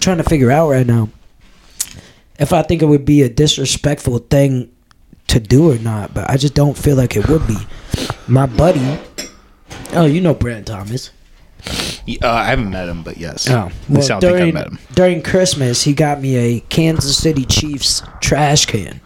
trying 0.00 0.18
to 0.18 0.24
figure 0.24 0.50
out 0.50 0.68
right 0.70 0.86
now 0.86 1.08
if 2.40 2.54
I 2.54 2.62
think 2.62 2.82
it 2.82 2.86
would 2.86 3.04
be 3.04 3.22
a 3.22 3.28
disrespectful 3.28 4.18
thing 4.18 4.72
to 5.28 5.38
do 5.38 5.70
or 5.70 5.78
not, 5.78 6.12
but 6.14 6.28
I 6.28 6.36
just 6.38 6.54
don't 6.54 6.76
feel 6.76 6.96
like 6.96 7.14
it 7.14 7.28
would 7.28 7.46
be. 7.46 7.56
My 8.26 8.46
buddy, 8.46 8.98
oh, 9.92 10.06
you 10.06 10.20
know 10.20 10.34
Brent 10.34 10.66
Thomas. 10.66 11.10
Uh, 11.68 12.28
I 12.28 12.44
haven't 12.46 12.70
met 12.70 12.88
him, 12.88 13.02
but 13.02 13.18
yes. 13.18 13.48
Oh, 13.48 13.52
well, 13.52 13.70
least 13.90 14.10
I 14.10 14.18
don't 14.18 14.20
think 14.22 14.34
I 14.34 14.38
during, 14.38 14.54
met 14.54 14.66
him. 14.68 14.78
during 14.94 15.22
Christmas, 15.22 15.82
he 15.82 15.92
got 15.92 16.20
me 16.20 16.36
a 16.36 16.60
Kansas 16.60 17.16
City 17.18 17.44
Chiefs 17.44 18.02
trash 18.20 18.64
can, 18.64 19.00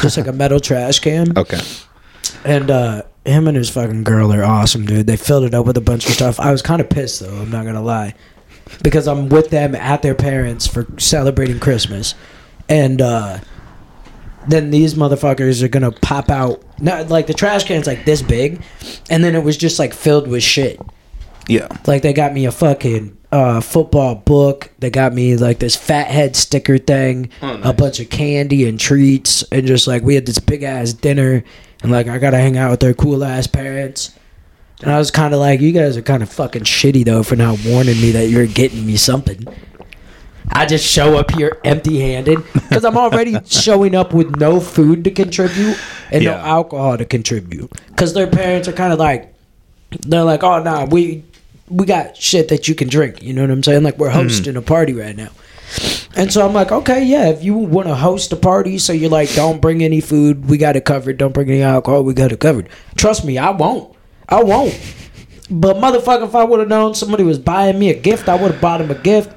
just 0.00 0.16
like 0.16 0.26
a 0.26 0.32
metal 0.32 0.58
trash 0.58 0.98
can. 0.98 1.36
Okay. 1.44 1.60
And 2.46 2.70
uh, 2.70 3.02
him 3.26 3.48
and 3.48 3.56
his 3.56 3.68
fucking 3.70 4.04
girl 4.04 4.32
are 4.32 4.42
awesome, 4.42 4.86
dude. 4.86 5.06
They 5.06 5.16
filled 5.16 5.44
it 5.44 5.54
up 5.54 5.66
with 5.66 5.76
a 5.76 5.82
bunch 5.82 6.06
of 6.06 6.12
stuff. 6.12 6.40
I 6.40 6.50
was 6.52 6.62
kind 6.62 6.80
of 6.80 6.88
pissed 6.88 7.20
though. 7.20 7.34
I'm 7.34 7.50
not 7.50 7.64
gonna 7.66 7.82
lie, 7.82 8.14
because 8.82 9.06
I'm 9.06 9.28
with 9.28 9.50
them 9.50 9.74
at 9.74 10.02
their 10.02 10.14
parents 10.14 10.66
for 10.66 10.86
celebrating 10.98 11.60
Christmas, 11.60 12.14
and 12.68 13.00
uh, 13.00 13.38
then 14.48 14.70
these 14.70 14.94
motherfuckers 14.94 15.62
are 15.62 15.68
gonna 15.68 15.92
pop 15.92 16.30
out. 16.30 16.62
Not 16.80 17.08
like 17.08 17.26
the 17.26 17.34
trash 17.34 17.64
can's 17.64 17.86
like 17.86 18.04
this 18.04 18.22
big, 18.22 18.62
and 19.10 19.22
then 19.24 19.34
it 19.34 19.42
was 19.44 19.56
just 19.56 19.78
like 19.78 19.94
filled 19.94 20.28
with 20.28 20.42
shit. 20.42 20.80
Yeah. 21.48 21.68
Like 21.86 22.02
they 22.02 22.12
got 22.12 22.32
me 22.32 22.46
a 22.46 22.52
fucking 22.52 23.16
uh, 23.30 23.60
football 23.60 24.14
book. 24.14 24.70
They 24.78 24.88
got 24.90 25.12
me 25.12 25.36
like 25.36 25.58
this 25.58 25.76
fat 25.76 26.06
head 26.08 26.36
sticker 26.36 26.78
thing, 26.78 27.30
Oh, 27.42 27.60
a 27.62 27.72
bunch 27.72 28.00
of 28.00 28.08
candy 28.10 28.66
and 28.68 28.80
treats, 28.80 29.42
and 29.52 29.66
just 29.66 29.86
like 29.86 30.02
we 30.02 30.14
had 30.14 30.26
this 30.26 30.38
big 30.38 30.62
ass 30.62 30.92
dinner, 30.94 31.44
and 31.82 31.92
like 31.92 32.08
I 32.08 32.18
gotta 32.18 32.38
hang 32.38 32.56
out 32.56 32.70
with 32.70 32.80
their 32.80 32.94
cool 32.94 33.24
ass 33.24 33.46
parents. 33.46 34.16
And 34.84 34.92
I 34.92 34.98
was 34.98 35.10
kind 35.10 35.32
of 35.32 35.40
like, 35.40 35.60
you 35.62 35.72
guys 35.72 35.96
are 35.96 36.02
kind 36.02 36.22
of 36.22 36.30
fucking 36.30 36.64
shitty 36.64 37.06
though 37.06 37.22
for 37.22 37.36
not 37.36 37.58
warning 37.64 37.98
me 38.02 38.10
that 38.10 38.28
you're 38.28 38.46
getting 38.46 38.84
me 38.84 38.96
something. 38.96 39.46
I 40.50 40.66
just 40.66 40.86
show 40.86 41.16
up 41.16 41.30
here 41.30 41.58
empty 41.64 42.00
handed 42.00 42.44
because 42.52 42.84
I'm 42.84 42.98
already 42.98 43.38
showing 43.46 43.94
up 43.94 44.12
with 44.12 44.36
no 44.36 44.60
food 44.60 45.04
to 45.04 45.10
contribute 45.10 45.78
and 46.12 46.24
no 46.24 46.34
alcohol 46.34 46.98
to 46.98 47.06
contribute. 47.06 47.72
Because 47.86 48.12
their 48.12 48.26
parents 48.26 48.68
are 48.68 48.72
kind 48.72 48.92
of 48.92 48.98
like, 48.98 49.34
they're 50.00 50.22
like, 50.22 50.42
oh, 50.42 50.62
nah, 50.62 50.84
we 50.84 51.24
we 51.70 51.86
got 51.86 52.14
shit 52.14 52.48
that 52.48 52.68
you 52.68 52.74
can 52.74 52.88
drink. 52.88 53.22
You 53.22 53.32
know 53.32 53.40
what 53.40 53.50
I'm 53.50 53.62
saying? 53.62 53.84
Like 53.84 53.96
we're 53.96 54.10
mm-hmm. 54.10 54.28
hosting 54.28 54.56
a 54.56 54.62
party 54.62 54.92
right 54.92 55.16
now. 55.16 55.30
And 56.14 56.30
so 56.30 56.46
I'm 56.46 56.52
like, 56.52 56.70
okay, 56.70 57.02
yeah, 57.02 57.28
if 57.28 57.42
you 57.42 57.54
want 57.54 57.88
to 57.88 57.94
host 57.94 58.32
a 58.32 58.36
party, 58.36 58.76
so 58.78 58.92
you're 58.92 59.10
like, 59.10 59.32
don't 59.34 59.60
bring 59.62 59.82
any 59.82 60.02
food, 60.02 60.48
we 60.48 60.58
got 60.58 60.76
it 60.76 60.84
covered. 60.84 61.16
Don't 61.16 61.32
bring 61.32 61.48
any 61.48 61.62
alcohol, 61.62 62.04
we 62.04 62.12
got 62.12 62.32
it 62.32 62.40
covered. 62.40 62.68
Trust 62.96 63.24
me, 63.24 63.38
I 63.38 63.50
won't. 63.50 63.93
I 64.28 64.42
won't. 64.42 64.78
But 65.50 65.76
motherfucker, 65.76 66.26
if 66.26 66.34
I 66.34 66.44
would 66.44 66.60
have 66.60 66.68
known 66.68 66.94
somebody 66.94 67.22
was 67.22 67.38
buying 67.38 67.78
me 67.78 67.90
a 67.90 67.98
gift, 67.98 68.28
I 68.28 68.34
would 68.34 68.52
have 68.52 68.60
bought 68.60 68.80
him 68.80 68.90
a 68.90 68.94
gift. 68.94 69.32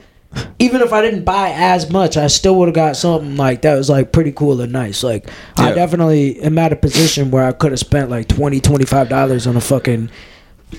Even 0.60 0.82
if 0.82 0.94
I 0.94 1.02
didn't 1.02 1.24
buy 1.24 1.52
as 1.52 1.90
much, 1.90 2.16
I 2.18 2.28
still 2.28 2.56
would 2.60 2.68
have 2.68 2.76
got 2.76 2.96
something 2.96 3.38
like 3.38 3.62
that 3.64 3.76
was 3.76 3.90
like 3.90 4.12
pretty 4.12 4.32
cool 4.32 4.62
and 4.62 4.72
nice. 4.72 5.04
Like 5.04 5.30
I 5.58 5.72
definitely 5.74 6.40
am 6.42 6.58
at 6.58 6.74
a 6.74 6.76
position 6.76 7.32
where 7.32 7.44
I 7.46 7.52
could 7.54 7.72
have 7.72 7.80
spent 7.80 8.10
like 8.10 8.28
20 8.28 8.60
dollars 8.60 9.48
on 9.48 9.58
a 9.58 9.62
fucking 9.62 10.10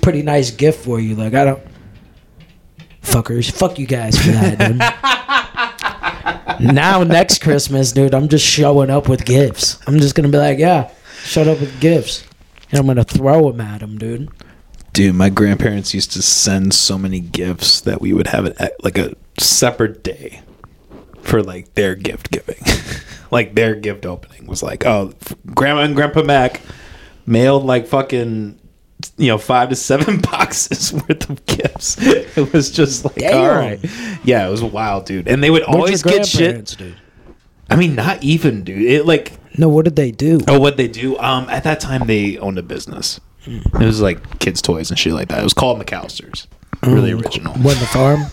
pretty 0.03 0.23
nice 0.23 0.51
gift 0.51 0.85
for 0.85 1.01
you. 1.01 1.15
Like 1.15 1.35
I 1.35 1.45
don't 1.45 1.63
fuckers, 3.03 3.51
fuck 3.51 3.79
you 3.79 3.87
guys 3.87 4.19
for 4.19 4.31
that. 4.33 4.59
Dude. 6.59 6.73
now 6.75 7.03
next 7.03 7.43
Christmas, 7.43 7.93
dude, 7.93 8.15
I'm 8.15 8.29
just 8.29 8.47
showing 8.47 8.91
up 8.91 9.09
with 9.09 9.25
gifts. 9.25 9.79
I'm 9.87 9.99
just 9.99 10.15
gonna 10.15 10.29
be 10.29 10.39
like, 10.39 10.59
yeah, 10.59 10.91
shut 11.25 11.49
up 11.49 11.61
with 11.61 11.81
gifts, 11.81 12.25
and 12.71 12.81
I'm 12.81 12.87
gonna 12.87 13.05
throw 13.05 13.51
them 13.51 13.61
at 13.61 13.83
him, 13.83 13.99
dude. 13.99 14.29
Dude, 14.93 15.15
my 15.15 15.29
grandparents 15.31 15.95
used 15.95 16.13
to 16.13 16.23
send 16.23 16.75
so 16.75 16.99
many 16.99 17.21
gifts 17.21 17.81
that 17.83 18.01
we 18.01 18.13
would 18.13 18.29
have 18.29 18.47
it 18.47 18.57
at 18.59 18.83
like 18.83 18.99
a 18.99 19.15
separate 19.39 20.03
day 20.03 20.41
for 21.23 21.43
like 21.43 21.75
their 21.75 21.95
gift 21.95 22.31
giving. 22.31 22.61
like 23.31 23.55
their 23.55 23.75
gift 23.75 24.07
opening 24.07 24.47
was 24.47 24.63
like, 24.63 24.87
oh, 24.87 25.13
grandma 25.55 25.83
and 25.83 25.95
grandpa 25.95 26.23
Mac 26.23 26.61
mailed 27.27 27.65
like 27.65 27.87
fucking 27.87 28.59
you 29.17 29.29
know, 29.29 29.39
five 29.39 29.69
to 29.69 29.77
seven 29.77 30.21
boxes 30.21 30.93
worth 31.09 31.31
of 31.31 31.45
gifts. 31.47 31.97
It 32.01 32.53
was 32.53 32.71
just 32.71 33.05
like, 33.05 33.17
Damn. 33.17 33.41
all 33.41 33.49
right. 33.49 33.79
Yeah, 34.25 34.47
it 34.47 34.51
was 34.51 34.63
wild, 34.63 35.07
dude. 35.07 35.29
And 35.29 35.43
they 35.43 35.51
would 35.51 35.63
always 35.63 36.03
get 36.03 36.27
shit. 36.27 36.77
do? 36.79 36.95
I 37.71 37.77
mean, 37.77 37.95
not 37.95 38.23
even, 38.23 38.65
dude. 38.65 38.83
It 38.83 39.07
like 39.07 39.33
No, 39.59 39.69
what 39.69 39.85
did 39.85 39.97
they 39.97 40.13
do? 40.13 40.41
Oh, 40.47 40.61
what 40.61 40.77
they 40.77 40.89
do? 40.89 41.19
Um, 41.19 41.49
at 41.51 41.65
that 41.65 41.81
time 41.81 42.07
they 42.07 42.39
owned 42.39 42.59
a 42.59 42.63
business. 42.63 43.21
It 43.45 43.73
was 43.73 44.01
like 44.01 44.39
kids' 44.39 44.63
toys 44.63 44.91
and 44.91 44.99
shit 44.99 45.13
like 45.13 45.29
that. 45.29 45.41
It 45.41 45.45
was 45.45 45.55
called 45.55 45.81
McAllister's. 45.81 46.47
Really 46.83 47.13
original. 47.13 47.55
Wasn't 47.55 47.81
the 47.81 47.87
farm? 47.87 48.27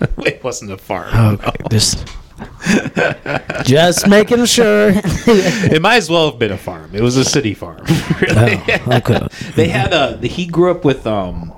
it 0.26 0.42
wasn't 0.42 0.72
a 0.72 0.78
farm. 0.78 1.14
Okay, 1.34 1.52
this. 1.70 2.02
Just 3.64 4.08
making 4.08 4.44
sure. 4.46 4.92
It 4.94 5.82
might 5.82 5.96
as 5.96 6.10
well 6.10 6.30
have 6.30 6.38
been 6.38 6.52
a 6.52 6.58
farm. 6.58 6.94
It 6.94 7.00
was 7.00 7.16
a 7.16 7.24
city 7.24 7.54
farm. 7.54 7.84
really. 8.20 8.60
Oh, 8.86 8.96
okay. 8.96 9.28
they 9.54 9.68
had 9.68 9.92
a. 9.92 10.16
He 10.26 10.46
grew 10.46 10.70
up 10.70 10.84
with 10.84 11.06
um, 11.06 11.52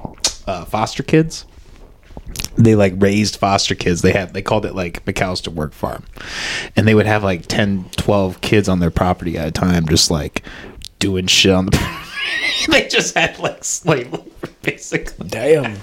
uh, 0.46 0.64
foster 0.64 1.02
kids. 1.02 1.46
They 2.56 2.74
like 2.74 2.94
raised 2.96 3.36
foster 3.36 3.74
kids. 3.74 4.02
They 4.02 4.12
had 4.12 4.32
they 4.34 4.42
called 4.42 4.64
it 4.66 4.74
like 4.74 5.04
McAllister 5.04 5.48
Work 5.48 5.72
Farm, 5.72 6.04
and 6.74 6.86
they 6.88 6.94
would 6.94 7.06
have 7.06 7.22
like 7.22 7.46
10, 7.46 7.90
12 7.96 8.40
kids 8.40 8.68
on 8.68 8.80
their 8.80 8.90
property 8.90 9.36
at 9.36 9.48
a 9.48 9.52
time, 9.52 9.86
just 9.86 10.10
like 10.10 10.42
doing 10.98 11.26
shit 11.26 11.52
on 11.52 11.66
the. 11.66 11.98
they 12.68 12.88
just 12.88 13.14
had 13.14 13.38
like 13.38 13.62
slave 13.64 14.12
labor, 14.12 14.24
basically. 14.62 15.28
Damn. 15.28 15.76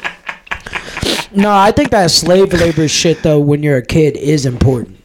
No, 1.35 1.51
I 1.51 1.72
think 1.72 1.89
that 1.91 2.12
slave 2.12 2.53
labor 2.53 2.88
shit 2.88 3.23
though, 3.23 3.39
when 3.39 3.63
you're 3.63 3.78
a 3.78 3.85
kid, 3.85 4.17
is 4.17 4.45
important. 4.45 5.00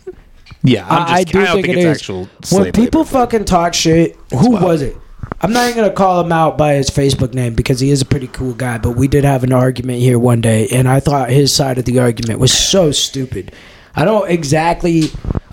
Yeah, 0.62 0.86
I'm 0.88 1.02
just, 1.02 1.12
I, 1.12 1.16
I 1.18 1.24
do 1.24 1.32
don't 1.32 1.46
think, 1.54 1.66
think, 1.66 1.78
it 1.78 1.84
it's 1.84 1.84
is. 1.84 1.96
actual. 1.98 2.28
when 2.50 2.72
people 2.72 3.02
labor. 3.02 3.10
fucking 3.10 3.44
talk 3.44 3.74
shit, 3.74 4.16
who 4.30 4.50
was 4.50 4.82
it? 4.82 4.96
I'm 5.40 5.52
not 5.52 5.70
even 5.70 5.84
gonna 5.84 5.94
call 5.94 6.20
him 6.20 6.32
out 6.32 6.58
by 6.58 6.74
his 6.74 6.90
Facebook 6.90 7.32
name 7.32 7.54
because 7.54 7.78
he 7.78 7.90
is 7.90 8.02
a 8.02 8.04
pretty 8.04 8.26
cool 8.28 8.54
guy. 8.54 8.78
But 8.78 8.92
we 8.92 9.06
did 9.06 9.24
have 9.24 9.44
an 9.44 9.52
argument 9.52 10.00
here 10.00 10.18
one 10.18 10.40
day, 10.40 10.68
and 10.72 10.88
I 10.88 11.00
thought 11.00 11.30
his 11.30 11.52
side 11.52 11.78
of 11.78 11.84
the 11.84 12.00
argument 12.00 12.40
was 12.40 12.52
so 12.52 12.90
stupid. 12.90 13.52
I 13.94 14.04
don't 14.04 14.28
exactly. 14.28 15.04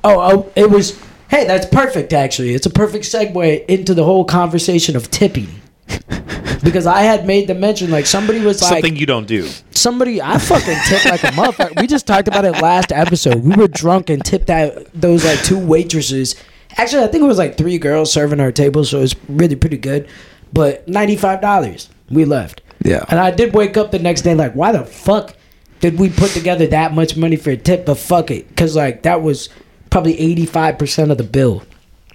Oh, 0.03 0.19
oh, 0.19 0.51
it 0.55 0.69
was. 0.69 0.99
Hey, 1.29 1.45
that's 1.45 1.65
perfect. 1.67 2.13
Actually, 2.13 2.55
it's 2.55 2.65
a 2.65 2.71
perfect 2.71 3.05
segue 3.05 3.65
into 3.65 3.93
the 3.93 4.03
whole 4.03 4.25
conversation 4.25 4.95
of 4.95 5.11
tipping. 5.11 5.49
because 6.63 6.87
I 6.87 7.01
had 7.01 7.27
made 7.27 7.47
the 7.47 7.53
mention 7.53 7.91
like 7.91 8.07
somebody 8.07 8.39
was 8.39 8.61
like 8.61 8.69
something 8.69 8.95
you 8.95 9.05
don't 9.05 9.27
do. 9.27 9.47
somebody 9.71 10.19
I 10.21 10.39
fucking 10.39 10.77
tipped 10.87 11.05
like 11.05 11.23
a 11.23 11.27
motherfucker. 11.27 11.79
We 11.79 11.85
just 11.85 12.07
talked 12.07 12.27
about 12.27 12.43
it 12.43 12.53
last 12.53 12.91
episode. 12.91 13.43
We 13.43 13.55
were 13.55 13.67
drunk 13.67 14.09
and 14.09 14.25
tipped 14.25 14.49
out 14.49 14.87
those 14.93 15.23
like 15.23 15.43
two 15.43 15.59
waitresses. 15.59 16.35
Actually, 16.77 17.03
I 17.03 17.07
think 17.07 17.23
it 17.23 17.27
was 17.27 17.37
like 17.37 17.57
three 17.57 17.77
girls 17.77 18.11
serving 18.11 18.39
our 18.39 18.51
table, 18.51 18.83
so 18.83 18.97
it 18.99 19.01
was 19.01 19.15
really 19.29 19.55
pretty 19.55 19.77
good. 19.77 20.07
But 20.53 20.87
ninety 20.87 21.15
five 21.15 21.41
dollars, 21.41 21.89
we 22.09 22.25
left. 22.25 22.61
Yeah. 22.83 23.03
and 23.09 23.19
I 23.19 23.31
did 23.31 23.53
wake 23.53 23.77
up 23.77 23.91
the 23.91 23.99
next 23.99 24.21
day 24.21 24.35
like, 24.35 24.53
why 24.53 24.71
the 24.71 24.85
fuck 24.85 25.35
did 25.79 25.97
we 25.97 26.09
put 26.09 26.31
together 26.31 26.67
that 26.67 26.93
much 26.93 27.17
money 27.17 27.35
for 27.35 27.49
a 27.49 27.57
tip? 27.57 27.85
But 27.85 27.95
fuck 27.97 28.29
it, 28.31 28.47
because 28.49 28.75
like 28.75 29.03
that 29.03 29.21
was 29.21 29.49
probably 29.89 30.19
eighty 30.19 30.45
five 30.45 30.77
percent 30.77 31.11
of 31.11 31.17
the 31.17 31.23
bill. 31.23 31.63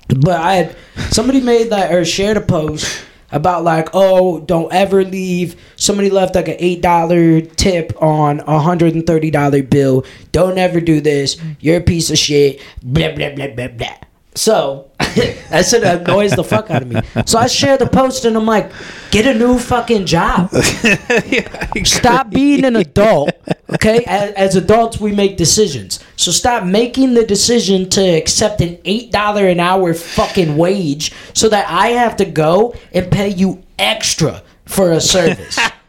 But 0.08 0.40
I 0.40 0.54
had 0.54 0.76
somebody 1.10 1.40
made 1.40 1.70
that 1.70 1.92
or 1.92 2.04
shared 2.04 2.36
a 2.36 2.40
post 2.40 3.04
about 3.32 3.62
like, 3.64 3.88
oh, 3.92 4.40
don't 4.40 4.72
ever 4.72 5.04
leave. 5.04 5.60
Somebody 5.76 6.10
left 6.10 6.34
like 6.34 6.48
an 6.48 6.56
eight 6.58 6.82
dollar 6.82 7.40
tip 7.40 7.92
on 8.02 8.40
a 8.40 8.58
hundred 8.58 8.94
and 8.94 9.06
thirty 9.06 9.30
dollar 9.30 9.62
bill. 9.62 10.04
Don't 10.32 10.58
ever 10.58 10.80
do 10.80 11.00
this. 11.00 11.36
You're 11.60 11.78
a 11.78 11.82
piece 11.82 12.10
of 12.10 12.18
shit. 12.18 12.60
Blah 12.82 13.14
blah 13.14 13.34
blah 13.34 13.48
blah 13.48 13.68
blah. 13.68 13.96
So 14.40 14.90
that 14.98 15.66
shit 15.68 15.82
annoys 15.84 16.30
the 16.30 16.42
fuck 16.42 16.70
out 16.70 16.80
of 16.80 16.88
me. 16.88 17.02
So 17.26 17.38
I 17.38 17.46
share 17.46 17.76
the 17.76 17.86
post 17.86 18.24
and 18.24 18.34
I'm 18.38 18.46
like, 18.46 18.72
get 19.10 19.26
a 19.26 19.38
new 19.38 19.58
fucking 19.58 20.06
job. 20.06 20.50
Stop 21.84 22.30
being 22.30 22.64
an 22.64 22.76
adult. 22.76 23.32
Okay, 23.74 24.02
as, 24.06 24.32
as 24.32 24.56
adults, 24.56 24.98
we 24.98 25.12
make 25.12 25.36
decisions. 25.36 26.02
So 26.16 26.32
stop 26.32 26.64
making 26.64 27.12
the 27.14 27.24
decision 27.24 27.88
to 27.90 28.00
accept 28.00 28.62
an 28.62 28.78
eight 28.86 29.12
dollar 29.12 29.46
an 29.46 29.60
hour 29.60 29.92
fucking 29.92 30.56
wage, 30.56 31.12
so 31.34 31.48
that 31.50 31.68
I 31.68 31.88
have 31.88 32.16
to 32.16 32.24
go 32.24 32.74
and 32.92 33.12
pay 33.12 33.28
you 33.28 33.62
extra 33.78 34.42
for 34.64 34.90
a 34.90 35.02
service. 35.02 35.58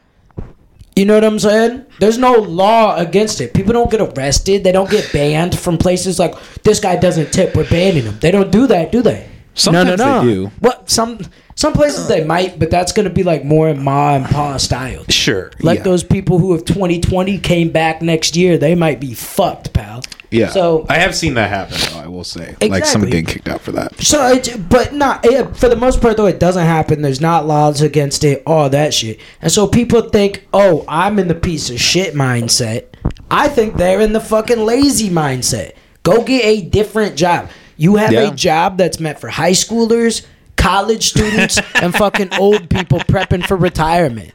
You 1.02 1.08
know 1.08 1.16
what 1.16 1.24
I'm 1.24 1.40
saying? 1.40 1.88
There's 2.00 2.20
no 2.20 2.34
law 2.34 2.96
against 2.96 3.42
it. 3.42 3.56
People 3.56 3.74
don't 3.74 3.90
get 3.90 4.02
arrested. 4.02 4.64
They 4.64 4.72
don't 4.72 4.88
get 4.88 5.12
banned 5.12 5.58
from 5.58 5.80
places 5.80 6.20
like 6.20 6.36
this 6.62 6.80
guy 6.80 6.96
doesn't 6.96 7.34
tip. 7.34 7.56
We're 7.56 7.68
banning 7.68 8.04
him. 8.04 8.20
They 8.20 8.30
don't 8.30 8.52
do 8.52 8.68
that, 8.68 8.92
do 8.92 9.02
they? 9.02 9.28
Sometimes 9.56 9.98
they 9.98 10.22
do. 10.22 10.52
What 10.60 10.92
some 10.92 11.18
some 11.56 11.74
places 11.74 12.08
they 12.08 12.24
might, 12.24 12.60
but 12.60 12.70
that's 12.72 12.92
gonna 12.92 13.10
be 13.10 13.24
like 13.24 13.44
more 13.44 13.74
ma 13.74 14.16
and 14.16 14.26
pa 14.26 14.58
style. 14.58 15.04
Sure. 15.10 15.52
Like 15.62 15.80
yeah. 15.80 15.84
those 15.84 16.04
people 16.04 16.40
who 16.40 16.54
have 16.54 16.66
2020 16.66 17.38
came 17.40 17.70
back 17.70 18.02
next 18.02 18.36
year, 18.36 18.58
they 18.58 18.76
might 18.76 19.00
be 19.00 19.14
fucked, 19.14 19.74
pal. 19.74 20.02
Yeah. 20.32 20.50
So 20.50 20.86
I 20.88 20.98
have 20.98 21.14
seen 21.14 21.34
that 21.34 21.50
happen. 21.50 21.78
Though, 21.78 22.00
I 22.00 22.08
will 22.08 22.24
say, 22.24 22.56
like 22.62 22.86
someone 22.86 23.10
getting 23.10 23.26
kicked 23.26 23.50
out 23.50 23.60
for 23.60 23.74
that. 23.74 24.02
So, 24.02 24.26
it, 24.28 24.70
but 24.70 24.94
not 24.94 25.26
it, 25.26 25.58
for 25.58 25.68
the 25.68 25.76
most 25.76 26.02
part 26.02 26.16
though. 26.18 26.26
It 26.26 26.40
doesn't 26.40 26.66
happen. 26.66 27.02
There's 27.02 27.20
not 27.22 27.46
laws 27.46 27.82
against 27.82 28.24
it. 28.24 28.42
All 28.46 28.70
that 28.70 28.94
shit. 28.94 29.20
And 29.42 29.52
so 29.52 29.68
people 29.68 30.02
think, 30.10 30.48
oh, 30.54 30.86
I'm 30.88 31.20
in 31.20 31.28
the 31.28 31.36
piece 31.36 31.70
of 31.70 31.80
shit 31.82 32.14
mindset. 32.14 32.86
I 33.30 33.50
think 33.50 33.76
they're 33.76 34.00
in 34.00 34.14
the 34.14 34.22
fucking 34.22 34.60
lazy 34.60 35.10
mindset. 35.10 35.74
Go 36.04 36.24
get 36.24 36.46
a 36.46 36.62
different 36.62 37.18
job. 37.18 37.50
You 37.76 37.98
have 37.98 38.12
Yeah. 38.12 38.32
a 38.32 38.36
job 38.36 38.78
that's 38.78 39.00
meant 39.00 39.20
for 39.20 39.28
high 39.28 39.52
schoolers, 39.52 40.26
college 40.62 41.10
students, 41.10 41.60
and 41.76 41.94
fucking 41.94 42.34
old 42.36 42.70
people 42.70 43.00
prepping 43.00 43.46
for 43.46 43.58
retirement. 43.58 44.32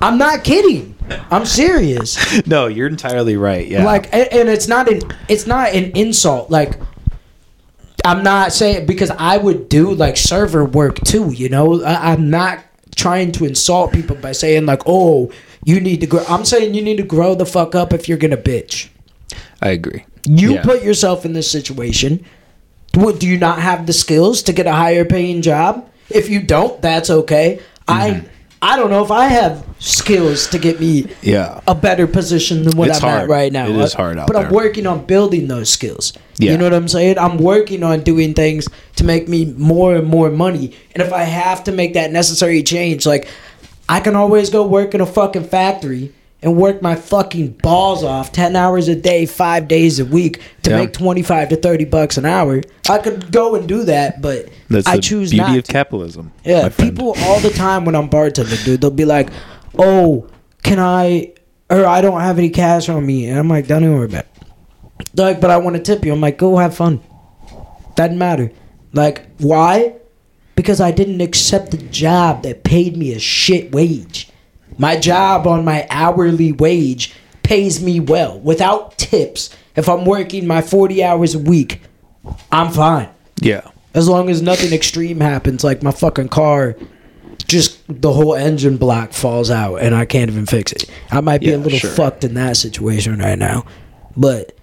I'm 0.00 0.18
not 0.18 0.42
kidding. 0.44 0.96
I'm 1.30 1.44
serious. 1.46 2.46
No, 2.46 2.66
you're 2.66 2.88
entirely 2.88 3.36
right. 3.36 3.66
Yeah. 3.66 3.84
Like, 3.84 4.12
and, 4.12 4.28
and 4.32 4.48
it's 4.48 4.68
not 4.68 4.90
an 4.90 5.02
it's 5.28 5.46
not 5.46 5.72
an 5.74 5.92
insult. 5.96 6.50
Like, 6.50 6.80
I'm 8.04 8.22
not 8.22 8.52
saying 8.52 8.86
because 8.86 9.10
I 9.10 9.36
would 9.36 9.68
do 9.68 9.92
like 9.94 10.16
server 10.16 10.64
work 10.64 10.98
too. 11.04 11.32
You 11.32 11.48
know, 11.48 11.82
I, 11.84 12.12
I'm 12.12 12.30
not 12.30 12.64
trying 12.96 13.32
to 13.32 13.44
insult 13.44 13.92
people 13.92 14.16
by 14.16 14.32
saying 14.32 14.66
like, 14.66 14.82
oh, 14.86 15.30
you 15.64 15.80
need 15.80 16.00
to 16.00 16.06
grow. 16.06 16.24
I'm 16.28 16.44
saying 16.44 16.74
you 16.74 16.82
need 16.82 16.96
to 16.96 17.04
grow 17.04 17.34
the 17.34 17.46
fuck 17.46 17.74
up 17.74 17.92
if 17.92 18.08
you're 18.08 18.18
gonna 18.18 18.36
bitch. 18.36 18.88
I 19.60 19.70
agree. 19.70 20.04
You 20.26 20.54
Yeah. 20.54 20.62
put 20.62 20.82
yourself 20.82 21.24
in 21.24 21.32
this 21.32 21.50
situation. 21.50 22.24
Do 22.92 23.26
you 23.26 23.38
not 23.38 23.58
have 23.58 23.86
the 23.86 23.92
skills 23.92 24.42
to 24.44 24.52
get 24.52 24.66
a 24.66 24.72
higher 24.72 25.04
paying 25.04 25.42
job? 25.42 25.88
If 26.10 26.28
you 26.28 26.42
don't, 26.42 26.80
that's 26.82 27.08
okay. 27.10 27.60
Mm-hmm. 27.88 28.26
I 28.26 28.28
I 28.64 28.76
don't 28.76 28.90
know 28.90 29.02
if 29.02 29.10
I 29.10 29.26
have 29.26 29.66
skills 29.80 30.46
to 30.48 30.58
get 30.58 30.78
me 30.78 31.06
Yeah. 31.20 31.60
a 31.66 31.74
better 31.74 32.06
position 32.06 32.62
than 32.62 32.76
what 32.76 32.88
It's 32.90 33.02
I'm 33.02 33.22
at 33.22 33.28
right 33.28 33.52
now. 33.52 33.66
It 33.66 33.74
is 33.76 33.92
hard 33.92 34.18
out 34.18 34.28
but 34.28 34.36
I'm 34.36 34.52
working 34.52 34.86
on 34.86 35.04
building 35.04 35.48
those 35.48 35.68
skills. 35.68 36.12
Yeah. 36.38 36.52
You 36.52 36.58
know 36.58 36.64
what 36.64 36.74
I'm 36.74 36.86
saying? 36.86 37.18
I'm 37.18 37.38
working 37.38 37.82
on 37.82 38.02
doing 38.02 38.34
things 38.34 38.68
to 38.96 39.04
make 39.04 39.26
me 39.28 39.46
more 39.56 39.96
and 39.96 40.06
more 40.06 40.30
money. 40.30 40.76
And 40.94 41.02
if 41.02 41.12
I 41.12 41.24
have 41.24 41.64
to 41.64 41.72
make 41.72 41.94
that 41.94 42.12
necessary 42.12 42.62
change, 42.62 43.04
like 43.04 43.26
I 43.88 43.98
can 43.98 44.14
always 44.14 44.48
go 44.48 44.64
work 44.64 44.94
in 44.94 45.00
a 45.00 45.06
fucking 45.06 45.44
factory 45.48 46.12
and 46.42 46.56
work 46.56 46.82
my 46.82 46.94
fucking 46.96 47.48
balls 47.62 48.02
off 48.02 48.32
10 48.32 48.56
hours 48.56 48.88
a 48.88 48.96
day, 48.96 49.26
5 49.26 49.68
days 49.68 50.00
a 50.00 50.04
week 50.04 50.40
to 50.62 50.70
Yeah. 50.70 50.76
make 50.78 50.92
25 50.92 51.48
to 51.50 51.56
30 51.56 51.84
bucks 51.84 52.16
an 52.18 52.24
hour. 52.26 52.60
I 52.90 52.98
could 52.98 53.30
go 53.30 53.54
and 53.54 53.68
do 53.68 53.84
that, 53.84 54.20
but 54.20 54.48
That's 54.68 54.86
I 54.88 54.96
the 54.96 55.02
choose 55.02 55.30
beauty 55.30 55.46
not 55.46 55.58
of 55.58 55.64
to. 55.64 55.72
capitalism. 55.72 56.32
Yeah, 56.44 56.68
people 56.68 57.14
all 57.26 57.38
the 57.40 57.50
time 57.50 57.84
when 57.84 57.94
I'm 57.94 58.08
bartending, 58.08 58.64
dude, 58.64 58.80
they'll 58.80 58.90
be 58.90 59.04
like, 59.04 59.30
"Oh, 59.78 60.26
can 60.62 60.78
I?" 60.80 61.30
Or 61.70 61.86
I 61.86 62.00
don't 62.00 62.20
have 62.20 62.38
any 62.38 62.50
cash 62.50 62.88
on 62.88 63.06
me, 63.06 63.26
and 63.26 63.38
I'm 63.38 63.48
like, 63.48 63.66
"Don't 63.68 63.82
even 63.84 63.94
worry 63.94 64.06
about." 64.06 64.24
It. 64.24 65.06
They're 65.14 65.26
like, 65.26 65.40
but 65.40 65.50
I 65.50 65.56
want 65.58 65.76
to 65.76 65.82
tip 65.82 66.04
you. 66.04 66.12
I'm 66.12 66.20
like, 66.20 66.38
go 66.38 66.56
have 66.56 66.74
fun. 66.74 67.00
Doesn't 67.96 68.16
matter. 68.18 68.50
Like, 68.94 69.26
why? 69.38 69.94
Because 70.54 70.80
I 70.80 70.90
didn't 70.90 71.20
accept 71.20 71.70
the 71.70 71.76
job 71.76 72.42
that 72.44 72.62
paid 72.64 72.96
me 72.96 73.12
a 73.12 73.18
shit 73.18 73.72
wage. 73.74 74.28
My 74.78 74.96
job 74.98 75.46
on 75.46 75.64
my 75.64 75.86
hourly 75.90 76.52
wage 76.52 77.14
pays 77.42 77.82
me 77.82 78.00
well 78.00 78.38
without 78.40 78.98
tips. 78.98 79.54
If 79.76 79.88
I'm 79.88 80.04
working 80.04 80.46
my 80.46 80.62
40 80.62 81.02
hours 81.02 81.34
a 81.34 81.38
week, 81.38 81.80
I'm 82.50 82.70
fine. 82.70 83.08
Yeah. 83.40 83.62
As 83.94 84.08
long 84.08 84.30
as 84.30 84.40
nothing 84.42 84.72
extreme 84.72 85.20
happens, 85.20 85.62
like 85.64 85.82
my 85.82 85.90
fucking 85.90 86.28
car, 86.28 86.76
just 87.46 87.78
the 87.88 88.12
whole 88.12 88.34
engine 88.34 88.76
block 88.76 89.12
falls 89.12 89.50
out 89.50 89.76
and 89.76 89.94
I 89.94 90.04
can't 90.06 90.30
even 90.30 90.46
fix 90.46 90.72
it. 90.72 90.88
I 91.10 91.20
might 91.20 91.40
be 91.40 91.48
Yeah, 91.48 91.56
a 91.56 91.58
little 91.58 91.78
sure. 91.78 91.90
fucked 91.90 92.24
in 92.24 92.34
that 92.34 92.56
situation 92.56 93.18
right 93.18 93.38
now, 93.38 93.66
but 94.16 94.56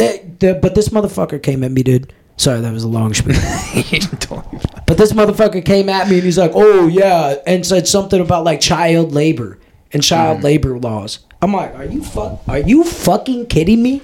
it, 0.00 0.40
the, 0.40 0.54
but 0.54 0.74
this 0.74 0.88
motherfucker 0.88 1.40
came 1.42 1.62
at 1.62 1.70
me, 1.70 1.82
dude. 1.82 2.12
Sorry, 2.40 2.60
that 2.62 2.72
was 2.72 2.84
a 2.84 2.88
long 2.88 3.12
spiel. 3.12 3.34
but 4.86 4.96
this 4.96 5.12
motherfucker 5.12 5.62
came 5.62 5.90
at 5.90 6.08
me 6.08 6.14
and 6.14 6.24
he's 6.24 6.38
like, 6.38 6.52
"Oh 6.54 6.86
yeah," 6.86 7.34
and 7.46 7.66
said 7.66 7.86
something 7.86 8.18
about 8.18 8.44
like 8.44 8.60
child 8.62 9.12
labor 9.12 9.58
and 9.92 10.02
child 10.02 10.38
Mm. 10.38 10.44
labor 10.44 10.78
laws. 10.78 11.18
I'm 11.42 11.52
like, 11.52 11.74
"Are 11.74 11.84
you 11.84 12.02
fuck? 12.02 12.40
Are 12.48 12.58
you 12.58 12.82
fucking 12.84 13.46
kidding 13.48 13.82
me? 13.82 14.00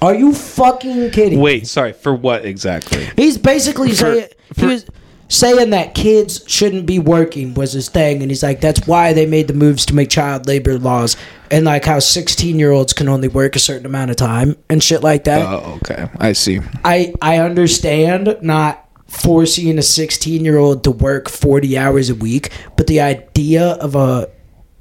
Are 0.00 0.14
you 0.14 0.32
fucking 0.32 1.10
kidding?" 1.10 1.38
me? 1.40 1.44
Wait, 1.44 1.66
sorry. 1.66 1.92
For 1.92 2.14
what 2.14 2.46
exactly? 2.46 3.06
He's 3.16 3.36
basically 3.36 3.90
For- 3.90 3.96
saying 3.96 4.28
he 4.56 4.64
was 4.64 4.86
saying 5.28 5.68
that 5.68 5.94
kids 5.94 6.42
shouldn't 6.46 6.86
be 6.86 6.98
working 6.98 7.52
was 7.52 7.74
his 7.74 7.90
thing, 7.90 8.22
and 8.22 8.30
he's 8.30 8.42
like, 8.42 8.62
that's 8.62 8.86
why 8.86 9.12
they 9.12 9.26
made 9.26 9.46
the 9.46 9.52
moves 9.52 9.84
to 9.84 9.94
make 9.94 10.08
child 10.08 10.46
labor 10.46 10.78
laws, 10.78 11.18
and 11.50 11.64
like 11.64 11.84
how 11.84 11.98
sixteen 11.98 12.58
year 12.58 12.70
olds 12.70 12.92
can 12.92 13.08
only 13.08 13.28
work 13.28 13.56
a 13.56 13.58
certain 13.58 13.86
amount 13.86 14.10
of 14.10 14.16
time 14.16 14.56
and 14.68 14.82
shit 14.82 15.02
like 15.02 15.24
that. 15.24 15.42
Oh, 15.46 15.78
okay. 15.82 16.08
I 16.18 16.32
see. 16.32 16.60
I 16.84 17.14
I 17.22 17.38
understand 17.38 18.36
not 18.42 18.84
forcing 19.06 19.78
a 19.78 19.82
16 19.82 20.44
year 20.44 20.58
old 20.58 20.84
to 20.84 20.90
work 20.90 21.30
40 21.30 21.78
hours 21.78 22.10
a 22.10 22.14
week, 22.14 22.50
but 22.76 22.86
the 22.88 23.00
idea 23.00 23.64
of 23.80 23.94
a 23.94 24.28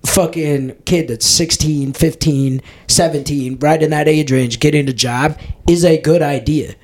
fucking 0.05 0.75
kid 0.85 1.07
that's 1.07 1.25
16, 1.25 1.93
15, 1.93 2.61
17, 2.87 3.57
right 3.59 3.81
in 3.81 3.89
that 3.91 4.07
age 4.09 4.31
range 4.31 4.59
getting 4.59 4.87
a 4.89 4.93
job 4.93 5.39
is 5.67 5.85
a 5.85 5.97
good 6.01 6.21
idea. 6.21 6.75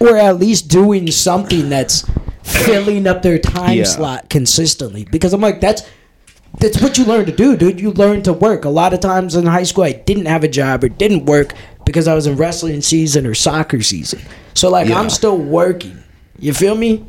Or 0.00 0.16
at 0.16 0.38
least 0.38 0.68
doing 0.68 1.10
something 1.10 1.68
that's 1.68 2.04
filling 2.42 3.06
up 3.06 3.22
their 3.22 3.38
time 3.38 3.78
Yeah. 3.78 3.84
slot 3.84 4.28
consistently. 4.30 5.04
Because 5.10 5.32
I'm 5.32 5.40
like, 5.40 5.60
that's 5.60 5.82
that's 6.58 6.80
what 6.82 6.98
you 6.98 7.04
learn 7.04 7.26
to 7.26 7.32
do, 7.32 7.56
dude. 7.56 7.80
You 7.80 7.92
learn 7.92 8.22
to 8.24 8.32
work. 8.32 8.64
A 8.64 8.68
lot 8.70 8.92
of 8.92 9.00
times 9.00 9.34
in 9.36 9.46
high 9.46 9.62
school, 9.62 9.84
I 9.84 9.92
didn't 9.92 10.26
have 10.26 10.44
a 10.44 10.48
job 10.48 10.84
or 10.84 10.88
didn't 10.88 11.24
work 11.26 11.54
because 11.84 12.06
I 12.08 12.14
was 12.14 12.26
in 12.26 12.36
wrestling 12.36 12.80
season 12.82 13.26
or 13.26 13.34
soccer 13.34 13.82
season. 13.82 14.20
So 14.54 14.68
like, 14.70 14.88
Yeah. 14.88 14.98
I'm 15.00 15.10
still 15.10 15.38
working. 15.38 15.98
You 16.38 16.52
feel 16.54 16.74
me? 16.74 17.04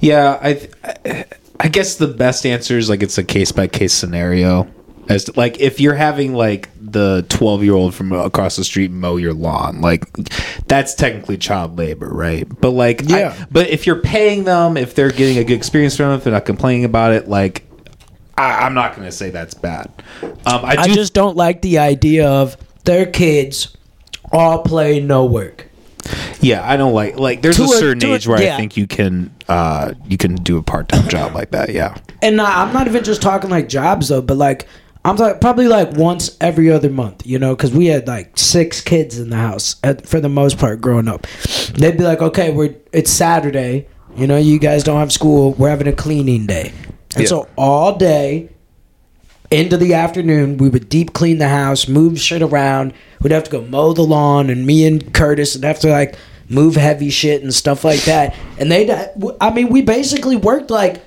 Yeah, 0.00 0.38
I, 0.40 0.68
I, 1.04 1.24
I 1.58 1.68
guess 1.68 1.96
the 1.96 2.06
best 2.08 2.46
answer 2.46 2.78
is 2.78 2.88
like 2.88 3.02
it's 3.02 3.18
a 3.18 3.24
case 3.24 3.52
by 3.52 3.66
case 3.66 3.92
scenario. 3.92 4.68
As 5.08 5.24
to, 5.24 5.32
like 5.36 5.58
if 5.60 5.80
you're 5.80 5.94
having 5.94 6.34
like 6.34 6.68
the 6.80 7.26
12 7.30 7.64
year 7.64 7.74
old 7.74 7.94
from 7.96 8.12
across 8.12 8.54
the 8.56 8.62
street 8.64 8.92
mow 8.92 9.16
your 9.16 9.34
lawn, 9.34 9.80
like 9.80 10.04
that's 10.68 10.94
technically 10.94 11.36
child 11.36 11.76
labor, 11.76 12.08
right? 12.08 12.46
But 12.60 12.70
like, 12.70 13.10
I- 13.10 13.18
Yeah. 13.18 13.46
but 13.50 13.68
if 13.70 13.86
you're 13.86 14.00
paying 14.00 14.44
them, 14.44 14.76
if 14.76 14.94
they're 14.94 15.10
getting 15.10 15.38
a 15.38 15.44
good 15.44 15.54
experience 15.56 15.96
from 15.96 16.12
it, 16.12 16.16
if 16.16 16.24
they're 16.24 16.32
not 16.32 16.44
complaining 16.44 16.84
about 16.84 17.12
it, 17.12 17.28
like 17.28 17.64
I, 18.40 18.66
I'm 18.66 18.74
not 18.74 18.96
gonna 18.96 19.12
say 19.12 19.30
that's 19.30 19.54
bad. 19.54 19.90
Um, 20.22 20.64
I 20.64 20.76
I 20.78 20.86
do 20.86 20.94
just 20.94 21.14
don't 21.14 21.36
like 21.36 21.62
the 21.62 21.78
idea 21.78 22.28
of 22.28 22.56
their 22.84 23.06
kids 23.06 23.76
all 24.32 24.62
play 24.62 25.00
no 25.00 25.24
work. 25.26 25.66
Yeah, 26.40 26.68
I 26.68 26.76
don't 26.76 26.94
like 26.94 27.18
like 27.18 27.42
there's 27.42 27.56
To 27.56 27.62
a 27.64 27.66
a- 27.66 27.68
certain 27.78 28.00
to 28.00 28.12
a- 28.12 28.14
age 28.14 28.26
where 28.26 28.42
yeah. 28.42 28.54
I 28.54 28.56
think 28.56 28.76
you 28.76 28.86
can 28.86 29.34
uh 29.48 29.92
you 30.08 30.16
can 30.16 30.36
do 30.36 30.56
a 30.56 30.62
part 30.62 30.88
time 30.88 31.06
job 31.08 31.34
like 31.34 31.50
that. 31.50 31.70
Yeah. 31.70 31.96
And 32.22 32.40
I- 32.40 32.62
I'm 32.62 32.72
not 32.72 32.86
even 32.86 33.04
just 33.04 33.20
talking 33.22 33.50
like 33.50 33.68
jobs 33.68 34.08
though, 34.08 34.22
but 34.22 34.36
like 34.38 34.66
I'm 35.04 35.16
talking 35.16 35.38
probably 35.40 35.68
like 35.68 35.92
once 35.92 36.36
every 36.40 36.70
other 36.70 36.90
month, 36.90 37.26
you 37.26 37.38
know, 37.38 37.54
because 37.54 37.72
we 37.72 37.86
had 37.86 38.06
like 38.08 38.36
six 38.38 38.80
kids 38.80 39.18
in 39.18 39.30
the 39.30 39.36
house 39.36 39.76
at, 39.82 40.06
for 40.06 40.20
the 40.20 40.28
most 40.28 40.58
part 40.58 40.80
growing 40.80 41.08
up. 41.08 41.26
They'd 41.74 41.96
be 41.96 42.04
like, 42.04 42.20
"Okay, 42.20 42.50
we're 42.50 42.74
it's 42.92 43.10
Saturday, 43.10 43.86
you 44.16 44.26
know, 44.26 44.36
you 44.36 44.58
guys 44.58 44.84
don't 44.84 44.98
have 44.98 45.10
school. 45.12 45.52
We're 45.54 45.70
having 45.70 45.86
a 45.88 45.92
cleaning 45.94 46.44
day," 46.46 46.72
and 47.14 47.22
Yeah. 47.22 47.28
so 47.28 47.48
all 47.56 47.96
day 47.96 48.48
into 49.50 49.76
the 49.76 49.94
afternoon, 49.94 50.58
we 50.58 50.68
would 50.68 50.88
deep 50.88 51.12
clean 51.12 51.38
the 51.38 51.48
house, 51.48 51.88
move 51.88 52.20
shit 52.20 52.40
around. 52.42 52.92
We'd 53.20 53.32
have 53.32 53.44
to 53.44 53.50
go 53.50 53.62
mow 53.62 53.92
the 53.92 54.02
lawn, 54.02 54.48
and 54.48 54.64
me 54.64 54.86
and 54.86 55.12
Curtis 55.12 55.54
would 55.54 55.64
have 55.64 55.80
to 55.80 55.88
like 55.88 56.14
move 56.48 56.76
heavy 56.76 57.10
shit 57.10 57.42
and 57.42 57.52
stuff 57.54 57.84
like 57.84 58.02
that. 58.02 58.34
And 58.58 58.70
they, 58.70 59.08
I 59.40 59.50
mean, 59.50 59.68
we 59.68 59.82
basically 59.82 60.36
worked 60.36 60.70
like 60.70 61.02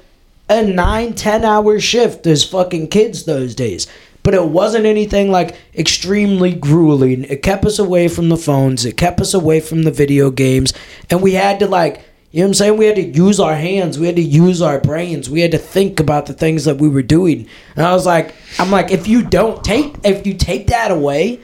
a 0.50 0.62
nine, 0.64 1.14
ten 1.14 1.46
hour 1.46 1.80
shift 1.80 2.28
as 2.28 2.44
fucking 2.44 2.88
kids 2.90 3.24
those 3.24 3.56
days. 3.56 3.88
But 4.24 4.34
it 4.34 4.46
wasn't 4.46 4.86
anything 4.86 5.32
like 5.32 5.56
extremely 5.76 6.54
grueling. 6.54 7.26
It 7.26 7.44
kept 7.44 7.66
us 7.66 7.78
away 7.78 8.08
from 8.08 8.30
the 8.30 8.38
phones. 8.38 8.86
It 8.86 8.96
kept 8.96 9.20
us 9.20 9.34
away 9.34 9.60
from 9.60 9.84
the 9.84 9.92
video 9.92 10.32
games. 10.32 10.74
And 11.10 11.22
we 11.22 11.34
had 11.34 11.60
to 11.60 11.68
like, 11.68 12.02
you 12.34 12.40
know 12.40 12.46
what 12.46 12.50
I'm 12.50 12.54
saying? 12.56 12.78
We 12.78 12.86
had 12.88 12.96
to 12.96 13.04
use 13.04 13.40
our 13.40 13.54
hands. 13.54 14.00
We 14.00 14.08
had 14.08 14.16
to 14.16 14.24
use 14.24 14.60
our 14.60 14.80
brains. 14.80 15.30
We 15.30 15.42
had 15.42 15.52
to 15.52 15.60
think 15.60 16.00
about 16.00 16.26
the 16.26 16.34
things 16.34 16.66
that 16.66 16.80
we 16.80 16.90
were 16.90 17.04
doing. 17.04 17.48
And 17.76 17.86
I 17.86 17.94
was 17.94 18.08
like, 18.08 18.34
I'm 18.58 18.72
like, 18.72 18.90
if 18.90 19.08
you 19.08 19.22
don't 19.22 19.64
take, 19.64 19.98
if 20.04 20.26
you 20.26 20.34
take 20.34 20.66
that 20.68 20.90
away, 20.90 21.42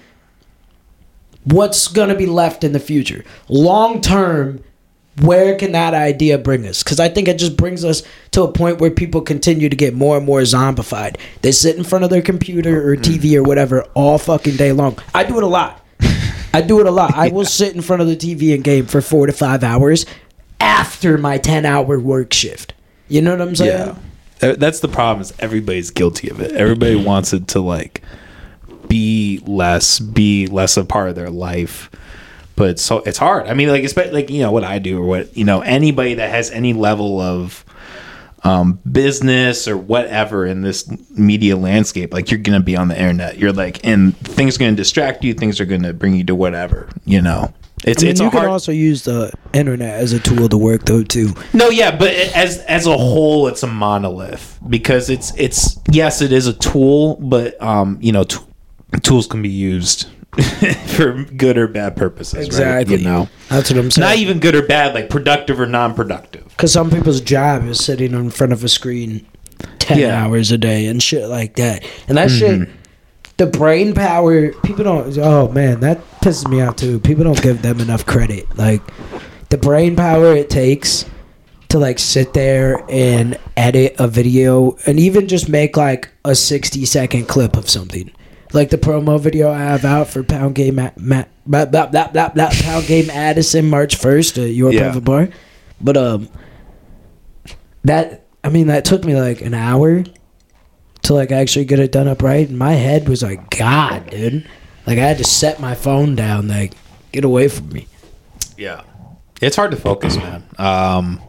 what's 1.43 1.87
going 1.87 2.09
to 2.09 2.15
be 2.15 2.25
left 2.25 2.63
in 2.63 2.71
the 2.71 2.79
future? 2.79 3.23
Long 3.49 4.01
term, 4.01 4.63
where 5.21 5.55
can 5.59 5.73
that 5.73 5.93
idea 5.93 6.39
bring 6.39 6.65
us? 6.65 6.81
Because 6.81 6.99
I 6.99 7.07
think 7.07 7.27
it 7.27 7.37
just 7.37 7.55
brings 7.55 7.85
us 7.85 8.01
to 8.31 8.41
a 8.41 8.51
point 8.51 8.81
where 8.81 8.89
people 8.89 9.21
continue 9.21 9.69
to 9.69 9.75
get 9.75 9.93
more 9.93 10.17
and 10.17 10.25
more 10.25 10.41
zombified. 10.41 11.17
They 11.43 11.51
sit 11.51 11.75
in 11.75 11.83
front 11.83 12.03
of 12.03 12.09
their 12.09 12.23
computer 12.23 12.91
or 12.91 12.95
mm. 12.95 13.03
TV 13.03 13.35
or 13.35 13.43
whatever 13.43 13.83
all 13.93 14.17
fucking 14.17 14.55
day 14.55 14.71
long. 14.71 14.97
I 15.13 15.23
do 15.23 15.37
it 15.37 15.43
a 15.43 15.47
lot. 15.47 15.85
I 16.51 16.61
do 16.61 16.79
it 16.79 16.87
a 16.87 16.91
lot. 16.91 17.13
I 17.13 17.29
will 17.29 17.45
sit 17.45 17.75
in 17.75 17.83
front 17.83 18.01
of 18.01 18.07
the 18.07 18.15
TV 18.15 18.55
and 18.55 18.63
game 18.63 18.87
for 18.87 19.01
four 19.01 19.27
to 19.27 19.33
five 19.33 19.63
hours 19.63 20.07
after 20.59 21.17
my 21.17 21.37
10 21.37 21.65
hour 21.65 21.99
work 21.99 22.33
shift. 22.33 22.73
You 23.07 23.21
know 23.21 23.31
what 23.31 23.41
I'm 23.41 23.55
saying? 23.55 23.95
Yeah. 24.41 24.49
Uh, 24.49 24.55
That's 24.55 24.79
the 24.79 24.87
problem 24.87 25.21
is 25.21 25.33
everybody's 25.39 25.91
guilty 25.91 26.29
of 26.29 26.39
it. 26.39 26.51
Everybody 26.51 26.95
wants 26.95 27.33
it 27.33 27.49
to 27.49 27.59
like 27.59 28.01
be 28.87 29.41
less, 29.45 29.99
be 29.99 30.47
less 30.47 30.77
a 30.77 30.85
part 30.85 31.09
of 31.09 31.15
their 31.15 31.29
life. 31.29 31.89
But 32.55 32.71
it's 32.71 32.81
so 32.81 32.97
it's 32.99 33.17
hard. 33.17 33.47
I 33.47 33.53
mean, 33.53 33.69
like 33.69 33.85
especially 33.85 34.13
like 34.13 34.29
you 34.29 34.41
know 34.41 34.51
what 34.51 34.65
I 34.65 34.79
do 34.79 35.01
or 35.01 35.05
what 35.05 35.35
you 35.37 35.45
know 35.45 35.61
anybody 35.61 36.15
that 36.15 36.29
has 36.29 36.51
any 36.51 36.73
level 36.73 37.21
of 37.21 37.63
um, 38.43 38.79
business 38.89 39.67
or 39.67 39.77
whatever 39.77 40.45
in 40.45 40.61
this 40.61 40.89
media 41.11 41.55
landscape, 41.55 42.13
like 42.13 42.31
you're 42.31 42.39
gonna 42.39 42.59
be 42.59 42.75
on 42.75 42.89
the 42.89 42.97
internet. 42.99 43.37
You're 43.37 43.53
like, 43.53 43.85
and 43.85 44.15
things 44.17 44.55
are 44.55 44.59
gonna 44.59 44.75
distract 44.75 45.23
you. 45.23 45.33
Things 45.33 45.61
are 45.61 45.65
gonna 45.65 45.93
bring 45.93 46.15
you 46.15 46.25
to 46.25 46.35
whatever. 46.35 46.89
You 47.05 47.21
know, 47.21 47.53
it's 47.85 48.03
I 48.03 48.05
mean, 48.05 48.11
it's 48.11 48.19
you 48.21 48.29
can 48.29 48.39
hard. 48.39 48.49
also 48.51 48.71
use 48.71 49.03
the 49.03 49.31
internet 49.53 49.99
as 49.99 50.13
a 50.13 50.19
tool 50.19 50.49
to 50.49 50.57
work 50.57 50.85
though 50.85 51.03
too. 51.03 51.33
No, 51.53 51.69
yeah, 51.69 51.95
but 51.95 52.09
as 52.13 52.57
as 52.59 52.85
a 52.87 52.97
whole, 52.97 53.47
it's 53.47 53.63
a 53.63 53.67
monolith 53.67 54.59
because 54.69 55.09
it's 55.09 55.33
it's 55.37 55.79
yes, 55.91 56.21
it 56.21 56.31
is 56.31 56.47
a 56.47 56.53
tool, 56.53 57.15
but 57.21 57.61
um, 57.61 57.97
you 58.01 58.11
know, 58.11 58.23
t- 58.25 58.37
tools 59.01 59.27
can 59.27 59.41
be 59.41 59.49
used 59.49 60.07
for 60.95 61.23
good 61.23 61.57
or 61.57 61.67
bad 61.67 61.95
purposes. 61.95 62.59
Right? 62.59 62.87
You 62.87 62.97
know, 62.99 63.29
that's 63.49 63.69
what 63.71 63.79
I'm 63.79 63.91
saying. 63.91 64.07
not 64.07 64.17
even 64.17 64.39
good 64.39 64.55
or 64.55 64.65
bad, 64.65 64.93
like 64.93 65.09
productive 65.09 65.59
or 65.59 65.65
non-productive. 65.65 66.45
Because 66.49 66.71
some 66.73 66.89
people's 66.91 67.21
job 67.21 67.65
is 67.65 67.83
sitting 67.83 68.13
in 68.13 68.29
front 68.29 68.53
of 68.53 68.63
a 68.63 68.69
screen 68.69 69.25
ten 69.79 69.97
Yeah. 69.99 70.15
Mm-hmm. 70.15 70.25
hours 70.33 70.51
a 70.51 70.57
day 70.57 70.85
and 70.87 71.01
shit 71.01 71.27
like 71.29 71.55
that. 71.55 71.83
And 72.07 72.17
that 72.17 72.29
shit, 72.29 72.69
the 73.37 73.45
brain 73.47 73.93
power, 73.93 74.51
people 74.51 74.83
don't. 74.83 75.17
Oh 75.17 75.49
man, 75.51 75.79
that 75.79 75.99
pisses 76.21 76.47
me 76.49 76.61
out 76.61 76.77
too. 76.77 76.99
People 76.99 77.23
don't 77.23 77.41
give 77.41 77.61
them 77.61 77.79
enough 77.79 78.05
credit. 78.05 78.57
Like 78.57 78.81
the 79.49 79.57
brain 79.57 79.95
power 79.95 80.33
it 80.35 80.49
takes 80.49 81.05
to 81.69 81.77
like 81.79 81.99
sit 81.99 82.33
there 82.33 82.83
and 82.89 83.37
edit 83.55 83.95
a 83.99 84.07
video 84.07 84.75
and 84.87 84.99
even 84.99 85.27
just 85.27 85.49
make 85.49 85.77
like 85.77 86.09
a 86.25 86.33
60 86.35 86.83
second 86.85 87.27
clip 87.27 87.55
of 87.55 87.69
something 87.69 88.11
like 88.53 88.71
the 88.71 88.77
promo 88.77 89.19
video 89.19 89.51
i 89.51 89.59
have 89.59 89.85
out 89.85 90.07
for 90.07 90.23
pound 90.23 90.55
game 90.55 90.75
Ma- 90.75 90.89
Ma- 90.97 91.25
blah, 91.45 91.65
blah, 91.65 91.85
blah, 91.85 92.07
blah, 92.07 92.29
blah, 92.29 92.49
pound 92.51 92.87
game 92.87 93.11
addison 93.11 93.69
march 93.69 93.95
1st 93.99 94.43
at 94.45 94.49
your 94.55 94.71
Yeah. 94.73 94.85
private 94.85 95.03
bar 95.03 95.29
but 95.79 95.95
um 95.95 96.27
that 97.83 98.25
i 98.43 98.49
mean 98.49 98.67
that 98.67 98.85
took 98.85 99.03
me 99.03 99.19
like 99.19 99.41
an 99.41 99.53
hour 99.53 100.03
to 101.03 101.13
like 101.13 101.31
actually 101.31 101.65
get 101.65 101.79
it 101.79 101.91
done 101.91 102.07
up 102.07 102.21
right 102.23 102.47
and 102.49 102.57
my 102.57 102.73
head 102.73 103.07
was 103.07 103.21
like 103.23 103.49
god 103.57 104.09
dude 104.09 104.47
like 104.89 104.97
i 104.97 105.05
had 105.07 105.17
to 105.19 105.23
set 105.23 105.59
my 105.59 105.73
phone 105.75 106.15
down 106.15 106.47
like 106.47 106.73
get 107.13 107.23
away 107.23 107.47
from 107.47 107.69
me 107.69 107.87
Yeah, 108.57 108.81
it's 109.41 109.55
hard 109.55 109.71
to 109.71 109.77
focus, 109.77 110.17
man. 110.17 110.43
Um, 110.57 111.21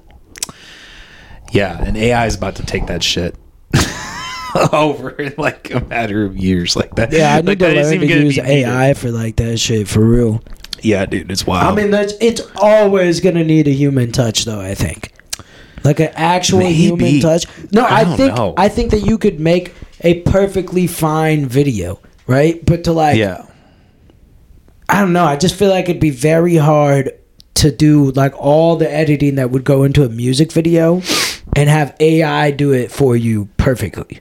yeah, 1.52 1.80
and 1.82 1.96
AI 1.96 2.26
is 2.26 2.34
about 2.34 2.56
to 2.56 2.64
take 2.66 2.86
that 2.86 3.02
shit 3.04 3.36
over 4.72 5.10
in 5.10 5.34
like 5.38 5.70
a 5.70 5.80
matter 5.80 6.24
of 6.24 6.36
years, 6.36 6.74
like 6.76 6.94
that. 6.96 7.12
yeah 7.12 7.34
i 7.36 7.40
need 7.40 7.46
like, 7.46 7.58
to 7.60 7.68
learn 7.72 8.00
to 8.00 8.06
use 8.06 8.36
needed. 8.36 8.50
ai 8.50 8.94
for 8.94 9.10
like 9.12 9.36
that 9.36 9.58
shit 9.58 9.86
for 9.88 10.00
real 10.04 10.42
Yeah, 10.82 11.04
dude, 11.06 11.30
it's 11.30 11.46
wild. 11.46 11.78
I 11.78 11.82
mean, 11.82 11.90
that's 11.92 12.14
it's 12.20 12.40
always 12.56 13.20
gonna 13.20 13.44
need 13.44 13.68
a 13.68 13.72
human 13.72 14.12
touch, 14.12 14.44
though. 14.46 14.60
I 14.60 14.74
think, 14.74 15.12
like 15.84 16.00
an 16.00 16.10
actual 16.14 16.60
Maybe. 16.60 16.74
human 16.74 17.20
touch. 17.20 17.44
No, 17.70 17.82
I 17.84 18.00
I, 18.00 18.16
think 18.16 18.34
know. 18.34 18.54
I 18.56 18.68
think 18.70 18.90
that 18.92 19.00
you 19.04 19.18
could 19.18 19.38
make 19.38 19.74
a 20.00 20.20
perfectly 20.22 20.86
fine 20.86 21.44
video, 21.46 22.00
right? 22.26 22.64
But 22.64 22.84
to 22.84 22.92
like, 22.92 23.18
yeah, 23.18 23.44
I 24.92 25.00
don't 25.00 25.12
know. 25.12 25.24
I 25.24 25.36
just 25.36 25.54
feel 25.54 25.70
like 25.70 25.88
it'd 25.88 26.00
be 26.00 26.10
very 26.10 26.56
hard 26.56 27.12
to 27.54 27.70
do 27.70 28.10
like 28.12 28.34
all 28.36 28.76
the 28.76 28.90
editing 28.90 29.36
that 29.36 29.50
would 29.50 29.64
go 29.64 29.84
into 29.84 30.04
a 30.04 30.08
music 30.08 30.50
video, 30.52 31.02
and 31.54 31.68
have 31.68 31.94
AI 32.00 32.50
do 32.50 32.72
it 32.72 32.90
for 32.90 33.14
you 33.16 33.48
perfectly. 33.56 34.20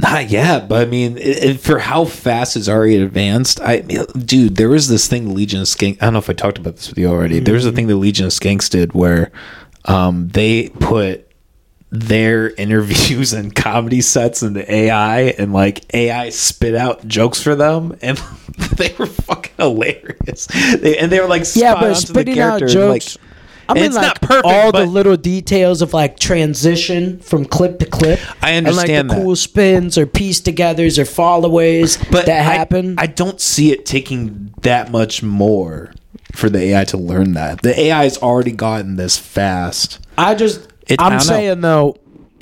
Not 0.00 0.30
yet, 0.30 0.68
but 0.68 0.86
I 0.86 0.90
mean, 0.90 1.16
it, 1.18 1.44
it- 1.44 1.60
for 1.60 1.80
how 1.80 2.04
fast 2.04 2.56
it's 2.56 2.68
already 2.68 2.96
advanced, 2.96 3.60
I 3.60 3.80
dude, 3.80 4.56
there 4.56 4.68
was 4.68 4.88
this 4.88 5.08
thing 5.08 5.26
the 5.28 5.34
Legion 5.34 5.60
of 5.60 5.66
Skank. 5.66 5.96
I 6.00 6.06
don't 6.06 6.12
know 6.12 6.18
if 6.20 6.30
I 6.30 6.34
talked 6.34 6.58
about 6.58 6.76
this 6.76 6.88
with 6.88 6.98
you 6.98 7.08
already. 7.08 7.40
There 7.40 7.54
was 7.54 7.66
a 7.66 7.72
thing 7.72 7.88
the 7.88 7.96
Legion 7.96 8.26
of 8.26 8.32
Skanks 8.32 8.70
did 8.70 8.92
where 8.92 9.32
um, 9.86 10.28
they 10.28 10.68
put 10.68 11.27
their 11.90 12.50
interviews 12.56 13.32
and 13.32 13.54
comedy 13.54 14.00
sets 14.00 14.42
into 14.42 14.70
AI, 14.70 15.20
and 15.38 15.52
like 15.52 15.84
AI 15.94 16.30
spit 16.30 16.74
out 16.74 17.06
jokes 17.06 17.42
for 17.42 17.54
them, 17.54 17.96
and 18.02 18.18
they 18.76 18.94
were 18.98 19.06
fucking 19.06 19.54
hilarious. 19.56 20.46
They, 20.46 20.98
and 20.98 21.10
they 21.10 21.20
were 21.20 21.28
like, 21.28 21.44
Yeah, 21.54 21.74
but 21.74 21.94
spitting 21.94 22.38
out 22.38 22.62
and, 22.62 22.70
jokes. 22.70 23.16
like, 23.16 23.24
I 23.70 23.74
mean, 23.74 23.84
it's 23.84 23.96
like 23.96 24.06
not 24.06 24.20
perfect, 24.22 24.46
all 24.46 24.72
the 24.72 24.86
little 24.86 25.16
details 25.18 25.82
of 25.82 25.92
like 25.92 26.18
transition 26.18 27.18
from 27.20 27.44
clip 27.44 27.78
to 27.80 27.86
clip. 27.86 28.18
I 28.42 28.52
and 28.52 28.64
like 28.66 28.74
understand 28.74 29.10
the 29.10 29.14
that. 29.14 29.22
cool 29.22 29.36
spins 29.36 29.98
or 29.98 30.06
piece 30.06 30.40
togethers 30.40 30.98
or 30.98 31.04
followays 31.04 31.98
but 32.10 32.24
that 32.26 32.40
I- 32.40 32.54
happen. 32.54 32.94
I, 32.98 33.06
don't 33.06 33.40
see 33.40 33.70
it 33.72 33.84
taking 33.84 34.54
that 34.62 34.90
much 34.90 35.22
more 35.22 35.92
for 36.32 36.48
the 36.48 36.58
AI 36.60 36.84
to 36.86 36.96
learn 36.96 37.32
that. 37.34 37.60
The 37.60 37.78
AI 37.78 38.04
has 38.04 38.16
already 38.18 38.52
gotten 38.52 38.96
this 38.96 39.18
fast. 39.18 39.98
I 40.16 40.34
just, 40.34 40.66
It- 40.88 41.00
I'm 41.00 41.20
saying 41.20 41.60
though, 41.60 41.96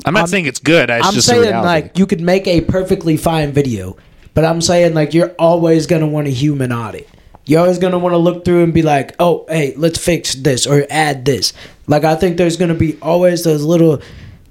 I'm 0.05 0.15
not 0.15 0.21
I'm- 0.21 0.27
saying 0.29 0.47
it's 0.47 0.61
good. 0.61 0.91
It's 0.91 1.07
I'm 1.07 1.15
just 1.15 1.27
saying 1.29 1.55
like 1.63 1.99
you 1.99 2.07
could 2.07 2.21
make 2.21 2.47
a 2.47 2.61
perfectly 2.63 3.17
fine 3.17 3.53
video, 3.53 3.97
but 4.35 4.45
I'm 4.45 4.61
saying 4.61 4.95
like 4.95 5.15
you're 5.15 5.35
always 5.39 5.87
gonna 5.87 6.07
want 6.07 6.27
a 6.27 6.31
human 6.31 6.73
audit. 6.73 7.09
You're 7.45 7.61
always 7.61 7.79
gonna 7.79 7.99
want 7.99 8.13
to 8.13 8.19
look 8.19 8.45
through 8.45 8.65
and 8.65 8.75
be 8.75 8.83
like, 8.83 9.15
oh, 9.21 9.45
hey, 9.49 9.73
let's 9.77 9.99
fix 9.99 10.35
this 10.35 10.67
or 10.67 10.85
add 10.91 11.25
this. 11.25 11.53
Like 11.87 12.05
I 12.05 12.15
think 12.17 12.37
there's 12.37 12.57
gonna 12.57 12.75
be 12.75 12.97
always 13.03 13.45
those 13.45 13.63
little 13.63 14.01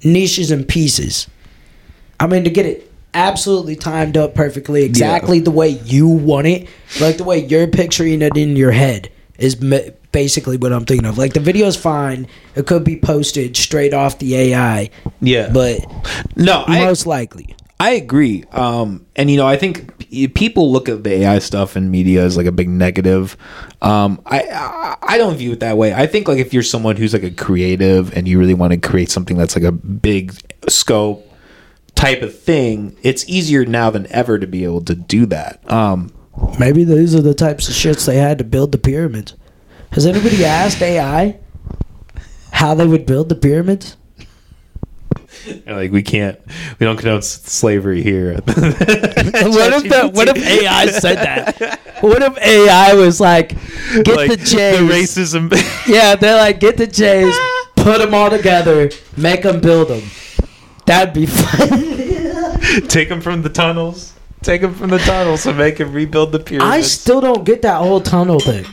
niches 0.04 0.52
and 0.52 0.68
pieces. 0.68 1.28
I 2.20 2.28
mean, 2.28 2.44
to 2.46 2.50
get 2.50 2.66
it 2.66 2.92
absolutely 3.14 3.76
timed 3.76 4.18
up 4.18 4.36
perfectly, 4.36 4.84
exactly 4.84 5.40
the 5.40 5.52
way 5.52 5.70
you 5.70 6.08
want 6.08 6.48
it, 6.48 6.68
like 7.00 7.18
the 7.18 7.24
way 7.24 7.46
you're 7.46 7.68
picturing 7.68 8.22
it 8.22 8.36
in 8.38 8.56
your 8.56 8.72
head, 8.72 9.10
is 9.38 9.56
basically 10.16 10.56
what 10.56 10.72
I'm 10.72 10.86
thinking 10.86 11.06
of. 11.06 11.18
Like 11.18 11.34
the 11.34 11.42
video's 11.42 11.76
fine; 11.76 12.28
it 12.56 12.66
could 12.66 12.86
be 12.86 12.98
posted 12.98 13.58
straight 13.58 13.94
off 13.94 14.18
the 14.18 14.36
AI, 14.36 14.90
yeah, 15.20 15.52
but 15.52 15.86
no, 16.38 16.64
I 16.66 16.86
most 16.86 17.06
likely. 17.06 17.54
I 17.82 17.92
agree. 17.92 18.46
Um, 18.54 19.06
and 19.18 19.30
you 19.30 19.36
know, 19.36 19.46
I 19.46 19.58
think 19.58 20.08
people 20.34 20.72
look 20.72 20.88
at 20.88 21.04
the 21.04 21.12
AI 21.12 21.40
stuff 21.40 21.76
in 21.76 21.92
media 21.92 22.24
as 22.24 22.38
like 22.38 22.46
a 22.46 22.54
big 22.54 22.70
negative. 22.70 23.36
Um, 23.82 24.22
I, 24.26 24.44
I 24.44 24.98
I 25.02 25.18
don't 25.18 25.36
view 25.36 25.52
it 25.52 25.60
that 25.60 25.78
way. 25.78 25.94
I 25.94 26.08
think 26.08 26.30
like 26.30 26.40
if 26.40 26.54
you're 26.54 26.64
someone 26.64 26.96
who's 26.96 27.12
like 27.12 27.24
a 27.24 27.32
creative 27.32 28.16
and 28.16 28.26
you 28.26 28.40
really 28.40 28.54
want 28.54 28.72
to 28.72 28.80
create 28.80 29.12
something 29.12 29.36
that's 29.38 29.58
like 29.58 29.66
a 29.66 29.74
big 29.74 30.34
scope 30.70 31.30
type 31.94 32.22
of 32.22 32.40
thing, 32.40 32.98
it's 33.04 33.28
easier 33.28 33.66
now 33.66 33.90
than 33.90 34.08
ever 34.08 34.40
to 34.40 34.48
be 34.48 34.64
able 34.64 34.82
to 34.86 34.96
do 34.96 35.26
that. 35.26 35.70
Um, 35.70 36.14
Maybe 36.60 36.84
these 36.84 37.16
are 37.16 37.22
the 37.22 37.34
types 37.34 37.68
of 37.68 37.76
shits 37.76 38.06
they 38.06 38.18
had 38.18 38.38
to 38.38 38.44
build 38.44 38.72
the 38.72 38.78
pyramids. 38.78 39.36
Has 39.92 40.06
anybody 40.06 40.44
asked 40.44 40.82
AI 40.82 41.40
how 42.52 42.74
they 42.76 42.86
would 42.86 43.06
build 43.06 43.30
the 43.30 43.36
pyramids? 43.36 43.98
like 45.68 45.92
we 45.92 46.02
can't, 46.02 46.40
we 46.80 46.86
don't 46.86 46.98
condone 46.98 47.22
slavery 47.22 48.02
here. 48.02 48.34
what 48.34 48.46
if 48.48 49.84
the, 49.84 50.10
what 50.14 50.28
if 50.28 50.38
AI 50.38 50.88
said 50.88 51.18
that? 51.18 51.80
What 52.02 52.22
if 52.22 52.38
AI 52.40 52.94
was 52.94 53.20
like, 53.20 53.50
get 54.04 54.16
Like, 54.16 54.32
the 54.32 54.38
J's? 54.38 54.80
the 54.80 54.86
racism. 54.88 55.88
Yeah, 55.88 56.16
they're 56.16 56.38
like, 56.38 56.60
get 56.60 56.78
the 56.78 56.88
J's, 56.88 57.36
put 57.76 58.00
them 58.00 58.14
all 58.14 58.30
together, 58.30 58.90
make 59.18 59.44
them 59.44 59.62
build 59.62 59.90
them. 59.90 60.02
That'd 60.86 61.14
be 61.14 61.26
fun. 61.26 61.70
Take 62.88 63.10
them 63.10 63.22
from 63.22 63.42
the 63.42 63.50
tunnels. 63.50 64.14
Take 64.42 64.62
them 64.62 64.74
from 64.74 64.90
the 64.90 65.00
tunnels 65.00 65.46
and 65.46 65.58
make 65.58 65.78
them 65.78 65.92
rebuild 65.92 66.32
the 66.32 66.40
pyramids. 66.40 66.72
I 66.72 66.82
still 66.82 67.22
don't 67.22 67.44
get 67.44 67.62
that 67.64 67.78
whole 67.78 68.02
tunnel 68.02 68.40
thing. 68.40 68.66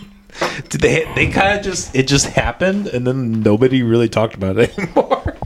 Did 0.68 0.80
they 0.80 1.12
they 1.14 1.26
kind 1.28 1.58
of 1.58 1.64
just 1.64 1.94
it 1.94 2.08
just 2.08 2.26
happened 2.26 2.86
and 2.86 3.06
then 3.06 3.42
nobody 3.42 3.82
really 3.82 4.08
talked 4.08 4.34
about 4.34 4.58
it 4.58 4.76
anymore. 4.78 5.36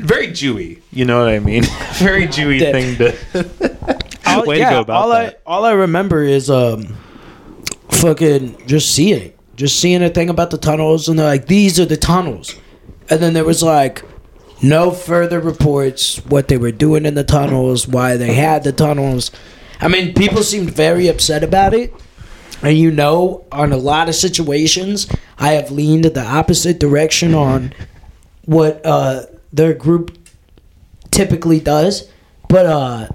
Very 0.00 0.28
Jewy, 0.28 0.80
you 0.90 1.04
know 1.04 1.24
what 1.24 1.28
I 1.32 1.38
mean? 1.38 1.64
Very 1.94 2.26
Jewy 2.26 2.60
thing 2.60 2.96
to 2.96 4.08
All, 4.26 4.46
way 4.46 4.58
yeah, 4.58 4.70
to 4.70 4.76
go 4.76 4.80
about 4.80 5.02
all 5.02 5.10
that. 5.10 5.42
I 5.46 5.50
all 5.50 5.64
I 5.64 5.72
remember 5.72 6.22
is 6.22 6.48
um, 6.48 6.96
fucking 7.90 8.66
just 8.66 8.94
seeing 8.94 9.20
it, 9.20 9.38
just 9.56 9.78
seeing 9.78 10.02
a 10.02 10.08
thing 10.08 10.30
about 10.30 10.50
the 10.50 10.58
tunnels, 10.58 11.08
and 11.08 11.18
they're 11.18 11.26
like, 11.26 11.46
"These 11.46 11.78
are 11.78 11.84
the 11.84 11.98
tunnels," 11.98 12.54
and 13.10 13.20
then 13.20 13.34
there 13.34 13.44
was 13.44 13.62
like 13.62 14.04
no 14.62 14.90
further 14.90 15.40
reports 15.40 16.24
what 16.26 16.48
they 16.48 16.56
were 16.56 16.70
doing 16.70 17.04
in 17.04 17.14
the 17.14 17.24
tunnels, 17.24 17.86
why 17.86 18.16
they 18.16 18.32
had 18.32 18.64
the 18.64 18.72
tunnels. 18.72 19.30
I 19.80 19.88
mean, 19.88 20.14
people 20.14 20.42
seemed 20.42 20.70
very 20.70 21.08
upset 21.08 21.42
about 21.42 21.74
it. 21.74 21.92
And 22.62 22.76
you 22.76 22.90
know, 22.90 23.44
on 23.50 23.72
a 23.72 23.76
lot 23.76 24.08
of 24.08 24.14
situations, 24.14 25.08
I 25.38 25.52
have 25.52 25.70
leaned 25.70 26.04
the 26.04 26.24
opposite 26.24 26.78
direction 26.78 27.34
on 27.34 27.74
what 28.44 28.84
uh, 28.84 29.26
their 29.52 29.74
group 29.74 30.16
typically 31.10 31.60
does. 31.60 32.08
But 32.48 32.66
uh, 32.66 33.08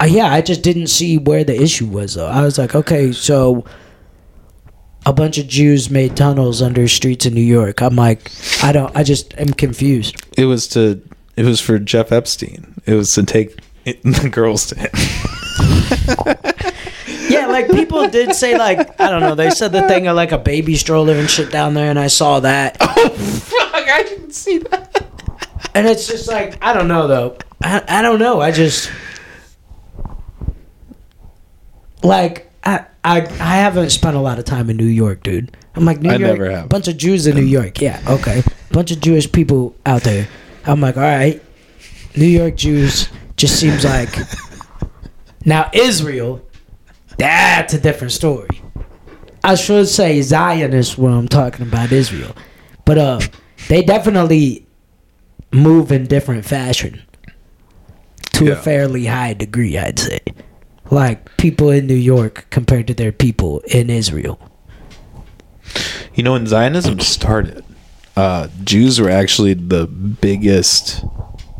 uh, 0.00 0.04
yeah, 0.04 0.32
I 0.32 0.40
just 0.40 0.62
didn't 0.62 0.86
see 0.88 1.18
where 1.18 1.44
the 1.44 1.60
issue 1.60 1.86
was 1.86 2.14
though. 2.14 2.28
I 2.28 2.42
was 2.42 2.58
like, 2.58 2.74
okay, 2.74 3.12
so 3.12 3.64
a 5.06 5.12
bunch 5.12 5.38
of 5.38 5.48
Jews 5.48 5.90
made 5.90 6.16
tunnels 6.16 6.62
under 6.62 6.86
streets 6.88 7.26
in 7.26 7.34
New 7.34 7.40
York. 7.40 7.80
I'm 7.82 7.96
like, 7.96 8.30
I 8.62 8.72
don't, 8.72 8.94
I 8.96 9.02
just 9.02 9.34
am 9.38 9.48
confused. 9.48 10.16
It 10.36 10.44
was 10.44 10.68
to 10.68 11.02
it 11.36 11.44
was 11.44 11.60
for 11.60 11.78
Jeff 11.78 12.12
Epstein. 12.12 12.74
It 12.86 12.94
was 12.94 13.14
to 13.14 13.22
take 13.24 13.58
it, 13.84 14.02
the 14.04 14.28
girls 14.28 14.66
to 14.66 14.78
him. 14.78 14.90
Yeah, 17.30 17.46
like 17.46 17.70
people 17.70 18.08
did 18.08 18.34
say 18.34 18.58
like 18.58 19.00
I 19.00 19.10
don't 19.10 19.20
know. 19.20 19.34
They 19.34 19.50
said 19.50 19.72
the 19.72 19.86
thing 19.88 20.06
of 20.06 20.16
like 20.16 20.32
a 20.32 20.38
baby 20.38 20.76
stroller 20.76 21.14
and 21.14 21.28
shit 21.30 21.50
down 21.50 21.74
there, 21.74 21.88
and 21.90 21.98
I 21.98 22.08
saw 22.08 22.40
that. 22.40 22.76
Oh 22.96 23.08
Fuck, 23.08 23.88
I 23.88 24.02
didn't 24.02 24.32
see 24.32 24.58
that. 24.58 25.04
and 25.74 25.86
it's 25.86 26.06
just 26.06 26.28
like 26.28 26.62
I 26.62 26.72
don't 26.72 26.88
know 26.88 27.06
though. 27.06 27.38
I 27.62 27.82
I 27.88 28.02
don't 28.02 28.18
know. 28.18 28.40
I 28.40 28.50
just 28.50 28.90
like 32.02 32.50
I 32.64 32.84
I 33.04 33.20
I 33.22 33.56
haven't 33.56 33.90
spent 33.90 34.16
a 34.16 34.20
lot 34.20 34.38
of 34.38 34.44
time 34.44 34.70
in 34.70 34.76
New 34.76 34.84
York, 34.86 35.22
dude. 35.22 35.56
I'm 35.74 35.84
like 35.84 36.00
New 36.00 36.10
I 36.10 36.16
York, 36.16 36.38
never 36.38 36.50
have. 36.50 36.68
bunch 36.68 36.88
of 36.88 36.96
Jews 36.96 37.26
in 37.26 37.36
New 37.36 37.44
York. 37.44 37.80
Yeah, 37.80 38.02
okay, 38.08 38.42
bunch 38.72 38.90
of 38.90 39.00
Jewish 39.00 39.30
people 39.30 39.74
out 39.86 40.02
there. 40.02 40.28
I'm 40.64 40.80
like, 40.80 40.96
all 40.96 41.02
right, 41.02 41.42
New 42.16 42.26
York 42.26 42.56
Jews 42.56 43.08
just 43.36 43.58
seems 43.58 43.84
like. 43.84 44.10
Now 45.46 45.70
Israel, 45.72 46.42
that's 47.20 47.74
a 47.74 47.78
different 47.78 48.12
story. 48.12 48.48
I 49.44 49.54
should 49.54 49.88
say 49.88 50.22
Zionists 50.22 50.96
when 50.96 51.12
I'm 51.12 51.28
talking 51.28 51.66
about 51.66 51.92
Israel, 51.92 52.34
but 52.86 52.96
uh, 52.96 53.20
they 53.68 53.82
definitely 53.82 54.66
move 55.52 55.92
in 55.92 56.06
different 56.06 56.46
fashion 56.46 57.02
to 58.32 58.52
a 58.52 58.56
fairly 58.56 59.06
high 59.06 59.34
degree, 59.34 59.76
I'd 59.76 59.98
say. 59.98 60.20
Like 60.90 61.36
people 61.36 61.70
in 61.70 61.86
New 61.86 61.94
York 61.94 62.46
compared 62.50 62.86
to 62.86 62.94
their 62.94 63.12
people 63.12 63.60
in 63.66 63.90
Israel. 63.90 64.40
You 66.14 66.22
know, 66.22 66.32
when 66.32 66.46
Zionism 66.46 67.00
started, 67.00 67.64
uh, 68.16 68.48
Jews 68.64 68.98
were 68.98 69.10
actually 69.10 69.54
the 69.54 69.86
biggest, 69.86 71.04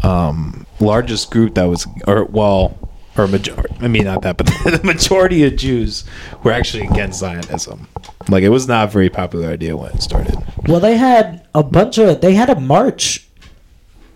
um, 0.02 0.67
largest 0.81 1.31
group 1.31 1.55
that 1.55 1.64
was, 1.64 1.87
or 2.07 2.25
well, 2.25 2.89
or 3.17 3.26
majority. 3.26 3.75
I 3.81 3.88
mean, 3.88 4.05
not 4.05 4.23
that, 4.23 4.37
but 4.37 4.47
the 4.64 4.81
majority 4.85 5.45
of 5.45 5.57
Jews 5.57 6.05
were 6.43 6.52
actually 6.52 6.87
against 6.87 7.21
Zionism. 7.21 7.88
Like, 8.29 8.43
it 8.43 8.50
was 8.50 8.69
not 8.69 8.88
a 8.88 8.90
very 8.90 9.11
popular 9.11 9.49
idea 9.49 9.76
when 9.76 9.93
it 9.93 10.02
started. 10.02 10.37
Well, 10.67 10.81
they 10.81 10.97
had 10.97 11.47
a 11.55 11.62
bunch 11.62 11.99
of 11.99 12.21
they 12.21 12.35
had 12.35 12.50
a 12.50 12.59
march. 12.61 13.26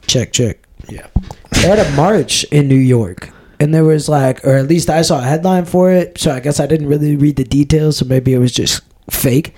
Check 0.06 0.32
check. 0.32 0.58
Yeah. 0.88 1.06
They 1.52 1.68
had 1.68 1.78
a 1.78 1.90
march 1.92 2.44
in 2.44 2.68
New 2.68 2.74
York, 2.74 3.30
and 3.58 3.74
there 3.74 3.84
was 3.84 4.08
like, 4.08 4.44
or 4.44 4.56
at 4.56 4.68
least 4.68 4.90
I 4.90 5.02
saw 5.02 5.18
a 5.18 5.22
headline 5.22 5.64
for 5.64 5.90
it. 5.90 6.18
So 6.18 6.32
I 6.32 6.40
guess 6.40 6.60
I 6.60 6.66
didn't 6.66 6.88
really 6.88 7.16
read 7.16 7.36
the 7.36 7.44
details, 7.44 7.98
so 7.98 8.04
maybe 8.04 8.34
it 8.34 8.38
was 8.38 8.52
just 8.52 8.82
fake. 9.10 9.54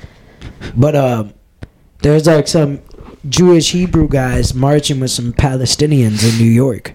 But 0.76 0.94
um, 0.94 1.34
there's 2.02 2.26
like 2.26 2.48
some 2.48 2.80
Jewish 3.28 3.72
Hebrew 3.72 4.08
guys 4.08 4.54
marching 4.54 5.00
with 5.00 5.10
some 5.10 5.32
Palestinians 5.32 6.28
in 6.28 6.38
New 6.38 6.50
York. 6.50 6.94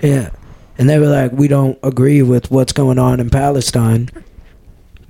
Yeah, 0.00 0.30
and 0.78 0.88
they 0.88 0.98
were 0.98 1.06
like, 1.08 1.32
"We 1.32 1.48
don't 1.48 1.78
agree 1.82 2.22
with 2.22 2.50
what's 2.50 2.72
going 2.72 2.98
on 2.98 3.20
in 3.20 3.30
Palestine." 3.30 4.10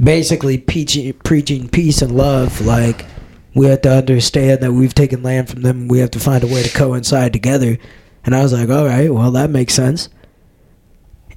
Basically, 0.03 0.59
preaching 0.59 1.13
preaching 1.25 1.69
peace 1.69 2.03
and 2.03 2.17
love. 2.17 2.61
Like 2.61 3.07
we 3.55 3.67
have 3.67 3.83
to 3.83 3.93
understand 3.93 4.61
that 4.61 4.73
we've 4.73 4.95
taken 4.95 5.23
land 5.23 5.49
from 5.49 5.63
them. 5.63 5.87
We 5.89 6.01
have 6.01 6.11
to 6.13 6.21
find 6.21 6.43
a 6.43 6.49
way 6.49 6.63
to 6.65 6.71
coincide 6.77 7.33
together. 7.33 7.79
And 8.27 8.35
I 8.35 8.43
was 8.43 8.53
like, 8.53 8.69
all 8.71 8.87
right, 8.87 9.13
well, 9.13 9.31
that 9.33 9.51
makes 9.51 9.75
sense. 9.75 10.09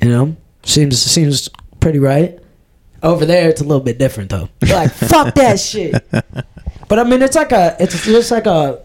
You 0.02 0.10
know, 0.10 0.36
seems 0.64 1.00
seems 1.02 1.50
pretty 1.80 2.00
right. 2.00 2.40
Over 3.04 3.26
there, 3.28 3.48
it's 3.50 3.62
a 3.62 3.64
little 3.64 3.84
bit 3.84 4.00
different 4.00 4.32
though. 4.32 4.50
Like, 4.62 4.92
fuck 4.94 5.36
that 5.36 5.60
shit. 5.60 6.04
But 6.90 6.98
I 7.00 7.04
mean, 7.04 7.22
it's 7.22 7.36
like 7.36 7.52
a, 7.52 7.76
it's 7.80 8.04
just 8.06 8.32
like 8.32 8.48
a 8.48 8.82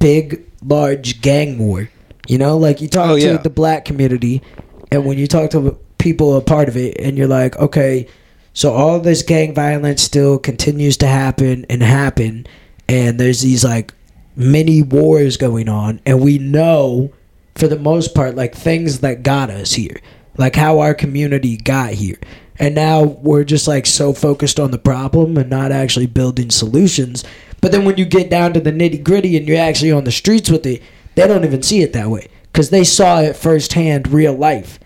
big, 0.00 0.44
large 0.62 1.22
gang 1.22 1.58
war. 1.58 1.88
You 2.26 2.36
know, 2.36 2.58
like 2.58 2.82
you 2.82 2.88
talk 2.88 3.08
Oh, 3.10 3.16
to 3.16 3.22
yeah. 3.24 3.36
the 3.38 3.48
black 3.48 3.86
community, 3.86 4.42
and 4.90 5.04
when 5.04 5.18
you 5.18 5.26
talk 5.26 5.50
to 5.50 5.78
people 5.98 6.36
a 6.36 6.40
part 6.40 6.68
of 6.68 6.76
it, 6.76 6.98
and 6.98 7.18
you're 7.18 7.28
like, 7.28 7.56
okay, 7.56 8.08
so 8.52 8.72
all 8.72 9.00
this 9.00 9.22
gang 9.22 9.54
violence 9.54 10.02
still 10.02 10.38
continues 10.38 10.96
to 10.98 11.06
happen 11.06 11.66
and 11.68 11.82
happen, 11.82 12.46
and 12.88 13.18
there's 13.18 13.42
these 13.42 13.64
like 13.64 13.92
many 14.36 14.82
wars 14.82 15.36
going 15.36 15.68
on, 15.68 16.00
and 16.06 16.20
we 16.20 16.38
know 16.38 17.12
for 17.54 17.68
the 17.68 17.78
most 17.78 18.14
part 18.14 18.36
like 18.36 18.54
things 18.54 19.00
that 19.00 19.22
got 19.22 19.50
us 19.50 19.72
here, 19.72 20.00
like 20.36 20.56
how 20.56 20.78
our 20.80 20.94
community 20.94 21.56
got 21.56 21.92
here. 21.92 22.18
And 22.60 22.74
now 22.74 23.02
we're 23.02 23.44
just 23.44 23.68
like 23.68 23.86
so 23.86 24.12
focused 24.12 24.58
on 24.58 24.70
the 24.70 24.78
problem 24.78 25.36
and 25.36 25.48
not 25.48 25.70
actually 25.70 26.06
building 26.06 26.50
solutions. 26.50 27.24
But 27.60 27.72
then 27.72 27.84
when 27.84 27.96
you 27.96 28.04
get 28.04 28.30
down 28.30 28.52
to 28.54 28.60
the 28.60 28.72
nitty 28.72 29.04
gritty 29.04 29.36
and 29.36 29.46
you're 29.46 29.60
actually 29.60 29.92
on 29.92 30.04
the 30.04 30.12
streets 30.12 30.50
with 30.50 30.66
it, 30.66 30.82
they 31.14 31.26
don't 31.26 31.44
even 31.44 31.62
see 31.62 31.82
it 31.82 31.92
that 31.92 32.08
way 32.08 32.28
because 32.52 32.70
they 32.70 32.84
saw 32.84 33.20
it 33.20 33.36
firsthand, 33.36 34.08
real 34.08 34.34
life. 34.34 34.78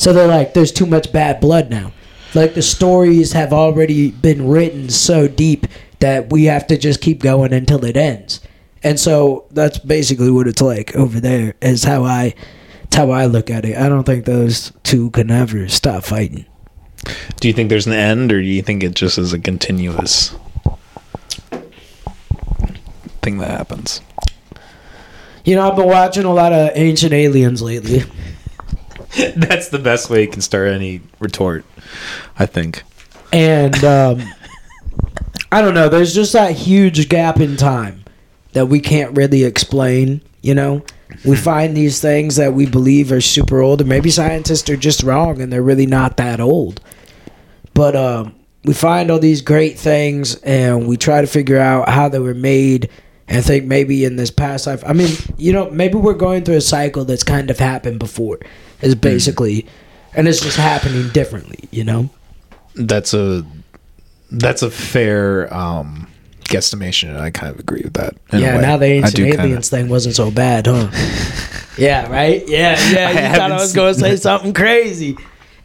So 0.00 0.14
they're 0.14 0.26
like, 0.26 0.54
there's 0.54 0.72
too 0.72 0.86
much 0.86 1.12
bad 1.12 1.40
blood 1.40 1.68
now. 1.68 1.92
Like 2.34 2.54
the 2.54 2.62
stories 2.62 3.32
have 3.32 3.52
already 3.52 4.12
been 4.12 4.48
written 4.48 4.88
so 4.88 5.28
deep 5.28 5.66
that 5.98 6.32
we 6.32 6.44
have 6.44 6.66
to 6.68 6.78
just 6.78 7.02
keep 7.02 7.20
going 7.20 7.52
until 7.52 7.84
it 7.84 7.98
ends. 7.98 8.40
And 8.82 8.98
so 8.98 9.44
that's 9.50 9.78
basically 9.78 10.30
what 10.30 10.48
it's 10.48 10.62
like 10.62 10.96
over 10.96 11.20
there. 11.20 11.54
Is 11.60 11.84
how 11.84 12.04
I, 12.04 12.34
it's 12.84 12.96
how 12.96 13.10
I 13.10 13.26
look 13.26 13.50
at 13.50 13.66
it. 13.66 13.76
I 13.76 13.90
don't 13.90 14.04
think 14.04 14.24
those 14.24 14.72
two 14.84 15.10
can 15.10 15.30
ever 15.30 15.68
stop 15.68 16.02
fighting. 16.04 16.46
Do 17.38 17.48
you 17.48 17.52
think 17.52 17.68
there's 17.68 17.86
an 17.86 17.92
end, 17.92 18.32
or 18.32 18.40
do 18.40 18.46
you 18.46 18.62
think 18.62 18.82
it 18.82 18.94
just 18.94 19.18
is 19.18 19.34
a 19.34 19.38
continuous 19.38 20.34
thing 23.20 23.36
that 23.36 23.50
happens? 23.50 24.00
You 25.44 25.56
know, 25.56 25.70
I've 25.70 25.76
been 25.76 25.88
watching 25.88 26.24
a 26.24 26.32
lot 26.32 26.54
of 26.54 26.70
Ancient 26.74 27.12
Aliens 27.12 27.60
lately. 27.60 28.04
That's 29.36 29.68
the 29.68 29.78
best 29.78 30.10
way 30.10 30.22
you 30.22 30.28
can 30.28 30.40
start 30.40 30.68
any 30.68 31.00
retort, 31.18 31.64
I 32.38 32.46
think. 32.46 32.84
and 33.32 33.84
um, 33.84 34.22
I 35.52 35.62
don't 35.62 35.74
know. 35.74 35.88
There's 35.88 36.14
just 36.14 36.32
that 36.32 36.52
huge 36.52 37.08
gap 37.08 37.40
in 37.40 37.56
time 37.56 38.04
that 38.52 38.66
we 38.66 38.80
can't 38.80 39.16
really 39.16 39.44
explain. 39.44 40.22
You 40.42 40.54
know, 40.54 40.84
we 41.24 41.36
find 41.36 41.76
these 41.76 42.00
things 42.00 42.36
that 42.36 42.54
we 42.54 42.66
believe 42.66 43.10
are 43.12 43.20
super 43.20 43.60
old, 43.60 43.80
and 43.80 43.88
maybe 43.88 44.10
scientists 44.10 44.70
are 44.70 44.76
just 44.76 45.02
wrong, 45.02 45.40
and 45.40 45.52
they're 45.52 45.62
really 45.62 45.86
not 45.86 46.16
that 46.18 46.40
old. 46.40 46.80
But 47.74 47.96
um, 47.96 48.34
we 48.64 48.74
find 48.74 49.10
all 49.10 49.18
these 49.18 49.42
great 49.42 49.78
things, 49.78 50.36
and 50.36 50.86
we 50.86 50.96
try 50.96 51.20
to 51.20 51.26
figure 51.26 51.58
out 51.58 51.88
how 51.88 52.08
they 52.08 52.18
were 52.18 52.34
made. 52.34 52.90
And 53.26 53.44
think 53.44 53.64
maybe 53.64 54.04
in 54.04 54.16
this 54.16 54.30
past 54.30 54.66
life, 54.66 54.82
I 54.84 54.92
mean, 54.92 55.10
you 55.36 55.52
know, 55.52 55.70
maybe 55.70 55.94
we're 55.94 56.14
going 56.14 56.42
through 56.42 56.56
a 56.56 56.60
cycle 56.60 57.04
that's 57.04 57.22
kind 57.22 57.48
of 57.48 57.60
happened 57.60 58.00
before. 58.00 58.40
Is 58.82 58.94
basically, 58.94 59.66
and 60.14 60.26
it's 60.28 60.40
just 60.40 60.56
happening 60.56 61.08
differently. 61.10 61.68
You 61.70 61.84
know. 61.84 62.10
That's 62.74 63.14
a 63.14 63.44
that's 64.30 64.62
a 64.62 64.70
fair 64.70 65.52
um, 65.52 66.06
guesstimation, 66.44 67.08
and 67.10 67.18
I 67.18 67.30
kind 67.30 67.52
of 67.52 67.58
agree 67.60 67.82
with 67.82 67.94
that. 67.94 68.14
Yeah, 68.32 68.60
now 68.60 68.76
the 68.76 68.86
ancient 68.86 69.16
do 69.16 69.24
kinda- 69.24 69.42
aliens 69.42 69.68
thing 69.68 69.88
wasn't 69.88 70.14
so 70.14 70.30
bad, 70.30 70.66
huh? 70.66 70.88
yeah, 71.78 72.10
right? 72.10 72.42
Yeah, 72.48 72.78
yeah. 72.90 73.08
I 73.08 73.28
You 73.30 73.36
thought 73.36 73.52
I 73.52 73.56
was 73.56 73.72
going 73.72 73.94
to 73.94 74.00
say 74.00 74.16
something 74.28 74.52
crazy. 74.52 75.16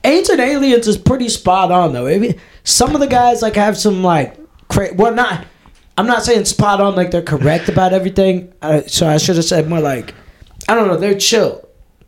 Ancient 0.03 0.39
aliens 0.39 0.87
is 0.87 0.97
pretty 0.97 1.29
spot 1.29 1.71
on 1.71 1.93
though. 1.93 2.07
I 2.07 2.19
mean, 2.19 2.39
some 2.63 2.93
of 2.93 3.01
the 3.01 3.07
guys 3.07 3.41
like 3.41 3.55
have 3.55 3.77
some 3.77 4.03
like 4.03 4.37
cra- 4.67 4.93
well 4.93 5.13
not 5.13 5.45
I'm 5.97 6.07
not 6.07 6.23
saying 6.23 6.45
spot 6.45 6.81
on 6.81 6.95
like 6.95 7.09
they're 7.11 7.21
correct 7.23 7.69
about 7.69 7.93
everything. 7.93 8.53
Uh, 8.61 8.81
so 8.85 9.07
I 9.07 9.17
should 9.17 9.35
have 9.37 9.45
said 9.45 9.67
more 9.67 9.79
like 9.79 10.13
I 10.69 10.75
don't 10.75 10.87
know, 10.87 10.97
they're 10.97 11.17
chill. 11.17 11.64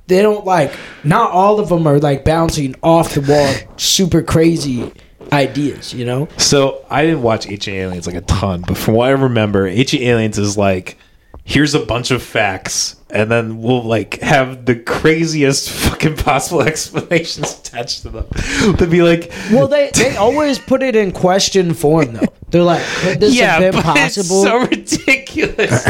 They 0.08 0.22
don't 0.22 0.46
like 0.46 0.74
not 1.04 1.32
all 1.32 1.60
of 1.60 1.70
them 1.70 1.86
are 1.88 2.00
like 2.00 2.24
bouncing 2.24 2.76
off 2.82 3.13
the 3.13 3.22
wall 3.22 3.54
super 3.78 4.22
crazy 4.22 4.91
ideas, 5.34 5.93
you 5.93 6.06
know? 6.06 6.28
So 6.38 6.86
I 6.89 7.04
didn't 7.04 7.22
watch 7.22 7.48
Ancient 7.48 7.76
Aliens 7.76 8.08
like 8.08 8.15
a 8.15 8.22
ton, 8.22 8.63
but 8.65 8.78
from 8.78 8.93
what 8.93 9.08
I 9.10 9.12
remember, 9.12 9.67
Ancient 9.67 10.02
Aliens 10.02 10.38
is 10.38 10.58
like, 10.58 10.98
here's 11.43 11.74
a 11.76 11.80
bunch 11.86 12.12
of 12.12 12.22
facts, 12.22 12.96
and 13.10 13.30
then 13.32 13.62
we'll 13.62 13.84
like 13.84 14.20
have 14.22 14.65
the 14.65 14.76
craziest 14.76 15.70
fucking 15.89 16.15
possible 16.17 16.62
explanations 16.74 17.60
attached 17.60 18.04
to 18.04 18.10
them. 18.10 18.26
To 18.78 18.88
be 18.88 19.02
like, 19.02 19.32
Well, 19.52 19.67
they 19.67 19.91
they 19.93 20.15
always 20.15 20.60
put 20.60 20.84
it 20.84 20.96
in 20.96 21.12
question 21.12 21.74
form 21.74 22.13
though. 22.13 22.22
They're 22.50 22.63
like, 22.63 22.84
could 23.02 23.20
this 23.20 23.36
yeah, 23.36 23.60
have 23.60 23.74
been 23.74 23.82
but 23.82 23.84
possible? 23.84 24.43
it's 24.72 24.91
so 24.93 25.04
ridiculous. 25.06 25.86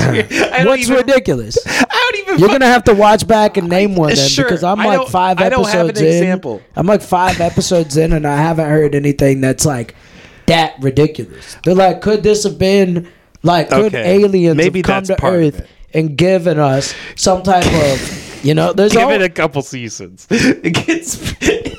What's 0.66 0.82
even, 0.90 0.96
ridiculous? 0.98 1.58
Even. 2.18 2.40
You're 2.40 2.50
gonna 2.50 2.66
have 2.68 2.84
to 2.86 2.94
watch 2.94 3.28
back 3.28 3.58
and 3.58 3.70
name 3.70 3.96
one 3.96 4.14
then 4.14 4.30
Sure, 4.30 4.46
because 4.46 4.64
I'm 4.64 4.80
I 4.80 4.98
like 4.98 5.08
five 5.10 5.40
I 5.40 5.50
don't 5.50 5.62
episodes 5.62 5.74
have 5.74 5.90
an 5.90 5.98
in. 5.98 6.24
example. 6.24 6.62
I'm 6.76 6.88
like 6.88 7.02
five 7.02 7.40
episodes 7.42 7.98
in, 7.98 8.14
and 8.14 8.26
I 8.28 8.38
haven't 8.38 8.70
heard 8.70 8.96
anything 8.96 9.42
that's 9.42 9.66
like 9.66 9.96
that 10.48 10.76
ridiculous. 10.82 11.58
They're 11.64 11.76
like, 11.76 12.02
could 12.02 12.24
this 12.24 12.44
have 12.44 12.58
been 12.58 13.12
like 13.44 13.70
could 13.70 13.94
Okay, 13.94 14.24
aliens 14.24 14.58
maybe 14.58 14.80
have 14.80 14.86
come 14.86 15.04
to 15.06 15.26
Earth 15.26 15.68
and 15.94 16.18
given 16.18 16.60
us 16.60 16.94
some 17.16 17.44
type 17.44 17.66
of 17.66 18.44
you 18.44 18.54
know? 18.54 18.74
There's 18.74 18.94
Give 18.94 19.04
all, 19.04 19.12
it 19.12 19.22
a 19.22 19.30
couple 19.30 19.62
seasons. 19.62 20.28
It 20.32 20.74
gets. 20.74 21.34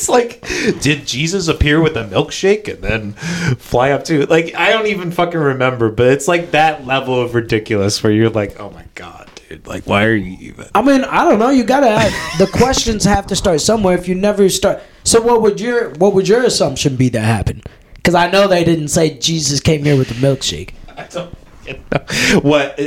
It's 0.00 0.08
like, 0.08 0.40
did 0.80 1.06
Jesus 1.06 1.46
appear 1.46 1.78
with 1.78 1.94
a 1.94 2.04
milkshake 2.04 2.72
and 2.72 2.82
then 2.82 3.12
fly 3.58 3.90
up 3.90 4.04
to? 4.04 4.24
Like, 4.24 4.54
I 4.54 4.70
don't 4.70 4.86
even 4.86 5.10
fucking 5.10 5.38
remember, 5.38 5.90
but 5.90 6.06
it's 6.06 6.26
like 6.26 6.52
that 6.52 6.86
level 6.86 7.20
of 7.20 7.34
ridiculous 7.34 8.02
where 8.02 8.10
you're 8.10 8.30
like, 8.30 8.58
oh 8.58 8.70
my 8.70 8.86
god, 8.94 9.29
dude, 9.50 9.66
like, 9.66 9.84
why 9.84 10.04
are 10.06 10.14
you 10.14 10.36
even? 10.40 10.66
I 10.74 10.80
mean, 10.82 11.04
I 11.04 11.24
don't 11.28 11.38
know. 11.38 11.50
You 11.50 11.64
gotta 11.64 11.88
have 11.90 12.38
the 12.38 12.46
questions 12.46 13.04
have 13.04 13.26
to 13.26 13.36
start 13.36 13.60
somewhere. 13.60 13.96
If 13.98 14.08
you 14.08 14.14
never 14.14 14.48
start, 14.48 14.80
so 15.04 15.20
what 15.20 15.42
would 15.42 15.60
your 15.60 15.90
what 15.94 16.14
would 16.14 16.26
your 16.28 16.42
assumption 16.44 16.96
be 16.96 17.08
that 17.10 17.20
happened? 17.20 17.66
Because 17.94 18.14
I 18.14 18.30
know 18.30 18.48
they 18.48 18.64
didn't 18.64 18.88
say 18.88 19.18
Jesus 19.18 19.60
came 19.60 19.84
here 19.84 19.96
with 19.98 20.10
a 20.10 20.14
milkshake. 20.14 20.70
I 20.96 21.04
don't 21.04 21.34
know. 21.66 22.40
What? 22.40 22.80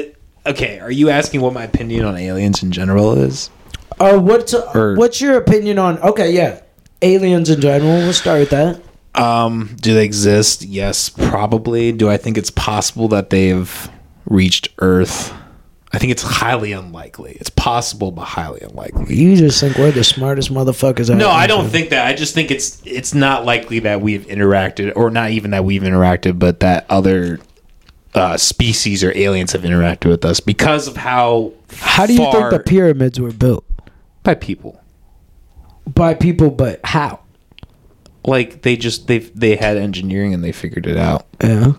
Okay, 0.46 0.80
are 0.80 0.92
you 0.92 1.10
asking 1.10 1.42
what 1.42 1.54
my 1.54 1.64
opinion 1.64 2.06
on 2.06 2.18
aliens 2.18 2.64
in 2.64 2.72
general 2.72 3.14
is? 3.18 3.50
Uh, 4.00 4.18
what's 4.20 4.54
uh, 4.54 4.70
Or- 4.74 4.96
what's 4.96 5.22
your 5.22 5.38
opinion 5.38 5.78
on? 5.78 6.00
Okay, 6.00 6.32
yeah, 6.34 6.62
aliens 7.02 7.50
in 7.50 7.62
general. 7.62 7.92
We'll 8.00 8.14
start 8.14 8.40
with 8.40 8.50
that. 8.50 8.82
Um, 9.16 9.76
do 9.80 9.94
they 9.94 10.04
exist? 10.04 10.64
Yes, 10.64 11.08
probably. 11.10 11.92
Do 11.92 12.10
I 12.10 12.18
think 12.18 12.36
it's 12.38 12.50
possible 12.50 13.08
that 13.10 13.30
they've 13.30 13.90
reached 14.26 14.70
Earth? 14.80 15.32
I 15.94 16.00
think 16.00 16.12
it's 16.12 16.24
highly 16.24 16.72
unlikely. 16.72 17.38
It's 17.40 17.52
possible, 17.52 18.12
but 18.12 18.24
highly 18.24 18.62
unlikely. 18.62 19.16
You 19.16 19.36
just 19.36 19.60
think 19.60 19.78
we're 19.78 19.92
the 19.92 20.04
smartest 20.04 20.52
motherfuckers. 20.52 21.12
out 21.12 21.18
No, 21.18 21.30
I 21.30 21.46
don't 21.46 21.70
think 21.70 21.92
that. 21.92 22.08
I 22.08 22.14
just 22.14 22.34
think 22.34 22.50
it's 22.50 22.82
it's 22.84 23.14
not 23.14 23.46
likely 23.46 23.80
that 23.80 24.02
we've 24.02 24.26
interacted, 24.26 24.94
or 24.96 25.12
not 25.12 25.30
even 25.32 25.52
that 25.52 25.64
we've 25.66 25.84
interacted, 25.84 26.40
but 26.40 26.62
that 26.62 26.88
other 26.90 27.40
uh, 28.16 28.38
species 28.38 29.04
or 29.04 29.16
aliens 29.16 29.52
have 29.52 29.62
interacted 29.62 30.10
with 30.10 30.26
us 30.26 30.40
because 30.40 30.88
of 30.88 30.98
how 30.98 31.54
How 31.78 32.08
do 32.08 32.14
you 32.14 32.32
think 32.32 32.50
the 32.50 32.64
pyramids 32.66 33.20
were 33.20 33.32
built 33.32 33.66
by 34.24 34.34
people? 34.34 34.82
by 35.88 36.14
people? 36.14 36.50
But 36.50 36.80
how? 36.84 37.20
Like 38.26 38.62
they 38.62 38.78
just 38.78 39.08
they 39.08 39.20
they 39.20 39.56
had 39.56 39.78
engineering 39.78 40.34
and 40.34 40.44
they 40.44 40.52
figured 40.54 40.88
it 40.88 40.98
out. 40.98 41.28
Yeah. 41.44 41.74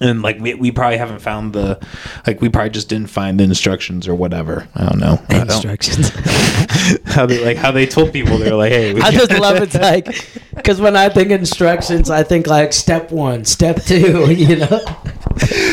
And 0.00 0.22
like 0.22 0.38
we, 0.40 0.54
we 0.54 0.70
probably 0.70 0.98
haven't 0.98 1.20
found 1.20 1.52
the 1.52 1.78
like 2.26 2.40
we 2.40 2.48
probably 2.48 2.70
just 2.70 2.88
didn't 2.88 3.08
find 3.10 3.38
the 3.38 3.44
instructions 3.44 4.08
or 4.08 4.14
whatever 4.14 4.66
i 4.74 4.84
don't 4.84 4.98
know 4.98 5.20
I 5.28 5.44
don't- 5.44 5.50
Instructions. 5.50 6.08
how 7.06 7.26
they 7.26 7.44
like 7.44 7.56
how 7.56 7.70
they 7.70 7.86
told 7.86 8.12
people 8.12 8.38
they're 8.38 8.54
like 8.54 8.72
hey 8.72 8.94
we 8.94 9.00
I 9.00 9.10
just 9.10 9.30
love 9.32 9.56
it's 9.56 9.74
like 9.74 10.06
because 10.54 10.80
when 10.80 10.96
I 10.96 11.08
think 11.08 11.30
instructions, 11.30 12.10
I 12.10 12.22
think 12.22 12.46
like 12.46 12.72
step 12.72 13.10
one, 13.10 13.44
step 13.44 13.82
two. 13.82 14.30
You 14.40 14.56
know. 14.56 14.80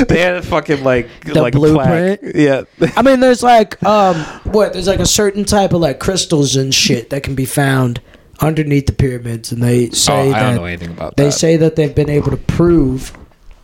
they 0.07 0.19
had 0.21 0.35
a 0.35 0.41
fucking 0.41 0.83
like 0.83 1.09
The 1.25 1.41
like 1.41 1.55
a 1.55 1.59
plaque. 1.59 2.19
blueprint? 2.21 2.35
yeah 2.35 2.63
I 2.95 3.01
mean, 3.01 3.19
there's 3.19 3.43
like 3.43 3.81
um, 3.85 4.15
what? 4.45 4.73
There's 4.73 4.87
like 4.87 4.99
a 4.99 5.05
certain 5.05 5.43
type 5.45 5.73
of 5.73 5.81
like 5.81 5.99
crystals 5.99 6.55
and 6.55 6.73
shit 6.73 7.09
that 7.09 7.23
can 7.23 7.35
be 7.35 7.45
found 7.45 8.01
underneath 8.41 8.85
the 8.87 8.93
pyramids, 8.93 9.51
and 9.51 9.61
they 9.61 9.87
oh, 9.87 9.91
say 9.91 10.13
i 10.13 10.31
that 10.31 10.39
don't 10.41 10.55
know 10.55 10.65
anything 10.65 10.91
about 10.91 11.17
they 11.17 11.25
that 11.25 11.31
say 11.31 11.57
that 11.57 11.75
they've 11.75 11.95
been 11.95 12.09
able 12.09 12.31
to 12.31 12.37
prove 12.37 13.17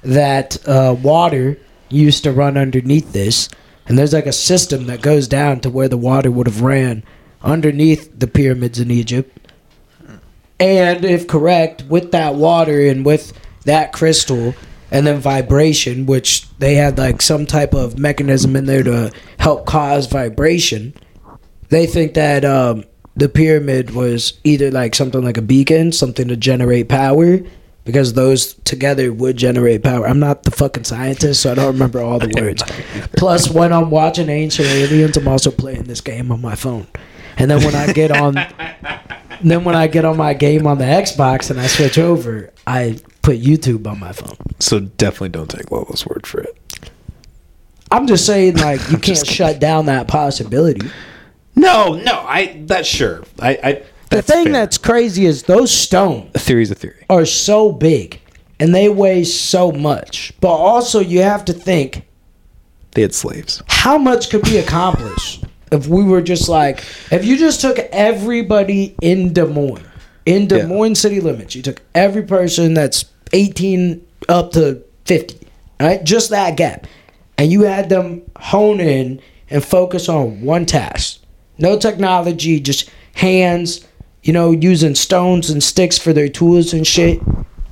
that 0.04 0.68
uh, 0.68 0.96
water 1.02 1.58
used 1.90 2.24
to 2.24 2.32
run 2.32 2.58
underneath 2.58 3.14
this, 3.14 3.50
and 3.88 3.98
there's 3.98 4.14
like 4.14 4.26
a 4.26 4.34
system 4.34 4.88
that 4.88 5.02
goes 5.02 5.28
down 5.28 5.60
to 5.62 5.70
where 5.70 5.88
the 5.90 5.98
water 5.98 6.32
would 6.32 6.48
have 6.48 6.62
ran 6.62 7.04
underneath 7.42 8.18
the 8.18 8.28
pyramids 8.28 8.80
in 8.80 8.92
Egypt. 8.92 9.38
And 10.60 11.04
if 11.04 11.28
correct, 11.28 11.84
with 11.84 12.12
that 12.12 12.36
water 12.36 12.88
and 12.88 13.06
with 13.06 13.34
that 13.66 13.92
crystal, 13.92 14.54
and 14.92 15.08
then 15.08 15.20
vibration, 15.20 16.06
which 16.06 16.48
they 16.60 16.76
had 16.76 16.98
like 16.98 17.22
some 17.22 17.46
type 17.46 17.74
of 17.74 17.98
mechanism 17.98 18.56
in 18.56 18.66
there 18.66 18.84
to 18.84 19.12
help 19.40 19.66
cause 19.66 20.06
vibration, 20.06 20.94
they 21.70 21.88
think 21.88 22.14
that 22.14 22.46
um, 22.46 22.84
the 23.16 23.28
pyramid 23.28 23.92
was 23.92 24.40
either 24.44 24.70
like 24.70 24.94
something 24.94 25.24
like 25.24 25.38
a 25.38 25.42
beacon, 25.42 25.92
something 25.92 26.28
to 26.28 26.38
generate 26.38 26.90
power, 26.90 27.40
because 27.86 28.14
those 28.14 28.54
together 28.54 29.12
would 29.12 29.38
generate 29.38 29.84
power. 29.84 30.08
I'm 30.08 30.20
not 30.20 30.44
the 30.44 30.52
fucking 30.52 30.86
scientist, 30.86 31.42
so 31.42 31.52
I 31.52 31.56
don't 31.56 31.74
remember 31.74 32.02
all 32.02 32.20
the 32.20 32.32
words. 32.40 32.64
Plus, 33.18 33.50
when 33.50 33.74
I'm 33.74 33.90
watching 33.90 34.30
Ancient 34.30 34.68
Aliens, 34.70 35.18
I'm 35.18 35.28
also 35.28 35.52
playing 35.52 35.84
this 35.84 36.02
game 36.02 36.32
on 36.32 36.42
my 36.42 36.56
phone. 36.56 36.88
And 37.38 37.50
then 37.52 37.64
when 37.64 37.76
I 37.76 37.92
get 37.92 38.12
on, 38.12 38.36
then 39.44 39.64
when 39.64 39.76
I 39.76 39.88
get 39.88 40.06
on 40.06 40.18
my 40.18 40.34
game 40.34 40.66
on 40.68 40.78
the 40.78 40.86
Xbox 40.86 41.50
and 41.52 41.60
I 41.60 41.68
switch 41.68 41.98
over, 41.98 42.52
I 42.66 43.00
put 43.22 43.40
YouTube 43.42 43.88
on 43.88 44.00
my 44.00 44.12
phone. 44.12 44.36
so 44.60 44.80
definitely 44.82 45.30
don't 45.30 45.50
take 45.50 45.72
lolo's 45.72 46.06
word 46.06 46.28
for 46.28 46.42
it 46.42 46.58
I'm 47.90 48.06
just 48.08 48.26
saying, 48.26 48.58
like, 48.58 48.82
you 48.92 48.98
can't 48.98 49.26
shut 49.26 49.60
down 49.60 49.86
that 49.86 50.08
possibility. 50.08 50.90
no 51.56 51.94
no 51.96 52.20
i 52.28 52.62
that's 52.66 52.88
sure 52.88 53.24
i 53.40 53.52
i 53.64 53.84
The 54.16 54.22
thing 54.22 54.46
fair. 54.46 54.54
that's 54.54 54.78
crazy 54.78 55.26
is 55.26 55.44
those 55.44 55.72
stones 55.72 56.32
a 56.36 56.40
theory's 56.40 56.72
a 56.72 56.76
theory 56.76 57.06
are 57.10 57.26
so 57.26 57.72
big 57.72 58.20
and 58.60 58.74
they 58.74 58.88
weigh 58.90 59.24
so 59.24 59.72
much. 59.72 60.34
But 60.40 60.54
also, 60.54 61.00
you 61.00 61.22
have 61.22 61.44
to 61.46 61.54
think 61.54 62.06
they 62.92 63.02
had 63.02 63.14
slaves 63.14 63.62
how 63.68 63.98
much 63.98 64.30
could 64.30 64.44
be 64.44 64.58
accomplished 64.58 65.44
if 65.72 65.88
we 65.88 66.04
were 66.04 66.22
just 66.22 66.48
like, 66.48 66.84
if 67.12 67.26
you 67.26 67.36
just 67.38 67.60
took 67.62 67.80
everybody 67.80 68.96
in 69.02 69.34
Des 69.34 69.46
Moines, 69.46 69.84
in 70.26 70.48
Des 70.48 70.60
Yeah. 70.60 70.66
Moines 70.68 70.96
city 71.00 71.20
limits, 71.20 71.56
you 71.56 71.62
took 71.64 71.82
every 71.96 72.22
person 72.24 72.74
that's 72.76 73.06
18 73.34 74.06
up 74.30 74.52
to 74.52 74.84
50, 75.06 75.48
right? 75.82 76.04
Just 76.04 76.30
that 76.30 76.56
gap. 76.58 76.86
And 77.40 77.52
you 77.52 77.64
had 77.64 77.90
them 77.90 78.22
hone 78.38 78.80
in 78.80 79.20
and 79.50 79.66
focus 79.66 80.08
on 80.08 80.42
one 80.44 80.68
task. 80.68 81.20
No 81.58 81.78
technology, 81.80 82.60
just 82.60 82.90
hands, 83.16 83.84
you 84.24 84.34
know, 84.34 84.52
using 84.52 84.96
stones 84.96 85.50
and 85.50 85.62
sticks 85.64 85.98
for 85.98 86.14
their 86.14 86.30
tools 86.30 86.74
and 86.74 86.88
shit. 86.88 87.22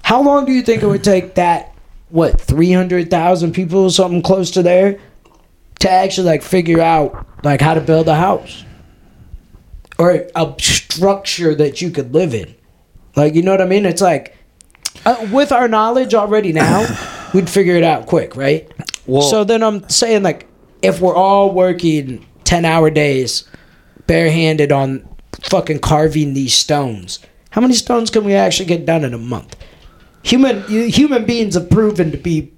How 0.03 0.21
long 0.21 0.45
do 0.45 0.51
you 0.51 0.61
think 0.61 0.83
it 0.83 0.87
would 0.87 1.03
take 1.03 1.35
that, 1.35 1.73
what, 2.09 2.39
300,000 2.39 3.53
people, 3.53 3.89
something 3.89 4.21
close 4.21 4.51
to 4.51 4.61
there, 4.61 4.99
to 5.79 5.89
actually 5.89 6.27
like 6.27 6.43
figure 6.43 6.81
out 6.81 7.25
like 7.43 7.61
how 7.61 7.73
to 7.73 7.81
build 7.81 8.07
a 8.07 8.15
house 8.15 8.63
or 9.97 10.27
a 10.35 10.55
structure 10.59 11.55
that 11.55 11.81
you 11.81 11.89
could 11.89 12.13
live 12.13 12.33
in. 12.33 12.53
Like 13.15 13.33
you 13.33 13.41
know 13.41 13.51
what 13.51 13.61
I 13.61 13.65
mean? 13.65 13.85
It's 13.85 14.01
like 14.01 14.37
uh, 15.05 15.27
with 15.31 15.51
our 15.51 15.67
knowledge 15.67 16.13
already 16.13 16.53
now, 16.53 16.85
we'd 17.33 17.49
figure 17.49 17.75
it 17.75 17.83
out 17.83 18.05
quick, 18.05 18.35
right? 18.35 18.71
Well- 19.07 19.23
so 19.23 19.43
then 19.43 19.63
I'm 19.63 19.87
saying 19.89 20.23
like 20.23 20.47
if 20.81 20.99
we're 20.99 21.15
all 21.15 21.51
working 21.53 22.25
10-hour 22.43 22.89
days 22.91 23.45
barehanded 24.07 24.71
on 24.71 25.07
fucking 25.43 25.80
carving 25.80 26.34
these 26.34 26.54
stones, 26.54 27.19
how 27.51 27.62
many 27.62 27.73
stones 27.73 28.10
can 28.10 28.23
we 28.23 28.34
actually 28.34 28.65
get 28.67 28.86
done 28.86 29.04
in 29.04 29.13
a 29.13 29.17
month? 29.17 29.56
Human 30.23 30.63
human 30.67 31.25
beings 31.25 31.56
have 31.56 31.69
proven 31.69 32.12
to 32.12 32.17
be 32.17 32.54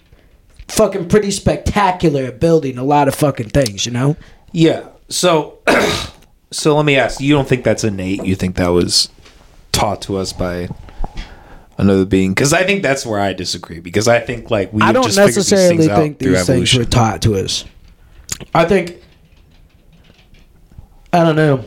fucking 0.67 1.07
pretty 1.09 1.31
spectacular 1.31 2.23
at 2.25 2.39
building 2.39 2.77
a 2.77 2.83
lot 2.83 3.07
of 3.07 3.15
fucking 3.15 3.49
things, 3.49 3.85
you 3.85 3.91
know? 3.91 4.15
yeah 4.55 4.85
so 5.09 5.57
so 6.51 6.75
let 6.77 6.85
me 6.85 6.95
ask 6.95 7.19
you 7.19 7.33
don't 7.33 7.47
think 7.47 7.63
that's 7.63 7.83
innate 7.83 8.23
you 8.23 8.35
think 8.35 8.55
that 8.55 8.67
was 8.67 9.09
taught 9.71 9.99
to 9.99 10.15
us 10.15 10.31
by 10.31 10.69
another 11.79 12.05
being 12.05 12.31
because 12.31 12.53
i 12.53 12.63
think 12.63 12.83
that's 12.83 13.03
where 13.03 13.19
i 13.19 13.33
disagree 13.33 13.79
because 13.79 14.07
i 14.07 14.19
think 14.19 14.51
like 14.51 14.71
we 14.71 14.79
I 14.81 14.91
don't 14.91 15.03
just 15.05 15.17
figured 15.17 15.35
these 15.35 15.51
necessarily 15.51 15.89
out 15.89 15.97
think 15.97 16.19
these 16.19 16.45
things 16.45 16.73
were 16.75 16.81
evolution. 16.81 16.85
taught 16.91 17.21
to 17.23 17.35
us. 17.35 17.65
I 18.53 18.65
think 18.65 19.01
I 21.11 21.23
don't 21.23 21.35
know. 21.35 21.65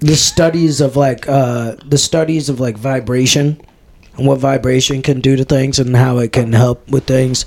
The 0.00 0.16
studies 0.16 0.80
of 0.80 0.96
like 0.96 1.28
uh 1.28 1.76
the 1.84 1.98
studies 1.98 2.48
of 2.48 2.60
like 2.60 2.76
vibration 2.76 3.60
and 4.16 4.26
what 4.26 4.38
vibration 4.38 5.02
can 5.02 5.20
do 5.20 5.36
to 5.36 5.44
things 5.44 5.78
and 5.78 5.96
how 5.96 6.18
it 6.18 6.32
can 6.32 6.52
help 6.52 6.88
with 6.88 7.04
things. 7.04 7.44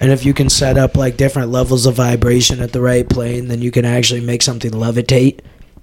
And 0.00 0.12
if 0.12 0.24
you 0.24 0.32
can 0.32 0.48
set 0.48 0.78
up 0.78 0.96
like 0.96 1.16
different 1.16 1.50
levels 1.50 1.86
of 1.86 1.94
vibration 1.96 2.60
at 2.60 2.72
the 2.72 2.80
right 2.80 3.08
plane, 3.08 3.48
then 3.48 3.60
you 3.62 3.72
can 3.72 3.84
actually 3.84 4.20
make 4.20 4.42
something 4.42 4.70
levitate 4.70 5.40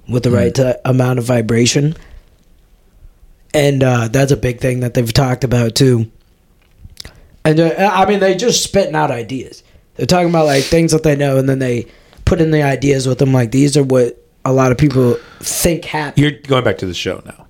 with 0.08 0.23
the 0.23 0.32
right 0.32 0.54
Mm. 0.54 0.73
t- 0.73 0.80
amount 0.86 1.19
of 1.19 1.25
vibration. 1.25 1.95
And 3.54 3.84
uh, 3.84 4.08
that's 4.10 4.32
a 4.32 4.38
big 4.38 4.60
thing 4.60 4.82
that 4.82 4.93
they've 4.93 5.12
talked 5.12 5.43
about 5.43 5.75
too. 5.75 6.10
And 7.43 7.60
uh, 7.60 7.73
I 7.93 8.06
mean, 8.06 8.19
they 8.19 8.36
just 8.36 8.63
spitting 8.63 8.95
out 8.95 9.12
ideas. 9.12 9.63
They're 9.95 10.06
talking 10.06 10.30
about 10.30 10.45
like 10.45 10.63
things 10.63 10.91
that 10.91 11.04
they 11.04 11.15
know, 11.15 11.38
and 11.38 11.47
then 11.47 11.60
they 11.60 11.88
put 12.25 12.41
in 12.41 12.51
the 12.51 12.63
ideas 12.63 13.08
with 13.08 13.19
them. 13.19 13.32
Like 13.34 13.51
these 13.51 13.78
are 13.78 13.84
what 13.84 14.21
a 14.45 14.53
lot 14.53 14.71
of 14.71 14.77
people 14.77 15.15
think 15.39 15.84
happen. 15.86 16.21
You're 16.21 16.31
going 16.31 16.63
back 16.63 16.77
to 16.79 16.86
the 16.86 16.93
show 16.93 17.21
now. 17.25 17.47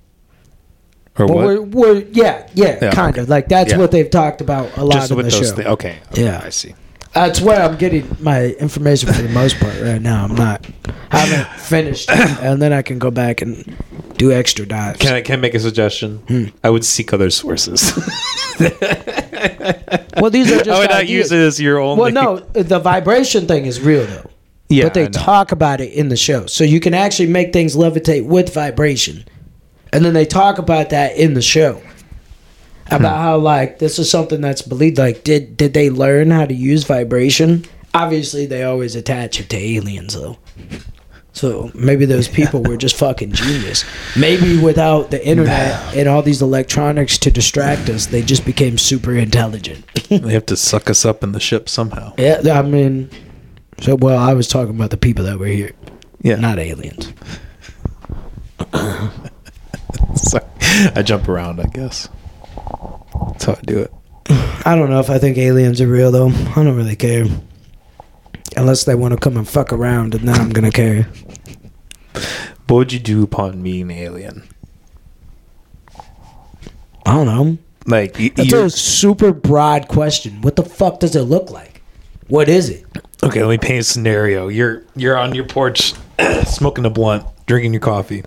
Or 1.18 1.26
what? 1.26 1.36
we're, 1.46 1.60
we're 1.62 1.98
yeah, 2.12 2.48
yeah, 2.54 2.78
Yeah, 2.82 2.90
kind 2.90 3.14
okay. 3.14 3.22
of 3.22 3.28
like 3.28 3.48
that's 3.48 3.72
Yeah. 3.72 3.78
what 3.78 3.90
they've 3.90 4.10
talked 4.10 4.40
about 4.40 4.76
a 4.76 4.84
lot 4.84 4.94
Just 4.94 5.10
in 5.10 5.16
the 5.16 5.22
those 5.24 5.32
show. 5.34 5.40
things. 5.54 5.66
Okay. 5.68 5.98
okay, 6.12 6.22
Yeah. 6.24 6.42
I 6.44 6.50
see. 6.50 6.74
That's 7.14 7.40
where 7.40 7.62
I'm 7.62 7.78
getting 7.78 8.14
my 8.20 8.48
information 8.60 9.10
for 9.10 9.22
the 9.22 9.30
most 9.30 9.58
part 9.58 9.80
right 9.80 10.02
now. 10.02 10.24
I'm 10.24 10.34
not, 10.34 10.66
I 11.10 11.18
haven't 11.20 11.60
finished, 11.60 12.10
and 12.10 12.60
then 12.60 12.74
I 12.74 12.82
can 12.82 12.98
go 12.98 13.10
back 13.10 13.40
and 13.40 13.74
do 14.18 14.32
extra 14.32 14.66
dives. 14.66 14.98
Can 14.98 15.14
I 15.14 15.22
can 15.22 15.38
I 15.38 15.40
make 15.40 15.54
a 15.54 15.58
suggestion? 15.60 16.18
Hmm. 16.28 16.44
I 16.62 16.68
would 16.68 16.84
seek 16.84 17.14
other 17.14 17.30
sources. 17.30 17.80
well, 20.18 20.28
these 20.30 20.52
are 20.52 20.62
just 20.62 20.68
I 20.68 20.78
would 20.80 20.90
not 20.90 21.08
use 21.08 21.32
it 21.32 21.38
as 21.38 21.58
your 21.58 21.78
only. 21.78 22.12
Well, 22.12 22.12
no, 22.12 22.38
the 22.62 22.78
vibration 22.78 23.46
thing 23.46 23.64
is 23.64 23.80
real 23.80 24.04
though. 24.04 24.30
Yeah, 24.68 24.84
but 24.84 24.94
they 24.94 25.06
talk 25.06 25.52
about 25.52 25.80
it 25.80 25.92
in 25.92 26.08
the 26.08 26.16
show, 26.16 26.46
so 26.46 26.64
you 26.64 26.80
can 26.80 26.94
actually 26.94 27.28
make 27.28 27.52
things 27.52 27.76
levitate 27.76 28.26
with 28.26 28.52
vibration, 28.52 29.24
and 29.92 30.04
then 30.04 30.12
they 30.12 30.26
talk 30.26 30.58
about 30.58 30.90
that 30.90 31.16
in 31.16 31.34
the 31.34 31.42
show 31.42 31.80
about 32.90 33.16
hmm. 33.16 33.22
how 33.22 33.36
like 33.38 33.78
this 33.78 33.98
is 33.98 34.10
something 34.10 34.40
that's 34.40 34.62
believed. 34.62 34.98
Like, 34.98 35.24
did 35.24 35.56
did 35.56 35.74
they 35.74 35.90
learn 35.90 36.30
how 36.30 36.46
to 36.46 36.54
use 36.54 36.84
vibration? 36.84 37.64
Obviously, 37.94 38.46
they 38.46 38.62
always 38.62 38.94
attach 38.94 39.40
it 39.40 39.48
to 39.50 39.56
aliens 39.56 40.14
though. 40.14 40.38
So 41.32 41.70
maybe 41.74 42.06
those 42.06 42.28
people 42.28 42.62
were 42.62 42.78
just 42.78 42.96
fucking 42.96 43.32
genius. 43.32 43.84
Maybe 44.16 44.58
without 44.58 45.10
the 45.10 45.24
internet 45.26 45.94
and 45.94 46.08
all 46.08 46.22
these 46.22 46.40
electronics 46.40 47.18
to 47.18 47.30
distract 47.30 47.90
us, 47.90 48.06
they 48.06 48.22
just 48.22 48.46
became 48.46 48.78
super 48.78 49.14
intelligent. 49.14 49.84
They 50.08 50.32
have 50.32 50.46
to 50.46 50.56
suck 50.56 50.88
us 50.88 51.04
up 51.04 51.22
in 51.22 51.32
the 51.32 51.40
ship 51.40 51.68
somehow. 51.68 52.14
yeah, 52.16 52.40
I 52.54 52.62
mean, 52.62 53.10
so 53.80 53.94
well, 53.96 54.18
I 54.18 54.34
was 54.34 54.48
talking 54.48 54.74
about 54.74 54.90
the 54.90 54.96
people 54.96 55.24
that 55.24 55.38
were 55.38 55.46
here, 55.46 55.72
Yeah. 56.22 56.36
not 56.36 56.58
aliens. 56.58 57.12
So, 60.14 60.38
I 60.94 61.02
jump 61.02 61.28
around, 61.28 61.60
I 61.60 61.64
guess. 61.66 62.08
That's 63.32 63.44
how 63.44 63.52
I 63.52 63.60
do 63.62 63.78
it. 63.80 63.92
I 64.64 64.74
don't 64.74 64.88
know 64.90 65.00
if 65.00 65.10
I 65.10 65.18
think 65.18 65.36
aliens 65.36 65.80
are 65.80 65.86
real 65.86 66.10
though. 66.10 66.28
I 66.28 66.64
don't 66.64 66.74
really 66.76 66.96
care. 66.96 67.26
Unless 68.56 68.84
they 68.84 68.94
want 68.94 69.12
to 69.12 69.20
come 69.20 69.36
and 69.36 69.46
fuck 69.46 69.72
around, 69.72 70.14
and 70.14 70.26
then 70.28 70.34
I'm 70.40 70.50
gonna 70.50 70.70
care. 70.70 71.08
What 72.66 72.76
would 72.76 72.92
you 72.92 72.98
do 72.98 73.22
upon 73.22 73.62
meeting 73.62 73.90
an 73.90 73.98
alien? 73.98 74.48
I 77.04 77.12
don't 77.14 77.26
know. 77.26 77.58
Like, 77.86 78.18
you, 78.18 78.30
That's 78.30 78.52
a 78.52 78.70
super 78.70 79.32
broad 79.32 79.88
question. 79.88 80.40
What 80.42 80.56
the 80.56 80.64
fuck 80.64 81.00
does 81.00 81.14
it 81.14 81.22
look 81.22 81.50
like? 81.50 81.82
What 82.28 82.48
is 82.48 82.68
it? 82.70 82.84
Okay, 83.22 83.42
let 83.42 83.50
me 83.50 83.58
paint 83.58 83.80
a 83.80 83.84
scenario. 83.84 84.48
You're 84.48 84.82
you're 84.94 85.16
on 85.16 85.34
your 85.34 85.46
porch, 85.46 85.94
smoking 86.46 86.84
a 86.84 86.90
blunt, 86.90 87.24
drinking 87.46 87.72
your 87.72 87.80
coffee. 87.80 88.24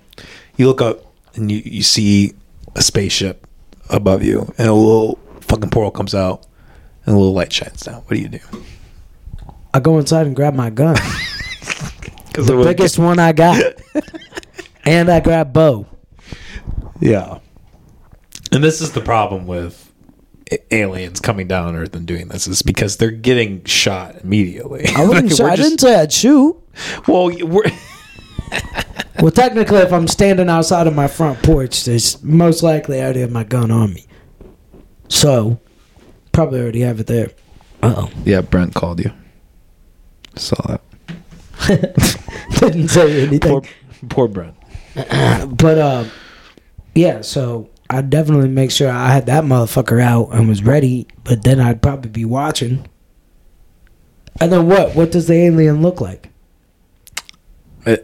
You 0.57 0.67
look 0.67 0.81
up 0.81 1.05
and 1.35 1.51
you, 1.51 1.61
you 1.63 1.83
see 1.83 2.33
a 2.75 2.81
spaceship 2.81 3.47
above 3.89 4.23
you, 4.23 4.53
and 4.57 4.67
a 4.67 4.73
little 4.73 5.19
fucking 5.41 5.69
portal 5.69 5.91
comes 5.91 6.13
out, 6.13 6.45
and 7.05 7.15
a 7.15 7.17
little 7.17 7.33
light 7.33 7.51
shines 7.53 7.81
down. 7.81 8.01
What 8.01 8.09
do 8.15 8.19
you 8.21 8.29
do? 8.29 8.39
I 9.73 9.79
go 9.79 9.99
inside 9.99 10.27
and 10.27 10.35
grab 10.35 10.53
my 10.53 10.69
gun. 10.69 10.97
Because 12.39 12.45
the 12.45 12.63
biggest 12.63 12.99
one 12.99 13.19
I 13.19 13.31
got. 13.33 13.61
and 14.85 15.09
I 15.09 15.19
grab 15.19 15.51
Bo. 15.51 15.87
Yeah. 17.01 17.39
And 18.51 18.63
this 18.63 18.81
is 18.81 18.91
the 18.91 19.01
problem 19.01 19.47
with 19.47 19.88
a- 19.88 19.88
aliens 20.71 21.19
coming 21.19 21.47
down 21.47 21.67
on 21.67 21.75
Earth 21.75 21.95
and 21.95 22.05
doing 22.07 22.27
this 22.29 22.47
is 22.47 22.61
because 22.61 22.97
they're 22.97 23.11
getting 23.11 23.63
shot 23.65 24.21
immediately. 24.23 24.85
I 24.95 25.05
wouldn't. 25.05 25.25
Like, 25.29 25.33
say, 25.37 25.43
we're 25.43 25.49
I 25.51 25.55
just- 25.55 25.69
didn't 25.69 25.81
say 25.81 25.95
I'd 25.95 26.13
shoot. 26.13 26.57
Well, 27.07 27.29
we're 27.45 27.63
Well, 29.21 29.31
technically, 29.31 29.79
if 29.79 29.91
I'm 29.91 30.07
standing 30.07 30.47
outside 30.49 30.87
of 30.87 30.95
my 30.95 31.07
front 31.07 31.43
porch, 31.43 31.83
there's 31.83 32.23
most 32.23 32.63
likely 32.63 32.99
I 33.01 33.03
already 33.03 33.19
have 33.19 33.31
my 33.31 33.43
gun 33.43 33.69
on 33.69 33.93
me. 33.93 34.05
So, 35.09 35.59
probably 36.31 36.61
already 36.61 36.81
have 36.81 36.99
it 37.01 37.07
there. 37.07 37.31
Uh 37.83 37.93
oh. 37.97 38.11
yeah. 38.23 38.39
Brent 38.41 38.73
called 38.75 38.99
you. 39.03 39.11
Saw 40.35 40.55
that. 40.67 40.81
Didn't 42.59 42.87
say 42.87 43.23
anything. 43.23 43.39
Poor, 43.39 43.61
poor 44.09 44.27
Brent. 44.27 44.55
But 45.57 45.77
uh, 45.77 46.05
yeah, 46.95 47.21
so 47.21 47.69
I'd 47.89 48.09
definitely 48.09 48.49
make 48.49 48.71
sure 48.71 48.89
I 48.89 49.11
had 49.11 49.25
that 49.25 49.43
motherfucker 49.43 50.01
out 50.01 50.29
and 50.31 50.47
was 50.47 50.63
ready. 50.63 51.07
But 51.23 51.43
then 51.43 51.59
I'd 51.59 51.81
probably 51.81 52.11
be 52.11 52.25
watching. 52.25 52.87
And 54.39 54.51
then 54.51 54.67
what? 54.67 54.95
What 54.95 55.11
does 55.11 55.27
the 55.27 55.33
alien 55.33 55.81
look 55.81 55.99
like? 55.99 56.29
Uh, 57.85 57.97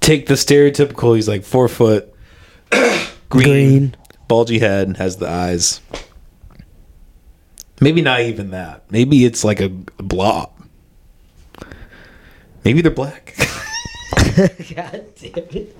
take 0.00 0.26
the 0.26 0.34
stereotypical. 0.34 1.14
He's 1.14 1.28
like 1.28 1.44
four 1.44 1.68
foot, 1.68 2.12
green, 2.72 2.98
Green. 3.28 3.96
bulgy 4.26 4.58
head, 4.58 4.96
has 4.96 5.18
the 5.18 5.28
eyes. 5.28 5.80
Maybe 7.80 8.02
not 8.02 8.20
even 8.22 8.50
that. 8.50 8.90
Maybe 8.90 9.24
it's 9.24 9.44
like 9.44 9.60
a 9.60 9.68
blob. 9.68 10.50
Maybe 12.64 12.82
they're 12.82 12.90
black. 12.90 13.34
God 14.36 15.04
damn 15.20 15.44
it. 15.50 15.76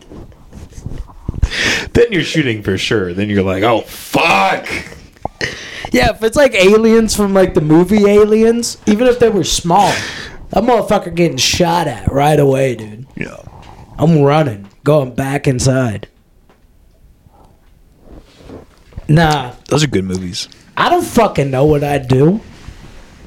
Then 1.93 2.07
you're 2.11 2.23
shooting 2.23 2.63
for 2.63 2.79
sure. 2.79 3.13
Then 3.13 3.29
you're 3.29 3.43
like, 3.43 3.63
oh 3.63 3.83
fuck. 3.83 4.67
Yeah, 5.93 6.11
if 6.11 6.23
it's 6.23 6.37
like 6.37 6.55
aliens 6.55 7.17
from 7.17 7.35
like 7.35 7.55
the 7.55 7.61
movie 7.61 8.07
Aliens, 8.07 8.79
even 8.87 9.07
if 9.07 9.19
they 9.19 9.29
were 9.29 9.45
small, 9.45 9.91
that 10.51 10.63
motherfucker 10.63 11.15
getting 11.15 11.37
shot 11.37 11.89
at 11.89 12.11
right 12.13 12.39
away, 12.39 12.77
dude. 12.77 13.07
Yeah. 13.17 13.37
I'm 13.99 14.23
running, 14.23 14.69
going 14.85 15.15
back 15.15 15.47
inside. 15.49 16.09
Nah, 19.09 19.55
Those 19.69 19.83
are 19.83 19.89
good 19.89 20.05
movies. 20.05 20.49
I 20.77 20.89
don't 20.89 21.05
fucking 21.05 21.51
know 21.51 21.65
what 21.65 21.83
I'd 21.83 22.07
do. 22.07 22.41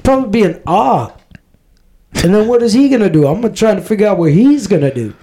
Probably 0.02 0.40
be 0.40 0.46
in 0.46 0.62
awe. 0.66 1.12
And 2.22 2.34
then 2.34 2.48
what 2.48 2.62
is 2.62 2.72
he 2.72 2.88
gonna 2.88 3.10
do? 3.10 3.26
I'm 3.26 3.42
gonna 3.42 3.54
try 3.54 3.74
to 3.74 3.82
figure 3.82 4.06
out 4.06 4.16
what 4.16 4.32
he's 4.32 4.66
gonna 4.66 4.92
do. 4.92 5.14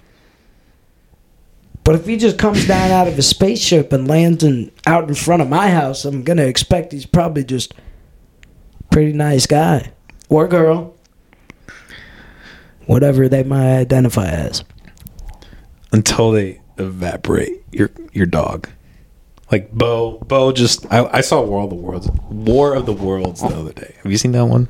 But 1.83 1.95
if 1.95 2.05
he 2.05 2.17
just 2.17 2.37
comes 2.37 2.67
down 2.67 2.91
out 2.91 3.07
of 3.07 3.17
a 3.17 3.21
spaceship 3.21 3.91
and 3.91 4.07
lands 4.07 4.43
in 4.43 4.71
out 4.85 5.07
in 5.07 5.15
front 5.15 5.41
of 5.41 5.49
my 5.49 5.69
house, 5.69 6.05
I'm 6.05 6.23
gonna 6.23 6.45
expect 6.45 6.91
he's 6.91 7.05
probably 7.05 7.43
just 7.43 7.73
pretty 8.91 9.13
nice 9.13 9.47
guy 9.47 9.91
or 10.29 10.47
girl, 10.47 10.93
whatever 12.85 13.27
they 13.27 13.43
might 13.43 13.79
identify 13.79 14.27
as. 14.27 14.63
Until 15.91 16.31
they 16.31 16.61
evaporate 16.77 17.63
your 17.71 17.89
your 18.13 18.27
dog. 18.27 18.69
Like 19.51 19.71
Bo 19.71 20.19
Bo 20.19 20.51
just 20.51 20.85
I, 20.91 21.05
I 21.11 21.21
saw 21.21 21.41
War 21.41 21.63
of 21.63 21.69
the 21.71 21.75
Worlds 21.75 22.09
War 22.29 22.75
of 22.75 22.85
the 22.85 22.93
Worlds 22.93 23.41
the 23.41 23.47
other 23.47 23.73
day. 23.73 23.95
Have 24.03 24.11
you 24.11 24.17
seen 24.17 24.31
that 24.33 24.45
one? 24.45 24.67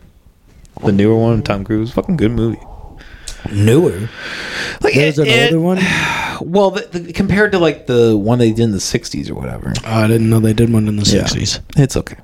The 0.84 0.92
newer 0.92 1.18
one, 1.18 1.44
Tom 1.44 1.64
Cruise. 1.64 1.92
Fucking 1.92 2.18
good 2.18 2.32
movie. 2.32 2.60
Newer. 3.52 4.10
Like 4.82 4.94
There's 4.94 5.20
an 5.20 5.28
older 5.30 5.60
one. 5.60 5.80
Well, 6.42 6.72
the, 6.72 6.82
the, 7.00 7.14
compared 7.14 7.52
to 7.52 7.60
like 7.60 7.86
the 7.86 8.18
one 8.18 8.40
they 8.40 8.50
did 8.50 8.62
in 8.64 8.72
the 8.72 8.80
'60s 8.80 9.30
or 9.30 9.36
whatever. 9.36 9.74
Oh, 9.86 9.92
I 10.04 10.08
didn't 10.08 10.28
know 10.28 10.40
they 10.40 10.54
did 10.54 10.74
one 10.74 10.88
in 10.88 10.96
the 10.96 11.04
Yeah. 11.04 11.22
'60s. 11.26 11.60
It's 11.78 11.96
okay. 11.96 12.16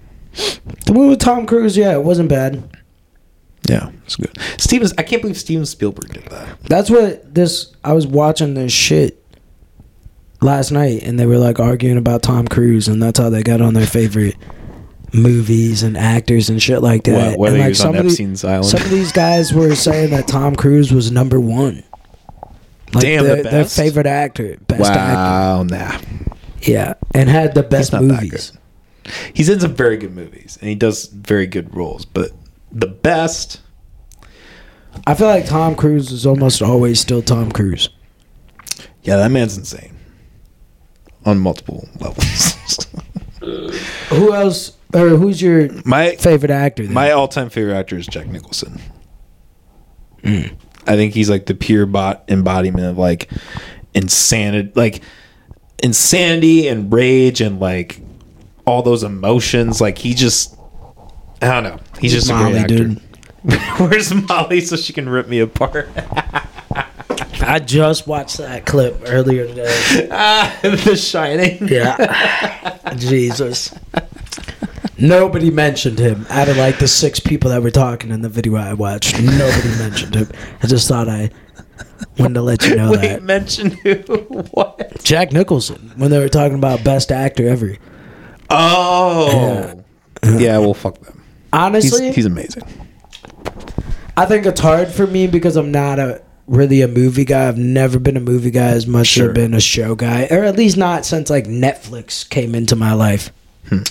The 0.87 0.93
one 0.93 1.09
with 1.09 1.19
Tom 1.19 1.45
Cruise, 1.45 1.77
yeah, 1.77 1.93
it 1.93 2.03
wasn't 2.03 2.29
bad. 2.29 2.67
Yeah, 3.69 3.91
it's 4.05 4.15
good. 4.15 4.35
Steven, 4.57 4.87
I 4.97 5.03
can't 5.03 5.21
believe 5.21 5.37
Steven 5.37 5.67
Spielberg 5.67 6.11
did 6.13 6.25
that. 6.31 6.59
That's 6.63 6.89
what 6.89 7.31
this. 7.35 7.73
I 7.83 7.93
was 7.93 8.07
watching 8.07 8.55
this 8.55 8.71
shit 8.71 9.23
last 10.41 10.71
night, 10.71 11.03
and 11.03 11.19
they 11.19 11.27
were 11.27 11.37
like 11.37 11.59
arguing 11.59 11.97
about 11.97 12.23
Tom 12.23 12.47
Cruise, 12.47 12.87
and 12.87 13.01
that's 13.03 13.19
how 13.19 13.29
they 13.29 13.43
got 13.43 13.61
on 13.61 13.75
their 13.75 13.85
favorite 13.85 14.35
movies 15.17 15.83
and 15.83 15.97
actors 15.97 16.49
and 16.49 16.61
shit 16.61 16.81
like 16.81 17.03
that. 17.05 17.31
What, 17.31 17.39
whether 17.39 17.55
and 17.55 17.63
he 17.63 17.63
like 17.63 17.69
was 17.71 17.81
on 17.81 17.93
some 17.95 18.05
of 18.07 18.15
the- 18.17 18.47
island. 18.47 18.65
some 18.65 18.81
of 18.81 18.89
these 18.89 19.11
guys 19.11 19.53
were 19.53 19.75
saying 19.75 20.11
that 20.11 20.27
Tom 20.27 20.55
Cruise 20.55 20.91
was 20.93 21.11
number 21.11 21.39
one. 21.39 21.83
Like 22.93 23.01
Damn, 23.03 23.23
the 23.23 23.35
their, 23.35 23.43
their 23.43 23.65
favorite 23.65 24.05
actor, 24.07 24.55
best 24.67 24.89
actor. 24.89 25.13
wow, 25.15 25.63
nah. 25.63 25.99
Yeah, 26.61 26.93
and 27.13 27.27
had 27.29 27.53
the 27.53 27.63
best 27.63 27.91
not 27.91 28.01
that 28.03 28.23
movies. 28.23 28.53
He's 29.33 29.49
in 29.49 29.59
some 29.59 29.75
very 29.75 29.97
good 29.97 30.15
movies, 30.15 30.57
and 30.61 30.69
he 30.69 30.75
does 30.75 31.05
very 31.07 31.47
good 31.47 31.75
roles. 31.75 32.05
But 32.05 32.31
the 32.71 32.87
best, 32.87 33.61
I 35.05 35.15
feel 35.15 35.27
like 35.27 35.45
Tom 35.45 35.75
Cruise 35.75 36.11
is 36.13 36.25
almost 36.25 36.61
always 36.61 36.99
still 36.99 37.21
Tom 37.21 37.51
Cruise. 37.51 37.89
yeah, 39.03 39.17
that 39.17 39.31
man's 39.31 39.57
insane 39.57 39.97
on 41.25 41.39
multiple 41.39 41.87
levels. 41.99 42.87
Who 44.09 44.33
else, 44.33 44.76
or 44.93 45.09
who's 45.09 45.41
your 45.41 45.69
my 45.85 46.15
favorite 46.15 46.51
actor? 46.51 46.83
Then? 46.83 46.93
my 46.93 47.11
all-time 47.11 47.49
favorite 47.49 47.75
actor 47.75 47.97
is 47.97 48.07
Jack 48.07 48.27
Nicholson. 48.27 48.79
Mm. 50.23 50.55
I 50.85 50.95
think 50.95 51.13
he's 51.13 51.29
like 51.29 51.45
the 51.45 51.55
pure 51.55 51.85
bot 51.85 52.23
embodiment 52.29 52.85
of 52.85 52.97
like 52.97 53.29
insanity, 53.93 54.71
like 54.75 55.01
insanity 55.83 56.67
and 56.67 56.91
rage 56.91 57.41
and 57.41 57.59
like 57.59 58.01
all 58.65 58.81
those 58.81 59.03
emotions. 59.03 59.81
Like 59.81 59.97
he 59.97 60.13
just, 60.13 60.55
I 61.41 61.47
don't 61.47 61.63
know. 61.63 61.79
He's 61.99 62.13
just 62.13 62.29
a 62.29 62.33
Molly, 62.33 62.51
great 62.53 62.61
actor. 62.63 62.77
dude. 62.77 63.01
Where's 63.79 64.13
Molly 64.13 64.61
so 64.61 64.75
she 64.75 64.93
can 64.93 65.07
rip 65.09 65.27
me 65.27 65.39
apart? 65.39 65.89
I 67.39 67.59
just 67.59 68.07
watched 68.07 68.37
that 68.39 68.65
clip 68.65 69.01
earlier 69.05 69.45
today. 69.47 70.07
ah, 70.11 70.57
the 70.61 70.95
Shining. 70.97 71.67
Yeah. 71.67 72.77
Jesus. 72.95 73.73
Nobody 74.99 75.51
mentioned 75.51 75.99
him 75.99 76.25
out 76.29 76.49
of 76.49 76.57
like 76.57 76.79
the 76.79 76.87
six 76.87 77.19
people 77.19 77.51
that 77.51 77.61
were 77.61 77.71
talking 77.71 78.09
in 78.09 78.21
the 78.21 78.29
video 78.29 78.55
I 78.55 78.73
watched. 78.73 79.19
Nobody 79.21 79.69
mentioned 79.77 80.15
him. 80.15 80.29
I 80.63 80.67
just 80.67 80.87
thought 80.87 81.07
I 81.07 81.29
wanted 82.17 82.33
to 82.35 82.41
let 82.41 82.65
you 82.65 82.75
know 82.75 82.91
Wait, 82.93 83.01
that. 83.01 83.23
mention 83.23 83.71
who? 83.71 83.93
What? 84.51 85.03
Jack 85.03 85.31
Nicholson, 85.31 85.93
when 85.97 86.09
they 86.09 86.17
were 86.19 86.29
talking 86.29 86.57
about 86.57 86.83
best 86.83 87.11
actor 87.11 87.47
ever. 87.47 87.77
Oh, 88.49 89.83
yeah. 90.23 90.57
Well, 90.57 90.73
fuck 90.73 90.99
them. 91.01 91.23
Honestly, 91.53 92.11
he's 92.11 92.25
amazing. 92.25 92.63
I 94.15 94.25
think 94.25 94.45
it's 94.45 94.59
hard 94.59 94.87
for 94.89 95.05
me 95.05 95.27
because 95.27 95.55
I'm 95.57 95.71
not 95.71 95.99
a 95.99 96.21
really 96.47 96.81
a 96.81 96.87
movie 96.87 97.25
guy. 97.25 97.47
I've 97.47 97.57
never 97.57 97.99
been 97.99 98.17
a 98.17 98.21
movie 98.21 98.51
guy 98.51 98.69
as 98.69 98.87
much 98.87 99.17
as 99.17 99.27
I've 99.27 99.35
been 99.35 99.53
a 99.53 99.59
show 99.59 99.93
guy, 99.95 100.27
or 100.31 100.43
at 100.43 100.55
least 100.55 100.75
not 100.77 101.05
since 101.05 101.29
like 101.29 101.45
Netflix 101.45 102.27
came 102.27 102.55
into 102.55 102.75
my 102.75 102.93
life. 102.93 103.31
Hmm. 103.69 103.83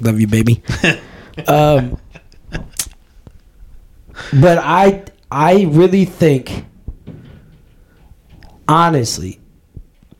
Love 0.00 0.20
you, 0.20 0.26
baby. 0.26 0.62
um, 1.48 1.98
but 4.40 4.58
I 4.58 5.04
I 5.30 5.64
really 5.64 6.04
think 6.04 6.64
honestly, 8.68 9.40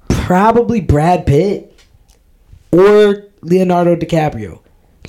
probably 0.08 0.80
Brad 0.80 1.26
Pitt 1.26 1.78
or 2.72 3.24
Leonardo 3.42 3.96
DiCaprio. 3.96 4.60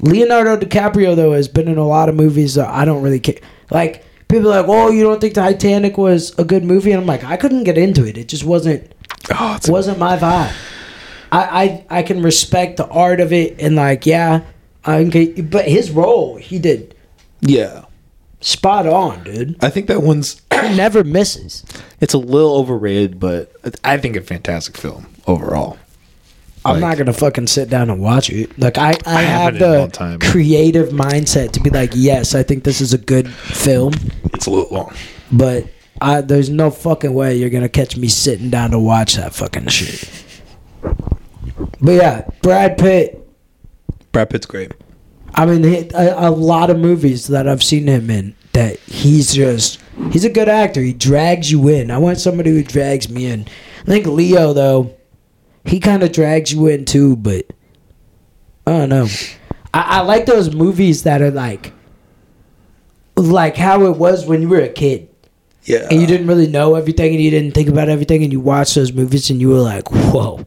Leonardo 0.02 0.58
DiCaprio 0.58 1.16
though 1.16 1.34
has 1.34 1.48
been 1.48 1.68
in 1.68 1.78
a 1.78 1.88
lot 1.88 2.10
of 2.10 2.16
movies 2.16 2.56
that 2.56 2.68
I 2.68 2.86
don't 2.86 3.02
really 3.02 3.20
care. 3.20 3.40
Like 3.72 4.06
people 4.28 4.52
are 4.52 4.62
like, 4.62 4.70
"Oh, 4.70 4.92
you 4.92 5.04
don't 5.04 5.20
think 5.20 5.34
Titanic 5.34 5.98
was 5.98 6.38
a 6.38 6.44
good 6.44 6.64
movie?" 6.64 6.92
And 6.92 7.02
I'm 7.02 7.08
like, 7.08 7.24
I 7.24 7.38
couldn't 7.38 7.64
get 7.64 7.78
into 7.78 8.06
it. 8.06 8.18
It 8.18 8.28
just 8.28 8.44
wasn't 8.44 8.92
Oh, 9.32 9.60
wasn't 9.68 10.00
my 10.00 10.18
vibe. 10.18 10.54
I, 11.32 11.86
I 11.90 12.00
I 12.00 12.04
can 12.04 12.22
respect 12.22 12.78
the 12.78 12.88
art 12.88 13.20
of 13.20 13.34
it 13.34 13.60
and 13.60 13.76
like 13.76 14.06
yeah, 14.06 14.44
I 14.88 15.08
can, 15.10 15.50
but 15.50 15.68
his 15.68 15.92
role 15.92 16.38
he 16.38 16.58
did 16.60 16.96
yeah. 17.42 17.86
spot 18.42 18.88
on, 18.88 19.24
dude. 19.24 19.64
I 19.64 19.70
think 19.70 19.88
that 19.88 20.02
one's 20.02 20.42
He 20.52 20.76
never 20.76 21.04
misses. 21.04 21.64
it's 22.02 22.14
a 22.14 22.18
little 22.18 22.56
overrated, 22.58 23.20
but 23.20 23.52
I 23.84 23.98
think 23.98 24.16
a 24.16 24.22
fantastic 24.22 24.78
film 24.78 25.08
overall. 25.28 25.78
I'm 26.66 26.76
Like- 26.82 26.82
not 26.82 26.98
gonna 26.98 27.14
fucking 27.14 27.48
sit 27.48 27.70
down 27.70 27.90
and 27.90 28.02
watch 28.02 28.30
it. 28.30 28.58
Like 28.60 28.78
I, 28.78 28.96
I, 29.06 29.22
have 29.22 29.54
haven't 29.54 29.62
in 29.62 29.70
a 29.70 29.78
long 29.80 29.88
the 29.88 29.92
time. 29.94 30.20
creative 30.20 30.90
mindset 30.90 31.52
to 31.54 31.60
be 31.62 31.70
like, 31.70 31.92
yes, 31.94 32.34
I 32.36 32.44
think 32.44 32.64
this 32.64 32.82
is 32.82 32.94
a 32.94 32.98
good 32.98 33.30
film, 33.30 33.94
It's 34.34 34.48
a 34.48 34.50
little 34.52 34.74
long. 34.76 34.94
but 35.32 35.66
I, 36.02 36.22
there's 36.22 36.50
no 36.50 36.70
fucking 36.72 37.14
way 37.14 37.36
you're 37.38 37.50
gonna 37.50 37.70
catch 37.70 37.96
me 37.98 38.08
sitting 38.08 38.50
down 38.50 38.72
to 38.72 38.80
watch 38.80 39.16
that 39.16 39.34
fucking 39.34 39.68
shit. 39.68 40.10
But 41.82 41.92
yeah, 41.92 42.28
Brad 42.42 42.78
Pitt. 42.78 43.27
Brad 44.18 44.32
Pitt's 44.32 44.48
great. 44.48 44.72
I 45.36 45.46
mean, 45.46 45.64
he, 45.64 45.90
a, 45.94 46.30
a 46.30 46.32
lot 46.32 46.72
of 46.72 46.80
movies 46.80 47.28
that 47.28 47.48
I've 47.48 47.62
seen 47.62 47.86
him 47.86 48.10
in 48.10 48.34
that 48.54 48.80
he's 48.80 49.32
just 49.32 49.80
he's 50.12 50.26
a 50.26 50.30
good 50.32 50.50
actor. 50.50 50.82
He 50.82 50.92
drags 50.92 51.52
you 51.52 51.68
in. 51.68 51.92
I 51.92 52.00
want 52.00 52.20
somebody 52.20 52.50
who 52.50 52.64
drags 52.64 53.10
me 53.10 53.28
in. 53.28 53.46
I 53.82 53.86
think 53.86 54.08
Leo 54.08 54.54
though, 54.54 54.98
he 55.66 55.80
kind 55.80 56.02
of 56.02 56.12
drags 56.12 56.52
you 56.52 56.66
in 56.66 56.86
too, 56.86 57.16
but 57.16 57.46
I 58.66 58.72
don't 58.72 58.90
know. 58.90 59.06
I, 59.72 60.00
I 60.00 60.02
like 60.02 60.26
those 60.26 60.52
movies 60.56 61.04
that 61.04 61.22
are 61.22 61.30
like 61.30 61.74
like 63.16 63.56
how 63.56 63.86
it 63.86 63.98
was 63.98 64.26
when 64.26 64.42
you 64.42 64.50
were 64.50 64.62
a 64.62 64.68
kid 64.70 65.10
Yeah. 65.66 65.88
and 65.92 66.02
you 66.02 66.08
didn't 66.08 66.26
really 66.26 66.48
know 66.48 66.74
everything 66.74 67.14
and 67.14 67.24
you 67.24 67.30
didn't 67.30 67.54
think 67.54 67.70
about 67.70 67.88
everything 67.88 68.24
and 68.24 68.32
you 68.34 68.40
watched 68.40 68.74
those 68.74 68.94
movies 68.94 69.30
and 69.30 69.40
you 69.40 69.50
were 69.50 69.60
like, 69.60 69.92
whoa. 69.92 70.44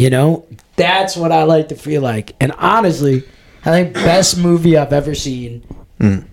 You 0.00 0.08
know? 0.08 0.46
That's 0.76 1.14
what 1.14 1.30
I 1.30 1.42
like 1.42 1.68
to 1.68 1.74
feel 1.74 2.00
like. 2.00 2.34
And 2.40 2.52
honestly, 2.52 3.22
I 3.66 3.70
think 3.70 3.92
best 3.92 4.38
movie 4.38 4.78
I've 4.78 4.94
ever 4.94 5.14
seen, 5.14 5.62
Mm. 6.00 6.24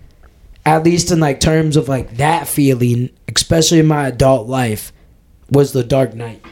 at 0.64 0.84
least 0.84 1.10
in 1.10 1.20
like 1.20 1.38
terms 1.40 1.76
of 1.76 1.86
like 1.86 2.16
that 2.16 2.48
feeling, 2.48 3.10
especially 3.34 3.78
in 3.80 3.86
my 3.86 4.06
adult 4.08 4.48
life, 4.48 4.90
was 5.50 5.72
The 5.72 5.84
Dark 5.84 6.14
Knight. 6.14 6.42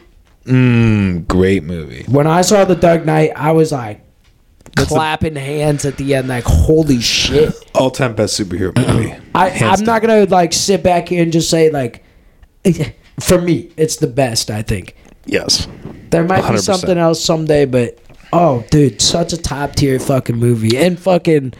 Mm, 0.44 1.26
great 1.26 1.64
movie. 1.64 2.04
When 2.06 2.26
I 2.26 2.42
saw 2.42 2.66
The 2.66 2.74
Dark 2.74 3.06
Knight, 3.06 3.32
I 3.34 3.52
was 3.52 3.72
like 3.72 4.02
That's 4.76 4.90
the- 4.90 4.94
clapping 4.94 5.36
hands 5.36 5.86
at 5.86 5.96
the 5.96 6.14
end, 6.14 6.28
like, 6.28 6.44
holy 6.44 7.00
shit. 7.00 7.54
All 7.74 7.90
time 7.90 8.14
best 8.14 8.38
superhero 8.38 8.76
movie. 8.94 9.14
I, 9.34 9.48
Hands 9.48 9.80
I'm 9.80 9.86
not 9.86 10.02
gonna 10.02 10.26
like 10.26 10.52
sit 10.52 10.82
back 10.82 11.08
here 11.08 11.22
and 11.22 11.32
just 11.32 11.48
say 11.48 11.70
like, 11.70 12.04
for 13.20 13.40
me, 13.40 13.70
it's 13.78 13.96
the 13.96 14.06
best. 14.06 14.50
I 14.50 14.60
think 14.60 14.94
Yes. 15.24 15.66
There 16.16 16.24
might 16.24 16.50
be 16.50 16.56
100%. 16.56 16.60
something 16.60 16.96
else 16.96 17.22
someday, 17.22 17.66
but 17.66 17.98
oh, 18.32 18.64
dude, 18.70 19.02
such 19.02 19.34
a 19.34 19.36
top 19.36 19.74
tier 19.74 20.00
fucking 20.00 20.36
movie 20.36 20.76
and 20.78 20.98
fucking, 20.98 21.52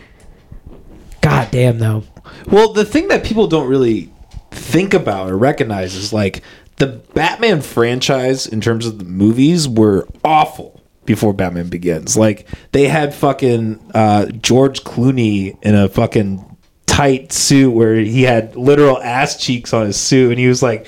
goddamn 1.20 1.78
though. 1.78 2.04
Well, 2.46 2.72
the 2.72 2.86
thing 2.86 3.08
that 3.08 3.22
people 3.22 3.48
don't 3.48 3.68
really 3.68 4.10
think 4.50 4.94
about 4.94 5.28
or 5.28 5.36
recognize 5.36 5.94
is 5.94 6.10
like 6.10 6.42
the 6.76 6.86
Batman 6.86 7.60
franchise 7.60 8.46
in 8.46 8.62
terms 8.62 8.86
of 8.86 8.98
the 8.98 9.04
movies 9.04 9.68
were 9.68 10.08
awful 10.24 10.82
before 11.04 11.34
Batman 11.34 11.68
Begins. 11.68 12.16
Like 12.16 12.48
they 12.72 12.88
had 12.88 13.14
fucking 13.14 13.90
uh, 13.94 14.26
George 14.26 14.84
Clooney 14.84 15.62
in 15.62 15.74
a 15.74 15.88
fucking 15.90 16.56
tight 16.86 17.30
suit 17.30 17.72
where 17.72 17.96
he 17.96 18.22
had 18.22 18.56
literal 18.56 19.02
ass 19.02 19.36
cheeks 19.36 19.74
on 19.74 19.84
his 19.84 20.00
suit, 20.00 20.30
and 20.30 20.40
he 20.40 20.48
was 20.48 20.62
like 20.62 20.86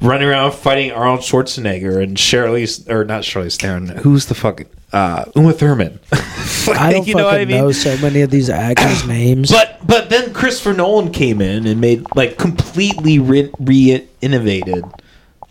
running 0.00 0.28
around 0.28 0.52
fighting 0.52 0.92
Arnold 0.92 1.20
Schwarzenegger 1.20 2.02
and 2.02 2.18
Shirley 2.18 2.66
or 2.88 3.04
not 3.04 3.24
Shirley 3.24 3.50
Theron. 3.50 3.88
Who's 3.88 4.26
the 4.26 4.34
fucking 4.34 4.68
uh, 4.92 5.24
Uma 5.34 5.52
Thurman? 5.52 6.00
I 6.12 6.90
don't 6.92 7.04
fucking 7.06 7.48
know 7.48 7.72
so 7.72 7.96
many 7.98 8.22
of 8.22 8.30
these 8.30 8.48
actors' 8.48 9.06
names. 9.06 9.50
But 9.50 9.86
but 9.86 10.10
then 10.10 10.32
Christopher 10.32 10.74
Nolan 10.74 11.12
came 11.12 11.40
in 11.40 11.66
and 11.66 11.80
made 11.80 12.04
like 12.14 12.38
completely 12.38 13.18
re- 13.18 13.50
re-innovated 13.58 14.84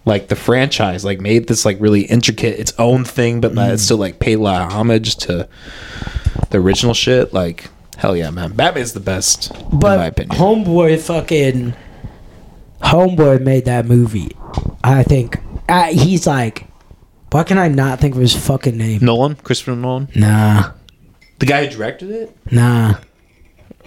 like 0.05 0.27
the 0.27 0.35
franchise, 0.35 1.05
like 1.05 1.21
made 1.21 1.47
this 1.47 1.65
like 1.65 1.79
really 1.79 2.01
intricate 2.01 2.59
its 2.59 2.73
own 2.77 3.05
thing, 3.05 3.41
but 3.41 3.57
it 3.57 3.79
still 3.79 3.97
like 3.97 4.19
paid 4.19 4.33
a 4.33 4.41
lot 4.41 4.61
of 4.61 4.71
homage 4.71 5.15
to 5.17 5.47
the 6.49 6.57
original 6.57 6.93
shit. 6.93 7.33
Like 7.33 7.69
hell 7.97 8.15
yeah, 8.15 8.29
man, 8.31 8.53
Batman's 8.53 8.93
the 8.93 8.99
best 8.99 9.51
in 9.51 9.57
my 9.57 9.77
but 9.77 10.07
opinion. 10.09 10.37
Homeboy 10.37 10.99
fucking 10.99 11.73
Homeboy 12.83 13.41
made 13.41 13.65
that 13.65 13.85
movie. 13.85 14.35
I 14.83 15.03
think 15.03 15.39
uh, 15.69 15.85
he's 15.85 16.27
like, 16.27 16.67
why 17.31 17.43
can 17.43 17.57
I 17.57 17.67
not 17.67 17.99
think 17.99 18.15
of 18.15 18.21
his 18.21 18.35
fucking 18.35 18.77
name? 18.77 19.03
Nolan, 19.03 19.35
Christopher 19.35 19.75
Nolan, 19.75 20.09
Nah, 20.15 20.71
the 21.39 21.45
guy 21.45 21.65
who 21.65 21.71
directed 21.75 22.11
it. 22.11 22.37
nah, 22.51 22.95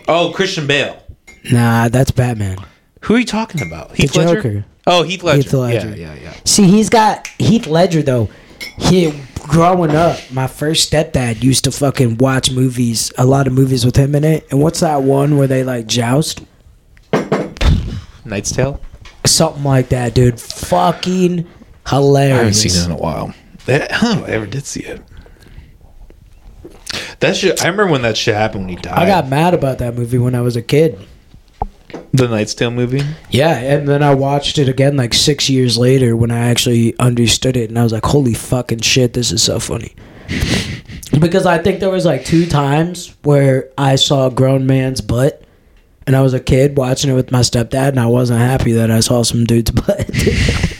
Oh, 0.08 0.32
Christian 0.34 0.66
Bale. 0.66 1.02
nah. 1.50 1.88
That's 1.88 2.10
Batman. 2.10 2.58
Who 3.02 3.14
are 3.14 3.18
you 3.18 3.24
talking 3.26 3.62
about? 3.62 3.90
The 3.92 4.06
Joker. 4.06 4.64
Oh, 4.86 5.02
Heath 5.02 5.22
Ledger. 5.22 5.42
Heath 5.42 5.52
Ledger. 5.52 5.88
Yeah, 5.90 6.14
yeah, 6.14 6.22
yeah. 6.22 6.34
See, 6.44 6.64
he's 6.66 6.88
got 6.88 7.26
Heath 7.38 7.66
Ledger 7.66 8.02
though. 8.02 8.28
He 8.78 9.12
growing 9.42 9.94
up, 9.94 10.18
my 10.32 10.46
first 10.48 10.90
stepdad 10.92 11.42
used 11.42 11.64
to 11.64 11.70
fucking 11.72 12.18
watch 12.18 12.50
movies, 12.50 13.12
a 13.18 13.24
lot 13.26 13.46
of 13.46 13.52
movies 13.52 13.84
with 13.84 13.96
him 13.96 14.14
in 14.14 14.24
it. 14.24 14.46
And 14.50 14.60
what's 14.60 14.80
that 14.80 15.02
one 15.02 15.36
where 15.36 15.46
they 15.46 15.62
like 15.64 15.86
joust? 15.86 16.44
Knight's 18.24 18.50
Tale. 18.50 18.80
Something 19.26 19.64
like 19.64 19.88
that, 19.90 20.14
dude. 20.14 20.40
Fucking 20.40 21.46
hilarious. 21.88 22.34
I 22.34 22.38
haven't 22.38 22.54
seen 22.54 22.82
it 22.82 22.84
in 22.86 22.90
a 22.92 22.96
while. 22.96 23.34
I 23.68 23.78
don't 23.78 24.02
know 24.02 24.22
if 24.24 24.28
I 24.28 24.32
ever 24.32 24.46
did 24.46 24.64
see 24.64 24.82
it. 24.82 25.02
That 27.20 27.36
shit. 27.36 27.62
I 27.62 27.68
remember 27.68 27.90
when 27.92 28.02
that 28.02 28.16
shit 28.16 28.34
happened 28.34 28.66
when 28.66 28.76
he 28.76 28.82
died. 28.82 28.98
I 28.98 29.06
got 29.06 29.28
mad 29.28 29.54
about 29.54 29.78
that 29.78 29.94
movie 29.94 30.18
when 30.18 30.34
I 30.34 30.40
was 30.42 30.56
a 30.56 30.62
kid. 30.62 30.98
the 32.12 32.28
Knight's 32.28 32.54
Tale 32.54 32.70
movie. 32.70 33.02
Yeah, 33.30 33.56
and 33.56 33.88
then 33.88 34.02
I 34.02 34.14
watched 34.14 34.58
it 34.58 34.68
again 34.68 34.96
like 34.96 35.14
six 35.14 35.48
years 35.48 35.78
later 35.78 36.16
when 36.16 36.30
I 36.30 36.48
actually 36.48 36.98
understood 36.98 37.56
it, 37.56 37.70
and 37.70 37.78
I 37.78 37.82
was 37.82 37.92
like, 37.92 38.04
"Holy 38.04 38.34
fucking 38.34 38.80
shit, 38.80 39.12
this 39.14 39.32
is 39.32 39.42
so 39.42 39.58
funny." 39.58 39.94
because 41.20 41.46
I 41.46 41.58
think 41.58 41.80
there 41.80 41.90
was 41.90 42.04
like 42.04 42.24
two 42.24 42.46
times 42.46 43.14
where 43.22 43.70
I 43.78 43.96
saw 43.96 44.26
a 44.26 44.30
grown 44.30 44.66
man's 44.66 45.00
butt, 45.00 45.42
and 46.06 46.14
I 46.14 46.20
was 46.22 46.34
a 46.34 46.40
kid 46.40 46.76
watching 46.76 47.10
it 47.10 47.14
with 47.14 47.32
my 47.32 47.40
stepdad, 47.40 47.88
and 47.88 48.00
I 48.00 48.06
wasn't 48.06 48.40
happy 48.40 48.72
that 48.72 48.90
I 48.90 49.00
saw 49.00 49.22
some 49.22 49.44
dude's 49.44 49.70
butt. 49.72 50.08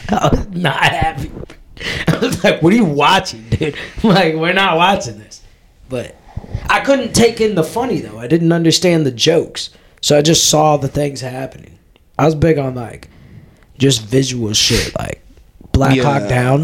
I 0.09 0.29
was 0.31 0.47
not 0.49 0.77
happy. 0.77 1.31
I 2.07 2.17
was 2.17 2.43
like, 2.43 2.61
"What 2.61 2.73
are 2.73 2.75
you 2.75 2.85
watching, 2.85 3.47
dude? 3.49 3.75
Like, 4.03 4.35
we're 4.35 4.53
not 4.53 4.77
watching 4.77 5.19
this." 5.19 5.41
But 5.89 6.15
I 6.69 6.79
couldn't 6.81 7.13
take 7.13 7.41
in 7.41 7.55
the 7.55 7.63
funny 7.63 7.99
though. 7.99 8.19
I 8.19 8.27
didn't 8.27 8.51
understand 8.51 9.05
the 9.05 9.11
jokes, 9.11 9.69
so 10.01 10.17
I 10.17 10.21
just 10.21 10.49
saw 10.49 10.77
the 10.77 10.87
things 10.87 11.21
happening. 11.21 11.77
I 12.17 12.25
was 12.25 12.35
big 12.35 12.57
on 12.57 12.75
like 12.75 13.09
just 13.77 14.01
visual 14.01 14.53
shit, 14.53 14.97
like 14.97 15.21
Black 15.71 15.97
Hawk 15.99 16.27
Down. 16.29 16.63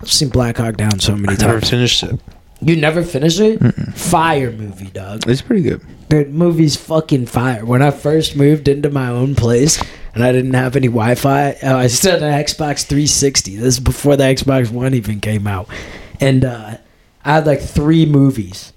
I've 0.00 0.10
seen 0.12 0.28
Black 0.28 0.56
Hawk 0.56 0.76
Down 0.76 0.98
so 1.00 1.14
many 1.16 1.34
I 1.34 1.46
never 1.46 1.60
finished 1.60 2.02
it. 2.02 2.20
You 2.60 2.76
never 2.76 3.02
finished 3.02 3.40
it? 3.40 3.58
Fire 3.94 4.50
movie, 4.50 4.86
dog. 4.86 5.28
It's 5.28 5.42
pretty 5.42 5.62
good. 5.62 5.82
The 6.08 6.24
movie's 6.26 6.76
fucking 6.76 7.26
fire. 7.26 7.64
When 7.64 7.82
I 7.82 7.90
first 7.90 8.36
moved 8.36 8.68
into 8.68 8.90
my 8.90 9.08
own 9.08 9.34
place 9.34 9.82
and 10.14 10.22
I 10.22 10.30
didn't 10.32 10.54
have 10.54 10.76
any 10.76 10.86
Wi-Fi, 10.86 11.52
uh, 11.62 11.76
I 11.76 11.88
still 11.88 12.12
had 12.12 12.22
an 12.22 12.32
Xbox 12.44 12.84
360. 12.86 13.56
This 13.56 13.74
is 13.74 13.80
before 13.80 14.16
the 14.16 14.22
Xbox 14.24 14.70
One 14.70 14.94
even 14.94 15.18
came 15.20 15.46
out, 15.48 15.68
and 16.20 16.44
uh, 16.44 16.76
I 17.24 17.32
had 17.34 17.46
like 17.46 17.60
three 17.60 18.06
movies, 18.06 18.72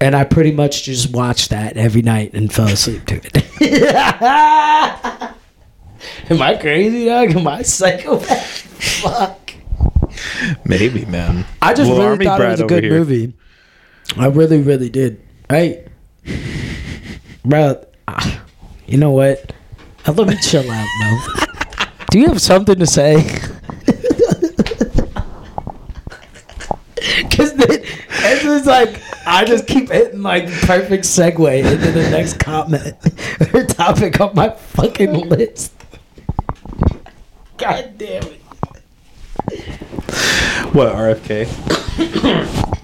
and 0.00 0.14
I 0.14 0.22
pretty 0.24 0.52
much 0.52 0.84
just 0.84 1.12
watched 1.12 1.50
that 1.50 1.76
every 1.76 2.02
night 2.02 2.34
and 2.34 2.52
fell 2.52 2.68
asleep 2.68 3.04
to 3.06 3.16
it. 3.16 3.36
Am 6.30 6.40
I 6.40 6.56
crazy, 6.56 7.06
dog? 7.06 7.34
Am 7.34 7.48
I 7.48 7.62
psychopath? 7.62 8.48
Fuck. 9.02 9.54
Maybe, 10.64 11.04
man. 11.06 11.44
I 11.60 11.74
just 11.74 11.90
Little 11.90 11.96
really 12.04 12.10
Army 12.12 12.24
thought 12.26 12.40
it 12.40 12.48
was 12.50 12.60
a 12.60 12.66
good 12.66 12.84
here. 12.84 12.92
movie. 12.92 13.32
I 14.16 14.26
really, 14.26 14.60
really 14.60 14.88
did. 14.90 15.20
Hey, 15.48 15.86
bro, 17.44 17.84
ah, 18.08 18.44
you 18.86 18.98
know 18.98 19.10
what? 19.10 19.52
Uh, 20.06 20.12
Let 20.12 20.28
me 20.28 20.36
chill 20.36 20.70
out, 20.70 20.88
bro. 21.00 21.86
Do 22.10 22.18
you 22.18 22.28
have 22.28 22.40
something 22.40 22.78
to 22.78 22.86
say? 22.86 23.22
Because 27.04 27.52
it's 27.58 28.42
just 28.42 28.66
like 28.66 29.00
I 29.26 29.44
just 29.44 29.66
keep 29.66 29.90
hitting 29.90 30.22
like 30.22 30.46
perfect 30.46 31.04
segue 31.04 31.58
into 31.58 31.90
the 31.90 32.10
next 32.10 32.38
comment 32.38 32.94
or 33.54 33.64
topic 33.64 34.20
on 34.20 34.34
my 34.34 34.50
fucking 34.50 35.28
list. 35.28 35.72
God 37.56 37.94
damn 37.96 38.22
it. 38.24 38.40
What 40.74 40.92
RFK? 40.92 41.46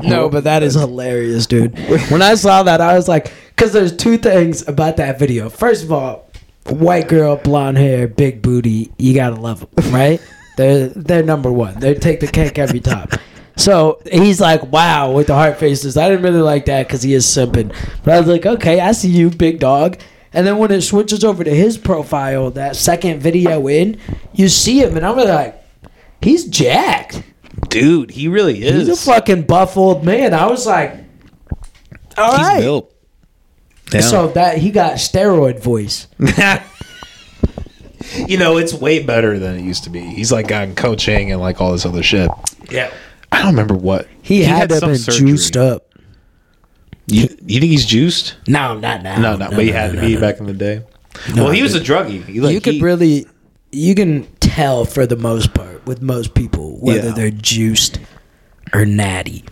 No, 0.01 0.29
but 0.29 0.45
that 0.45 0.63
is 0.63 0.75
hilarious, 0.75 1.47
dude. 1.47 1.77
When 2.11 2.23
I 2.23 2.37
saw 2.37 2.63
that, 2.63 2.81
I 2.81 2.95
was 2.95 3.09
like, 3.09 3.33
because 3.49 3.73
there's 3.73 3.97
two 3.97 4.17
things 4.17 4.67
about 4.69 4.97
that 4.99 5.19
video. 5.19 5.51
First 5.51 5.83
of 5.83 5.93
all, 5.93 6.31
white 6.69 7.09
girl, 7.09 7.35
blonde 7.35 7.79
hair, 7.79 8.07
big 8.07 8.43
booty, 8.43 8.93
you 8.97 9.13
gotta 9.13 9.35
love 9.35 9.69
them, 9.75 9.93
right? 9.93 10.21
they're 10.57 10.87
they're 10.91 11.25
number 11.25 11.51
one. 11.51 11.81
They 11.81 11.95
take 11.95 12.21
the 12.21 12.29
cake 12.29 12.61
every 12.61 12.79
time. 12.79 13.09
So 13.57 14.01
he's 14.11 14.41
like, 14.41 14.63
wow, 14.71 15.11
with 15.11 15.27
the 15.27 15.35
heart 15.35 15.59
faces. 15.59 15.97
I 15.97 16.09
didn't 16.09 16.23
really 16.23 16.43
like 16.43 16.67
that 16.67 16.87
because 16.87 17.03
he 17.03 17.13
is 17.13 17.27
simping. 17.27 17.75
But 18.05 18.15
I 18.15 18.21
was 18.21 18.29
like, 18.29 18.47
okay, 18.47 18.79
I 18.79 18.93
see 18.93 19.11
you, 19.11 19.31
big 19.31 19.59
dog. 19.59 20.01
And 20.33 20.47
then 20.47 20.59
when 20.59 20.71
it 20.71 20.83
switches 20.83 21.25
over 21.25 21.43
to 21.43 21.53
his 21.53 21.77
profile, 21.77 22.53
that 22.53 22.77
second 22.77 23.21
video 23.21 23.67
in, 23.67 23.99
you 24.33 24.49
see 24.49 24.81
him, 24.81 24.97
and 24.97 25.05
I'm 25.05 25.17
like, 25.17 25.61
he's 26.23 26.47
jacked. 26.47 27.25
Dude, 27.69 28.11
he 28.11 28.29
really 28.29 28.63
is. 28.65 28.89
He's 28.89 29.03
a 29.09 29.13
fucking 29.13 29.43
buff 29.43 29.77
old 29.77 30.05
man. 30.05 30.35
I 30.35 30.47
was 30.47 30.67
like, 30.67 30.97
all 32.17 32.37
He's 32.37 32.47
right. 32.47 32.61
built. 32.61 32.93
Yeah. 33.93 34.01
So 34.01 34.29
that 34.29 34.59
he 34.59 34.71
got 34.71 34.95
steroid 34.95 35.61
voice. 35.61 36.07
you 38.27 38.39
know, 38.39 38.57
it's 38.57 38.73
way 38.75 39.03
better 39.03 39.39
than 39.39 39.57
it 39.59 39.63
used 39.63 39.85
to 39.85 39.91
be. 39.91 40.01
He's 40.01 40.33
like 40.33 40.49
gotten 40.49 40.75
coaching 40.75 41.31
and 41.33 41.41
like 41.41 41.61
all 41.61 41.73
this 41.73 41.85
other 41.87 42.03
shit. 42.03 42.31
Yeah. 42.71 42.93
I 43.33 43.39
don't 43.39 43.49
remember 43.53 43.75
what 43.75 44.09
He, 44.23 44.43
had, 44.43 44.69
to 44.71 44.75
have 44.77 44.81
some 44.81 44.91
been 44.91 44.99
surgery. 44.99 45.29
juiced 45.29 45.57
up. 45.57 45.87
You, 47.07 47.23
you 47.45 47.61
think 47.61 47.71
he's 47.73 47.87
juiced? 47.87 48.37
No, 48.47 48.79
not 48.79 49.03
now. 49.03 49.21
No, 49.21 49.37
no, 49.37 49.51
but 49.51 49.61
he 49.65 49.71
had 49.71 49.93
to 49.93 50.01
be 50.01 50.17
back 50.19 50.39
in 50.39 50.47
the 50.47 50.53
day. 50.53 50.83
well, 51.35 51.51
he 51.51 51.63
was 51.63 51.75
a 51.75 51.81
druggie. 51.81 52.25
He, 52.25 52.41
like, 52.41 52.53
you 52.55 52.61
could 52.61 52.75
he- 52.75 52.83
really, 52.83 53.27
you 53.73 53.95
can 53.95 54.27
tell 54.41 54.85
for 54.85 55.07
the 55.07 55.17
most 55.17 55.55
part 55.55 55.85
with 55.87 56.03
most 56.03 56.35
people 56.35 56.77
whether 56.81 57.09
Yeah. 57.09 57.15
they're 57.15 57.31
juiced 57.31 57.99
or 58.73 58.85
natty. 58.85 59.45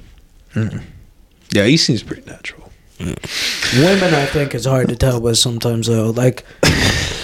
Yeah, 1.52 1.64
he 1.64 1.76
seems 1.76 2.02
pretty 2.02 2.28
natural. 2.28 2.70
Mm. 2.98 3.82
Women, 3.84 4.14
I 4.14 4.26
think, 4.26 4.54
is 4.54 4.64
hard 4.64 4.88
to 4.88 4.96
tell 4.96 5.20
with 5.20 5.38
sometimes 5.38 5.86
though. 5.86 6.10
Like 6.10 6.44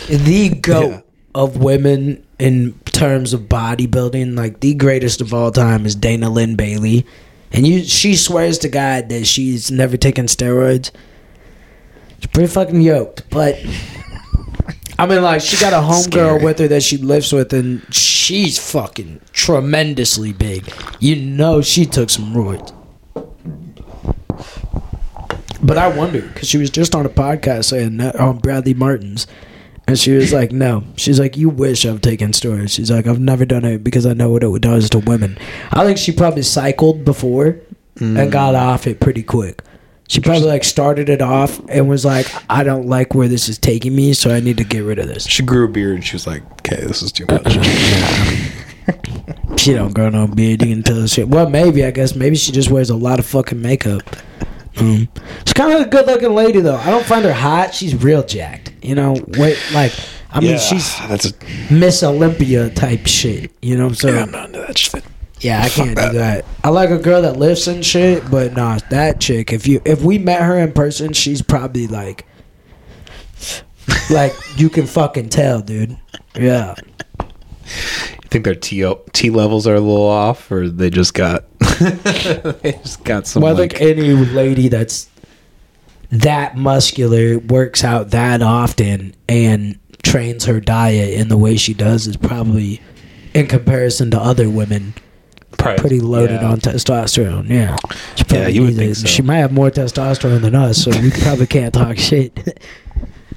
the 0.09 0.51
goat 0.61 0.90
Yeah. 0.90 1.01
of 1.34 1.57
women 1.57 2.24
in 2.38 2.74
terms 2.84 3.32
of 3.32 3.42
bodybuilding, 3.42 4.36
like 4.36 4.61
the 4.61 4.74
greatest 4.74 5.20
of 5.20 5.34
all 5.34 5.51
time 5.51 5.84
is 5.86 5.95
Dana 5.97 6.30
Linn 6.30 6.55
Bailey, 6.57 7.05
and 7.53 7.66
you, 7.66 7.82
she 7.84 8.14
swears 8.16 8.59
to 8.59 8.68
God 8.68 9.09
that 9.09 9.26
she's 9.26 9.70
never 9.70 9.97
taken 9.97 10.26
steroids. 10.26 10.90
She's 12.20 12.26
pretty 12.32 12.49
fucking 12.53 12.80
yoked, 12.80 13.28
but. 13.30 13.59
I 14.99 15.07
mean, 15.07 15.22
like, 15.22 15.40
she 15.40 15.61
got 15.61 15.72
a 15.72 15.84
homegirl 15.84 16.42
with 16.42 16.59
her 16.61 16.68
that 16.68 16.82
she 16.82 16.99
lives 16.99 17.32
with, 17.32 17.53
and 17.53 17.82
she's 17.92 18.59
fucking 18.59 19.20
tremendously 19.32 20.32
big. 20.32 20.72
You 21.01 21.16
know, 21.16 21.62
she 21.62 21.84
took 21.84 22.11
some 22.11 22.32
roids. 22.32 22.72
But 25.62 25.78
I 25.78 25.88
wonder 25.88 26.20
because 26.20 26.49
she 26.49 26.59
was 26.59 26.70
just 26.70 26.95
on 26.95 27.07
a 27.07 27.09
podcast 27.09 27.64
saying 27.64 27.97
that 27.97 28.16
on 28.16 28.38
Bradley 28.38 28.74
Martin's, 28.74 29.26
and 29.86 29.99
she 29.99 30.12
was 30.12 30.32
like, 30.32 30.53
"No." 30.53 30.84
She's 30.97 31.18
like, 31.18 31.38
"You 31.38 31.49
wish 31.49 31.86
I've 31.86 32.03
taken 32.03 32.32
steroids." 32.32 32.72
She's 32.72 32.90
like, 32.90 33.07
"I've 33.07 33.18
never 33.18 33.47
done 33.47 33.64
it 33.64 33.82
because 33.82 34.05
I 34.05 34.12
know 34.12 34.30
what 34.30 34.45
it 34.45 34.62
does 34.62 34.90
to 34.90 34.99
women." 34.99 35.38
I 35.72 35.84
think 35.84 35.97
she 35.97 36.12
probably 36.12 36.42
cycled 36.42 37.05
before 37.05 37.57
and 37.99 38.16
mm. 38.16 38.30
got 38.30 38.55
off 38.55 38.86
it 38.86 39.01
pretty 39.01 39.22
quick. 39.22 39.62
She 40.09 40.20
probably 40.20 40.46
like 40.46 40.64
started 40.64 41.09
it 41.09 41.22
off 41.22 41.61
and 41.68 41.88
was 41.88 42.05
like, 42.05 42.26
"I 42.50 42.62
don't 42.62 42.86
like 42.86 43.14
where 43.14 43.28
this 43.28 43.48
is 43.48 43.59
taking 43.59 43.94
me, 43.96 44.12
so 44.12 44.34
I 44.34 44.40
need 44.40 44.59
to 44.59 44.64
get 44.64 44.80
rid 44.80 44.98
of 44.98 45.09
this." 45.09 45.26
She 45.26 45.42
grew 45.42 45.64
a 45.64 45.68
beard 45.68 45.96
and 45.96 46.05
she 46.05 46.14
was 46.14 46.26
like, 46.26 46.42
"Okay, 46.61 46.84
this 46.84 47.02
is 47.02 47.11
too 47.12 47.26
much." 47.28 47.59
She 49.57 49.72
don't 49.72 49.94
grow 49.94 50.11
no 50.11 50.26
beard. 50.26 50.62
You 50.62 50.74
can 50.74 50.82
tell 50.82 51.07
shit. 51.07 51.28
Well, 51.28 51.48
maybe 51.48 51.84
I 51.84 51.90
guess 51.90 52.14
maybe 52.14 52.36
she 52.36 52.52
just 52.52 52.70
wears 52.70 52.90
a 52.90 52.96
lot 52.96 53.18
of 53.18 53.24
fucking 53.24 53.62
makeup. 53.62 54.02
Um, 54.76 55.09
she's 55.46 55.55
kind 55.55 55.72
of 55.72 55.86
a 55.86 55.88
good 55.88 56.07
looking 56.07 56.34
lady 56.34 56.61
though. 56.61 56.76
I 56.76 56.90
don't 56.90 57.07
find 57.07 57.24
her 57.24 57.32
hot. 57.32 57.74
She's 57.74 57.94
real 58.02 58.22
jacked. 58.22 58.72
You 58.82 58.94
know, 58.94 59.16
wait, 59.38 59.59
like 59.72 59.92
I 60.30 60.40
mean, 60.40 60.50
yeah, 60.50 60.59
she's 60.59 60.98
that's 61.09 61.26
a 61.30 61.72
Miss 61.72 62.02
Olympia 62.02 62.70
type 62.70 63.07
shit. 63.07 63.52
You 63.62 63.78
know, 63.78 63.92
so 63.92 64.09
yeah. 64.09 64.16
yeah, 64.16 64.22
I'm 64.22 64.30
not 64.32 64.46
into 64.48 64.61
that 64.61 64.76
shit. 64.76 65.05
I 65.45 65.68
can't 65.68 65.90
do 65.90 65.95
that. 66.18 66.45
I 66.62 66.70
like 66.70 66.90
a 66.90 66.99
girl 66.99 67.22
that 67.22 67.36
lifts 67.36 67.66
and 67.66 67.84
shit, 67.84 68.30
but 68.30 68.55
nah, 68.55 68.78
that 68.90 69.20
chick. 69.20 69.53
If 69.53 69.66
you 69.66 69.80
if 69.84 70.03
we 70.03 70.18
met 70.18 70.42
her 70.42 70.59
in 70.59 70.72
person, 70.72 71.12
she's 71.12 71.42
probably 71.42 71.86
like, 71.86 72.26
like 74.11 74.32
you 74.57 74.70
can 74.70 74.86
fucking 74.86 75.28
tell, 75.28 75.61
dude. 75.61 75.97
Yeah. 76.34 76.74
You 77.18 78.28
think 78.30 78.45
their 78.45 78.55
T 78.55 78.84
T 79.12 79.30
levels 79.30 79.66
are 79.66 79.74
a 79.74 79.80
little 79.80 80.07
off, 80.07 80.51
or 80.51 80.68
they 80.68 80.90
just 80.90 81.14
got 81.14 81.45
they 81.59 82.78
just 82.82 83.05
got 83.05 83.26
some 83.26 83.42
Well, 83.42 83.55
I 83.55 83.61
like 83.61 83.76
think 83.76 83.99
any 83.99 84.12
lady 84.12 84.68
that's 84.68 85.09
that 86.11 86.57
muscular 86.57 87.38
works 87.38 87.82
out 87.82 88.11
that 88.11 88.40
often 88.40 89.14
and 89.28 89.78
trains 90.03 90.45
her 90.45 90.61
diet 90.61 91.18
in 91.18 91.28
the 91.28 91.36
way 91.36 91.57
she 91.57 91.74
does 91.74 92.07
is 92.07 92.16
probably, 92.16 92.80
in 93.32 93.47
comparison 93.49 94.11
to 94.12 94.20
other 94.20 94.49
women, 94.49 94.95
probably 95.59 95.80
pretty 95.80 96.00
loaded 96.00 96.40
yeah. 96.40 96.50
on 96.50 96.61
testosterone. 96.61 97.48
Yeah, 97.48 97.76
she 98.16 98.24
Yeah, 98.34 98.48
you 98.48 98.62
would 98.62 98.76
think 98.76 98.96
so. 98.96 99.07
She 99.07 99.22
might 99.22 99.38
have 99.38 99.52
more 99.52 99.70
testosterone 99.70 100.40
than 100.40 100.55
us, 100.55 100.82
so 100.82 100.90
we 100.90 101.11
probably 101.11 101.46
can't 101.46 101.72
talk 101.72 101.98
shit. 101.98 102.59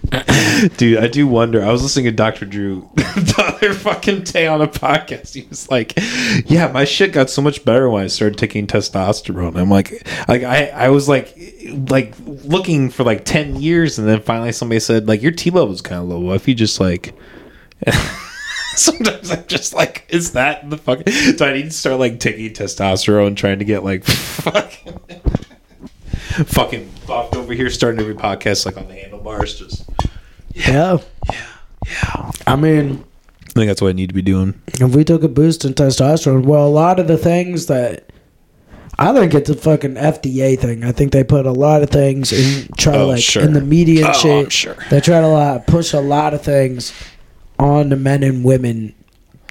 Dude, 0.78 1.00
I 1.00 1.08
do 1.08 1.28
wonder. 1.28 1.64
I 1.64 1.72
was 1.72 1.84
listening 1.84 2.06
to 2.06 2.12
Dr. 2.12 2.46
Drew 2.46 2.90
the 2.96 3.44
other 3.46 3.74
fucking 3.74 4.24
day 4.24 4.48
on 4.48 4.62
a 4.62 4.68
podcast. 4.68 5.34
He 5.34 5.46
was 5.50 5.70
like, 5.70 5.94
"Yeah, 6.50 6.72
my 6.72 6.86
shit 6.86 7.12
got 7.12 7.30
so 7.30 7.42
much 7.42 7.66
better 7.66 7.90
when 7.90 8.04
I 8.04 8.08
started 8.08 8.38
taking 8.38 8.68
testosterone." 8.68 9.60
I'm 9.60 9.70
like, 9.70 10.08
like 10.30 10.44
I, 10.44 10.68
I 10.68 10.90
was 10.90 11.10
like, 11.10 11.38
like 11.90 12.14
looking 12.26 12.90
for 12.90 13.04
like 13.04 13.26
ten 13.26 13.58
years, 13.58 14.00
and 14.00 14.08
then 14.08 14.22
finally 14.22 14.54
somebody 14.54 14.80
said, 14.80 15.08
like, 15.08 15.22
your 15.22 15.34
T 15.34 15.50
level's 15.50 15.82
kind 15.82 16.02
of 16.02 16.08
low. 16.08 16.20
What 16.20 16.36
if 16.36 16.48
you 16.48 16.56
just 16.56 16.80
like? 16.80 17.14
Sometimes 18.80 19.32
I'm 19.32 19.46
just 19.48 19.74
like, 19.74 20.06
is 20.10 20.34
that 20.34 20.70
the 20.70 20.78
fuck? 20.78 21.04
Do 21.04 21.46
I 21.46 21.54
need 21.54 21.64
to 21.64 21.72
start 21.72 22.00
like 22.00 22.20
taking 22.20 22.52
testosterone, 22.54 23.28
and 23.28 23.38
trying 23.38 23.60
to 23.60 23.66
get 23.66 23.84
like 23.84 24.04
fucking, 24.06 25.00
fucking 26.46 26.90
buffed 27.08 27.36
over 27.36 27.54
here, 27.54 27.70
starting 27.70 28.00
every 28.00 28.16
podcast 28.16 28.66
like 28.66 28.78
on 28.78 28.88
the 28.88 28.94
handlebars, 28.96 29.58
just. 29.60 29.90
yeah, 30.54 30.98
Yeah. 31.32 31.46
Yeah. 31.86 32.32
I 32.46 32.56
mean, 32.56 33.04
I 33.48 33.52
think 33.52 33.68
that's 33.70 33.82
what 33.82 33.90
I 33.90 33.94
need 33.94 34.10
to 34.10 34.16
be 34.16 34.22
doing. 34.22 34.60
if 34.68 34.94
we 34.96 35.04
took 35.04 35.24
a 35.24 35.28
boost 35.30 35.64
in 35.66 35.74
testosterone, 35.74 36.46
well, 36.46 36.68
a 36.68 36.70
lot 36.70 37.00
of 37.00 37.08
the 37.08 37.18
things 37.18 37.68
that 37.68 38.12
I 39.00 39.14
think 39.14 39.34
it's 39.34 39.50
a 39.50 39.56
fucking 39.56 39.94
FDA 39.96 40.60
thing. 40.60 40.84
I 40.84 40.92
think 40.92 41.12
they 41.14 41.24
put 41.24 41.46
a 41.46 41.52
lot 41.52 41.84
of 41.84 41.90
things 41.90 42.34
in 42.34 42.68
try 42.78 42.94
to 42.94 43.00
Oh, 43.00 43.08
like 43.08 43.22
sure. 43.24 43.44
in 43.44 43.54
the 43.54 43.62
media 43.62 44.06
and 44.08 44.16
Oh, 44.16 44.20
shit. 44.20 44.44
I'm 44.46 44.50
sure. 44.50 44.76
They 44.90 45.00
try 45.00 45.22
to 45.22 45.28
lot, 45.28 45.66
push 45.68 45.94
a 45.94 46.00
lot 46.00 46.34
of 46.34 46.42
things 46.42 46.92
on 47.60 47.90
the 47.90 47.96
men 47.96 48.24
and 48.24 48.44
women 48.44 48.94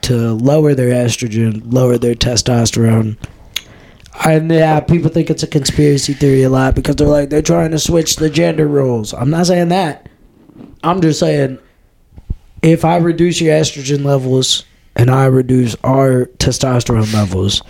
to 0.02 0.32
lower 0.34 0.74
their 0.74 0.90
estrogen, 0.90 1.62
lower 1.72 1.98
their 1.98 2.14
testosterone. 2.14 3.16
And 4.24 4.50
yeah, 4.50 4.80
people 4.80 5.11
think 5.11 5.30
it's 5.30 5.42
a 5.42 5.48
conspiracy 5.48 6.14
theory 6.14 6.42
a 6.42 6.48
lot 6.48 6.74
because 6.74 6.96
they're 6.96 7.07
like 7.07 7.28
they're 7.28 7.42
trying 7.42 7.72
to 7.72 7.78
switch 7.78 8.16
the 8.16 8.30
gender 8.30 8.66
roles. 8.66 9.12
I'm 9.12 9.30
not 9.30 9.46
saying 9.46 9.68
that. 9.68 10.09
I'm 10.82 11.00
just 11.00 11.20
saying 11.20 11.59
if 12.62 12.84
I 12.84 12.96
reduce 12.96 13.40
your 13.40 13.54
estrogen 13.54 14.04
levels 14.04 14.64
and 14.94 15.11
I 15.11 15.26
reduce 15.26 15.74
our 15.84 16.26
testosterone 16.38 17.12
levels, 17.12 17.62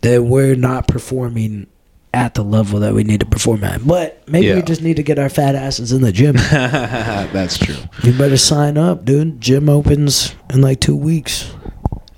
then 0.00 0.28
we're 0.28 0.56
not 0.56 0.88
performing 0.88 1.66
at 2.14 2.34
the 2.34 2.42
level 2.44 2.80
that 2.80 2.92
we 2.94 3.04
need 3.04 3.20
to 3.20 3.26
perform 3.26 3.64
at. 3.64 3.86
But 3.86 4.22
maybe 4.28 4.52
we 4.54 4.62
just 4.62 4.82
need 4.82 4.96
to 4.96 5.02
get 5.02 5.18
our 5.18 5.28
fat 5.30 5.54
asses 5.54 5.92
in 5.92 6.02
the 6.02 6.12
gym. 6.12 6.34
that's 6.50 7.58
true. 7.58 7.76
you 8.02 8.12
better 8.16 8.36
sign 8.36 8.76
up, 8.76 9.04
dude. 9.04 9.40
Gym 9.40 9.68
opens 9.68 10.34
in 10.52 10.60
like 10.60 10.80
two 10.80 10.96
weeks. 10.96 11.52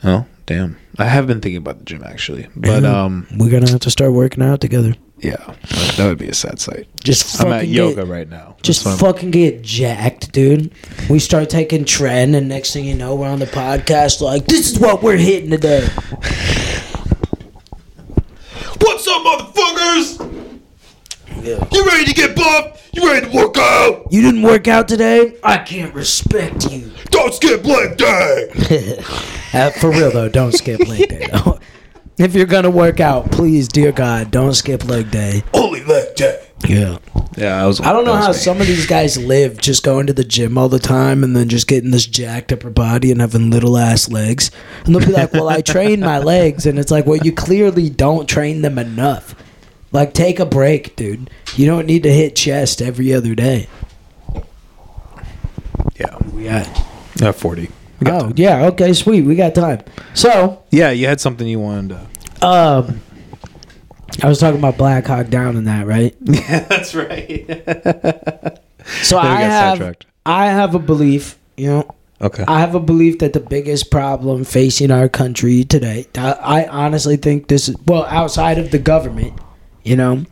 Oh, 0.03 0.26
damn. 0.47 0.76
I 0.99 1.05
have 1.07 1.26
been 1.26 1.40
thinking 1.40 1.57
about 1.59 1.78
the 1.78 1.84
gym 1.84 2.03
actually, 2.05 2.49
but 2.57 2.82
Yeah. 2.82 3.05
um, 3.05 3.26
We're 3.36 3.51
gonna 3.51 3.68
have 3.70 3.80
to 3.80 3.90
start 3.90 4.12
working 4.12 4.42
out 4.42 4.61
together. 4.61 4.95
yeah, 5.18 5.36
that, 5.97 6.07
would 6.07 6.18
be 6.18 6.28
a 6.28 6.34
sad 6.34 6.61
sight. 6.61 6.86
Just 7.03 7.40
I'm 7.40 7.53
at 7.53 7.62
get- 7.62 7.68
yoga 7.70 8.05
right 8.05 8.28
now. 8.28 8.57
Just 8.62 8.84
That's 8.84 9.01
what 9.01 9.07
I'm- 9.09 9.14
fucking 9.14 9.30
get 9.32 9.62
jacked, 9.62 10.30
dude. 10.32 10.72
We 11.09 11.18
start 11.18 11.51
taking 11.51 11.84
tren, 11.84 12.36
and 12.36 12.49
next 12.49 12.72
thing 12.72 12.84
you 12.84 12.95
know, 12.95 13.14
we're 13.14 13.28
on 13.28 13.38
the 13.40 13.47
podcast 13.47 14.20
like, 14.20 14.47
this 14.47 14.72
is 14.72 14.78
what 14.78 15.03
we're 15.03 15.16
hitting 15.16 15.51
today. 15.51 15.88
What's 18.80 19.09
up, 19.09 19.22
motherfuckers? 19.95 20.61
Yeah. 21.42 21.66
You 21.72 21.86
ready 21.86 22.05
to 22.07 22.14
get 22.14 22.36
buffed? 22.36 22.95
You 22.95 23.07
ready 23.11 23.26
to 23.28 23.36
work 23.36 23.59
out? 23.59 24.07
You 24.11 24.22
didn't 24.22 24.42
work 24.42 24.68
out 24.68 24.88
today? 24.88 25.36
I 25.42 25.59
can't 25.59 25.95
respect 25.95 26.70
you. 26.70 26.90
Don't 27.11 27.34
skip 27.34 27.64
leg 27.64 27.97
day. 27.97 29.03
Uh, 29.55 29.70
for 29.70 29.88
real 29.92 30.11
though, 30.11 30.28
don't 30.28 30.51
skip 30.51 30.80
leg 30.88 31.09
day 31.09 31.28
though. 31.30 31.61
If 32.18 32.34
you're 32.34 32.45
gonna 32.45 32.70
work 32.70 32.99
out, 32.99 33.30
please, 33.30 33.68
dear 33.68 33.92
God, 33.92 34.32
don't 34.32 34.53
skip 34.53 34.84
leg 34.84 35.12
day. 35.12 35.45
Only 35.53 35.84
leg 35.84 36.16
day. 36.16 36.45
Yeah. 36.66 36.99
Yeah, 37.36 37.62
I 37.62 37.66
was. 37.66 37.80
I 37.80 37.92
don't 37.92 38.05
know 38.05 38.14
how 38.14 38.28
me. 38.28 38.34
some 38.34 38.61
of 38.61 38.66
these 38.66 38.86
guys 38.86 39.16
live 39.16 39.59
just 39.59 39.84
going 39.84 40.09
to 40.09 40.12
the 40.12 40.24
gym 40.24 40.57
all 40.59 40.68
the 40.68 40.80
time 40.80 41.22
and 41.22 41.36
then 41.36 41.49
just 41.49 41.68
getting 41.68 41.92
this 41.92 42.05
jacked 42.07 42.53
upper 42.53 42.70
body 42.70 43.12
and 43.12 43.20
having 43.20 43.51
little 43.51 43.76
ass 43.76 44.09
legs. 44.09 44.51
And 44.84 44.95
they'll 44.95 45.07
be 45.07 45.12
like, 45.12 45.32
Well, 45.32 45.49
I 45.49 45.61
train 45.61 46.01
my 46.01 46.18
legs. 46.18 46.66
And 46.66 46.78
it's 46.78 46.90
like, 46.90 47.07
Well, 47.07 47.18
you 47.18 47.32
clearly 47.32 47.90
don't 47.90 48.28
train 48.28 48.62
them 48.62 48.78
enough. 48.78 49.34
Like, 49.95 50.12
take 50.12 50.40
a 50.40 50.45
break, 50.45 50.97
dude. 50.97 51.30
You 51.57 51.66
don't 51.66 51.86
need 51.86 52.03
to 52.03 52.12
hit 52.12 52.34
chest 52.36 52.82
every 52.82 53.14
other 53.14 53.34
day. 53.36 53.68
Yeah, 55.99 56.16
We 56.32 56.45
got. 56.45 56.68
uh, 57.22 57.32
forty. 57.32 57.70
We 58.01 58.07
got 58.07 58.14
Oh, 58.16 58.20
time. 58.26 58.32
yeah. 58.36 58.66
Okay, 58.66 58.92
sweet. 58.92 59.22
We 59.22 59.36
got 59.36 59.55
time. 59.55 59.80
So, 60.12 60.62
Yeah, 60.70 60.90
you 60.90 61.07
had 61.07 61.20
something 61.20 61.47
you 61.47 61.61
wanted 61.61 61.97
to. 62.40 62.47
um, 62.47 63.01
I 64.22 64.28
was 64.28 64.38
talking 64.40 64.59
about 64.59 64.76
Black 64.76 65.07
Hawk 65.07 65.28
Down 65.28 65.57
and 65.57 65.66
that, 65.68 65.86
right? 65.86 66.14
Yeah, 66.24 66.61
that's 66.68 66.95
right. 66.95 68.59
So 69.03 69.16
I 69.16 69.40
have. 69.40 69.97
I 70.26 70.47
have 70.49 70.74
a 70.74 70.78
belief, 70.78 71.38
you 71.57 71.68
know, 71.68 71.88
okay. 72.20 72.45
I 72.47 72.61
have 72.61 72.74
a 72.74 72.80
belief 72.80 73.20
that 73.20 73.32
the 73.32 73.40
biggest 73.40 73.90
problem 73.90 74.45
facing 74.45 74.90
our 74.90 75.09
country 75.09 75.64
today, 75.64 76.07
I 76.16 76.32
I 76.32 76.66
honestly 76.66 77.16
think 77.16 77.49
this 77.49 77.70
is, 77.70 77.76
well, 77.86 78.05
outside 78.11 78.59
of 78.59 78.72
the 78.72 78.78
government, 78.78 79.32
you 79.85 79.97
know, 79.97 80.24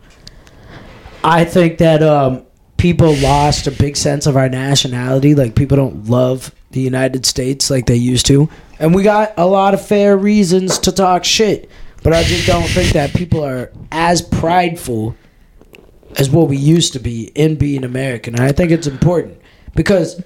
I 1.23 1.45
think 1.45 1.79
that 1.79 2.03
um, 2.03 2.45
people 2.77 3.15
lost 3.17 3.67
a 3.69 3.71
big 3.71 3.97
sense 3.97 4.27
of 4.27 4.37
our 4.37 4.49
nationality. 4.49 5.35
Like, 5.35 5.55
people 5.55 5.77
don't 5.77 6.07
love 6.07 6.53
the 6.73 6.81
United 6.81 7.25
States 7.27 7.71
like 7.71 7.87
they 7.87 7.97
used 7.97 8.27
to. 8.27 8.49
And 8.79 8.95
we 8.95 9.03
got 9.05 9.35
a 9.37 9.47
lot 9.47 9.75
of 9.75 9.87
fair 9.87 10.17
reasons 10.17 10.79
to 10.81 10.93
talk 10.93 11.25
shit. 11.25 11.71
But 12.03 12.13
I 12.13 12.25
just 12.25 12.47
don't 12.47 12.67
think 12.67 12.93
that 12.95 13.15
people 13.15 13.45
are 13.45 13.71
as 13.93 14.21
prideful 14.23 15.15
as 16.19 16.29
what 16.29 16.49
we 16.49 16.57
used 16.57 16.93
to 16.95 16.99
be 16.99 17.31
in 17.35 17.57
being 17.57 17.85
American. 17.85 18.35
And 18.35 18.43
I 18.43 18.53
think 18.53 18.71
it's 18.73 18.87
important 18.87 19.41
because 19.77 20.21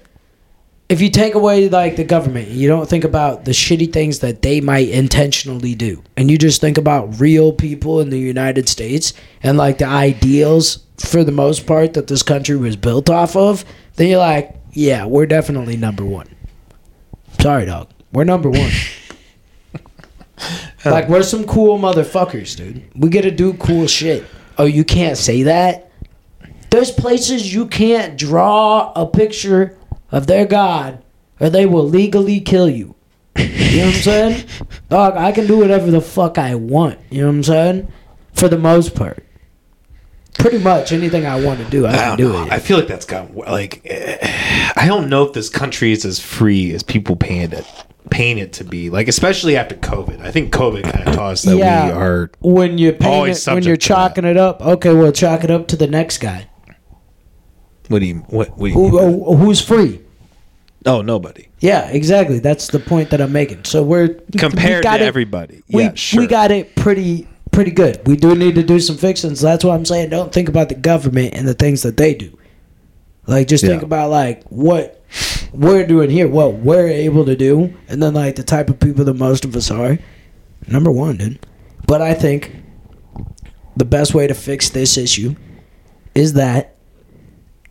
if 0.89 1.01
you 1.01 1.09
take 1.09 1.35
away 1.35 1.67
like 1.67 1.97
the 1.97 2.03
government, 2.03 2.47
you 2.47 2.67
don't 2.67 2.87
think 2.87 3.03
about 3.03 3.43
the 3.45 3.51
shitty 3.51 3.91
things 3.91 4.19
that 4.19 4.41
they 4.41 4.61
might 4.61 4.87
intentionally 4.89 5.75
do, 5.75 6.01
and 6.15 6.31
you 6.31 6.37
just 6.37 6.61
think 6.61 6.77
about 6.77 7.19
real 7.19 7.51
people 7.51 7.99
in 7.99 8.09
the 8.09 8.19
United 8.19 8.69
States 8.69 9.13
and 9.43 9.57
like 9.57 9.79
the 9.79 9.85
ideals 9.85 10.85
for 10.97 11.23
the 11.23 11.31
most 11.31 11.67
part 11.67 11.93
that 11.93 12.07
this 12.07 12.23
country 12.23 12.55
was 12.55 12.75
built 12.75 13.09
off 13.09 13.35
of, 13.35 13.65
then 13.95 14.07
you're 14.09 14.19
like, 14.19 14.55
yeah, 14.71 15.05
we're 15.05 15.25
definitely 15.25 15.77
number 15.77 16.05
one. 16.05 16.27
Sorry, 17.39 17.65
dog, 17.65 17.89
we're 18.13 18.23
number 18.23 18.49
one. 18.49 18.71
like 20.85 21.09
we're 21.09 21.23
some 21.23 21.45
cool 21.45 21.77
motherfuckers, 21.77 22.55
dude. 22.55 22.83
We 22.95 23.09
get 23.09 23.23
to 23.23 23.31
do 23.31 23.53
cool 23.55 23.87
shit. 23.87 24.25
Oh, 24.57 24.65
you 24.65 24.83
can't 24.83 25.17
say 25.17 25.43
that. 25.43 25.91
There's 26.69 26.91
places 26.91 27.53
you 27.53 27.67
can't 27.67 28.17
draw 28.17 28.91
a 28.93 29.05
picture 29.05 29.77
of 30.11 30.27
their 30.27 30.45
god, 30.45 31.03
or 31.39 31.49
they 31.49 31.65
will 31.65 31.87
legally 31.87 32.39
kill 32.39 32.69
you. 32.69 32.95
You 33.37 33.45
know 33.77 33.85
what 33.85 33.95
I'm 33.95 34.01
saying? 34.01 34.47
Dog, 34.89 35.15
I 35.15 35.31
can 35.31 35.45
do 35.47 35.57
whatever 35.59 35.91
the 35.91 36.01
fuck 36.01 36.37
I 36.37 36.55
want. 36.55 36.97
You 37.11 37.21
know 37.21 37.27
what 37.27 37.33
I'm 37.35 37.43
saying? 37.43 37.91
For 38.33 38.47
the 38.49 38.57
most 38.57 38.95
part. 38.95 39.23
Pretty 40.39 40.59
much 40.59 40.91
anything 40.91 41.25
I 41.25 41.39
want 41.43 41.59
to 41.59 41.65
do, 41.69 41.85
I 41.87 41.91
I 41.91 41.95
can 41.97 42.17
don't 42.19 42.31
know. 42.33 42.43
it. 42.45 42.51
I 42.51 42.59
feel 42.59 42.77
like 42.77 42.87
that's 42.87 43.05
got 43.05 43.35
like. 43.35 43.81
eh, 43.85 44.17
I 44.75 44.85
don't 44.87 45.09
know 45.09 45.23
if 45.25 45.33
this 45.33 45.49
country 45.49 45.91
is 45.91 46.05
as 46.05 46.19
free 46.19 46.71
as 46.73 46.83
people 46.83 47.15
paint 47.15 47.53
it 47.53 47.65
paint 48.11 48.39
it 48.39 48.53
to 48.53 48.63
be. 48.63 48.89
Like 48.89 49.07
especially 49.07 49.57
after 49.57 49.75
COVID, 49.75 50.21
I 50.21 50.31
think 50.31 50.53
COVID 50.53 50.83
kind 50.83 51.07
of 51.07 51.15
taught 51.15 51.31
us 51.33 51.41
that 51.41 51.55
we 51.55 51.91
are. 51.91 52.31
when 52.39 52.77
you 52.77 52.93
paint 52.93 53.03
always 53.05 53.45
it, 53.47 53.51
when 53.53 53.63
you're 53.63 53.75
subject 53.75 53.81
to 53.87 53.93
that. 53.93 53.95
chalking 53.95 54.25
it 54.25 54.37
up, 54.37 54.61
okay, 54.61 54.93
well 54.93 55.11
chalk 55.11 55.43
it 55.43 55.51
up 55.51 55.67
to 55.69 55.75
the 55.75 55.87
next 55.87 56.19
guy. 56.19 56.47
What 57.89 57.99
do 57.99 58.05
you? 58.05 58.15
What? 58.29 58.49
what 58.57 58.57
do 58.59 58.67
you 58.67 58.73
Who, 58.73 58.81
mean? 58.83 58.91
who- 58.91 59.25
oh, 59.25 59.35
who's 59.35 59.61
free? 59.61 60.01
Oh, 60.85 61.01
nobody 61.01 61.47
Yeah, 61.59 61.89
exactly. 61.89 62.39
That's 62.39 62.67
the 62.67 62.79
point 62.79 63.09
that 63.09 63.19
I'm 63.19 63.31
making. 63.33 63.65
So 63.65 63.83
we're 63.83 64.09
compared 64.37 64.79
we 64.79 64.83
got 64.83 64.97
to 64.97 65.03
it- 65.03 65.07
everybody. 65.07 65.63
we, 65.69 65.83
yeah, 65.83 65.93
sure. 65.95 66.21
we 66.21 66.27
got 66.27 66.51
it 66.51 66.75
pretty 66.75 67.27
pretty 67.51 67.71
good. 67.71 68.05
We 68.07 68.15
do 68.15 68.35
need 68.35 68.55
to 68.55 68.63
do 68.63 68.79
some 68.79 68.95
fixings. 68.97 69.41
That's 69.41 69.63
why 69.65 69.73
I'm 69.75 69.83
saying 69.85 70.09
don't 70.11 70.31
think 70.31 70.47
about 70.47 70.69
the 70.69 70.75
government 70.75 71.33
and 71.33 71.47
the 71.47 71.53
things 71.55 71.81
that 71.83 71.97
they 71.97 72.13
do. 72.13 72.37
Like 73.25 73.47
just 73.47 73.65
think 73.65 73.81
Yeah. 73.81 73.85
about 73.87 74.11
like 74.11 74.43
what 74.45 75.03
we're 75.51 75.85
doing 75.85 76.09
here, 76.09 76.27
what 76.27 76.53
we're 76.53 76.87
able 76.87 77.25
to 77.25 77.35
do, 77.35 77.73
and 77.89 78.01
then 78.01 78.13
like 78.13 78.35
the 78.35 78.43
type 78.43 78.69
of 78.69 78.79
people 78.79 79.03
that 79.05 79.15
most 79.15 79.43
of 79.43 79.55
us 79.55 79.69
are. 79.71 79.97
Number 80.67 80.91
one, 80.91 81.17
dude. 81.17 81.39
But 81.87 82.01
I 82.01 82.13
think 82.13 82.55
the 83.75 83.85
best 83.85 84.13
way 84.13 84.27
to 84.27 84.33
fix 84.33 84.69
this 84.69 84.97
issue 84.97 85.35
is 86.15 86.33
that 86.33 86.75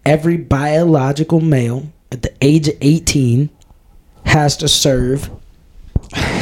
every 0.07 0.37
biological 0.37 1.41
male 1.41 1.93
at 2.13 2.23
the 2.23 2.33
age 2.41 2.69
of 2.69 2.75
18 2.81 3.51
has 4.25 4.57
to 4.59 4.69
serve 4.69 5.31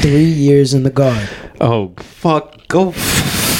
three 0.00 0.24
years 0.24 0.74
in 0.74 0.82
the 0.82 0.90
guard. 0.90 1.28
Oh 1.60 1.92
fuck! 1.98 2.66
Go 2.68 2.92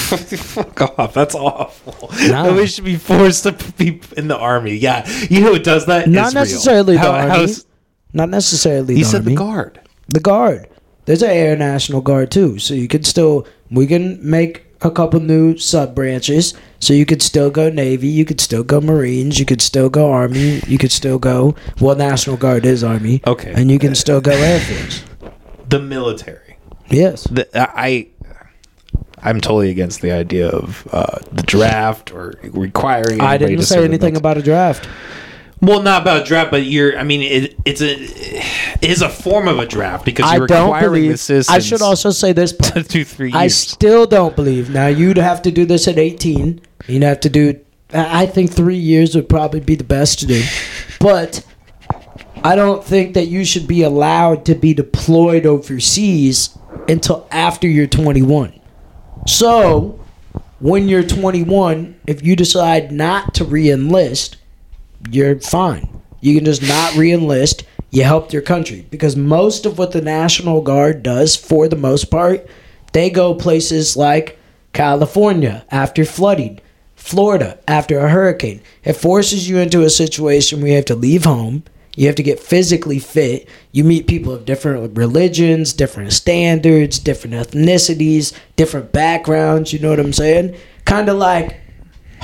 fuck 0.05 0.99
off. 0.99 1.15
That's 1.15 1.35
awful. 1.35 2.11
No. 2.29 2.55
We 2.55 2.67
should 2.67 2.85
be 2.85 2.97
forced 2.97 3.45
to 3.45 3.53
be 3.77 4.01
in 4.17 4.29
the 4.29 4.37
army. 4.37 4.75
Yeah, 4.77 5.09
you 5.31 5.41
know 5.41 5.53
who 5.55 5.59
does 5.59 5.87
that? 5.87 6.09
Not 6.09 6.35
necessarily 6.35 6.95
the 6.95 7.01
How- 7.01 7.13
army. 7.31 7.53
Not 8.13 8.29
necessarily 8.29 8.95
he 8.95 9.03
the 9.03 9.09
said 9.09 9.23
army. 9.23 9.33
the 9.33 9.37
guard. 9.39 9.81
The 10.09 10.21
guard. 10.21 10.69
There's 11.07 11.23
an 11.23 11.31
Air 11.31 11.57
National 11.57 12.01
Guard 12.01 12.31
too, 12.31 12.59
so 12.59 12.75
you 12.75 12.89
could 12.89 13.05
still 13.07 13.47
we 13.71 13.87
can 13.87 14.19
make 14.29 14.74
a 14.81 14.91
couple 14.91 15.21
new 15.21 15.57
sub 15.57 15.95
branches. 15.95 16.55
So 16.81 16.93
you 16.93 17.07
could 17.07 17.23
still 17.23 17.51
go 17.51 17.71
Navy, 17.71 18.09
you 18.09 18.25
could 18.25 18.41
still 18.41 18.63
go 18.63 18.81
Marines, 18.81 19.39
you 19.39 19.47
could 19.47 19.63
still 19.63 19.89
go 19.89 20.11
Army, 20.11 20.61
you 20.67 20.79
could 20.79 20.93
still 20.93 21.19
go 21.19 21.55
well 21.81 21.97
National 21.97 22.37
Guard 22.37 22.67
is 22.67 22.85
Army. 22.85 23.23
Okay. 23.27 23.53
And 23.55 23.71
you 23.71 23.79
can 23.79 23.95
still 23.95 24.21
go 24.21 24.33
Air 24.33 24.61
Force. 24.61 25.05
The 25.69 25.81
military. 25.81 26.59
Yes. 26.89 27.25
The, 27.25 27.49
I. 27.55 28.09
I'm 29.19 29.41
totally 29.41 29.71
against 29.71 30.03
the 30.03 30.13
idea 30.13 30.51
of 30.51 30.87
uh, 30.93 31.19
the 31.33 31.43
draft 31.43 32.13
or 32.13 32.35
requiring. 32.43 33.23
I 33.23 33.39
didn't 33.39 33.57
to 33.57 33.65
say 33.65 33.77
serve 33.77 33.85
in 33.87 33.91
the 33.91 33.95
anything 33.95 34.19
about 34.19 34.37
a 34.37 34.43
draft. 34.43 34.87
Well, 35.67 35.83
not 35.83 36.03
about 36.03 36.27
draft, 36.27 36.51
but 36.51 36.65
you're. 36.65 36.99
I 36.99 37.03
mean, 37.05 37.23
it, 37.23 37.57
it's 37.65 37.81
a 37.81 37.95
it 37.95 38.91
is 38.91 39.03
a 39.03 39.09
form 39.09 39.49
of 39.49 39.59
a 39.59 39.67
draft 39.67 40.05
because 40.05 40.27
I 40.27 40.37
you're 40.37 40.47
don't 40.47 40.73
requiring 40.73 41.03
the 41.03 41.07
believe. 41.09 41.21
citizens. 41.21 41.49
I 41.55 41.59
should 41.61 41.83
also 41.83 42.11
say 42.11 42.33
this 42.33 42.53
part. 42.59 42.75
to 42.75 42.83
do 42.83 43.05
three 43.05 43.33
I 43.33 43.47
still 43.49 44.07
don't 44.07 44.35
believe. 44.37 44.71
Now 44.71 44.87
you'd 44.89 45.17
have 45.17 45.43
to 45.43 45.51
do 45.51 45.65
this 45.65 45.89
at 45.89 45.99
18. 45.99 46.61
You'd 46.89 47.03
have 47.03 47.21
to 47.21 47.29
do. 47.31 47.61
I 47.93 48.23
I 48.23 48.27
think 48.27 48.53
three 48.53 48.77
years 48.77 49.15
would 49.15 49.29
probably 49.29 49.61
be 49.61 49.75
the 49.77 49.85
best 49.85 50.19
to 50.21 50.27
do, 50.27 50.43
but 51.01 51.45
I 52.43 52.57
don't 52.57 52.85
think 52.85 53.15
that 53.15 53.27
you 53.29 53.45
should 53.45 53.67
be 53.67 53.83
allowed 53.83 54.45
to 54.47 54.55
be 54.55 54.75
deployed 54.75 55.47
overseas 55.47 56.57
until 56.89 57.27
after 57.31 57.67
you're 57.67 57.87
21. 57.87 58.61
So, 59.27 59.99
when 60.61 60.89
you're 60.89 61.03
21, 61.05 61.99
if 62.07 62.23
you 62.23 62.37
decide 62.37 62.93
not 62.93 63.33
to 63.35 63.45
re-enlist, 63.45 64.37
you're 65.11 65.39
fine. 65.41 66.03
You 66.21 66.35
can 66.35 66.45
just 66.45 66.63
not 66.63 66.97
re-enlist. 66.97 67.65
You 67.91 68.03
helped 68.05 68.33
your 68.33 68.43
country 68.43 68.87
because 68.91 69.15
most 69.17 69.67
of 69.67 69.79
what 69.79 69.93
the 69.93 70.01
National 70.01 70.63
Guard 70.63 71.03
does, 71.03 71.37
for 71.37 71.69
the 71.69 71.77
most 71.77 72.11
part, 72.11 72.47
they 72.93 73.11
go 73.11 73.35
places 73.35 73.97
like 73.97 74.39
California 74.73 75.65
after 75.71 76.05
flooding, 76.05 76.61
Florida 76.97 77.59
after 77.69 77.99
a 77.99 78.09
hurricane. 78.09 78.61
It 78.83 78.95
forces 78.95 79.49
you 79.49 79.59
into 79.59 79.83
a 79.83 79.91
situation 79.91 80.61
where 80.61 80.71
you 80.71 80.77
have 80.77 80.85
to 80.87 80.95
leave 80.95 81.25
home. 81.25 81.65
You 81.97 82.07
have 82.07 82.17
to 82.17 82.25
get 82.25 82.41
physically 82.41 82.99
fit. 82.99 83.49
You 83.71 83.85
meet 83.85 84.09
people 84.09 84.33
of 84.33 84.45
different 84.45 84.97
religions, 84.97 85.73
different 85.73 86.13
standards, 86.13 86.99
different 86.99 87.37
ethnicities, 87.37 88.37
different 88.57 88.91
backgrounds. 88.91 89.73
You 89.73 89.79
know 89.79 89.91
what 89.91 90.01
I'm 90.01 90.13
saying? 90.13 90.57
Kind 90.85 91.09
of 91.09 91.17
like 91.17 91.61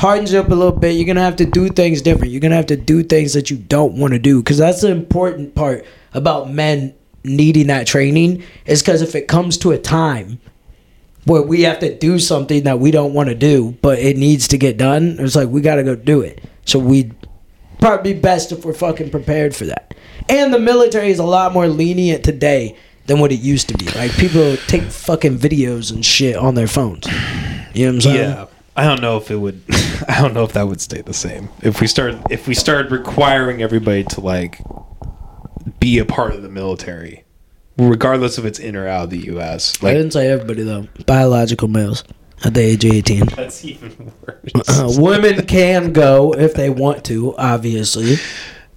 hardens 0.00 0.32
you 0.32 0.40
up 0.40 0.48
a 0.48 0.54
little 0.54 0.72
bit. 0.72 0.96
You're 0.96 1.06
gonna 1.06 1.20
have 1.20 1.36
to 1.36 1.44
do 1.44 1.68
things 1.68 2.00
different. 2.00 2.32
You're 2.32 2.40
gonna 2.40 2.56
have 2.56 2.66
to 2.66 2.76
do 2.76 3.02
things 3.02 3.34
that 3.34 3.50
you 3.50 3.58
don't 3.58 3.98
want 3.98 4.14
to 4.14 4.18
do 4.18 4.42
because 4.42 4.56
that's 4.56 4.80
the 4.80 4.90
important 4.90 5.54
part 5.54 5.84
about 6.14 6.50
men 6.50 6.94
needing 7.22 7.66
that 7.66 7.86
training. 7.86 8.42
Is 8.64 8.82
because 8.82 9.02
if 9.02 9.14
it 9.14 9.28
comes 9.28 9.58
to 9.58 9.72
a 9.72 9.78
time 9.78 10.40
where 11.26 11.42
we 11.42 11.62
have 11.62 11.80
to 11.80 11.94
do 11.98 12.18
something 12.18 12.62
that 12.62 12.80
we 12.80 12.90
don't 12.90 13.12
want 13.12 13.28
to 13.28 13.34
do, 13.34 13.76
but 13.82 13.98
it 13.98 14.16
needs 14.16 14.48
to 14.48 14.58
get 14.58 14.78
done, 14.78 15.16
it's 15.18 15.36
like 15.36 15.50
we 15.50 15.60
gotta 15.60 15.84
go 15.84 15.94
do 15.94 16.22
it. 16.22 16.42
So 16.64 16.78
we 16.78 17.12
probably 17.78 18.14
be 18.14 18.20
best 18.20 18.52
if 18.52 18.64
we're 18.64 18.72
fucking 18.72 19.10
prepared 19.10 19.54
for 19.54 19.66
that. 19.66 19.94
And 20.30 20.54
the 20.54 20.58
military 20.58 21.10
is 21.10 21.18
a 21.18 21.24
lot 21.24 21.52
more 21.52 21.68
lenient 21.68 22.24
today 22.24 22.74
than 23.04 23.18
what 23.18 23.32
it 23.32 23.40
used 23.40 23.68
to 23.68 23.76
be. 23.76 23.84
Like 23.90 24.12
people 24.12 24.56
take 24.66 24.84
fucking 24.84 25.36
videos 25.36 25.92
and 25.92 26.02
shit 26.02 26.36
on 26.36 26.54
their 26.54 26.68
phones. 26.68 27.06
You 27.74 27.84
know 27.84 27.90
what 27.90 27.94
I'm 27.96 28.00
saying? 28.00 28.30
Yeah. 28.30 28.46
I 28.80 28.84
don't 28.84 29.02
know 29.02 29.18
if 29.18 29.30
it 29.30 29.36
would. 29.36 29.60
I 30.08 30.22
don't 30.22 30.32
know 30.32 30.42
if 30.42 30.54
that 30.54 30.66
would 30.66 30.80
stay 30.80 31.02
the 31.02 31.12
same. 31.12 31.50
If 31.62 31.82
we 31.82 31.86
start, 31.86 32.14
if 32.30 32.48
we 32.48 32.54
started 32.54 32.90
requiring 32.90 33.60
everybody 33.60 34.04
to 34.04 34.22
like 34.22 34.58
be 35.78 35.98
a 35.98 36.06
part 36.06 36.32
of 36.32 36.40
the 36.40 36.48
military, 36.48 37.24
regardless 37.76 38.38
if 38.38 38.46
it's 38.46 38.58
in 38.58 38.76
or 38.76 38.88
out 38.88 39.04
of 39.04 39.10
the 39.10 39.18
U.S. 39.26 39.84
I 39.84 39.92
didn't 39.92 40.12
say 40.12 40.28
everybody 40.28 40.62
though. 40.62 40.88
Biological 41.04 41.68
males. 41.68 42.04
at 42.42 42.54
the 42.54 42.62
age 42.62 42.82
of 42.86 42.92
18. 42.92 43.26
That's 43.36 43.62
even 43.66 44.12
worse. 44.26 44.68
Uh, 44.70 44.90
women 44.96 45.44
can 45.44 45.92
go 45.92 46.32
if 46.32 46.54
they 46.54 46.70
want 46.70 47.04
to, 47.04 47.36
obviously, 47.36 48.16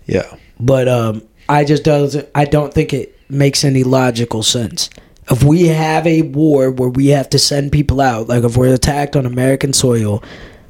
yeah. 0.06 0.36
but 0.60 0.89
um, 0.89 1.26
I 1.47 1.64
just 1.64 1.86
doesn't. 1.86 2.28
I 2.36 2.43
don't 2.43 2.74
think 2.74 2.91
it 2.91 3.18
makes 3.30 3.64
any 3.64 3.86
logical 3.86 4.43
sense. 4.43 4.89
If 5.30 5.44
we 5.44 5.68
have 5.68 6.06
a 6.06 6.24
war 6.24 6.72
where 6.72 6.90
we 6.90 7.08
have 7.08 7.30
to 7.30 7.40
send 7.40 7.72
people 7.72 8.02
out, 8.02 8.28
like 8.28 8.44
if 8.44 8.58
we're 8.58 8.74
attacked 8.74 9.16
on 9.16 9.26
American 9.26 9.74
soil, 9.74 10.24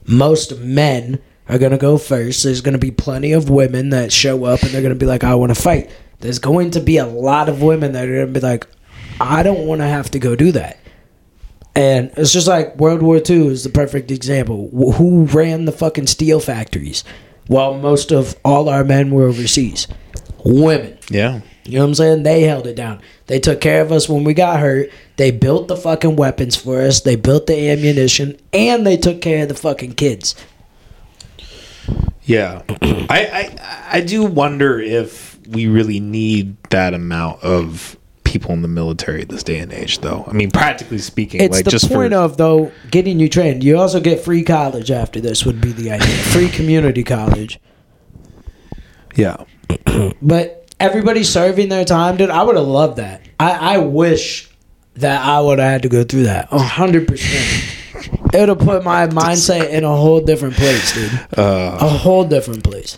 most 0.06 0.60
men 0.60 1.20
are 1.50 1.58
gonna 1.58 1.78
go 1.78 1.98
first. 1.98 2.44
There's 2.44 2.62
gonna 2.62 2.78
be 2.78 2.92
plenty 2.92 3.32
of 3.32 3.50
women 3.50 3.90
that 3.90 4.12
show 4.12 4.46
up 4.46 4.62
and 4.62 4.72
they're 4.72 4.82
gonna 4.82 4.96
be 4.96 5.06
like, 5.06 5.24
"I 5.24 5.36
want 5.36 5.54
to 5.54 5.62
fight." 5.62 5.90
There's 6.20 6.40
going 6.40 6.72
to 6.72 6.80
be 6.80 6.98
a 6.98 7.06
lot 7.06 7.50
of 7.50 7.62
women 7.62 7.92
that 7.94 8.08
are 8.08 8.22
gonna 8.22 8.28
be 8.28 8.40
like, 8.40 8.68
"I 9.20 9.44
don't 9.44 9.66
want 9.66 9.82
to 9.82 9.88
have 9.88 10.12
to 10.12 10.20
go 10.20 10.36
do 10.36 10.52
that." 10.54 10.78
And 11.76 12.12
it's 12.16 12.32
just 12.32 12.48
like 12.48 12.80
World 12.80 13.02
War 13.02 13.18
II 13.18 13.48
is 13.48 13.64
the 13.64 13.70
perfect 13.70 14.12
example. 14.12 14.70
Who 14.98 15.26
ran 15.26 15.66
the 15.66 15.72
fucking 15.72 16.08
steel 16.08 16.40
factories? 16.40 17.04
while 17.48 17.78
most 17.78 18.12
of 18.12 18.36
all 18.44 18.70
our 18.70 18.84
men 18.84 19.12
were 19.12 19.24
overseas. 19.24 19.88
Women. 20.44 20.98
Yeah. 21.10 21.42
You 21.66 21.76
know 21.78 21.84
what 21.84 21.88
I'm 21.90 21.96
saying? 21.96 22.24
They 22.24 22.42
held 22.42 22.68
it 22.68 22.76
down. 22.76 23.02
They 23.28 23.40
took 23.40 23.62
care 23.62 23.82
of 23.82 23.92
us 23.92 24.10
when 24.10 24.24
we 24.26 24.34
got 24.34 24.60
hurt. 24.60 24.90
They 25.16 25.32
built 25.32 25.70
the 25.70 25.78
fucking 25.78 26.18
weapons 26.18 26.56
for 26.58 26.82
us. 26.82 27.02
They 27.02 27.16
built 27.16 27.48
the 27.48 27.70
ammunition, 27.70 28.38
and 28.52 28.86
they 28.86 28.98
took 28.98 29.22
care 29.22 29.44
of 29.44 29.50
the 29.50 29.56
fucking 29.56 29.94
kids. 29.94 30.36
Yeah. 32.24 32.64
I, 32.82 33.08
I 33.10 33.98
I 33.98 34.02
do 34.02 34.24
wonder 34.24 34.80
if 34.80 35.40
we 35.48 35.68
really 35.68 36.00
need 36.00 36.56
that 36.70 36.94
amount 36.94 37.44
of 37.44 37.98
people 38.24 38.52
in 38.52 38.62
the 38.62 38.68
military 38.68 39.22
at 39.22 39.30
this 39.30 39.44
day 39.44 39.60
and 39.60 39.72
age 39.72 40.00
though. 40.00 40.24
I 40.28 40.32
mean 40.34 40.50
practically 40.50 40.98
speaking, 41.00 41.42
It's 41.42 41.58
like 41.58 41.66
the 41.66 41.72
just 41.72 41.90
point 41.90 42.14
for 42.14 42.18
of 42.18 42.38
though 42.38 42.72
getting 42.90 43.20
you 43.20 43.30
trained. 43.30 43.64
You 43.64 43.78
also 43.78 44.00
get 44.00 44.22
free 44.22 44.44
college 44.44 44.90
after 44.90 45.20
this. 45.20 45.46
Would 45.46 45.62
be 45.62 45.72
the 45.72 45.92
idea. 45.92 46.08
free 46.08 46.50
community 46.50 47.04
college. 47.04 47.60
Yeah. 49.16 49.44
But 50.22 50.72
everybody 50.80 51.24
serving 51.24 51.70
their 51.70 51.86
time, 51.86 52.18
dude. 52.18 52.30
I 52.30 52.44
would 52.44 52.56
have 52.56 52.66
loved 52.68 52.98
that. 52.98 53.22
I, 53.40 53.76
I 53.76 53.78
wish 53.80 54.50
that 54.96 55.26
I 55.26 55.40
would 55.42 55.60
have 55.60 55.70
had 55.72 55.82
to 55.84 55.90
go 55.90 56.04
through 56.04 56.24
that. 56.24 56.48
A 56.52 56.60
hundred 56.60 57.08
percent. 57.08 57.80
It 58.34 58.40
would 58.40 58.50
have 58.50 58.60
put 58.60 58.84
my 58.84 59.08
mindset 59.08 59.70
in 59.70 59.84
a 59.84 59.96
whole 59.96 60.22
different 60.22 60.56
place, 60.56 60.94
dude. 60.94 61.12
Uh 61.38 61.78
A 61.82 61.88
whole 61.90 62.26
different 62.26 62.64
place. 62.64 62.98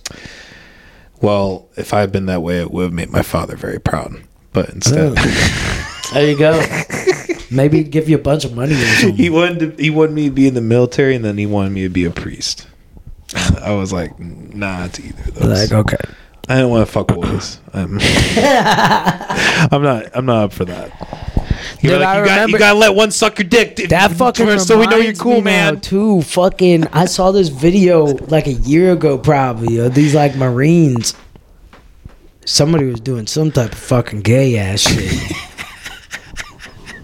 well, 1.21 1.67
if 1.77 1.93
I 1.93 1.99
had 2.01 2.11
been 2.11 2.25
that 2.27 2.41
way 2.41 2.59
it 2.59 2.71
would 2.71 2.83
have 2.83 2.93
made 2.93 3.09
my 3.11 3.21
father 3.21 3.55
very 3.55 3.79
proud. 3.79 4.13
But 4.53 4.69
instead 4.69 5.13
There 6.13 6.29
you 6.29 6.37
go. 6.37 6.61
Maybe 7.51 7.83
give 7.83 8.07
you 8.09 8.15
a 8.15 8.21
bunch 8.21 8.45
of 8.45 8.55
money 8.55 8.73
or 8.73 8.77
something. 8.85 9.15
he 9.15 9.29
wanted 9.29 9.77
to, 9.77 9.83
he 9.83 9.89
wanted 9.89 10.13
me 10.13 10.25
to 10.29 10.31
be 10.33 10.47
in 10.47 10.53
the 10.53 10.61
military 10.61 11.15
and 11.15 11.23
then 11.25 11.37
he 11.37 11.45
wanted 11.45 11.71
me 11.71 11.83
to 11.83 11.89
be 11.89 12.05
a 12.05 12.11
priest. 12.11 12.67
I 13.61 13.73
was 13.73 13.91
like, 13.93 14.17
nah, 14.19 14.87
to 14.87 15.01
either 15.03 15.23
of 15.29 15.33
those. 15.35 15.71
Like, 15.71 15.85
okay. 15.93 16.11
I 16.47 16.59
don't 16.59 16.69
want 16.69 16.85
to 16.85 16.91
fuck 16.91 17.07
boys. 17.07 17.59
I'm, 17.73 17.97
I'm 19.71 19.81
not. 19.81 20.15
I'm 20.15 20.25
not 20.25 20.43
up 20.45 20.53
for 20.53 20.65
that. 20.65 20.91
You, 21.81 21.91
Dude, 21.91 22.01
like, 22.01 22.19
you, 22.19 22.25
got, 22.25 22.49
you 22.49 22.57
gotta 22.57 22.77
let 22.79 22.95
one 22.95 23.11
suck 23.11 23.39
your 23.39 23.47
dick. 23.47 23.75
dude, 23.75 23.89
That 23.89 24.11
fucking 24.11 24.59
so 24.59 24.79
we 24.79 24.87
know 24.87 24.97
you're 24.97 25.13
cool, 25.13 25.41
man. 25.41 25.81
Too 25.81 26.21
fucking. 26.21 26.87
I 26.87 27.05
saw 27.05 27.31
this 27.31 27.49
video 27.49 28.05
like 28.05 28.47
a 28.47 28.53
year 28.53 28.91
ago, 28.93 29.17
probably 29.17 29.77
of 29.77 29.93
these 29.93 30.13
like 30.13 30.35
Marines. 30.35 31.15
Somebody 32.45 32.85
was 32.85 32.99
doing 32.99 33.25
some 33.25 33.51
type 33.51 33.71
of 33.71 33.77
fucking 33.77 34.21
gay 34.21 34.57
ass 34.57 34.81
shit. 34.81 35.31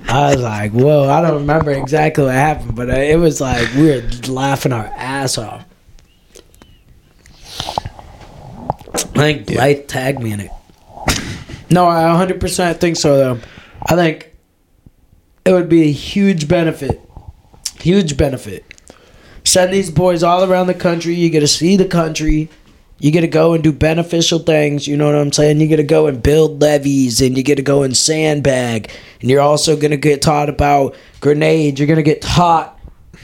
I 0.07 0.35
was 0.35 0.41
like, 0.41 0.71
whoa! 0.71 1.09
I 1.09 1.21
don't 1.21 1.39
remember 1.41 1.71
exactly 1.71 2.25
what 2.25 2.33
happened, 2.33 2.75
but 2.75 2.89
uh, 2.89 2.93
it 2.93 3.17
was 3.17 3.39
like 3.41 3.73
we 3.75 3.87
were 3.87 4.03
laughing 4.27 4.73
our 4.73 4.85
ass 4.85 5.37
off. 5.37 5.65
I 9.22 9.34
think 9.34 9.51
Light 9.51 9.88
tagged 9.88 10.19
me 10.19 10.32
in 10.32 10.39
it. 10.39 10.51
No, 11.69 11.88
I 11.88 12.26
100% 12.26 12.80
think 12.80 12.97
so, 12.97 13.17
though. 13.17 13.39
I 13.86 13.95
think 13.95 14.34
it 15.45 15.53
would 15.53 15.69
be 15.69 15.84
a 15.84 15.91
huge 15.91 16.47
benefit. 16.47 16.99
Huge 17.80 18.17
benefit. 18.17 18.65
Send 19.43 19.72
these 19.72 19.91
boys 19.91 20.24
all 20.24 20.43
around 20.43 20.67
the 20.67 20.74
country. 20.74 21.13
You 21.13 21.30
get 21.30 21.41
to 21.41 21.47
see 21.47 21.76
the 21.76 21.86
country. 21.86 22.49
You 22.97 23.11
get 23.11 23.22
to 23.22 23.28
go 23.28 23.53
and 23.53 23.63
do 23.63 23.72
beneficial 23.72 24.39
things. 24.39 24.88
You 24.88 24.97
know 24.97 25.05
what 25.05 25.15
I'm 25.15 25.32
saying? 25.32 25.61
You 25.61 25.67
get 25.67 25.78
to 25.78 25.84
go 25.84 26.07
and 26.07 26.24
build 26.24 26.59
levees 26.59 27.22
and 27.22 27.38
you 27.38 27.43
get 27.43 27.57
to 27.57 27.61
go 27.61 27.84
and 27.84 27.95
sandbag. 27.95 28.89
And 29.19 29.30
you're 29.30 29.39
also 29.39 29.76
going 29.76 29.91
to 29.91 29.97
get 29.97 30.24
taught 30.24 30.49
about 30.49 30.95
grenades. 31.19 31.80
You're 31.80 31.88
going 31.88 31.97
to 31.97 32.03
get 32.03 32.24
taught 32.24 32.80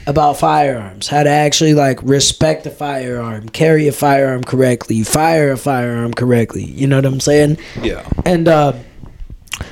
about 0.07 0.37
firearms, 0.37 1.07
how 1.07 1.21
to 1.21 1.29
actually 1.29 1.73
like 1.75 2.01
respect 2.01 2.65
a 2.65 2.71
firearm, 2.71 3.49
carry 3.49 3.87
a 3.87 3.91
firearm 3.91 4.43
correctly, 4.43 5.03
fire 5.03 5.51
a 5.51 5.57
firearm 5.57 6.13
correctly. 6.13 6.63
You 6.63 6.87
know 6.87 6.95
what 6.95 7.05
I'm 7.05 7.19
saying? 7.19 7.57
Yeah. 7.81 8.07
And 8.25 8.47
uh, 8.47 8.73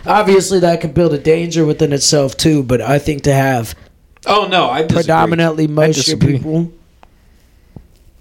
obviously, 0.05 0.59
that 0.59 0.81
could 0.81 0.93
build 0.93 1.13
a 1.13 1.17
danger 1.17 1.65
within 1.65 1.93
itself 1.93 2.36
too. 2.38 2.61
But 2.63 2.81
I 2.81 2.99
think 2.99 3.23
to 3.23 3.33
have 3.33 3.73
Oh 4.27 4.45
no, 4.47 4.69
I 4.69 4.81
disagree. 4.81 5.03
predominantly 5.03 5.67
most 5.67 6.19
people, 6.19 6.71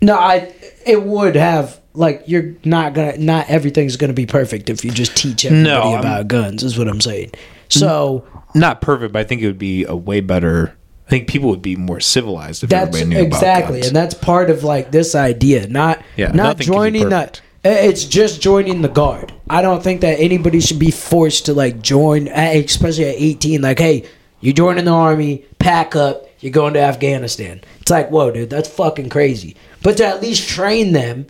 no, 0.00 0.14
I 0.16 0.54
it 0.86 1.02
would 1.02 1.34
have 1.36 1.80
like 1.94 2.22
you're 2.26 2.54
not 2.64 2.94
gonna 2.94 3.16
not 3.16 3.48
everything's 3.48 3.96
gonna 3.96 4.12
be 4.12 4.26
perfect 4.26 4.68
if 4.70 4.84
you 4.84 4.90
just 4.90 5.16
teach 5.16 5.44
everybody 5.44 5.90
No, 5.92 5.96
about 5.96 6.28
guns. 6.28 6.62
Is 6.62 6.78
what 6.78 6.88
I'm 6.88 7.00
saying. 7.00 7.32
So 7.68 8.24
Not 8.54 8.80
perfect, 8.80 9.12
but 9.12 9.18
I 9.20 9.24
think 9.24 9.42
it 9.42 9.46
would 9.46 9.58
be 9.58 9.84
a 9.84 9.96
way 9.96 10.20
better. 10.20 10.76
Think 11.14 11.28
people 11.28 11.50
would 11.50 11.62
be 11.62 11.76
more 11.76 12.00
civilized 12.00 12.64
if 12.64 12.70
that's 12.70 12.88
everybody 12.88 13.14
knew 13.14 13.24
exactly, 13.24 13.62
about 13.62 13.72
guns. 13.74 13.86
and 13.86 13.94
that's 13.96 14.14
part 14.14 14.50
of 14.50 14.64
like 14.64 14.90
this 14.90 15.14
idea. 15.14 15.68
Not 15.68 16.02
Yeah, 16.16 16.26
not 16.26 16.36
nothing 16.36 16.56
can 16.56 16.72
be 16.72 16.76
joining 16.76 17.08
that. 17.10 17.40
It's 17.62 18.04
just 18.04 18.42
joining 18.42 18.82
the 18.82 18.88
guard. 18.88 19.32
I 19.48 19.62
don't 19.62 19.80
think 19.80 20.00
that 20.00 20.18
anybody 20.18 20.60
should 20.60 20.80
be 20.80 20.90
forced 20.90 21.46
to 21.46 21.54
like 21.54 21.80
join, 21.80 22.26
especially 22.26 23.04
at 23.04 23.14
18. 23.16 23.62
Like, 23.62 23.78
hey, 23.78 24.06
you're 24.40 24.54
joining 24.54 24.86
the 24.86 24.90
army, 24.90 25.44
pack 25.60 25.94
up, 25.94 26.28
you're 26.40 26.50
going 26.50 26.74
to 26.74 26.80
Afghanistan. 26.80 27.60
It's 27.80 27.92
like, 27.92 28.10
whoa, 28.10 28.32
dude, 28.32 28.50
that's 28.50 28.68
fucking 28.68 29.08
crazy. 29.08 29.54
But 29.84 29.98
to 29.98 30.06
at 30.06 30.20
least 30.20 30.48
train 30.48 30.94
them, 30.94 31.28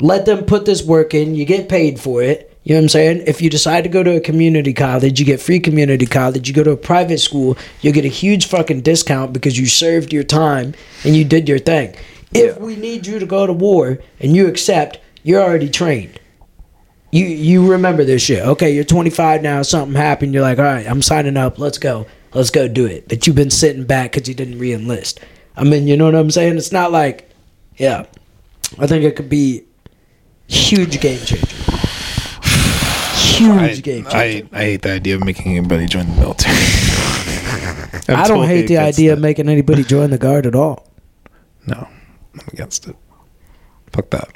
let 0.00 0.24
them 0.24 0.46
put 0.46 0.64
this 0.64 0.82
work 0.82 1.12
in, 1.12 1.34
you 1.34 1.44
get 1.44 1.68
paid 1.68 2.00
for 2.00 2.22
it. 2.22 2.49
You 2.62 2.74
know 2.74 2.80
what 2.80 2.84
I'm 2.84 2.88
saying? 2.90 3.24
If 3.26 3.40
you 3.40 3.48
decide 3.48 3.84
to 3.84 3.90
go 3.90 4.02
to 4.02 4.16
a 4.16 4.20
community 4.20 4.74
college, 4.74 5.18
you 5.18 5.24
get 5.24 5.40
free 5.40 5.60
community 5.60 6.04
college. 6.06 6.46
You 6.46 6.54
go 6.54 6.62
to 6.62 6.72
a 6.72 6.76
private 6.76 7.18
school, 7.18 7.56
you 7.80 7.90
get 7.90 8.04
a 8.04 8.08
huge 8.08 8.46
fucking 8.46 8.82
discount 8.82 9.32
because 9.32 9.58
you 9.58 9.66
served 9.66 10.12
your 10.12 10.24
time 10.24 10.74
and 11.04 11.16
you 11.16 11.24
did 11.24 11.48
your 11.48 11.58
thing. 11.58 11.96
If 12.32 12.58
we 12.58 12.76
need 12.76 13.06
you 13.06 13.18
to 13.18 13.26
go 13.26 13.46
to 13.46 13.52
war 13.52 13.98
and 14.20 14.36
you 14.36 14.46
accept, 14.46 14.98
you're 15.22 15.42
already 15.42 15.70
trained. 15.70 16.20
You 17.12 17.26
you 17.26 17.72
remember 17.72 18.04
this 18.04 18.22
shit. 18.22 18.44
Okay, 18.44 18.72
you're 18.72 18.84
25 18.84 19.42
now. 19.42 19.62
Something 19.62 19.96
happened. 19.96 20.32
You're 20.32 20.42
like, 20.42 20.58
all 20.58 20.64
right, 20.64 20.86
I'm 20.86 21.02
signing 21.02 21.36
up. 21.36 21.58
Let's 21.58 21.78
go. 21.78 22.06
Let's 22.34 22.50
go 22.50 22.68
do 22.68 22.86
it. 22.86 23.08
But 23.08 23.26
you've 23.26 23.34
been 23.34 23.50
sitting 23.50 23.84
back 23.84 24.12
because 24.12 24.28
you 24.28 24.34
didn't 24.34 24.58
re-enlist. 24.58 25.18
I 25.56 25.64
mean, 25.64 25.88
you 25.88 25.96
know 25.96 26.04
what 26.04 26.14
I'm 26.14 26.30
saying? 26.30 26.56
It's 26.56 26.70
not 26.70 26.92
like, 26.92 27.28
yeah. 27.76 28.06
I 28.78 28.86
think 28.86 29.04
it 29.04 29.16
could 29.16 29.28
be 29.28 29.64
huge 30.46 31.00
game 31.00 31.18
changer. 31.18 31.59
Huge 33.40 33.78
I, 33.78 33.80
game 33.80 34.04
changer. 34.04 34.48
I, 34.52 34.58
I 34.58 34.62
hate 34.64 34.82
the 34.82 34.92
idea 34.92 35.14
of 35.14 35.24
making 35.24 35.56
anybody 35.56 35.86
join 35.86 36.06
the 36.06 36.20
military. 36.20 36.54
I'm 38.08 38.28
don't 38.28 38.46
hate 38.46 38.66
the 38.66 38.76
idea 38.78 39.14
of 39.14 39.18
making 39.18 39.48
anybody 39.48 39.82
join 39.94 40.10
the 40.10 40.18
guard 40.18 40.46
at 40.46 40.54
all. 40.54 40.86
No, 41.66 41.88
I'm 42.34 42.48
against 42.52 42.86
it. 42.86 42.96
Fuck 43.92 44.10
that. 44.10 44.28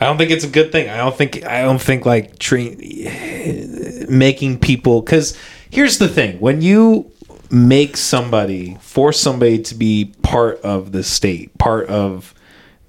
I 0.00 0.06
don't 0.06 0.18
think 0.18 0.32
it's 0.32 0.44
a 0.44 0.48
good 0.48 0.72
thing. 0.72 0.90
I 0.90 0.96
don't 0.96 1.16
think. 1.16 1.44
I 1.44 1.62
don't 1.62 1.80
think 1.80 2.04
like 2.04 2.38
train 2.40 2.76
making 4.08 4.58
people. 4.58 5.00
Because 5.00 5.38
here's 5.70 5.98
the 5.98 6.08
thing: 6.08 6.40
when 6.40 6.60
you 6.60 7.12
make 7.52 7.96
somebody 7.96 8.76
force 8.80 9.20
somebody 9.20 9.62
to 9.62 9.76
be 9.76 10.12
part 10.22 10.60
of 10.62 10.90
the 10.90 11.04
state, 11.04 11.56
part 11.58 11.88
of 11.88 12.34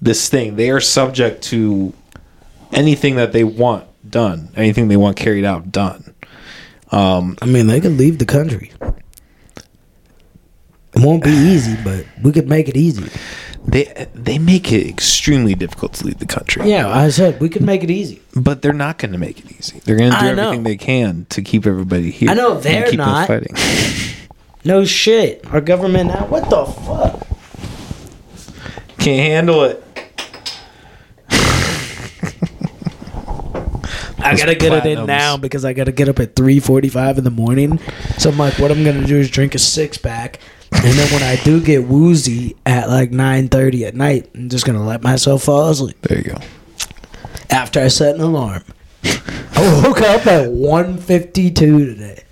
this 0.00 0.28
thing, 0.28 0.56
they 0.56 0.70
are 0.70 0.80
subject 0.80 1.42
to 1.44 1.92
anything 2.72 3.14
that 3.14 3.32
they 3.32 3.44
want 3.44 3.86
done, 4.16 4.48
anything 4.56 4.88
they 4.88 4.96
want 4.96 5.16
carried 5.18 5.44
out 5.44 5.70
done. 5.70 6.14
Um, 6.90 7.36
I 7.42 7.46
mean, 7.46 7.66
they 7.66 7.80
could 7.80 7.98
leave 7.98 8.18
the 8.18 8.24
country. 8.24 8.72
It 10.94 11.02
won't 11.04 11.22
be 11.22 11.30
easy, 11.30 11.76
but 11.84 12.06
we 12.22 12.32
could 12.32 12.48
make 12.48 12.68
it 12.68 12.76
easy. 12.76 13.04
they 13.66 14.06
they 14.14 14.38
make 14.38 14.72
it 14.72 14.88
extremely 14.88 15.54
difficult 15.54 15.92
to 15.94 16.06
leave 16.06 16.18
the 16.18 16.26
country. 16.26 16.70
Yeah, 16.70 16.88
I 16.88 17.10
said 17.10 17.38
we 17.38 17.50
could 17.50 17.60
make 17.62 17.82
it 17.84 17.90
easy. 17.90 18.22
But 18.34 18.62
they're 18.62 18.72
not 18.86 18.96
going 18.96 19.12
to 19.12 19.18
make 19.18 19.38
it 19.40 19.52
easy. 19.58 19.80
They're 19.80 19.96
going 19.98 20.10
to 20.12 20.18
do 20.18 20.26
I 20.26 20.32
know. 20.32 20.44
everything 20.44 20.62
they 20.64 20.76
can 20.78 21.26
to 21.30 21.42
keep 21.42 21.66
everybody 21.66 22.10
here. 22.10 22.30
I 22.30 22.34
know 22.34 22.54
and 22.54 22.62
they're 22.62 22.84
keep 22.90 22.98
them 22.98 23.08
not. 23.08 23.26
fighting. 23.28 23.54
No 24.64 24.84
shit. 24.84 25.46
Our 25.52 25.60
government 25.60 26.08
now. 26.08 26.26
What 26.26 26.50
the 26.50 26.64
fuck? 26.66 27.24
Can't 28.98 29.20
handle 29.30 29.62
it. 29.62 29.84
I 34.26 34.36
gotta 34.36 34.54
get 34.54 34.72
it 34.72 34.86
in 34.98 35.06
now 35.06 35.36
because 35.36 35.64
I 35.64 35.72
gotta 35.72 35.92
get 35.92 36.08
up 36.08 36.18
at 36.20 36.34
three 36.36 36.60
forty-five 36.60 37.18
in 37.18 37.24
the 37.24 37.30
morning. 37.30 37.78
So 38.18 38.30
I'm 38.30 38.38
like, 38.38 38.58
what 38.58 38.70
I'm 38.70 38.84
gonna 38.84 39.06
do 39.06 39.16
is 39.16 39.30
drink 39.30 39.54
a 39.54 39.58
six 39.58 39.96
pack, 39.98 40.40
and 40.72 40.82
then 40.98 41.12
when 41.12 41.22
I 41.22 41.36
do 41.42 41.60
get 41.60 41.84
woozy 41.84 42.56
at 42.66 42.88
like 42.88 43.10
9:30 43.10 43.86
at 43.86 43.94
night, 43.94 44.30
I'm 44.34 44.48
just 44.48 44.64
gonna 44.66 44.84
let 44.84 45.02
myself 45.02 45.44
fall 45.44 45.68
asleep 45.70 45.96
There 46.02 46.18
you 46.18 46.24
go. 46.24 46.38
after 47.50 47.80
I 47.80 47.88
set 47.88 48.14
an 48.14 48.20
alarm. 48.20 48.62
Oh. 49.58 49.80
I 49.84 49.88
woke 49.88 50.02
up 50.02 50.26
at 50.26 50.50
1:52 50.50 51.54
today. 51.54 52.22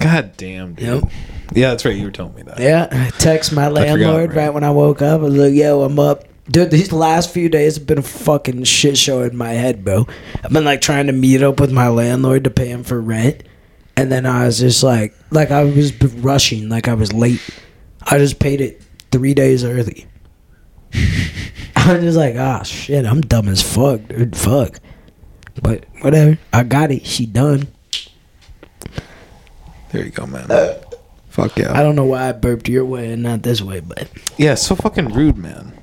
God 0.00 0.32
damn, 0.36 0.74
dude. 0.74 1.02
Yep. 1.02 1.12
Yeah, 1.54 1.70
that's 1.70 1.84
right. 1.84 1.94
You 1.94 2.06
were 2.06 2.10
telling 2.10 2.34
me 2.34 2.42
that. 2.42 2.58
Yeah, 2.58 2.88
I 2.90 3.10
text 3.18 3.52
my 3.52 3.68
forgot, 3.68 3.82
landlord 3.86 4.30
right. 4.30 4.36
right 4.46 4.48
when 4.54 4.64
I 4.64 4.70
woke 4.72 5.00
up. 5.00 5.20
I 5.20 5.24
was 5.24 5.34
like, 5.36 5.54
"Yo, 5.54 5.82
I'm 5.82 5.96
up." 6.00 6.24
Dude, 6.50 6.70
these 6.70 6.92
last 6.92 7.30
few 7.30 7.48
days 7.48 7.76
have 7.76 7.86
been 7.86 7.98
a 7.98 8.02
fucking 8.02 8.64
shit 8.64 8.98
show 8.98 9.22
in 9.22 9.36
my 9.36 9.50
head, 9.50 9.84
bro. 9.84 10.06
I've 10.42 10.52
been 10.52 10.64
like 10.64 10.80
trying 10.80 11.06
to 11.06 11.12
meet 11.12 11.42
up 11.42 11.60
with 11.60 11.70
my 11.70 11.88
landlord 11.88 12.44
to 12.44 12.50
pay 12.50 12.68
him 12.68 12.82
for 12.82 13.00
rent, 13.00 13.44
and 13.96 14.10
then 14.10 14.26
I 14.26 14.46
was 14.46 14.58
just 14.58 14.82
like, 14.82 15.14
like 15.30 15.50
I 15.52 15.62
was 15.62 15.94
rushing, 16.14 16.68
like 16.68 16.88
I 16.88 16.94
was 16.94 17.12
late. 17.12 17.40
I 18.02 18.18
just 18.18 18.40
paid 18.40 18.60
it 18.60 18.82
three 19.12 19.34
days 19.34 19.64
early. 19.64 20.06
I 21.76 21.94
was 21.94 22.02
just 22.02 22.18
like, 22.18 22.34
ah, 22.36 22.62
shit, 22.64 23.06
I'm 23.06 23.20
dumb 23.20 23.48
as 23.48 23.62
fuck, 23.62 24.08
dude. 24.08 24.36
Fuck. 24.36 24.80
But 25.62 25.84
whatever, 26.00 26.38
I 26.52 26.64
got 26.64 26.90
it. 26.90 27.06
She 27.06 27.24
done. 27.24 27.68
There 29.90 30.04
you 30.04 30.10
go, 30.10 30.26
man. 30.26 30.48
Fuck 31.28 31.56
yeah. 31.56 31.72
I 31.72 31.82
don't 31.82 31.96
know 31.96 32.04
why 32.04 32.28
I 32.28 32.32
burped 32.32 32.68
your 32.68 32.84
way 32.84 33.12
and 33.12 33.22
not 33.22 33.42
this 33.42 33.62
way, 33.62 33.80
but 33.80 34.08
Yeah, 34.38 34.54
so 34.54 34.74
fucking 34.74 35.12
rude, 35.12 35.36
man. 35.36 35.78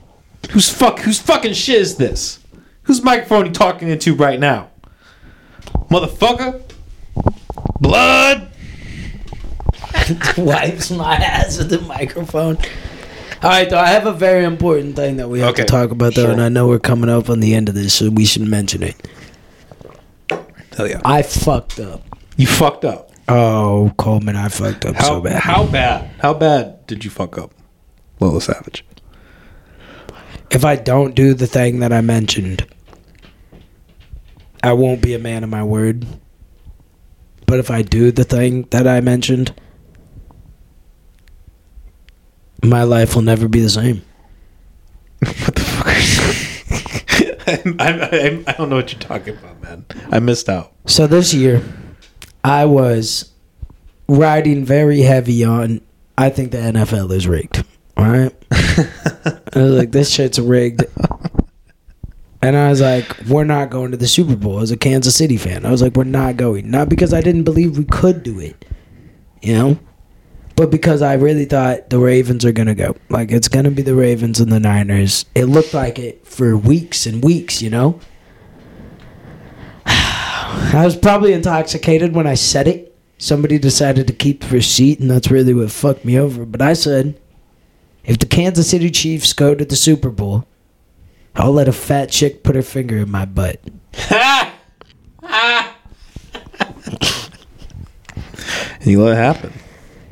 Who's 0.50 0.70
fuck? 0.70 1.00
Whose 1.00 1.20
fucking 1.20 1.54
shit 1.54 1.82
is 1.82 1.98
this? 1.98 2.40
Whose 2.84 3.04
microphone 3.04 3.46
you 3.48 3.52
talking 3.52 3.88
into 3.90 4.16
right 4.16 4.40
now, 4.40 4.70
motherfucker? 5.90 6.62
Blood. 7.80 8.48
wipes 10.38 10.92
my 10.92 11.16
ass 11.16 11.58
with 11.58 11.70
the 11.70 11.82
microphone. 11.82 12.58
All 13.42 13.50
right, 13.50 13.70
though 13.70 13.80
I 13.80 13.88
have 13.90 14.06
a 14.06 14.12
very 14.12 14.44
important 14.44 14.96
thing 14.96 15.18
that 15.18 15.30
we 15.30 15.40
have 15.40 15.50
Okay, 15.54 15.64
to 15.64 15.68
talk 15.68 15.92
about, 15.92 16.14
though, 16.16 16.24
sure. 16.24 16.32
and 16.32 16.42
I 16.42 16.50
know 16.50 16.68
we're 16.68 16.80
coming 16.80 17.10
up 17.10 17.30
on 17.30 17.40
the 17.40 17.54
end 17.56 17.70
of 17.70 17.76
this, 17.76 17.94
so 17.94 18.10
we 18.10 18.26
should 18.26 18.42
mention 18.42 18.84
it. 18.84 18.96
Hell 20.76 20.88
yeah. 20.90 21.02
I 21.06 21.22
fucked 21.22 21.80
up. 21.80 22.04
You 22.38 22.48
fucked 22.48 22.86
up. 22.86 23.12
Oh, 23.28 23.94
Coleman, 23.98 24.36
I 24.36 24.50
fucked 24.50 24.86
up 24.86 24.96
How 24.96 25.04
so 25.04 25.22
bad. 25.22 25.42
How 25.42 25.66
bad? 25.68 26.10
How 26.20 26.34
bad 26.34 26.86
did 26.88 27.06
you 27.06 27.12
fuck 27.12 27.38
up, 27.38 27.52
LoLo 28.20 28.42
Savage? 28.42 28.84
If 30.52 30.66
I 30.66 30.76
don't 30.76 31.16
do 31.16 31.34
the 31.34 31.48
thing 31.48 31.80
that 31.80 31.94
I 31.94 32.02
mentioned, 32.02 32.66
I 34.64 34.74
won't 34.74 35.02
be 35.02 35.14
a 35.14 35.20
man 35.20 35.44
of 35.44 35.50
my 35.50 35.64
word. 35.64 36.06
But 37.46 37.60
if 37.60 37.72
I 37.72 37.82
do 37.82 38.12
the 38.12 38.24
thing 38.24 38.64
that 38.72 38.88
I 38.88 39.02
mentioned, 39.02 39.54
my 42.64 42.84
life 42.84 43.16
will 43.16 43.22
never 43.22 43.48
be 43.48 43.62
the 43.62 43.70
same. 43.70 44.04
What 45.26 45.56
the 45.56 45.62
fuck? 45.62 45.90
I'm, 47.66 47.76
I'm, 47.80 48.02
I'm, 48.02 48.44
I 48.48 48.52
don't 48.54 48.70
know 48.70 48.76
what 48.76 48.92
you're 48.92 49.02
talking 49.02 49.36
about, 49.36 49.62
man. 49.62 49.86
I 50.12 50.20
missed 50.20 50.48
out. 50.50 50.72
So 50.86 51.08
this 51.08 51.34
year, 51.34 51.64
I 52.44 52.66
was 52.66 53.32
riding 54.08 54.64
very 54.66 55.02
heavy 55.02 55.44
on. 55.44 55.82
I 56.18 56.30
think 56.30 56.52
the 56.52 56.58
NFL 56.58 57.12
is 57.12 57.28
rigged. 57.28 57.64
All 57.98 58.06
right, 58.06 58.36
I 58.52 59.40
was 59.56 59.74
like, 59.74 59.92
this 59.92 60.10
shit's 60.10 60.40
rigged. 60.40 60.86
And 62.42 62.56
I 62.56 62.70
was 62.70 62.80
like, 62.80 63.18
we're 63.28 63.44
not 63.44 63.70
going 63.70 63.92
to 63.92 63.98
the 63.98 64.08
Super 64.08 64.36
Bowl 64.36 64.60
as 64.60 64.72
a 64.72 64.78
Kansas 64.78 65.16
City 65.16 65.36
fan. 65.38 65.66
I 65.66 65.72
was 65.72 65.82
like, 65.82 65.96
we're 65.96 66.06
not 66.06 66.38
going. 66.38 66.72
Not 66.72 66.88
because 66.88 67.14
I 67.14 67.22
didn't 67.22 67.44
believe 67.44 67.78
we 67.78 67.84
could 67.84 68.24
do 68.24 68.40
it, 68.40 68.66
you 69.42 69.54
know, 69.54 69.80
but 70.56 70.72
because 70.72 71.02
I 71.02 71.16
really 71.16 71.46
thought 71.46 71.90
the 71.90 72.00
Ravens 72.00 72.46
are 72.46 72.54
going 72.54 72.68
to 72.68 72.76
go. 72.76 72.96
Like, 73.10 73.32
it's 73.32 73.50
going 73.50 73.66
to 73.66 73.72
be 73.72 73.82
the 73.82 73.96
Ravens 73.96 74.40
and 74.40 74.52
the 74.52 74.60
Niners. 74.60 75.26
It 75.36 75.46
looked 75.46 75.74
like 75.74 76.00
it 76.00 76.26
for 76.26 76.56
weeks 76.56 77.06
and 77.06 77.24
weeks, 77.24 77.62
you 77.62 77.70
know? 77.70 78.00
I 79.86 80.82
was 80.86 80.96
probably 80.96 81.34
intoxicated 81.34 82.16
when 82.16 82.26
I 82.28 82.36
said 82.36 82.70
it. 82.70 82.96
Somebody 83.18 83.60
decided 83.60 84.08
to 84.08 84.14
keep 84.14 84.42
the 84.42 84.56
receipt, 84.56 85.02
and 85.02 85.12
that's 85.12 85.30
really 85.30 85.54
what 85.54 85.72
fucked 85.72 86.06
me 86.06 86.18
over. 86.18 86.46
But 86.46 86.62
I 86.62 86.72
said, 86.72 87.20
if 88.04 88.18
the 88.20 88.26
Kansas 88.26 88.70
City 88.70 88.90
Chiefs 88.90 89.34
go 89.34 89.54
to 89.56 89.66
the 89.66 89.76
Super 89.76 90.10
Bowl, 90.10 90.46
I'll 91.36 91.52
let 91.54 91.68
a 91.68 91.74
fat 91.74 92.10
chick 92.10 92.44
put 92.44 92.56
her 92.56 92.62
finger 92.62 92.98
in 92.98 93.10
my 93.12 93.26
butt. 93.26 93.60
You 98.82 99.04
let 99.04 99.14
it 99.14 99.18
happen. 99.18 99.54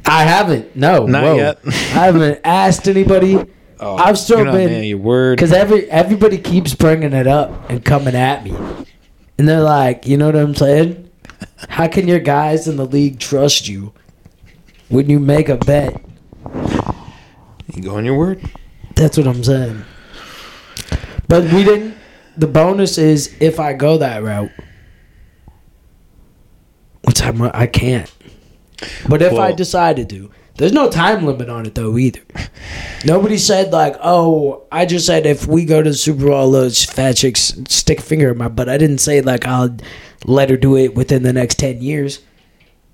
I 0.05 0.23
haven't. 0.23 0.75
No, 0.75 1.05
Not 1.05 1.23
whoa. 1.23 1.35
yet. 1.35 1.59
I 1.65 1.71
haven't 2.05 2.41
asked 2.43 2.87
anybody. 2.87 3.39
Oh, 3.79 3.95
I've 3.95 4.17
still 4.17 4.37
Oh, 4.37 4.39
you're 4.39 4.45
not 4.47 4.57
been 4.57 4.69
man 4.71 4.79
of 4.79 4.85
your 4.85 4.97
word. 4.97 5.37
because 5.37 5.51
every 5.53 5.89
everybody 5.89 6.37
keeps 6.37 6.73
bringing 6.75 7.13
it 7.13 7.27
up 7.27 7.69
and 7.69 7.83
coming 7.83 8.15
at 8.15 8.43
me, 8.43 8.51
and 9.37 9.47
they're 9.47 9.61
like, 9.61 10.05
you 10.07 10.17
know 10.17 10.25
what 10.25 10.35
I'm 10.35 10.55
saying? 10.55 11.09
How 11.69 11.87
can 11.87 12.07
your 12.07 12.19
guys 12.19 12.67
in 12.67 12.75
the 12.77 12.85
league 12.85 13.19
trust 13.19 13.67
you 13.67 13.93
when 14.89 15.09
you 15.09 15.19
make 15.19 15.47
a 15.49 15.57
bet? 15.57 16.01
You 17.73 17.83
go 17.83 17.95
on 17.97 18.05
your 18.05 18.17
word. 18.17 18.41
That's 18.95 19.17
what 19.17 19.27
I'm 19.27 19.43
saying. 19.43 19.83
But 21.27 21.43
we 21.51 21.63
didn't. 21.63 21.95
The 22.37 22.47
bonus 22.47 22.97
is 22.97 23.35
if 23.39 23.59
I 23.59 23.73
go 23.73 23.97
that 23.97 24.23
route, 24.23 24.51
which 27.03 27.21
I'm, 27.21 27.41
I 27.41 27.67
can't. 27.67 28.11
But 29.09 29.21
if 29.21 29.33
I 29.33 29.35
Well- 29.49 29.55
decided 29.55 30.09
to, 30.11 30.29
there's 30.57 30.71
no 30.73 30.89
time 30.89 31.25
limit 31.25 31.49
on 31.49 31.65
it 31.65 31.75
though 31.75 31.97
either. 31.97 32.21
Nobody 33.05 33.37
said 33.37 33.71
like, 33.71 33.95
"Oh, 34.01 34.63
I 34.71 34.85
just 34.85 35.05
said 35.05 35.25
if 35.27 35.45
we 35.47 35.65
go 35.65 35.83
to 35.83 35.89
the 35.91 35.95
Super 35.95 36.25
Bowl, 36.27 36.49
those 36.51 36.83
fat 36.83 37.13
chicks 37.15 37.53
stick 37.67 37.99
a 37.99 38.01
finger 38.01 38.31
in 38.31 38.37
my 38.37 38.47
butt." 38.47 38.67
I 38.69 38.77
didn't 38.77 38.97
say 38.99 39.21
like 39.21 39.45
I'll 39.45 39.77
let 40.25 40.49
her 40.49 40.57
do 40.57 40.75
it 40.75 40.95
within 40.95 41.21
the 41.23 41.33
next 41.33 41.59
ten 41.59 41.81
years. 41.81 42.21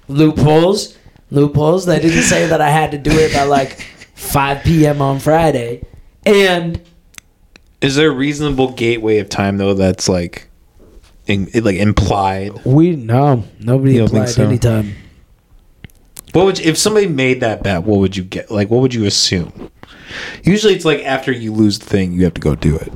loopholes, 0.09 0.97
loopholes. 1.31 1.87
They 1.87 1.99
didn't 2.01 2.23
say 2.23 2.47
that 2.47 2.61
I 2.61 2.71
had 2.71 2.91
to 2.93 2.99
do 2.99 3.11
it 3.13 3.33
by 3.33 3.45
like 3.45 3.81
5 4.15 4.63
p.m. 4.65 5.01
on 5.03 5.19
Friday, 5.19 5.83
and 6.27 6.81
Is 7.81 7.97
there 7.97 8.11
a 8.11 8.15
reasonable 8.15 8.73
gateway 8.73 9.19
of 9.19 9.29
time 9.29 9.57
though 9.59 9.75
that's 9.75 10.09
like, 10.09 10.49
in, 11.27 11.49
it, 11.55 11.65
like 11.65 11.77
implied? 11.77 12.65
we 12.65 12.97
no 12.97 13.45
nobody 13.59 13.93
You 13.95 13.99
don't 14.01 14.09
think 14.09 14.23
applied 14.23 14.35
so? 14.35 14.45
anytime. 14.45 14.95
What 16.33 16.45
would 16.45 16.59
you, 16.61 16.71
if 16.71 16.79
somebody 16.79 17.09
made 17.09 17.41
that 17.41 17.63
bet? 17.65 17.83
What 17.83 17.99
would 17.99 18.17
you 18.17 18.23
get? 18.23 18.51
Like, 18.51 18.71
what 18.71 18.81
would 18.83 18.95
you 18.95 19.05
assume? 19.05 19.71
Usually, 20.45 20.75
it's 20.75 20.85
like 20.85 21.01
after 21.05 21.33
you 21.33 21.53
lose 21.53 21.79
the 21.81 21.87
thing, 21.87 22.13
you 22.13 22.23
have 22.25 22.35
to 22.35 22.41
go 22.41 22.55
do 22.55 22.77
it, 22.77 22.93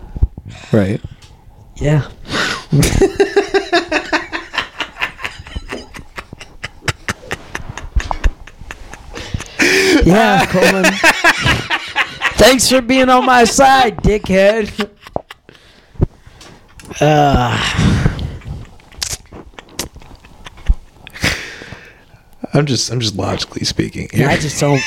right? 0.73 1.01
Yeah. 1.77 2.09
yeah, 10.07 10.45
Coleman. 10.51 10.85
Thanks 12.35 12.69
for 12.69 12.83
being 12.83 13.09
on 13.09 13.25
my 13.25 13.45
side, 13.45 13.97
dickhead. 13.99 14.91
Uh, 17.01 18.05
I'm 22.53 22.67
just, 22.67 22.93
I'm 22.93 23.01
just 23.01 23.17
logically 23.17 23.65
speaking. 23.65 24.11
yeah, 24.13 24.29
I 24.29 24.37
just 24.37 24.61
don't. 24.61 24.83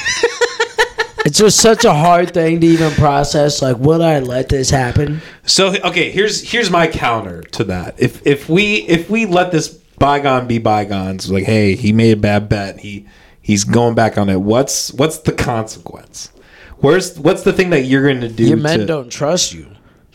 It's 1.26 1.40
just 1.40 1.60
such 1.60 1.84
a 1.84 1.94
hard 1.94 2.34
thing 2.34 2.62
to 2.62 2.68
even 2.68 2.92
process. 2.92 3.62
Like, 3.62 3.78
would 3.80 4.02
I 4.02 4.20
let 4.20 4.50
this 4.50 4.70
happen? 4.70 5.22
So 5.46 5.76
okay, 5.84 6.12
here's 6.12 6.50
here's 6.50 6.70
my 6.70 6.88
counter 6.88 7.42
to 7.42 7.64
that. 7.66 7.96
If 7.98 8.26
if 8.26 8.48
we 8.48 8.84
if 8.84 9.10
we 9.10 9.26
let 9.26 9.52
this 9.52 9.68
bygone 9.68 10.48
be 10.48 10.60
bygones, 10.60 11.30
like 11.30 11.44
hey, 11.44 11.76
he 11.76 11.92
made 11.92 12.18
a 12.18 12.22
bad 12.22 12.48
bet, 12.48 12.80
he 12.80 13.08
he's 13.48 13.64
going 13.64 13.96
back 13.96 14.18
on 14.18 14.30
it. 14.30 14.42
What's 14.42 14.92
what's 14.94 15.20
the 15.20 15.32
consequence? 15.32 16.32
Where's 16.80 17.18
what's 17.18 17.44
the 17.44 17.54
thing 17.54 17.72
that 17.72 17.86
you're 17.86 18.04
going 18.04 18.22
to 18.22 18.30
do? 18.30 18.46
Your 18.46 18.58
men 18.58 18.80
to, 18.80 18.86
don't 18.86 19.10
trust 19.10 19.54
you. 19.54 19.68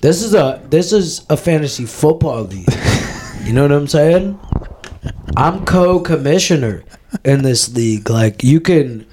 This 0.02 0.22
is 0.22 0.34
a 0.34 0.62
this 0.68 0.92
is 0.92 1.26
a 1.30 1.36
fantasy 1.36 1.86
football 1.86 2.42
league. 2.42 2.68
you 3.42 3.54
know 3.54 3.62
what 3.62 3.72
I'm 3.72 3.88
saying? 3.88 4.38
I'm 5.36 5.64
co-commissioner 5.64 6.84
in 7.24 7.42
this 7.42 7.74
league. 7.74 8.10
Like 8.10 8.44
you 8.44 8.60
can 8.60 9.06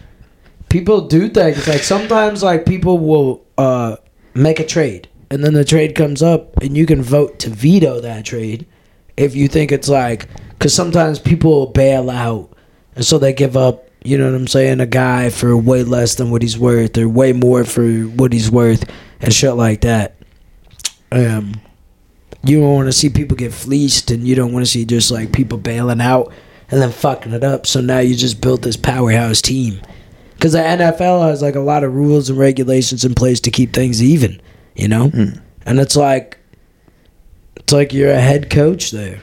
people 0.68 1.08
do 1.08 1.30
things 1.30 1.68
like 1.68 1.82
sometimes 1.82 2.44
like 2.44 2.66
people 2.66 3.00
will 3.00 3.44
uh 3.58 3.96
make 4.36 4.60
a 4.60 4.66
trade 4.66 5.08
and 5.32 5.44
then 5.44 5.54
the 5.54 5.66
trade 5.66 5.96
comes 5.96 6.22
up 6.22 6.56
and 6.58 6.78
you 6.78 6.86
can 6.86 7.02
vote 7.02 7.40
to 7.40 7.50
veto 7.50 8.00
that 8.00 8.24
trade 8.26 8.68
if 9.18 9.36
you 9.36 9.48
think 9.48 9.72
it's 9.72 9.90
like 9.90 10.28
cuz 10.60 10.72
sometimes 10.72 11.18
people 11.18 11.66
bail 11.68 12.12
out 12.12 12.52
and 12.96 13.04
so 13.04 13.18
they 13.18 13.34
give 13.34 13.58
up 13.58 13.89
you 14.04 14.18
know 14.18 14.26
what 14.26 14.36
I'm 14.36 14.48
saying? 14.48 14.80
A 14.80 14.86
guy 14.86 15.30
for 15.30 15.56
way 15.58 15.84
less 15.84 16.16
than 16.16 16.32
what 16.32 16.42
he's 16.42 16.58
worth 16.58 16.98
or 16.98 17.08
way 17.08 17.34
more 17.34 17.64
for 17.64 17.88
what 17.88 18.34
he's 18.34 18.50
worth 18.50 18.90
and 19.22 19.34
shit 19.34 19.54
like 19.54 19.82
that. 19.82 20.16
Um 21.12 21.62
you 22.44 22.62
don't 22.62 22.76
want 22.76 22.88
to 22.88 22.94
see 22.94 23.10
people 23.10 23.36
get 23.36 23.54
fleeced 23.54 24.12
and 24.12 24.26
you 24.26 24.36
don't 24.36 24.54
want 24.54 24.66
to 24.66 24.72
see 24.72 24.86
just 24.86 25.12
like 25.12 25.34
people 25.34 25.58
bailing 25.58 26.00
out 26.00 26.32
and 26.72 26.82
then 26.82 26.92
fucking 26.92 27.34
it 27.34 27.44
up. 27.44 27.68
So 27.68 27.82
now 27.82 28.00
you 28.00 28.16
just 28.16 28.42
built 28.42 28.62
this 28.62 28.78
powerhouse 28.78 29.42
team. 29.42 29.82
Because 30.36 30.54
the 30.54 30.60
NFL 30.60 31.28
has 31.28 31.42
like 31.42 31.56
a 31.56 31.60
lot 31.60 31.84
of 31.84 31.94
rules 31.94 32.30
and 32.30 32.40
regulations 32.40 33.04
in 33.04 33.14
place 33.14 33.42
to 33.42 33.52
keep 33.52 33.74
things 33.74 34.02
even, 34.02 34.40
you 34.76 34.88
know. 34.88 35.12
And 35.66 35.80
it's 35.80 35.98
like, 35.98 36.38
it's 37.58 37.74
like 37.74 37.92
you're 37.92 38.12
a 38.12 38.22
head 38.22 38.50
coach 38.50 38.92
there. 38.92 39.22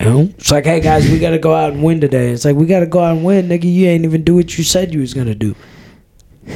You 0.00 0.04
know, 0.06 0.20
it's 0.38 0.50
like, 0.50 0.64
hey 0.64 0.80
guys, 0.80 1.08
we 1.10 1.18
gotta 1.18 1.38
go 1.38 1.54
out 1.54 1.72
and 1.72 1.82
win 1.82 2.00
today. 2.00 2.30
It's 2.30 2.44
like 2.44 2.56
we 2.56 2.66
gotta 2.66 2.86
go 2.86 3.00
out 3.00 3.16
and 3.16 3.24
win, 3.24 3.48
nigga. 3.48 3.64
You 3.72 3.86
ain't 3.88 4.04
even 4.04 4.24
do 4.24 4.34
what 4.34 4.56
you 4.56 4.64
said 4.64 4.92
you 4.94 5.00
was 5.00 5.14
gonna 5.14 5.34
do. 5.34 5.54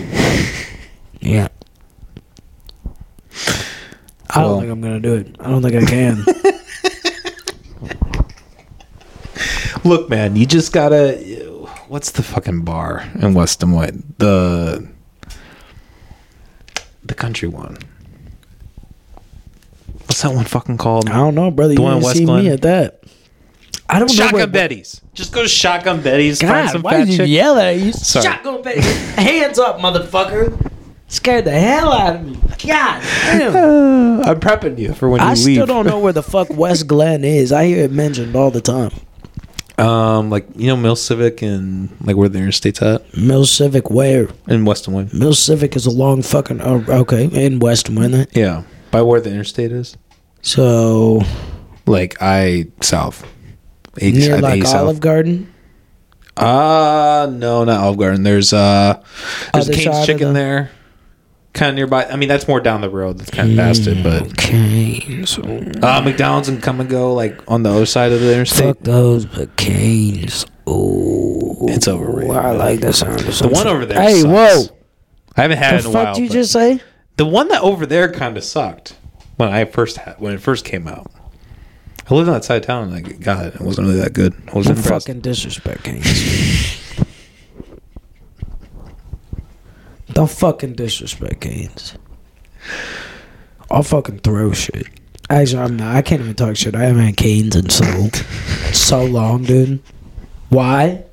Yeah. 1.21 1.49
I 4.31 4.41
don't 4.43 4.51
Well- 4.51 4.61
think 4.61 4.71
I'm 4.73 4.81
gonna 4.81 5.01
do 5.01 5.15
it. 5.15 5.35
I 5.41 5.51
don't 5.51 5.61
think 5.63 5.75
I 5.75 5.85
can. 5.85 6.25
Look, 9.85 10.09
man, 10.09 10.37
you 10.37 10.47
just 10.47 10.73
gotta. 10.73 11.15
What's 11.89 12.11
the 12.13 12.23
fucking 12.23 12.63
bar 12.63 13.05
in 13.21 13.35
West 13.35 13.61
Des 13.61 13.67
Moines? 13.67 14.05
The 14.19 14.87
the 17.05 17.15
country 17.15 17.49
one. 17.49 17.77
What's 20.07 20.23
that 20.23 20.33
one 20.33 20.45
fucking 20.45 20.79
called? 20.79 21.09
I 21.11 21.15
don't 21.17 21.35
know, 21.35 21.51
brother. 21.51 21.75
The 21.75 21.81
You 21.81 21.85
one 21.85 21.93
in 21.95 21.99
didn't 22.01 22.07
West 22.07 22.19
see 22.19 22.25
Glen? 22.25 22.45
me 22.45 22.51
at 22.51 22.63
that. 22.63 23.03
I 23.89 23.99
don't 23.99 24.09
know. 24.09 24.15
Shotgun 24.15 24.35
where- 24.41 24.47
Betty's. 24.47 25.01
Just 25.15 25.33
go 25.33 25.43
to 25.43 25.49
Shotgun 25.49 26.03
Betty's. 26.03 26.41
find 26.41 26.67
God, 26.67 26.71
some 26.73 26.83
why 26.83 26.91
fat 26.93 26.99
did 27.05 27.09
you 27.11 27.17
chick. 27.19 27.29
yell 27.29 27.59
at 27.59 27.77
you? 27.79 27.93
Sorry. 27.93 28.25
Shotgun 28.25 28.63
Betty. 28.63 28.81
Hands 28.83 29.59
up, 29.59 29.79
motherfucker. 29.79 30.71
Scared 31.09 31.45
the 31.45 31.53
hell 31.53 31.93
out 31.93 32.17
of 32.17 32.25
me. 32.27 32.35
God 32.67 33.03
damn. 33.03 34.23
I'm 34.25 34.41
prepping 34.41 34.77
you 34.79 34.93
for 34.93 35.09
when 35.09 35.21
you 35.21 35.27
leave. 35.29 35.31
I 35.31 35.35
still 35.63 35.67
don't 35.67 35.87
know 35.87 36.01
where 36.01 36.13
the 36.13 36.23
fuck 36.23 36.51
West 36.51 36.87
Glen 36.89 37.25
is. 37.25 37.53
I 37.53 37.67
hear 37.67 37.85
it 37.85 37.93
mentioned 37.93 38.35
all 38.35 38.51
the 38.51 38.61
time. 38.61 38.91
Um, 39.79 40.31
like 40.31 40.47
you 40.57 40.67
know, 40.69 40.77
Mill 40.77 40.97
Civic 40.97 41.43
and 41.43 41.91
like 42.01 42.17
where 42.17 42.29
the 42.31 42.39
interstate's 42.39 42.81
at 42.83 43.17
Mill 43.17 43.45
Civic, 43.47 43.91
where? 43.91 44.29
in 44.49 44.65
West 44.65 44.87
Des 44.87 44.91
Moines. 44.91 45.13
Mill 45.13 45.35
Civic 45.35 45.77
is 45.77 45.85
a 45.87 45.91
long 45.91 46.23
fucking. 46.23 46.61
Oh, 46.63 46.83
okay, 46.89 47.27
in 47.27 47.59
West 47.61 47.89
Winter. 47.91 48.27
Yeah, 48.33 48.63
by 48.91 49.03
where 49.03 49.21
the 49.21 49.31
interstate 49.31 49.73
is. 49.73 49.97
So 50.43 51.21
Like 51.87 52.17
I 52.21 52.67
south. 52.81 53.25
H, 54.01 54.15
near 54.15 54.39
like 54.39 54.65
Olive 54.65 54.67
south. 54.97 55.01
Garden. 55.01 55.53
Uh 56.37 57.29
no, 57.33 57.65
not 57.65 57.81
Olive 57.81 57.99
Garden. 57.99 58.23
There's 58.23 58.53
uh, 58.53 59.03
there's 59.55 59.69
Other 59.69 59.73
Cane's 59.79 60.05
Chicken 60.07 60.29
the- 60.29 60.33
there, 60.35 60.71
kind 61.55 61.71
of 61.71 61.77
nearby. 61.77 62.05
I 62.05 62.17
mean, 62.17 62.29
that's 62.29 62.47
more 62.47 62.61
down 62.61 62.83
the 62.83 62.91
road. 62.91 63.19
That's 63.19 63.31
kind 63.31 63.51
of 63.53 63.57
past 63.57 63.87
it, 63.87 64.03
but. 64.03 64.39
So 65.27 65.43
uh, 65.87 66.03
McDonald's 66.03 66.49
and 66.51 66.63
come 66.63 66.81
and 66.81 66.91
go 66.91 67.15
like 67.15 67.41
on 67.51 67.63
the 67.63 67.71
other 67.71 67.87
side 67.87 68.13
of 68.13 68.21
the 68.21 68.33
interstate. 68.35 68.77
fuck 68.77 68.79
those 68.81 69.25
McCain's. 69.27 70.45
Oh, 70.67 71.69
It's 71.69 71.89
overrated, 71.89 72.37
I 72.37 72.51
like 72.51 72.81
the 72.81 72.93
sound 72.93 73.21
of 73.21 73.27
The 73.27 73.33
some 73.33 73.51
one 73.53 73.63
shit. 73.63 73.73
over 73.73 73.87
there. 73.87 74.03
Hey, 74.03 74.21
sucks. 74.21 74.69
whoa! 74.69 74.77
I 75.37 75.43
haven't 75.43 75.59
had 75.59 75.73
The 75.75 75.77
it 75.77 75.81
in 75.85 75.87
a 75.87 75.93
fuck 75.93 76.05
while. 76.05 76.15
did 76.17 76.23
you 76.23 76.29
but 76.29 76.35
just 76.35 76.53
say? 76.53 76.81
the 77.17 77.25
one 77.25 77.49
that 77.49 77.63
over 77.63 77.87
there 77.87 78.13
kind 78.13 78.37
of 78.37 78.45
sucked 78.45 78.97
when 79.37 79.49
I 79.49 79.65
first 79.65 79.97
had 79.97 80.17
when 80.19 80.35
it 80.35 80.41
first 80.43 80.65
came 80.67 80.87
out. 80.87 81.11
I 82.09 82.15
lived 82.15 82.29
on 82.29 82.35
that 82.35 82.45
side 82.45 82.59
of 82.63 82.67
town. 82.67 82.93
and 82.93 82.95
I 82.95 83.01
got 83.01 83.47
it. 83.47 83.55
It 83.57 83.61
wasn't 83.61 83.89
really 83.89 84.01
that 84.01 84.13
good. 84.13 84.33
I 84.53 84.57
was 84.57 84.67
Don't 84.67 84.77
impressed. 84.79 85.07
fucking 85.07 85.21
disrespect 85.23 85.83
Canes. 85.85 86.83
Don't 90.13 90.31
fucking 90.31 90.75
disrespect 90.75 91.41
Canes. 91.41 91.95
I'll 93.71 93.83
fucking 93.83 94.21
throw 94.21 94.53
shit. 94.53 94.87
Actually, 95.29 95.63
I'm 95.63 95.77
not. 95.77 95.97
I 95.97 96.03
can't 96.03 96.23
even 96.23 96.35
talk 96.35 96.57
shit. 96.57 96.77
I 96.77 96.85
haven't 96.85 97.05
had 97.05 97.17
Canes 97.17 97.57
in 97.57 97.69
so 97.71 97.85
so 98.73 99.05
long, 99.05 99.43
dude. 99.43 99.83
Why? 100.49 101.05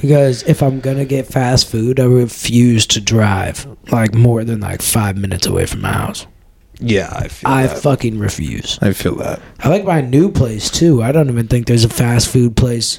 Because 0.00 0.42
if 0.42 0.62
I'm 0.62 0.80
gonna 0.80 1.06
get 1.06 1.26
fast 1.26 1.68
food, 1.70 1.98
I 1.98 2.04
refuse 2.04 2.86
to 2.88 3.00
drive 3.00 3.66
like 3.90 4.12
more 4.14 4.44
than 4.44 4.60
like 4.60 4.82
five 4.82 5.16
minutes 5.16 5.46
away 5.46 5.64
from 5.66 5.80
my 5.80 5.92
house. 5.92 6.26
Yeah, 6.80 7.08
I 7.12 7.28
feel 7.28 7.48
I 7.50 7.66
that. 7.66 7.78
fucking 7.78 8.18
refuse. 8.18 8.78
I 8.82 8.92
feel 8.92 9.14
that. 9.16 9.40
I 9.60 9.68
like 9.68 9.84
my 9.84 10.00
new 10.00 10.30
place 10.30 10.68
too. 10.70 11.02
I 11.02 11.12
don't 11.12 11.28
even 11.30 11.46
think 11.48 11.66
there's 11.66 11.84
a 11.84 11.88
fast 11.88 12.28
food 12.28 12.56
place 12.56 12.98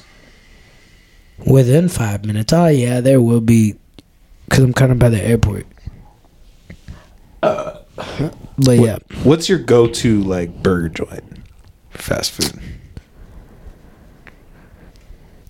within 1.46 1.88
five 1.88 2.24
minutes. 2.24 2.52
Oh 2.52 2.66
yeah, 2.68 3.00
there 3.00 3.20
will 3.20 3.40
be, 3.42 3.74
because 4.46 4.64
I'm 4.64 4.72
kind 4.72 4.92
of 4.92 4.98
by 4.98 5.10
the 5.10 5.22
airport. 5.22 5.66
but 7.40 7.86
yeah, 8.58 8.98
What's 9.22 9.48
your 9.48 9.58
go-to 9.58 10.22
like 10.22 10.62
burger 10.62 10.88
joint 10.88 11.24
fast 11.90 12.32
food? 12.32 12.60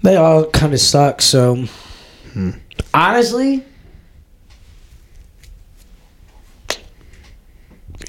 they 0.03 0.16
all 0.16 0.47
kind 0.51 0.72
of 0.74 0.81
suck. 0.81 1.20
So 1.22 1.64
Hmm. 2.33 2.51
honestly, 2.93 3.64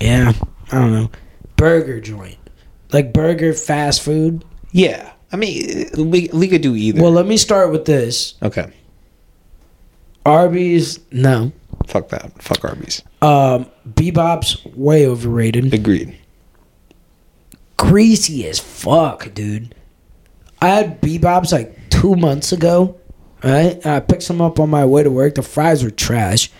yeah, 0.01 0.33
I 0.71 0.79
don't 0.79 0.91
know. 0.93 1.09
Burger 1.55 1.99
joint, 1.99 2.37
like 2.91 3.13
burger 3.13 3.53
fast 3.53 4.01
food. 4.01 4.43
Yeah, 4.71 5.11
I 5.31 5.37
mean 5.37 5.89
we 5.97 6.29
we 6.33 6.47
could 6.47 6.61
do 6.61 6.75
either. 6.75 7.01
Well, 7.01 7.11
let 7.11 7.25
me 7.25 7.37
start 7.37 7.71
with 7.71 7.85
this. 7.85 8.35
okay, 8.43 8.71
Arby's, 10.25 10.99
no. 11.11 11.51
fuck 11.87 12.09
that. 12.09 12.41
Fuck 12.41 12.63
Arby's. 12.65 13.01
Um, 13.21 13.67
B-Bop's 13.95 14.63
way 14.65 15.07
overrated. 15.07 15.73
Agreed. 15.73 16.17
Greasy 17.77 18.47
as 18.47 18.59
fuck, 18.59 19.33
dude. 19.33 19.73
I 20.61 20.67
had 20.69 20.99
B-Bop's 21.01 21.51
like 21.51 21.89
two 21.89 22.15
months 22.15 22.51
ago, 22.51 22.99
right? 23.43 23.75
And 23.75 23.85
I 23.85 23.99
picked 23.99 24.23
some 24.23 24.41
up 24.41 24.59
on 24.59 24.69
my 24.69 24.85
way 24.85 25.03
to 25.03 25.11
work. 25.11 25.35
The 25.35 25.43
fries 25.43 25.83
were 25.83 25.91
trash. 25.91 26.51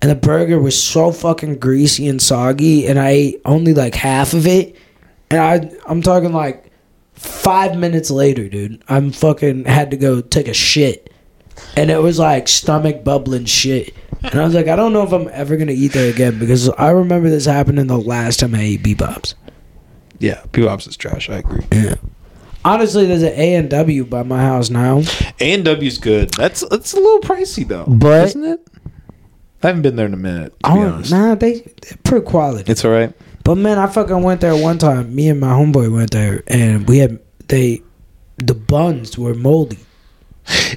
And 0.00 0.10
the 0.10 0.14
burger 0.14 0.60
was 0.60 0.80
so 0.80 1.10
fucking 1.10 1.58
greasy 1.58 2.06
and 2.08 2.22
soggy, 2.22 2.86
and 2.86 2.98
I 3.00 3.08
ate 3.10 3.40
only 3.44 3.74
like 3.74 3.94
half 3.96 4.32
of 4.32 4.46
it. 4.46 4.76
And 5.30 5.40
I, 5.40 5.76
I'm 5.86 6.02
talking 6.02 6.32
like 6.32 6.70
five 7.14 7.76
minutes 7.76 8.10
later, 8.10 8.48
dude. 8.48 8.82
I'm 8.88 9.10
fucking 9.10 9.64
had 9.64 9.90
to 9.90 9.96
go 9.96 10.20
take 10.20 10.46
a 10.46 10.54
shit, 10.54 11.12
and 11.76 11.90
it 11.90 12.00
was 12.00 12.18
like 12.18 12.46
stomach 12.46 13.02
bubbling 13.02 13.46
shit. 13.46 13.92
And 14.22 14.36
I 14.36 14.44
was 14.44 14.54
like, 14.54 14.68
I 14.68 14.76
don't 14.76 14.92
know 14.92 15.02
if 15.02 15.12
I'm 15.12 15.28
ever 15.32 15.56
gonna 15.56 15.72
eat 15.72 15.92
there 15.92 16.10
again 16.12 16.38
because 16.38 16.68
I 16.70 16.90
remember 16.90 17.28
this 17.28 17.44
happening 17.46 17.86
the 17.88 17.98
last 17.98 18.40
time 18.40 18.54
I 18.54 18.60
ate 18.62 18.82
B-Bop's. 18.82 19.34
Yeah, 20.20 20.42
B-Bop's 20.52 20.86
is 20.86 20.96
trash. 20.96 21.28
I 21.30 21.38
agree. 21.38 21.64
Yeah. 21.72 21.94
Honestly, 22.64 23.06
there's 23.06 23.22
an 23.22 23.32
A 23.34 23.54
and 23.54 23.70
W 23.70 24.04
by 24.04 24.22
my 24.24 24.40
house 24.42 24.70
now. 24.70 25.02
A 25.40 25.52
and 25.54 25.64
W's 25.64 25.98
good. 25.98 26.30
That's 26.34 26.64
that's 26.68 26.92
a 26.92 26.96
little 27.00 27.20
pricey 27.20 27.66
though, 27.66 27.84
But- 27.86 28.28
isn't 28.28 28.44
it? 28.44 28.60
I 29.62 29.66
haven't 29.68 29.82
been 29.82 29.96
there 29.96 30.06
in 30.06 30.14
a 30.14 30.18
minute. 30.18 30.54
To 30.64 30.72
be 30.74 30.78
honest, 30.80 31.10
nah, 31.10 31.34
they 31.34 31.60
they're 31.60 31.98
pretty 32.04 32.26
quality. 32.26 32.70
it's 32.70 32.84
all 32.84 32.90
right. 32.92 33.12
But 33.44 33.56
man, 33.56 33.78
I 33.78 33.86
fucking 33.86 34.22
went 34.22 34.40
there 34.40 34.54
one 34.56 34.78
time. 34.78 35.14
Me 35.14 35.28
and 35.28 35.40
my 35.40 35.48
homeboy 35.52 35.92
went 35.92 36.10
there, 36.12 36.42
and 36.46 36.86
we 36.88 36.98
had 36.98 37.18
they 37.48 37.82
the 38.36 38.54
buns 38.54 39.18
were 39.18 39.34
moldy. 39.34 39.78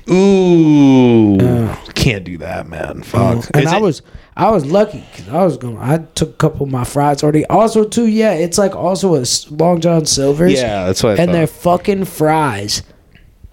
Ooh, 0.09 1.38
Yeah. 1.39 1.75
can't 1.95 2.23
do 2.23 2.38
that, 2.39 2.67
man. 2.67 3.01
Uh, 3.01 3.03
Fuck. 3.03 3.49
and 3.53 3.63
Is 3.65 3.71
I 3.71 3.77
it- 3.77 3.82
was 3.82 4.01
I 4.36 4.49
was 4.49 4.65
lucky 4.65 5.03
because 5.15 5.32
I 5.34 5.43
was 5.43 5.57
going. 5.57 5.77
I 5.77 5.97
took 6.15 6.29
a 6.29 6.34
couple 6.34 6.65
of 6.65 6.71
my 6.71 6.84
fries 6.86 7.21
already. 7.21 7.45
Also, 7.47 7.84
too, 7.84 8.07
yeah, 8.07 8.32
it's 8.34 8.57
like 8.57 8.75
also 8.75 9.15
a 9.15 9.21
s- 9.21 9.45
Long 9.51 9.79
John 9.82 10.05
Silver's. 10.05 10.53
Yeah, 10.53 10.86
that's 10.86 11.03
what 11.03 11.19
I 11.19 11.23
and 11.23 11.34
their 11.34 11.47
fucking 11.47 12.05
fries 12.05 12.82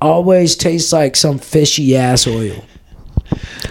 always 0.00 0.54
taste 0.56 0.92
like 0.92 1.16
some 1.16 1.38
fishy 1.38 1.96
ass 1.96 2.26
oil. 2.26 2.64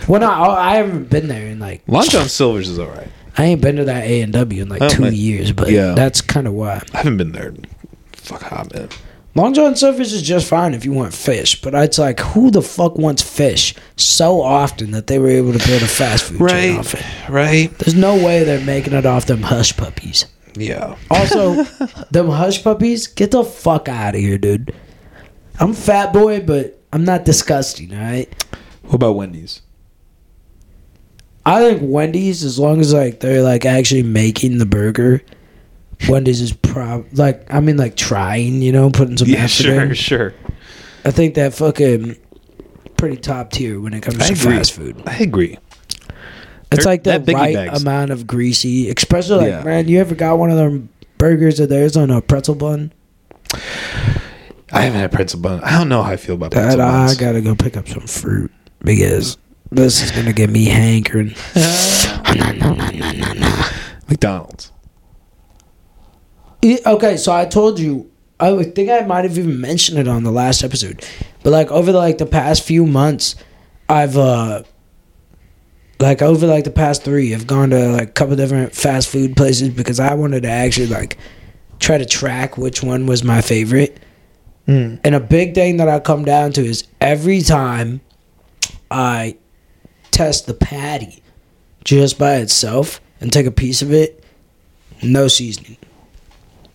When 0.07 0.23
I 0.23 0.41
I 0.41 0.75
haven't 0.75 1.09
been 1.09 1.27
there 1.27 1.47
in 1.47 1.59
like 1.59 1.81
Long 1.87 2.05
John 2.07 2.29
Silver's 2.29 2.69
is 2.69 2.79
all 2.79 2.87
right. 2.87 3.07
I 3.37 3.45
ain't 3.45 3.61
been 3.61 3.75
to 3.75 3.85
that 3.85 4.03
A 4.05 4.21
and 4.21 4.33
W 4.33 4.61
in 4.63 4.69
like 4.69 4.81
Oh, 4.81 4.89
two 4.89 5.13
years, 5.13 5.51
but 5.51 5.69
Yeah. 5.69 5.93
that's 5.95 6.21
kind 6.21 6.47
of 6.47 6.53
why. 6.53 6.81
I 6.93 6.97
haven't 6.97 7.17
been 7.17 7.31
there. 7.33 7.49
in 7.49 7.65
Fuck 8.13 8.41
hot 8.43 8.73
man. 8.73 8.89
Long 9.35 9.53
John 9.53 9.75
Silver's 9.75 10.13
is 10.13 10.23
just 10.23 10.47
fine 10.47 10.73
if 10.73 10.83
you 10.83 10.91
want 10.91 11.13
fish, 11.13 11.61
but 11.61 11.75
it's 11.75 11.99
like 11.99 12.19
who 12.19 12.49
the 12.49 12.63
fuck 12.63 12.97
wants 12.97 13.21
fish 13.21 13.75
so 13.95 14.41
often 14.41 14.89
that 14.91 15.05
they 15.05 15.19
were 15.19 15.27
able 15.29 15.53
to 15.53 15.67
build 15.67 15.83
a 15.83 15.87
fast 15.87 16.23
food 16.23 16.49
chain 16.49 16.77
off 16.77 16.95
it. 16.95 17.05
right. 17.29 17.69
There's 17.77 17.93
no 17.93 18.15
way 18.15 18.43
they're 18.43 18.65
making 18.65 18.93
it 18.93 19.05
off 19.05 19.27
them 19.27 19.43
hush 19.43 19.77
puppies. 19.77 20.25
Yeah. 20.55 20.95
Also, 21.11 21.63
them 22.11 22.29
hush 22.29 22.63
puppies, 22.63 23.05
get 23.05 23.29
the 23.29 23.43
fuck 23.43 23.87
out 23.87 24.15
of 24.15 24.21
here, 24.21 24.39
dude. 24.39 24.73
I'm 25.59 25.73
fat 25.73 26.13
boy, 26.13 26.39
but 26.41 26.79
I'm 26.91 27.03
not 27.05 27.23
disgusting, 27.25 27.93
all 27.93 28.01
right? 28.01 28.33
What 28.88 28.95
about 28.95 29.13
Wendy's? 29.15 29.61
I 31.45 31.59
think 31.61 31.81
Wendy's, 31.83 32.43
as 32.43 32.59
long 32.59 32.79
as 32.81 32.93
like 32.93 33.19
they're 33.21 33.41
like 33.41 33.65
actually 33.65 34.03
making 34.03 34.57
the 34.57 34.65
burger, 34.65 35.21
Wendy's 36.09 36.41
is 36.41 36.51
prob 36.53 37.05
like 37.13 37.51
I 37.53 37.59
mean 37.59 37.77
like 37.77 37.95
trying, 37.95 38.61
you 38.61 38.71
know, 38.71 38.89
putting 38.89 39.17
some 39.17 39.27
Yeah, 39.29 39.45
sure, 39.47 39.83
in. 39.83 39.93
sure. 39.93 40.33
I 41.05 41.11
think 41.11 41.35
that 41.35 41.53
fucking 41.53 42.17
pretty 42.97 43.17
top 43.17 43.51
tier 43.51 43.79
when 43.79 43.93
it 43.93 44.01
comes 44.01 44.19
I 44.19 44.27
to 44.27 44.33
agree. 44.33 44.57
fast 44.57 44.73
food. 44.73 45.01
I 45.05 45.17
agree. 45.19 45.57
It's 46.69 46.83
They're- 46.83 46.91
like 46.91 47.03
the 47.05 47.23
right 47.33 47.55
bags. 47.55 47.81
amount 47.81 48.11
of 48.11 48.27
greasy, 48.27 48.89
especially 48.89 49.38
like 49.38 49.47
Yeah. 49.49 49.63
man, 49.63 49.88
you 49.88 49.99
ever 50.01 50.15
got 50.15 50.38
one 50.38 50.49
of 50.51 50.57
them 50.57 50.89
burgers 51.17 51.59
of 51.61 51.69
theirs 51.69 51.95
on 51.95 52.11
a 52.11 52.21
pretzel 52.21 52.55
bun? 52.55 52.91
I 54.73 54.81
haven't 54.81 54.99
had 54.99 55.13
pretzel 55.13 55.39
bun. 55.39 55.61
I 55.63 55.77
don't 55.77 55.88
know 55.88 56.03
how 56.03 56.11
I 56.11 56.17
feel 56.17 56.35
about 56.35 56.51
pretzel 56.51 56.77
That 56.77 56.81
I 56.81 57.05
buns. 57.05 57.15
gotta 57.17 57.39
go 57.39 57.55
pick 57.55 57.77
up 57.77 57.88
some 57.88 58.01
fruit 58.05 58.51
because 58.84 59.38
This 59.71 60.01
is 60.01 60.11
gonna 60.11 60.34
get 60.34 60.49
me 60.49 60.65
hankering. 60.65 61.36
McDonald's. 64.09 64.71
E- 66.61 66.80
Okay, 66.86 67.17
so 67.17 67.34
I 67.34 67.45
told 67.45 67.80
you. 67.80 68.11
I 68.39 68.51
would 68.51 68.75
think 68.75 68.91
I 68.91 68.99
might 69.01 69.23
have 69.25 69.36
even 69.39 69.59
mentioned 69.59 69.97
it 69.97 70.07
on 70.07 70.23
the 70.23 70.32
last 70.32 70.63
episode, 70.63 71.03
but 71.41 71.49
like 71.49 71.71
over 71.71 71.91
the, 71.91 71.97
like 71.97 72.19
the 72.19 72.28
past 72.28 72.61
few 72.63 72.86
months, 72.86 73.36
I've 73.89 74.15
uh, 74.15 74.61
like 75.99 76.21
over 76.21 76.45
like 76.45 76.63
the 76.63 76.69
past 76.69 77.03
three, 77.03 77.34
I've 77.34 77.47
gone 77.47 77.71
to 77.71 77.89
like 77.93 78.09
a 78.09 78.11
couple 78.11 78.36
different 78.36 78.75
fast 78.75 79.09
food 79.09 79.36
places 79.36 79.69
because 79.69 79.99
I 79.99 80.13
wanted 80.13 80.43
to 80.43 80.49
actually 80.49 80.86
like 80.86 81.17
try 81.80 81.97
to 81.97 82.05
track 82.05 82.59
which 82.59 82.84
one 82.84 83.07
was 83.07 83.23
my 83.23 83.41
favorite. 83.41 83.99
Mm. 84.67 84.99
And 85.03 85.15
a 85.15 85.19
big 85.19 85.55
thing 85.55 85.78
that 85.78 85.89
I 85.89 85.99
come 85.99 86.23
down 86.23 86.51
to 86.53 86.63
is 86.65 86.88
every 87.01 87.41
time 87.41 88.01
I 88.89 89.38
test 90.11 90.47
the 90.47 90.53
patty 90.53 91.21
just 91.83 92.17
by 92.17 92.35
itself 92.35 93.01
and 93.21 93.31
take 93.31 93.45
a 93.45 93.51
piece 93.51 93.81
of 93.81 93.93
it, 93.93 94.23
no 95.01 95.27
seasoning. 95.27 95.77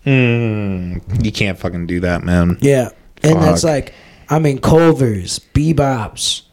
Mm. 0.05 1.23
You 1.23 1.31
can't 1.31 1.57
fucking 1.57 1.87
do 1.87 1.99
that, 2.01 2.23
man. 2.23 2.57
Yeah. 2.61 2.89
And 3.23 3.41
that's 3.41 3.63
like, 3.63 3.93
I 4.29 4.39
mean, 4.39 4.59
Culver's, 4.59 5.39
B-Bop's, 5.39 6.43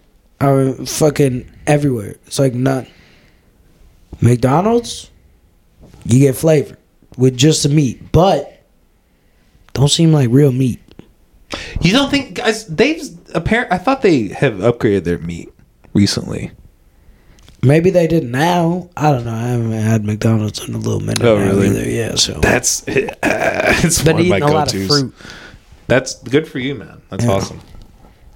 are 0.41 0.73
fucking 0.73 1.51
everywhere. 1.67 2.17
It's 2.27 2.39
like 2.39 2.55
none. 2.55 2.87
McDonald's, 4.21 5.11
you 6.05 6.21
get 6.21 6.37
flavor 6.37 6.77
with 7.17 7.37
just 7.37 7.63
the 7.63 7.69
meat, 7.69 8.13
but 8.13 8.63
don't 9.73 9.89
seem 9.89 10.13
like 10.13 10.29
real 10.31 10.53
meat. 10.53 10.81
You 11.81 11.93
don't 11.93 12.11
think 12.11 12.35
guys? 12.35 12.67
They've 12.67 13.20
apparent. 13.35 13.73
I 13.73 13.79
thought 13.79 14.03
they 14.03 14.29
have 14.29 14.55
upgraded 14.55 15.05
their 15.05 15.19
meat 15.19 15.53
recently. 15.93 16.53
Maybe 17.63 17.91
they 17.91 18.07
did 18.07 18.25
now. 18.25 18.89
I 18.97 19.13
don't 19.13 19.25
know. 19.27 19.35
I 19.35 19.49
haven't 19.49 19.73
had 19.73 20.05
McDonald's 20.05 20.67
in 20.67 20.75
a 20.75 20.79
little 20.79 21.01
minute. 21.01 21.23
Oh, 21.23 21.39
now 21.39 21.45
really? 21.45 21.69
Either. 21.69 21.91
Yeah. 21.91 22.15
So 22.15 22.35
That's 22.41 22.83
it's 22.87 24.03
been 24.03 24.15
one 24.17 24.23
of 24.23 24.29
my 24.29 24.37
eating 24.39 24.49
a 24.49 24.53
lot 24.53 24.69
of 24.69 24.73
go-tos. 24.81 24.87
fruit. 25.01 25.15
That's 25.87 26.15
good 26.23 26.49
for 26.49 26.59
you, 26.59 26.75
man. 26.77 27.03
That's 27.11 27.25
Yeah. 27.25 27.31
awesome. 27.33 27.61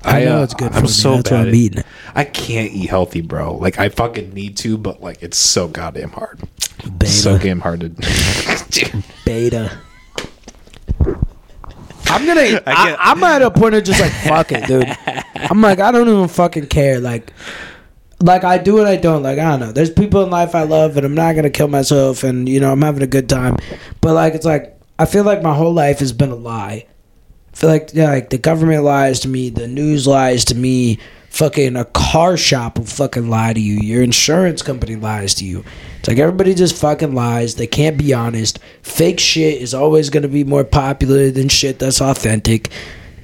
I 0.06 0.24
know 0.26 0.40
uh, 0.40 0.42
it's 0.42 0.52
good 0.52 0.70
for 0.72 0.76
I'm 0.76 0.82
me. 0.82 0.88
so 0.88 1.16
That's 1.16 1.30
why 1.30 1.36
bad 1.38 1.42
I'm 1.44 1.48
at- 1.48 1.54
eating 1.54 1.78
it. 1.78 1.86
I 2.14 2.24
can't 2.24 2.70
eat 2.72 2.90
healthy, 2.90 3.22
bro. 3.22 3.54
Like 3.56 3.78
I 3.78 3.88
fucking 3.88 4.34
need 4.34 4.58
to, 4.58 4.76
but 4.76 5.00
like 5.00 5.22
it's 5.22 5.38
so 5.38 5.68
goddamn 5.68 6.10
hard. 6.10 6.40
Beta. 6.98 7.06
So 7.10 7.38
damn 7.38 7.60
hard 7.60 7.80
to. 7.80 9.02
beta. 9.24 9.78
I'm 12.14 12.26
gonna. 12.26 12.40
I 12.66 12.96
I, 12.96 12.96
I'm 13.10 13.22
at 13.24 13.42
a 13.42 13.50
point 13.50 13.74
of 13.74 13.84
just 13.84 14.00
like 14.00 14.12
fuck 14.12 14.52
it, 14.52 14.66
dude. 14.66 14.96
I'm 15.36 15.60
like 15.60 15.80
I 15.80 15.90
don't 15.90 16.08
even 16.08 16.28
fucking 16.28 16.66
care. 16.66 17.00
Like, 17.00 17.32
like 18.20 18.44
I 18.44 18.58
do 18.58 18.78
and 18.78 18.88
I 18.88 18.96
don't. 18.96 19.22
Like 19.22 19.38
I 19.38 19.50
don't 19.50 19.60
know. 19.60 19.72
There's 19.72 19.90
people 19.90 20.22
in 20.22 20.30
life 20.30 20.54
I 20.54 20.62
love, 20.62 20.96
and 20.96 21.04
I'm 21.04 21.14
not 21.14 21.34
gonna 21.34 21.50
kill 21.50 21.68
myself. 21.68 22.22
And 22.22 22.48
you 22.48 22.60
know 22.60 22.72
I'm 22.72 22.82
having 22.82 23.02
a 23.02 23.08
good 23.08 23.28
time. 23.28 23.56
But 24.00 24.14
like 24.14 24.34
it's 24.34 24.46
like 24.46 24.78
I 24.98 25.06
feel 25.06 25.24
like 25.24 25.42
my 25.42 25.54
whole 25.54 25.72
life 25.72 25.98
has 25.98 26.12
been 26.12 26.30
a 26.30 26.36
lie. 26.36 26.86
I 27.52 27.56
feel 27.56 27.70
like 27.70 27.90
yeah, 27.92 28.10
like 28.10 28.30
the 28.30 28.38
government 28.38 28.84
lies 28.84 29.20
to 29.20 29.28
me, 29.28 29.50
the 29.50 29.68
news 29.68 30.06
lies 30.06 30.44
to 30.46 30.54
me, 30.54 30.98
fucking 31.34 31.74
a 31.74 31.84
car 31.86 32.36
shop 32.36 32.78
will 32.78 32.86
fucking 32.86 33.28
lie 33.28 33.52
to 33.52 33.60
you, 33.60 33.80
your 33.80 34.04
insurance 34.04 34.62
company 34.62 34.94
lies 34.94 35.34
to 35.34 35.44
you. 35.44 35.64
It's 35.98 36.06
like 36.06 36.18
everybody 36.18 36.54
just 36.54 36.76
fucking 36.76 37.12
lies. 37.12 37.56
They 37.56 37.66
can't 37.66 37.98
be 37.98 38.14
honest. 38.14 38.60
Fake 38.82 39.18
shit 39.18 39.60
is 39.60 39.74
always 39.74 40.10
gonna 40.10 40.28
be 40.28 40.44
more 40.44 40.62
popular 40.62 41.32
than 41.32 41.48
shit 41.48 41.80
that's 41.80 42.00
authentic. 42.00 42.70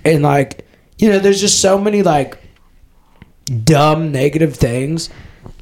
And 0.04 0.24
like, 0.24 0.66
you 0.98 1.08
know, 1.08 1.20
there's 1.20 1.40
just 1.40 1.60
so 1.60 1.78
many 1.78 2.02
like 2.02 2.36
dumb 3.62 4.10
negative 4.10 4.56
things 4.56 5.08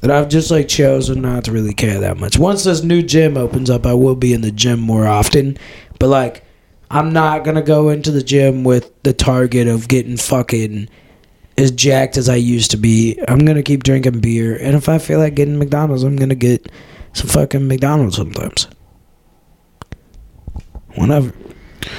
that 0.01 0.09
I've 0.09 0.27
just 0.27 0.49
like 0.49 0.67
chosen 0.67 1.21
not 1.21 1.43
to 1.43 1.51
really 1.51 1.75
care 1.75 1.99
that 1.99 2.17
much. 2.17 2.39
Once 2.39 2.63
this 2.63 2.81
new 2.81 3.03
gym 3.03 3.37
opens 3.37 3.69
up, 3.69 3.85
I 3.85 3.93
will 3.93 4.15
be 4.15 4.33
in 4.33 4.41
the 4.41 4.51
gym 4.51 4.79
more 4.79 5.05
often. 5.05 5.55
But 5.99 6.07
like 6.07 6.43
I'm 6.89 7.13
not 7.13 7.43
gonna 7.43 7.61
go 7.61 7.89
into 7.89 8.09
the 8.09 8.23
gym 8.23 8.63
with 8.63 8.91
the 9.03 9.13
target 9.13 9.67
of 9.67 9.87
getting 9.87 10.17
fucking 10.17 10.89
as 11.59 11.71
jacked 11.71 12.17
as 12.17 12.29
I 12.29 12.35
used 12.35 12.71
to 12.71 12.77
be. 12.77 13.19
I'm 13.27 13.39
gonna 13.39 13.63
keep 13.63 13.83
drinking 13.83 14.21
beer, 14.21 14.55
and 14.55 14.75
if 14.75 14.87
I 14.87 14.97
feel 14.97 15.19
like 15.19 15.35
getting 15.35 15.59
McDonald's, 15.59 16.03
I'm 16.03 16.15
gonna 16.15 16.35
get 16.35 16.71
some 17.13 17.27
fucking 17.27 17.67
McDonald's 17.67 18.15
sometimes. 18.15 18.67
Whenever, 20.95 21.33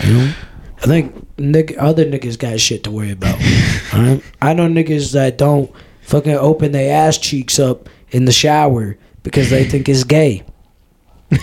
you 0.04 0.14
know. 0.14 0.34
I 0.82 0.86
think 0.86 1.38
nick, 1.38 1.74
other 1.78 2.06
niggas 2.06 2.38
got 2.38 2.58
shit 2.58 2.84
to 2.84 2.90
worry 2.90 3.10
about. 3.10 3.34
alright? 3.94 4.22
I 4.40 4.54
know 4.54 4.66
niggas 4.66 5.12
that 5.12 5.36
don't 5.36 5.70
fucking 6.00 6.32
open 6.32 6.72
their 6.72 7.06
ass 7.06 7.18
cheeks 7.18 7.58
up 7.58 7.88
in 8.10 8.24
the 8.24 8.32
shower 8.32 8.96
because 9.22 9.50
they 9.50 9.64
think 9.64 9.88
it's 9.90 10.04
gay. 10.04 10.42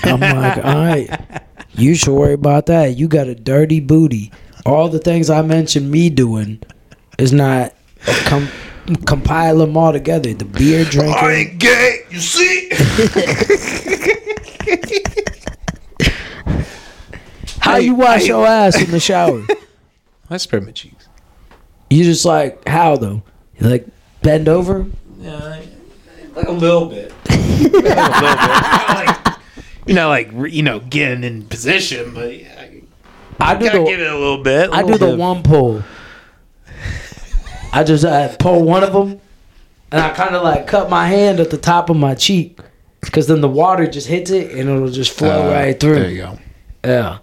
I'm 0.03 0.19
like, 0.19 0.57
all 0.57 0.85
right, 0.85 1.43
you 1.73 1.93
should 1.93 2.15
worry 2.15 2.33
about 2.33 2.65
that. 2.65 2.97
You 2.97 3.07
got 3.07 3.27
a 3.27 3.35
dirty 3.35 3.79
booty. 3.79 4.31
All 4.65 4.89
the 4.89 4.99
things 4.99 5.29
I 5.29 5.43
mentioned 5.43 5.91
me 5.91 6.09
doing 6.09 6.61
is 7.19 7.31
not 7.31 7.73
com- 8.25 8.49
compile 9.05 9.57
them 9.57 9.75
all 9.77 9.91
together. 9.93 10.33
The 10.33 10.45
beer 10.45 10.85
drinking. 10.85 11.57
gay. 11.57 11.99
You 12.09 12.19
see? 12.19 12.69
How 17.59 17.77
you 17.77 17.95
wash 17.95 18.27
your 18.27 18.45
ass 18.45 18.81
in 18.81 18.91
the 18.91 18.99
shower? 18.99 19.43
I 20.29 20.37
spread 20.37 20.65
my 20.65 20.71
cheeks. 20.71 21.07
You 21.89 22.03
just 22.03 22.25
like 22.25 22.67
how 22.67 22.95
though? 22.97 23.23
You 23.59 23.69
like 23.69 23.87
bend 24.21 24.47
over? 24.47 24.85
Yeah, 25.19 25.61
like 26.35 26.47
a 26.47 26.51
little 26.51 26.87
bit. 26.87 27.11
a 27.29 27.37
little 27.37 27.81
bit. 27.81 27.85
Like, 27.89 29.35
you 29.85 29.93
know, 29.95 30.09
like 30.09 30.31
you 30.53 30.63
know, 30.63 30.79
getting 30.81 31.23
in 31.23 31.45
position, 31.47 32.13
but 32.13 32.37
yeah, 32.37 32.65
I 33.39 33.55
do 33.55 33.65
gotta 33.65 33.79
the 33.79 33.85
give 33.85 33.99
it 33.99 34.11
a 34.11 34.17
little 34.17 34.43
bit. 34.43 34.69
a 34.69 34.73
I 34.73 34.83
do 34.83 34.97
the 34.97 35.07
bit. 35.07 35.17
one 35.17 35.43
pull. 35.43 35.83
I 37.77 37.83
just 37.83 38.03
uh, 38.05 38.35
pull 38.37 38.63
one 38.63 38.83
of 38.83 38.91
them, 38.93 39.19
and 39.91 40.01
I 40.01 40.09
kind 40.09 40.35
of 40.35 40.43
like 40.43 40.65
cut 40.67 40.89
my 40.89 41.07
hand 41.07 41.39
at 41.39 41.49
the 41.51 41.57
top 41.57 41.89
of 41.89 41.95
my 41.97 42.15
cheek, 42.15 42.59
because 43.01 43.27
then 43.27 43.41
the 43.41 43.47
water 43.49 43.85
just 43.87 44.07
hits 44.07 44.31
it 44.31 44.51
and 44.51 44.69
it'll 44.69 44.89
just 44.89 45.11
flow 45.17 45.47
Uh, 45.49 45.51
right 45.51 45.79
through. 45.79 45.95
There 45.95 46.09
you 46.09 46.17
go. 46.17 46.39
Yeah, 46.83 47.17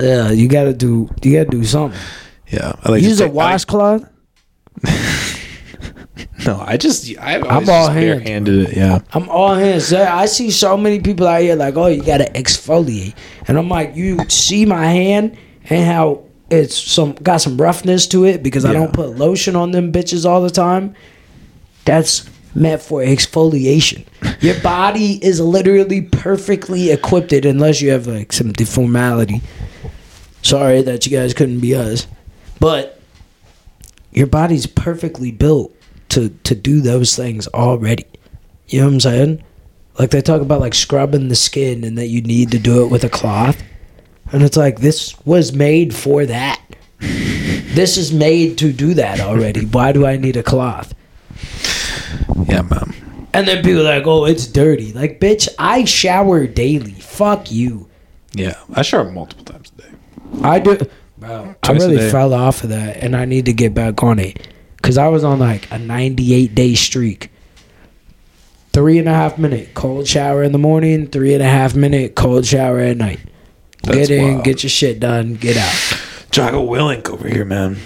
yeah. 0.00 0.30
You 0.30 0.48
gotta 0.48 0.72
do. 0.72 1.08
You 1.22 1.32
gotta 1.38 1.50
do 1.50 1.64
something. 1.64 1.98
Yeah, 2.48 2.72
I 2.82 2.90
like 2.90 3.02
to 3.02 3.08
Use 3.08 3.20
a 3.20 3.24
take- 3.24 3.32
I- 3.32 3.34
washcloth. 3.36 4.04
No, 6.46 6.58
I 6.66 6.78
just 6.78 7.06
I've 7.18 7.44
I'm 7.44 7.50
all 7.50 7.86
just 7.88 7.92
hands, 7.92 8.22
barehanded 8.22 8.68
it. 8.70 8.76
Yeah, 8.76 9.00
I'm 9.12 9.28
all 9.28 9.54
hands. 9.54 9.92
I 9.92 10.24
see 10.26 10.50
so 10.50 10.74
many 10.76 11.00
people 11.00 11.26
out 11.26 11.42
here 11.42 11.54
like, 11.54 11.76
oh, 11.76 11.86
you 11.86 12.02
gotta 12.02 12.24
exfoliate, 12.34 13.14
and 13.46 13.58
I'm 13.58 13.68
like, 13.68 13.94
you 13.94 14.18
see 14.28 14.64
my 14.64 14.86
hand 14.86 15.36
and 15.68 15.84
how 15.86 16.24
it's 16.50 16.76
some 16.76 17.12
got 17.14 17.38
some 17.38 17.56
roughness 17.60 18.06
to 18.08 18.24
it 18.24 18.42
because 18.42 18.64
I 18.64 18.72
don't 18.72 18.92
put 18.92 19.16
lotion 19.16 19.56
on 19.56 19.70
them 19.70 19.92
bitches 19.92 20.28
all 20.28 20.42
the 20.42 20.50
time. 20.50 20.94
That's 21.84 22.28
meant 22.54 22.82
for 22.82 23.00
exfoliation. 23.00 24.04
Your 24.40 24.60
body 24.62 25.24
is 25.24 25.40
literally 25.40 26.02
perfectly 26.02 26.90
equipped 26.90 27.32
unless 27.32 27.80
you 27.80 27.90
have 27.90 28.06
like 28.06 28.32
some 28.32 28.52
deformality. 28.52 29.42
Sorry 30.42 30.82
that 30.82 31.06
you 31.06 31.16
guys 31.16 31.34
couldn't 31.34 31.60
be 31.60 31.74
us, 31.74 32.06
but 32.58 33.00
your 34.12 34.26
body's 34.26 34.66
perfectly 34.66 35.30
built 35.30 35.74
to 36.10 36.30
to 36.44 36.54
do 36.54 36.80
those 36.80 37.14
things 37.14 37.46
already. 37.48 38.06
You 38.68 38.80
know 38.80 38.86
what 38.86 38.94
I'm 38.94 39.00
saying? 39.00 39.44
Like 39.98 40.10
they 40.10 40.22
talk 40.22 40.40
about 40.40 40.60
like 40.60 40.74
scrubbing 40.74 41.28
the 41.28 41.36
skin 41.36 41.84
and 41.84 41.98
that 41.98 42.06
you 42.06 42.22
need 42.22 42.50
to 42.52 42.58
do 42.58 42.82
it 42.84 42.88
with 42.88 43.04
a 43.04 43.08
cloth. 43.08 43.62
And 44.32 44.42
it's 44.42 44.56
like 44.56 44.80
this 44.80 45.14
was 45.24 45.52
made 45.52 45.94
for 45.94 46.26
that. 46.26 46.60
this 47.00 47.96
is 47.96 48.12
made 48.12 48.58
to 48.58 48.72
do 48.72 48.94
that 48.94 49.20
already. 49.20 49.64
Why 49.64 49.92
do 49.92 50.06
I 50.06 50.16
need 50.16 50.36
a 50.36 50.42
cloth? 50.42 50.94
yeah, 52.46 52.62
man. 52.62 52.94
And 53.32 53.46
then 53.46 53.62
people 53.62 53.80
are 53.80 53.96
like, 53.98 54.06
"Oh, 54.06 54.24
it's 54.24 54.46
dirty." 54.46 54.92
Like, 54.92 55.20
bitch, 55.20 55.48
I 55.58 55.84
shower 55.84 56.46
daily. 56.46 56.92
Fuck 56.92 57.50
you. 57.52 57.88
Yeah, 58.32 58.54
I 58.74 58.82
shower 58.82 59.10
multiple 59.10 59.44
times 59.44 59.72
a 59.78 59.82
day. 59.82 59.88
I 60.42 60.58
do. 60.58 60.78
Bro, 61.18 61.54
I 61.62 61.72
really 61.72 62.10
fell 62.10 62.32
off 62.34 62.64
of 62.64 62.70
that, 62.70 62.96
and 62.96 63.14
I 63.14 63.26
need 63.26 63.44
to 63.46 63.52
get 63.52 63.74
back 63.74 64.02
on 64.02 64.18
it 64.18 64.48
because 64.76 64.96
I 64.98 65.08
was 65.08 65.22
on 65.22 65.38
like 65.38 65.70
a 65.70 65.78
98 65.78 66.54
day 66.54 66.74
streak. 66.74 67.30
Three 68.72 68.98
and 68.98 69.08
a 69.08 69.12
half 69.12 69.36
minute 69.36 69.74
cold 69.74 70.06
shower 70.06 70.42
in 70.42 70.52
the 70.52 70.58
morning, 70.58 71.06
three 71.08 71.34
and 71.34 71.42
a 71.42 71.48
half 71.48 71.74
minute 71.74 72.14
cold 72.14 72.46
shower 72.46 72.78
at 72.78 72.96
night. 72.96 73.20
That's 73.82 74.08
get 74.08 74.10
in, 74.10 74.34
wild. 74.34 74.44
get 74.44 74.62
your 74.62 74.70
shit 74.70 75.00
done, 75.00 75.34
get 75.34 75.56
out. 75.56 76.00
Jocko 76.30 76.66
Willink 76.66 77.08
over 77.08 77.28
here, 77.28 77.44
man. 77.44 77.76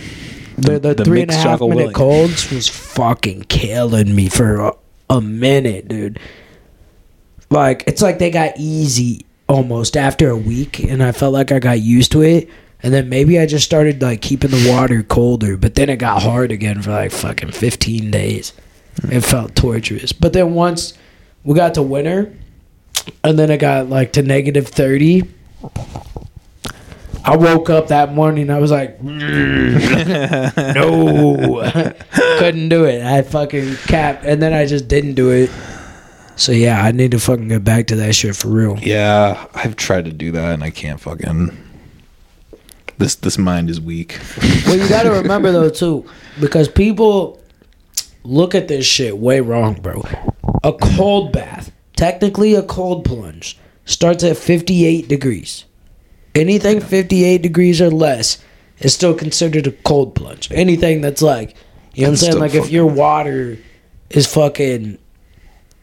The, 0.57 0.78
the, 0.78 0.95
the 0.95 1.05
three 1.05 1.22
and 1.22 1.30
a 1.30 1.34
mixed 1.34 1.38
half 1.38 1.59
Jocko 1.61 1.68
minute 1.68 1.88
Willink. 1.88 1.95
colds 1.95 2.51
was 2.51 2.68
fucking 2.68 3.45
killing 3.45 4.14
me 4.14 4.28
for 4.28 4.61
a, 4.61 4.72
a 5.11 5.20
minute, 5.20 5.88
dude. 5.88 6.18
Like 7.51 7.84
it's 7.86 8.03
like 8.03 8.18
they 8.18 8.30
got 8.30 8.55
easy 8.59 9.24
almost 9.49 9.97
after 9.97 10.30
a 10.30 10.36
week, 10.36 10.80
and 10.80 11.03
I 11.03 11.12
felt 11.12 11.32
like 11.32 11.53
I 11.53 11.59
got 11.59 11.80
used 11.80 12.12
to 12.12 12.22
it. 12.22 12.49
And 12.82 12.92
then 12.92 13.09
maybe 13.09 13.38
I 13.38 13.47
just 13.47 13.64
started 13.64 14.03
like 14.03 14.20
keeping 14.20 14.51
the 14.51 14.70
water 14.70 15.03
colder, 15.03 15.57
but 15.57 15.74
then 15.74 15.88
it 15.88 15.97
got 15.97 16.22
hard 16.22 16.53
again 16.53 16.82
for 16.82 16.90
like 16.90 17.12
fucking 17.12 17.53
fifteen 17.53 18.11
days. 18.11 18.53
It 19.05 19.22
felt 19.22 19.55
torturous. 19.55 20.12
But 20.12 20.34
then 20.34 20.55
once 20.55 20.95
we 21.45 21.55
got 21.55 21.74
to 21.74 21.82
winter, 21.82 22.34
and 23.22 23.38
then 23.38 23.51
it 23.51 23.59
got 23.59 23.88
like 23.88 24.12
to 24.14 24.22
negative 24.22 24.68
thirty. 24.68 25.22
I 27.26 27.36
woke 27.36 27.70
up 27.70 27.88
that 27.88 28.14
morning. 28.14 28.50
I 28.50 28.58
was 28.58 28.70
like, 28.70 29.02
no, 29.02 29.72
couldn't 32.38 32.68
do 32.68 32.84
it. 32.84 33.02
I 33.02 33.22
fucking 33.22 33.76
capped, 33.86 34.24
and 34.24 34.42
then 34.42 34.52
I 34.52 34.66
just 34.66 34.88
didn't 34.88 35.14
do 35.14 35.30
it. 35.30 35.50
So 36.36 36.52
yeah, 36.52 36.82
I 36.82 36.90
need 36.92 37.12
to 37.12 37.20
fucking 37.20 37.48
get 37.48 37.64
back 37.64 37.86
to 37.88 37.96
that 37.96 38.14
shit 38.14 38.36
for 38.36 38.48
real. 38.48 38.78
Yeah, 38.78 39.46
I've 39.54 39.76
tried 39.76 40.04
to 40.06 40.12
do 40.12 40.32
that 40.32 40.52
and 40.52 40.64
I 40.64 40.70
can't 40.70 41.00
fucking. 41.00 41.56
This 42.98 43.14
this 43.16 43.38
mind 43.38 43.70
is 43.70 43.80
weak. 43.80 44.20
Well, 44.66 44.76
you 44.76 44.88
got 44.88 45.04
to 45.04 45.10
remember 45.22 45.52
though 45.52 45.70
too, 45.70 46.04
because 46.40 46.68
people 46.68 47.40
look 48.22 48.54
at 48.54 48.68
this 48.68 48.86
shit 48.86 49.18
way 49.18 49.40
wrong, 49.40 49.74
bro. 49.74 50.02
A 50.62 50.72
cold 50.72 51.32
bath, 51.32 51.72
technically 51.96 52.54
a 52.54 52.62
cold 52.62 53.04
plunge, 53.04 53.58
starts 53.85 54.24
at 54.24 54.37
58 54.37 55.09
degrees. 55.09 55.64
Anything 56.35 56.80
58 56.80 57.43
degrees 57.43 57.80
or 57.80 57.91
less 57.91 58.43
is 58.80 58.95
still 58.95 59.14
considered 59.14 59.66
a 59.66 59.72
cold 59.72 60.14
plunge. 60.14 60.51
Anything 60.51 61.01
that's 61.01 61.22
like, 61.22 61.55
you 61.95 62.03
know 62.03 62.09
what 62.09 62.12
I'm 62.12 62.16
saying? 62.16 62.39
Like 62.39 62.55
if 62.55 62.70
your 62.70 62.87
water 62.87 63.59
is 64.11 64.26
fucking 64.32 64.99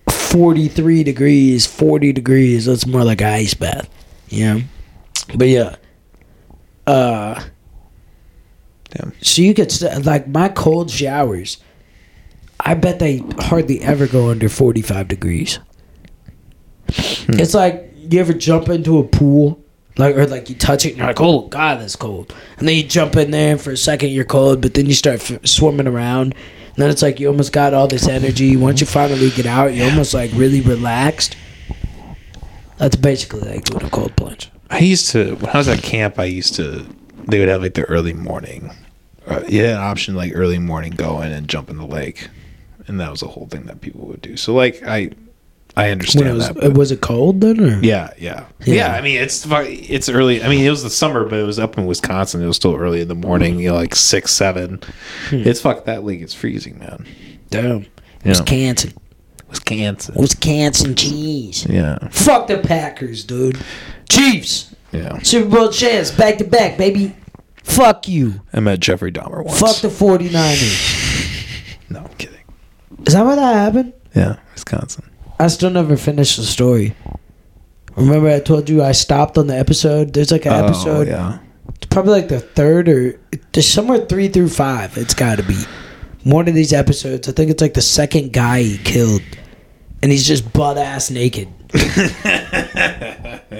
43 0.09 1.03
degrees, 1.03 1.65
40 1.65 2.11
degrees, 2.11 2.65
that's 2.65 2.85
more 2.85 3.03
like 3.03 3.21
an 3.21 3.27
ice 3.27 3.53
bath. 3.53 3.89
You 4.29 4.53
know? 4.53 4.61
But 5.35 5.47
yeah. 5.47 5.75
Uh 6.87 7.41
Damn. 8.89 9.13
so 9.21 9.41
you 9.41 9.53
could 9.53 9.71
st- 9.71 10.05
like 10.05 10.27
my 10.27 10.49
cold 10.49 10.89
showers. 10.91 11.57
I 12.59 12.73
bet 12.73 12.99
they 12.99 13.23
hardly 13.39 13.81
ever 13.81 14.07
go 14.07 14.29
under 14.29 14.49
forty 14.49 14.81
five 14.81 15.07
degrees. 15.07 15.59
Hmm. 16.89 17.39
It's 17.39 17.53
like 17.53 17.90
you 18.11 18.19
ever 18.19 18.33
jump 18.33 18.69
into 18.69 18.97
a 18.97 19.03
pool, 19.03 19.61
like 19.97 20.15
or 20.15 20.27
like 20.27 20.49
you 20.49 20.55
touch 20.55 20.85
it 20.85 20.89
and 20.89 20.97
you're 20.99 21.07
like, 21.07 21.21
oh 21.21 21.47
god, 21.47 21.79
that's 21.79 21.95
cold, 21.95 22.33
and 22.57 22.67
then 22.67 22.75
you 22.75 22.83
jump 22.83 23.15
in 23.15 23.31
there 23.31 23.53
and 23.53 23.61
for 23.61 23.71
a 23.71 23.77
second 23.77 24.09
you're 24.09 24.25
cold, 24.25 24.61
but 24.61 24.73
then 24.73 24.85
you 24.85 24.93
start 24.93 25.31
f- 25.31 25.45
swimming 25.45 25.87
around, 25.87 26.33
and 26.33 26.75
then 26.77 26.89
it's 26.89 27.01
like 27.01 27.19
you 27.19 27.27
almost 27.27 27.53
got 27.53 27.73
all 27.73 27.87
this 27.87 28.07
energy. 28.07 28.55
Once 28.55 28.81
you 28.81 28.87
finally 28.87 29.29
get 29.31 29.45
out, 29.45 29.73
you're 29.73 29.89
almost 29.89 30.13
like 30.13 30.31
really 30.33 30.61
relaxed. 30.61 31.35
That's 32.77 32.95
basically 32.95 33.41
like 33.41 33.65
doing 33.65 33.85
a 33.85 33.89
cold 33.89 34.15
plunge. 34.15 34.49
I 34.69 34.79
used 34.79 35.11
to 35.11 35.35
when 35.35 35.53
I 35.53 35.57
was 35.57 35.67
at 35.67 35.83
camp. 35.83 36.17
I 36.17 36.25
used 36.25 36.55
to. 36.55 36.85
They 37.27 37.39
would 37.39 37.49
have 37.49 37.61
like 37.61 37.75
the 37.75 37.83
early 37.83 38.13
morning. 38.13 38.71
Uh, 39.27 39.43
you 39.47 39.61
had 39.61 39.75
an 39.75 39.81
option 39.81 40.15
like 40.15 40.31
early 40.33 40.57
morning 40.57 40.93
go 40.93 41.21
in 41.21 41.31
and 41.31 41.47
jump 41.47 41.69
in 41.69 41.77
the 41.77 41.85
lake, 41.85 42.29
and 42.87 42.99
that 42.99 43.11
was 43.11 43.21
a 43.21 43.27
whole 43.27 43.47
thing 43.47 43.65
that 43.65 43.81
people 43.81 44.07
would 44.07 44.21
do. 44.21 44.35
So 44.35 44.53
like 44.55 44.81
I, 44.83 45.11
I 45.77 45.89
understand 45.91 46.27
it 46.27 46.33
was, 46.33 46.47
that. 46.47 46.55
but- 46.55 46.73
was 46.77 46.91
it 46.91 47.01
cold 47.01 47.41
then? 47.41 47.59
Or? 47.61 47.79
yeah, 47.81 48.11
yeah, 48.17 48.45
Yeah. 48.65 48.93
I 48.93 49.01
mean, 49.01 49.19
it's 49.21 49.45
fu- 49.45 49.55
it's 49.65 50.09
early. 50.09 50.43
I 50.43 50.49
mean, 50.49 50.65
it 50.65 50.69
was 50.69 50.83
the 50.83 50.89
summer, 50.89 51.23
but 51.25 51.39
it 51.39 51.43
was 51.45 51.59
up 51.59 51.77
in 51.77 51.85
Wisconsin. 51.85 52.41
It 52.43 52.47
was 52.47 52.57
still 52.57 52.75
early 52.75 53.01
in 53.01 53.07
the 53.07 53.15
morning. 53.15 53.59
You 53.59 53.69
know, 53.69 53.75
like 53.75 53.95
six, 53.95 54.31
seven. 54.31 54.81
Hmm. 55.29 55.35
It's 55.47 55.61
fuck 55.61 55.85
that 55.85 56.03
league. 56.03 56.21
It's 56.21 56.33
freezing, 56.33 56.77
man. 56.79 57.05
Damn. 57.49 57.85
Wisconsin. 58.25 58.93
Wisconsin. 59.49 60.15
Wisconsin 60.15 60.95
cheese. 60.95 61.65
Yeah, 61.69 61.97
Fuck 62.11 62.47
the 62.47 62.57
Packers, 62.59 63.23
dude. 63.23 63.57
Chiefs. 64.09 64.73
yeah. 64.91 65.19
Super 65.23 65.49
Bowl 65.49 65.69
champs, 65.69 66.11
back 66.11 66.37
to 66.37 66.43
back, 66.45 66.77
baby. 66.77 67.15
Fuck 67.63 68.07
you. 68.07 68.41
I 68.53 68.59
met 68.59 68.79
Jeffrey 68.79 69.11
Dahmer 69.11 69.43
once. 69.43 69.59
Fuck 69.59 69.77
the 69.77 69.87
49ers. 69.89 71.37
No, 71.89 71.99
I'm 71.99 72.07
kidding. 72.17 72.37
Is 73.05 73.13
that 73.13 73.25
where 73.25 73.35
that 73.35 73.53
happened? 73.53 73.91
Yeah, 74.15 74.37
Wisconsin. 74.53 75.03
I 75.41 75.47
still 75.47 75.71
never 75.71 75.97
finished 75.97 76.37
the 76.37 76.43
story. 76.43 76.95
Remember 77.95 78.29
I 78.29 78.39
told 78.39 78.69
you 78.69 78.83
I 78.83 78.91
stopped 78.91 79.39
on 79.39 79.47
the 79.47 79.57
episode? 79.57 80.13
There's 80.13 80.31
like 80.31 80.45
an 80.45 80.53
oh, 80.53 80.65
episode. 80.65 81.07
Oh, 81.07 81.11
yeah. 81.11 81.39
It's 81.69 81.87
probably 81.87 82.11
like 82.11 82.27
the 82.27 82.41
third 82.41 82.87
or 82.87 83.19
there's 83.51 83.67
somewhere 83.67 84.05
three 84.05 84.27
through 84.27 84.49
five. 84.49 84.95
It's 84.99 85.15
got 85.15 85.37
to 85.37 85.43
be 85.43 85.57
one 86.25 86.47
of 86.47 86.53
these 86.53 86.73
episodes. 86.73 87.27
I 87.27 87.31
think 87.31 87.49
it's 87.49 87.59
like 87.59 87.73
the 87.73 87.81
second 87.81 88.33
guy 88.33 88.61
he 88.61 88.77
killed, 88.77 89.23
and 90.03 90.11
he's 90.11 90.27
just 90.27 90.53
butt 90.53 90.77
ass 90.77 91.09
naked, 91.09 91.47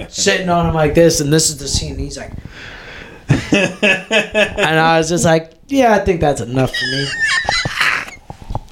sitting 0.08 0.50
on 0.50 0.68
him 0.68 0.76
like 0.76 0.94
this. 0.94 1.20
And 1.20 1.34
this 1.34 1.50
is 1.50 1.58
the 1.58 1.68
scene. 1.68 1.98
He's 1.98 2.16
like, 2.16 2.32
and 3.52 4.80
I 4.80 5.00
was 5.00 5.10
just 5.10 5.26
like, 5.26 5.54
yeah, 5.68 5.96
I 5.96 6.00
think 6.06 6.22
that's 6.22 6.42
enough 6.42 6.70
for 6.70 6.86
me. 6.86 7.08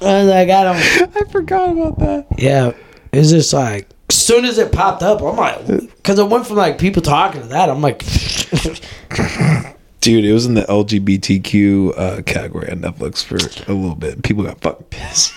I 0.00 0.22
was 0.22 0.28
like, 0.28 0.48
I 0.48 0.62
don't. 0.62 1.16
I 1.16 1.30
forgot 1.32 1.70
about 1.70 1.98
that. 1.98 2.26
Yeah, 2.38 2.72
it's 3.12 3.30
just 3.30 3.52
like 3.52 3.88
as 4.08 4.16
soon 4.16 4.44
as 4.44 4.58
it 4.58 4.72
popped 4.72 5.02
up, 5.02 5.22
I'm 5.22 5.36
like, 5.36 5.66
because 5.66 6.18
it 6.18 6.28
went 6.28 6.46
from 6.46 6.56
like 6.56 6.78
people 6.78 7.02
talking 7.02 7.42
to 7.42 7.46
that. 7.48 7.68
I'm 7.70 7.80
like, 7.80 8.00
Dude, 10.00 10.24
it 10.24 10.32
was 10.32 10.46
in 10.46 10.54
the 10.54 10.62
LGBTQ 10.62 11.98
uh, 11.98 12.22
category 12.22 12.70
on 12.70 12.78
Netflix 12.78 13.22
for 13.22 13.36
a 13.70 13.74
little 13.74 13.94
bit. 13.94 14.22
People 14.22 14.44
got 14.44 14.60
fucking 14.60 14.86
pissed. 14.86 15.32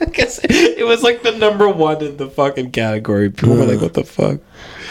I 0.06 0.06
guess 0.06 0.40
it 0.44 0.86
was 0.86 1.02
like 1.02 1.22
the 1.22 1.32
number 1.32 1.68
one 1.68 2.02
in 2.02 2.16
the 2.16 2.28
fucking 2.28 2.70
category. 2.70 3.30
People 3.30 3.56
were 3.56 3.64
like, 3.66 3.80
"What 3.80 3.94
the 3.94 4.04
fuck?" 4.04 4.40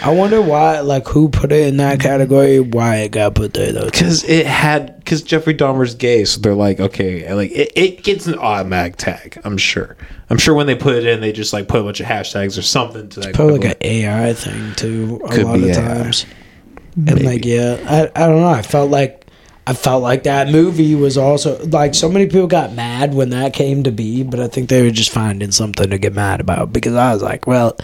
I 0.02 0.14
wonder 0.14 0.42
why, 0.42 0.80
like, 0.80 1.08
who 1.08 1.28
put 1.30 1.52
it 1.52 1.68
in 1.68 1.78
that 1.78 2.00
category? 2.00 2.60
Why 2.60 2.98
it 2.98 3.10
got 3.12 3.36
put 3.36 3.54
there 3.54 3.72
though? 3.72 3.86
Because 3.86 4.24
it 4.24 4.46
had 4.46 4.98
because 5.00 5.22
Jeffrey 5.24 5.54
Dahmer's 5.56 5.96
gay, 5.96 6.26
so 6.26 6.40
they're 6.40 6.54
like, 6.56 6.80
okay, 6.80 7.32
like 7.34 7.52
it, 7.52 7.72
it 7.76 8.04
gets 8.04 8.28
an 8.28 8.36
automatic 8.38 8.98
tag. 8.98 9.40
I'm 9.44 9.58
sure. 9.58 9.98
I'm 10.30 10.38
sure 10.38 10.54
when 10.54 10.68
they 10.68 10.76
put 10.76 10.96
it 10.96 11.06
in, 11.06 11.22
they 11.22 11.32
just 11.32 11.54
like 11.54 11.68
put 11.68 11.82
a 11.82 11.84
bunch 11.84 12.00
of 12.00 12.06
hashtags 12.06 12.58
or 12.58 12.62
something 12.62 13.10
to 13.10 13.20
that. 13.22 13.34
Probably 13.34 13.58
like 13.58 13.66
an 13.72 13.78
AI 13.82 14.34
thing 14.34 14.76
too. 14.76 15.20
A 15.26 15.30
Could 15.30 15.44
lot 15.46 15.56
of 15.58 15.66
AI. 15.66 15.74
times, 15.74 16.26
and 16.96 17.24
like, 17.26 17.46
yeah, 17.46 17.78
I, 18.16 18.24
I 18.24 18.28
don't 18.28 18.42
know. 18.42 18.48
I 18.48 18.62
felt 18.62 18.92
like. 18.92 19.19
I 19.68 19.74
felt 19.74 20.02
like 20.02 20.24
that 20.24 20.50
movie 20.50 20.96
was 20.96 21.18
also 21.18 21.64
like 21.66 21.94
so 21.94 22.10
many 22.10 22.26
people 22.26 22.48
got 22.48 22.74
mad 22.74 23.14
when 23.14 23.30
that 23.30 23.54
came 23.54 23.84
to 23.84 23.92
be, 23.92 24.24
but 24.24 24.40
I 24.40 24.48
think 24.48 24.70
they 24.70 24.82
were 24.82 24.90
just 24.90 25.12
finding 25.12 25.52
something 25.52 25.90
to 25.92 25.98
get 26.00 26.14
mad 26.14 26.42
about 26.42 26.74
because 26.74 26.96
I 26.96 27.14
was 27.14 27.22
like, 27.22 27.46
well, 27.46 27.78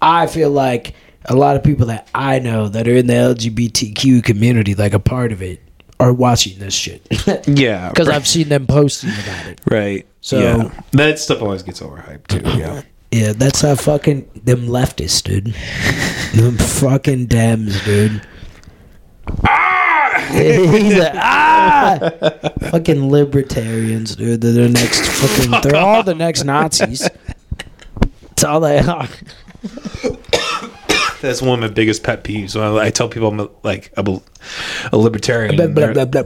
I 0.00 0.26
feel 0.26 0.50
like 0.50 0.94
a 1.26 1.36
lot 1.36 1.56
of 1.56 1.62
people 1.62 1.86
that 1.86 2.08
I 2.14 2.38
know 2.38 2.68
that 2.68 2.88
are 2.88 2.94
in 2.94 3.06
the 3.06 3.12
LGBTQ 3.12 4.24
community, 4.24 4.74
like 4.74 4.94
a 4.94 4.98
part 4.98 5.32
of 5.32 5.42
it, 5.42 5.60
are 5.98 6.14
watching 6.14 6.58
this 6.58 6.72
shit. 6.72 7.06
yeah, 7.46 7.90
Because 7.90 8.08
right, 8.08 8.16
I've 8.16 8.26
seen 8.26 8.48
them 8.48 8.66
posting 8.66 9.10
about 9.10 9.46
it. 9.48 9.60
right. 9.70 10.06
So- 10.22 10.38
yeah. 10.38 10.80
that 10.92 11.18
stuff 11.18 11.42
always 11.42 11.62
gets 11.62 11.80
overhyped 11.80 12.28
too. 12.28 12.58
Yeah, 12.58 12.80
Yeah, 13.12 13.32
that's 13.34 13.60
how 13.60 13.74
fucking 13.74 14.30
them 14.44 14.68
leftists, 14.68 15.22
dude. 15.22 15.54
them 16.34 16.56
fucking 16.56 17.26
Dems, 17.26 17.84
dude. 17.84 18.22
Ah! 19.46 19.76
He's 20.30 20.98
like, 20.98 21.12
ah! 21.16 21.98
fucking 22.70 23.10
libertarians, 23.10 24.16
dude. 24.16 24.40
They're 24.40 24.52
the 24.52 24.68
next 24.68 25.06
fucking. 25.08 25.60
They're 25.62 25.80
all 25.80 26.02
the 26.02 26.14
next 26.14 26.44
Nazis. 26.44 27.08
That's 28.20 28.44
all 28.44 28.60
they 28.60 28.78
are. 28.78 29.08
that's 31.20 31.42
one 31.42 31.62
of 31.62 31.70
my 31.70 31.74
biggest 31.74 32.02
pet 32.02 32.24
peeves. 32.24 32.54
When 32.54 32.64
I, 32.64 32.86
I 32.86 32.90
tell 32.90 33.08
people 33.08 33.28
I'm 33.28 33.40
a, 33.40 33.48
like 33.62 33.92
a, 33.96 34.20
a 34.92 34.96
libertarian, 34.96 35.56
Blah, 35.56 35.66
blah, 35.92 36.04
blah, 36.04 36.24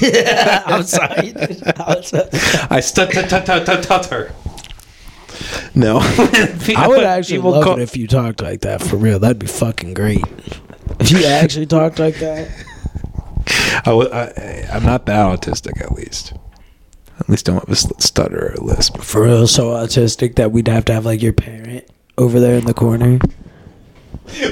yeah, 0.00 0.62
I'm 0.66 0.82
sorry. 0.82 1.32
I'm 1.80 2.02
sorry. 2.02 2.30
Tut 2.30 3.10
tut 3.12 3.46
tut 3.46 3.66
tut 3.66 3.82
tutter. 3.82 4.32
No, 5.74 5.98
I 6.00 6.86
would 6.88 7.04
actually 7.04 7.38
love 7.38 7.78
it 7.78 7.82
if 7.82 7.96
you 7.96 8.06
talked 8.06 8.40
like 8.40 8.60
that 8.62 8.82
for 8.82 8.96
real. 8.96 9.18
That'd 9.18 9.38
be 9.38 9.46
fucking 9.46 9.94
great. 9.94 10.24
If 11.00 11.10
you 11.10 11.24
actually 11.26 11.66
talked 11.66 11.98
like 11.98 12.16
that. 12.20 12.48
I, 13.84 13.90
I, 13.90 14.68
I'm 14.72 14.84
not 14.84 15.06
that 15.06 15.40
autistic, 15.40 15.80
at 15.80 15.92
least. 15.92 16.32
At 17.18 17.28
least 17.28 17.46
don't 17.46 17.56
have 17.56 17.68
a 17.70 17.76
stutter 17.76 18.48
or 18.48 18.52
a 18.54 18.60
lisp. 18.60 18.98
For 18.98 19.22
real, 19.22 19.46
so 19.46 19.70
autistic 19.70 20.34
that 20.36 20.52
we'd 20.52 20.68
have 20.68 20.84
to 20.86 20.92
have 20.92 21.06
like 21.06 21.22
your 21.22 21.32
parent 21.32 21.88
over 22.18 22.40
there 22.40 22.56
in 22.56 22.64
the 22.64 22.74
corner. 22.74 23.18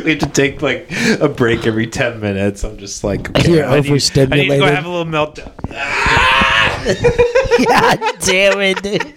We 0.04 0.10
have 0.10 0.20
to 0.20 0.26
take 0.26 0.62
like 0.62 0.88
a 1.20 1.28
break 1.28 1.66
every 1.66 1.88
ten 1.88 2.20
minutes. 2.20 2.62
I'm 2.62 2.78
just 2.78 3.02
like, 3.02 3.28
okay, 3.36 3.54
You're 3.54 3.64
I, 3.64 3.80
need, 3.80 3.90
I 3.90 4.36
need 4.36 4.48
to 4.48 4.58
go 4.58 4.66
have 4.66 4.84
a 4.84 4.88
little 4.88 5.04
meltdown. 5.04 5.50
God 7.66 7.98
damn 8.20 8.60
it, 8.60 8.80
dude. 8.84 9.14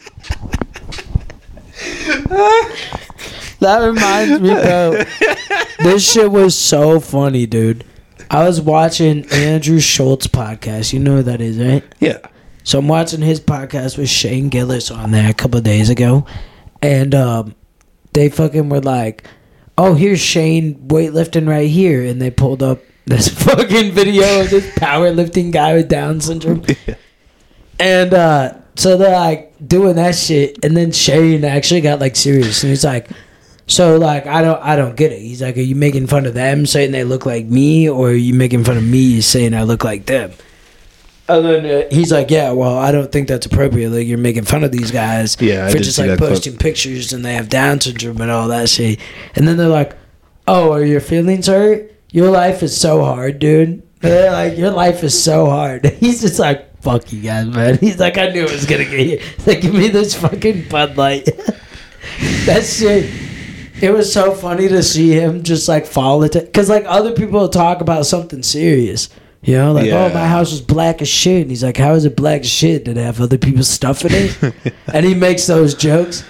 that 3.59 3.85
reminds 3.85 4.41
me, 4.41 4.49
bro. 4.49 5.03
This 5.79 6.11
shit 6.11 6.31
was 6.31 6.57
so 6.57 6.99
funny, 6.99 7.45
dude. 7.45 7.83
I 8.29 8.43
was 8.43 8.59
watching 8.59 9.25
Andrew 9.31 9.79
Schulz 9.79 10.27
podcast. 10.27 10.93
You 10.93 10.99
know 10.99 11.17
who 11.17 11.23
that 11.23 11.41
is, 11.41 11.57
right? 11.57 11.83
Yeah, 11.99 12.17
So 12.63 12.79
I'm 12.79 12.87
watching 12.87 13.21
his 13.21 13.39
podcast 13.39 13.97
with 13.97 14.09
Shane 14.09 14.49
Gillis 14.49 14.91
on 14.91 15.11
there 15.11 15.29
a 15.29 15.33
couple 15.33 15.57
of 15.57 15.63
days 15.63 15.89
ago, 15.89 16.25
and 16.81 17.15
um, 17.15 17.55
they 18.13 18.29
fucking 18.29 18.69
were 18.69 18.81
like, 18.81 19.25
"Oh, 19.77 19.93
here's 19.93 20.19
Shane 20.19 20.75
weightlifting 20.87 21.47
right 21.47 21.69
here," 21.69 22.03
and 22.03 22.21
they 22.21 22.29
pulled 22.31 22.61
up 22.61 22.79
this 23.05 23.29
fucking 23.43 23.93
video 23.93 24.41
of 24.41 24.49
this 24.49 24.65
powerlifting 24.75 25.51
guy 25.51 25.75
with 25.75 25.87
Down 25.87 26.19
syndrome, 26.19 26.65
and 27.79 28.13
uh, 28.13 28.53
so 28.75 28.97
they're 28.97 29.17
like 29.17 29.53
doing 29.65 29.95
that 29.95 30.15
shit, 30.15 30.63
and 30.63 30.75
then 30.75 30.91
Shane 30.91 31.45
actually 31.45 31.81
got 31.81 31.99
like 31.99 32.15
serious, 32.17 32.61
and 32.63 32.69
he's 32.71 32.83
like, 32.83 33.09
"So 33.67 33.97
like, 33.97 34.25
I 34.25 34.41
don't, 34.41 34.61
I 34.63 34.75
don't 34.75 34.95
get 34.95 35.11
it." 35.11 35.19
He's 35.21 35.41
like, 35.41 35.57
"Are 35.57 35.61
you 35.61 35.75
making 35.75 36.07
fun 36.07 36.25
of 36.25 36.33
them, 36.33 36.65
saying 36.65 36.91
they 36.91 37.03
look 37.03 37.25
like 37.25 37.45
me, 37.45 37.87
or 37.89 38.09
are 38.09 38.13
you 38.13 38.33
making 38.33 38.63
fun 38.63 38.77
of 38.77 38.83
me, 38.83 39.21
saying 39.21 39.53
I 39.53 39.63
look 39.63 39.83
like 39.83 40.05
them?" 40.07 40.31
And 41.29 41.45
then 41.45 41.65
uh, 41.65 41.87
he's 41.93 42.11
like, 42.11 42.31
"Yeah, 42.31 42.51
well, 42.53 42.77
I 42.77 42.91
don't 42.91 43.11
think 43.11 43.27
that's 43.27 43.45
appropriate. 43.45 43.89
Like, 43.89 44.07
you're 44.07 44.17
making 44.17 44.45
fun 44.45 44.63
of 44.63 44.71
these 44.71 44.91
guys 44.91 45.35
Yeah, 45.41 45.69
for 45.69 45.77
just 45.77 45.99
like 45.99 46.07
that 46.07 46.17
clip. 46.19 46.29
posting 46.29 46.55
pictures, 46.57 47.11
and 47.13 47.23
they 47.25 47.33
have 47.33 47.49
Down 47.49 47.81
syndrome 47.81 48.21
and 48.21 48.31
all 48.31 48.47
that 48.47 48.69
shit." 48.69 48.99
And 49.35 49.45
then 49.47 49.57
they're 49.57 49.67
like, 49.67 49.95
"Oh, 50.47 50.71
are 50.71 50.83
your 50.85 51.01
feelings 51.01 51.47
hurt? 51.47 51.93
Your 52.11 52.29
life 52.31 52.63
is 52.63 52.75
so 52.79 53.03
hard, 53.03 53.39
dude." 53.39 53.83
They're 53.99 54.31
like, 54.31 54.57
"Your 54.57 54.69
life 54.71 55.03
is 55.03 55.21
so 55.21 55.47
hard." 55.47 55.85
He's 55.99 56.21
just 56.21 56.39
like, 56.39 56.79
"Fuck 56.81 57.11
you 57.11 57.19
guys, 57.21 57.47
man." 57.47 57.77
He's 57.81 57.99
like, 57.99 58.17
"I 58.17 58.29
knew 58.29 58.43
it 58.45 58.51
was 58.51 58.65
gonna 58.65 58.85
get 58.85 59.05
you." 59.05 59.17
He's 59.17 59.47
like, 59.47 59.59
"Give 59.59 59.73
me 59.73 59.89
this 59.89 60.13
fucking 60.15 60.69
Bud 60.69 60.95
Light." 60.95 61.25
that 62.45 62.63
shit. 62.63 63.11
It 63.81 63.91
was 63.91 64.11
so 64.11 64.33
funny 64.33 64.67
to 64.67 64.81
see 64.81 65.11
him 65.11 65.43
just 65.43 65.67
like 65.67 65.85
fall 65.85 66.23
into 66.23 66.39
because 66.41 66.69
like 66.69 66.83
other 66.87 67.11
people 67.13 67.47
talk 67.49 67.81
about 67.81 68.05
something 68.05 68.41
serious. 68.43 69.09
You 69.43 69.55
know, 69.55 69.71
like, 69.73 69.91
oh, 69.91 70.09
my 70.13 70.27
house 70.27 70.51
was 70.51 70.61
black 70.61 71.01
as 71.01 71.07
shit. 71.07 71.43
And 71.43 71.51
he's 71.51 71.63
like, 71.63 71.77
how 71.77 71.93
is 71.93 72.03
it 72.05 72.15
black 72.17 72.41
as 72.41 72.49
shit? 72.49 72.85
Did 72.85 72.97
it 72.97 73.01
have 73.03 73.21
other 73.21 73.37
people's 73.37 73.69
stuff 73.69 74.03
in 74.03 74.11
it? 74.13 74.73
and 74.93 75.05
he 75.05 75.13
makes 75.13 75.45
those 75.45 75.75
jokes. 75.75 76.25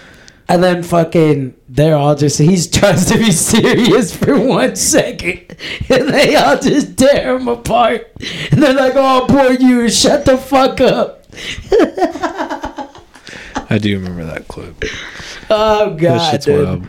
And 0.50 0.62
then 0.64 0.84
fucking, 0.84 1.56
they're 1.68 1.96
all 1.96 2.16
just, 2.16 2.38
he's 2.38 2.68
tries 2.70 3.06
to 3.08 3.18
be 3.18 3.32
serious 3.32 4.16
for 4.16 4.40
one 4.40 4.76
second. 4.76 5.56
And 5.90 6.10
they 6.10 6.36
all 6.36 6.60
just 6.60 6.98
tear 6.98 7.38
him 7.38 7.48
apart. 7.48 8.12
And 8.52 8.62
they're 8.62 8.74
like, 8.74 8.94
oh, 8.96 9.26
poor 9.28 9.52
you, 9.54 9.90
shut 9.90 10.26
the 10.26 10.38
fuck 10.38 10.80
up. 10.82 11.26
I 13.70 13.78
do 13.80 13.98
remember 14.00 14.26
that 14.26 14.48
clip. 14.48 14.84
Oh, 15.50 15.90
That 15.92 15.98
God, 16.00 16.32
shit's 16.32 16.46
dude. 16.46 16.66
wild. 16.66 16.88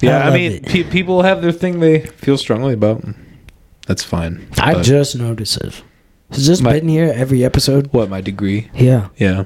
Yeah, 0.00 0.24
I 0.24 0.30
I, 0.30 0.34
mean, 0.34 0.62
pe- 0.62 0.84
people 0.84 1.22
have 1.22 1.42
their 1.42 1.52
thing 1.52 1.80
they 1.80 2.00
feel 2.06 2.38
strongly 2.38 2.74
about. 2.74 3.02
That's 3.86 4.04
fine. 4.04 4.46
I 4.58 4.74
But 4.74 4.82
just 4.84 5.16
noticed 5.16 5.58
this. 5.60 5.82
Has 6.30 6.46
this 6.46 6.60
My- 6.60 6.72
been 6.74 6.88
here 6.88 7.10
every 7.14 7.44
episode? 7.44 7.88
what 7.92 8.08
my 8.10 8.20
degree? 8.20 8.70
Yeah. 8.74 9.08
Yeah, 9.16 9.44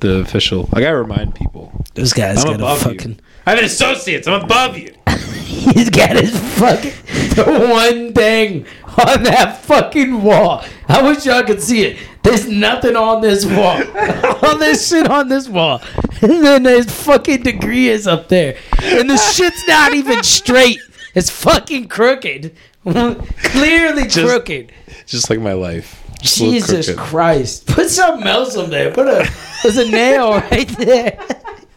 the 0.00 0.16
official. 0.18 0.68
I 0.72 0.80
gotta 0.80 0.96
remind 0.98 1.34
people. 1.34 1.72
This 1.94 2.12
guy's 2.12 2.44
I'm 2.44 2.52
got 2.52 2.60
a 2.60 2.64
above 2.64 2.78
fucking. 2.80 3.10
you. 3.12 3.16
I 3.46 3.50
have 3.50 3.58
an 3.58 3.64
associates. 3.64 4.28
I'm 4.28 4.42
above 4.42 4.76
you. 4.78 4.94
He's 5.44 5.90
got 5.90 6.16
his 6.16 6.36
fucking 6.58 6.92
the 7.34 7.44
one 7.70 8.12
thing 8.12 8.66
on 8.84 9.22
that 9.22 9.58
fucking 9.62 10.22
wall. 10.22 10.64
I 10.88 11.02
wish 11.02 11.24
y'all 11.24 11.42
could 11.42 11.62
see 11.62 11.84
it. 11.84 11.98
There's 12.22 12.48
nothing 12.48 12.96
on 12.96 13.20
this 13.20 13.44
wall. 13.46 13.82
All 14.42 14.58
this 14.58 14.88
shit 14.88 15.08
on 15.08 15.28
this 15.28 15.48
wall. 15.48 15.82
And 16.20 16.44
then 16.44 16.64
his 16.64 16.86
fucking 16.86 17.42
degree 17.42 17.88
is 17.88 18.06
up 18.06 18.28
there. 18.28 18.56
And 18.82 19.08
the 19.10 19.16
shit's 19.16 19.66
not 19.66 19.94
even 19.94 20.22
straight. 20.22 20.78
It's 21.14 21.30
fucking 21.30 21.88
crooked. 21.88 22.54
Clearly 22.84 24.02
Just- 24.04 24.18
crooked. 24.28 24.72
Just 25.06 25.30
like 25.30 25.40
my 25.40 25.52
life. 25.52 25.98
Just 26.20 26.38
Jesus. 26.38 26.94
Christ. 26.94 27.66
Put 27.66 27.90
something 27.90 28.26
else 28.26 28.56
up 28.56 28.68
there. 28.68 28.92
Put 28.92 29.08
a 29.08 29.28
there's 29.62 29.76
a 29.76 29.90
nail 29.90 30.32
right 30.34 30.68
there. 30.68 31.18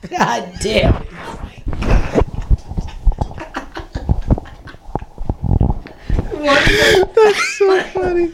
God 0.09 0.53
damn 0.61 0.95
it. 0.95 1.07
Oh 1.81 2.24
so 7.57 7.81
funny. 7.93 8.31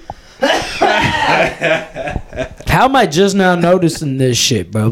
How 2.68 2.86
am 2.86 2.96
I 2.96 3.06
just 3.06 3.36
now 3.36 3.56
noticing 3.56 4.18
this 4.18 4.38
shit, 4.38 4.72
bro? 4.72 4.92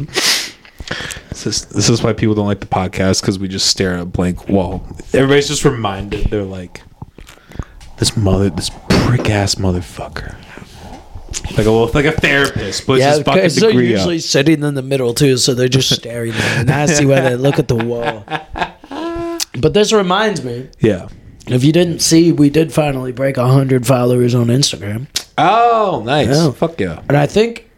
This 1.30 1.46
is, 1.46 1.66
this 1.68 1.90
is 1.90 2.04
why 2.04 2.14
people 2.14 2.36
don't 2.36 2.48
like 2.48 2.60
the 2.60 2.66
podcast 2.66 3.22
because 3.22 3.40
we 3.40 3.48
just 3.48 3.68
stare 3.68 3.94
at 3.94 4.02
a 4.02 4.06
blank 4.06 4.50
wall. 4.50 4.86
Everybody's 5.14 5.48
just 5.48 5.64
reminded. 5.64 6.26
They're 6.30 6.44
like, 6.44 6.82
this 7.98 8.18
mother, 8.18 8.50
this 8.50 8.70
prick 8.90 9.30
ass 9.30 9.56
motherfucker. 9.56 10.36
Like 11.52 11.66
a 11.68 11.72
little, 11.72 11.90
like 11.94 12.06
a 12.06 12.12
therapist, 12.12 12.86
puts 12.86 13.04
his 13.04 13.20
fucking 13.20 13.34
because 13.34 13.56
they're 13.56 13.70
degree 13.70 13.91
usually 13.91 14.18
up. 14.18 14.22
sitting 14.24 14.64
in 14.64 14.74
the 14.74 14.82
middle 14.82 15.14
too, 15.14 15.38
so 15.38 15.54
they're 15.54 15.68
just 15.70 15.90
staring 15.94 16.32
at 16.34 16.38
it. 16.38 16.60
And 16.62 16.72
I 16.72 16.86
see 16.88 17.06
why 17.06 17.22
they 17.22 17.36
look 17.36 17.60
at 17.60 17.68
the 17.68 17.76
wall. 17.76 18.26
But 19.60 19.74
this 19.74 19.91
reminds 19.91 20.44
me, 20.44 20.70
Yeah. 20.80 21.10
If 21.54 21.64
you 21.64 21.72
didn't 21.72 22.00
see, 22.00 22.32
we 22.32 22.50
did 22.50 22.72
finally 22.74 23.12
break 23.12 23.38
hundred 23.38 23.86
followers 23.88 24.36
on 24.36 24.48
Instagram, 24.48 25.08
Oh, 25.38 26.02
nice. 26.06 26.28
Yeah. 26.28 26.52
Fuck 26.52 26.80
yeah. 26.80 27.02
and 27.08 27.16
I 27.18 27.26
think, 27.26 27.70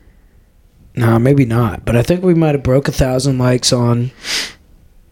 no, 0.96 1.20
maybe 1.20 1.46
not, 1.46 1.86
but 1.86 1.96
I 1.96 2.02
think 2.04 2.24
we 2.24 2.34
might 2.34 2.56
have 2.56 2.64
broke 2.64 2.88
a 2.88 2.92
thousand 2.92 3.38
likes 3.38 3.72
on 3.72 4.12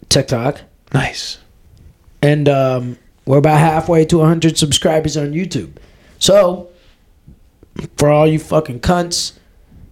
TikTok, 0.10 0.62
Nice. 0.94 1.38
and 2.22 2.50
um, 2.50 2.98
we're 3.26 3.38
about 3.38 3.60
halfway 3.60 4.06
to 4.06 4.22
hundred 4.22 4.58
subscribers 4.58 5.16
on 5.16 5.32
YouTube. 5.34 5.74
So, 6.18 6.70
for 7.98 8.10
all 8.10 8.28
you 8.28 8.40
fucking 8.40 8.80
cunts 8.82 9.34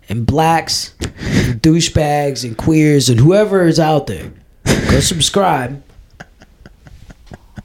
and 0.09 0.25
blacks, 0.25 0.93
and 1.19 1.61
douchebags 1.61 2.43
and 2.43 2.57
queers 2.57 3.09
and 3.09 3.19
whoever 3.19 3.65
is 3.67 3.79
out 3.79 4.07
there, 4.07 4.31
go 4.65 4.99
subscribe. 4.99 5.83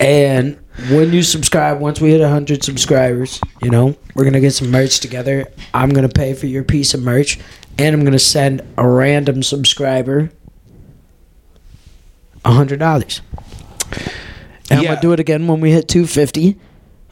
And 0.03 0.59
when 0.91 1.13
you 1.13 1.23
subscribe, 1.23 1.81
once 1.81 2.01
we 2.01 2.11
hit 2.11 2.21
100 2.21 2.65
subscribers, 2.65 3.41
you 3.63 3.71
know, 3.71 3.97
we're 4.15 4.25
going 4.25 4.33
to 4.35 4.41
get 4.41 4.53
some 4.53 4.71
merch 4.71 5.01
together. 5.01 5.47
I'm 5.73 5.91
going 5.91 6.09
to 6.09 6.13
pay 6.13 6.35
for 6.35 6.47
your 6.47 6.65
piece 6.65 6.95
of 6.95 7.03
merch. 7.03 7.39
And 7.79 7.95
I'm 7.95 8.01
going 8.01 8.13
to 8.13 8.19
send 8.19 8.63
a 8.77 8.87
random 8.87 9.43
subscriber 9.43 10.31
$100. 12.45 13.21
And 14.71 14.81
I'm 14.81 14.85
going 14.85 14.97
to 14.97 15.01
do 15.03 15.13
it 15.13 15.21
again 15.21 15.47
when 15.47 15.61
we 15.61 15.71
hit 15.71 15.89
250. 15.89 16.59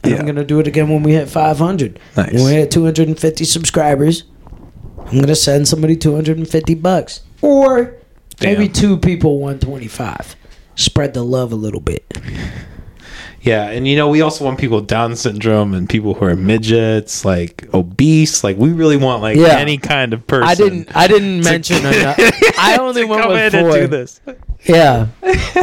And 0.03 0.11
Yeah. 0.11 0.17
I'm 0.17 0.25
going 0.25 0.35
to 0.35 0.43
do 0.43 0.59
it 0.59 0.67
again 0.67 0.89
when 0.89 1.03
we 1.03 1.13
hit 1.13 1.29
500. 1.29 1.99
Nice. 2.17 2.33
When 2.33 2.45
we 2.45 2.51
hit 2.51 2.71
250 2.71 3.45
subscribers, 3.45 4.23
I'm 4.97 5.13
going 5.13 5.27
to 5.27 5.35
send 5.35 5.67
somebody 5.67 5.95
250 5.95 6.75
bucks. 6.75 7.21
Or 7.41 7.95
maybe 8.41 8.67
two 8.67 8.97
people 8.97 9.39
125. 9.39 10.35
Spread 10.75 11.13
the 11.13 11.23
love 11.23 11.51
a 11.51 11.55
little 11.55 11.81
bit. 11.81 12.05
Yeah, 13.43 13.69
and 13.69 13.87
you 13.87 13.95
know, 13.95 14.07
we 14.07 14.21
also 14.21 14.45
want 14.45 14.59
people 14.59 14.77
with 14.77 14.87
Down 14.87 15.15
syndrome 15.15 15.73
and 15.73 15.89
people 15.89 16.13
who 16.13 16.25
are 16.25 16.35
midgets, 16.35 17.25
like 17.25 17.67
obese. 17.73 18.43
Like, 18.43 18.57
we 18.57 18.71
really 18.71 18.97
want 18.97 19.21
like 19.23 19.35
Yeah. 19.37 19.57
any 19.57 19.77
kind 19.79 20.13
of 20.13 20.27
person. 20.27 20.47
I 20.47 20.53
didn't. 20.55 20.95
I 20.95 21.07
didn't 21.07 21.43
mention 21.43 21.77
enough. 21.77 22.17
I 22.59 22.77
only 22.79 23.03
want 23.03 23.23
to 23.23 23.29
went 23.29 23.53
with 23.53 23.63
four. 23.63 23.71
do 23.79 23.87
this. 23.87 24.21
Yeah. 24.65 25.07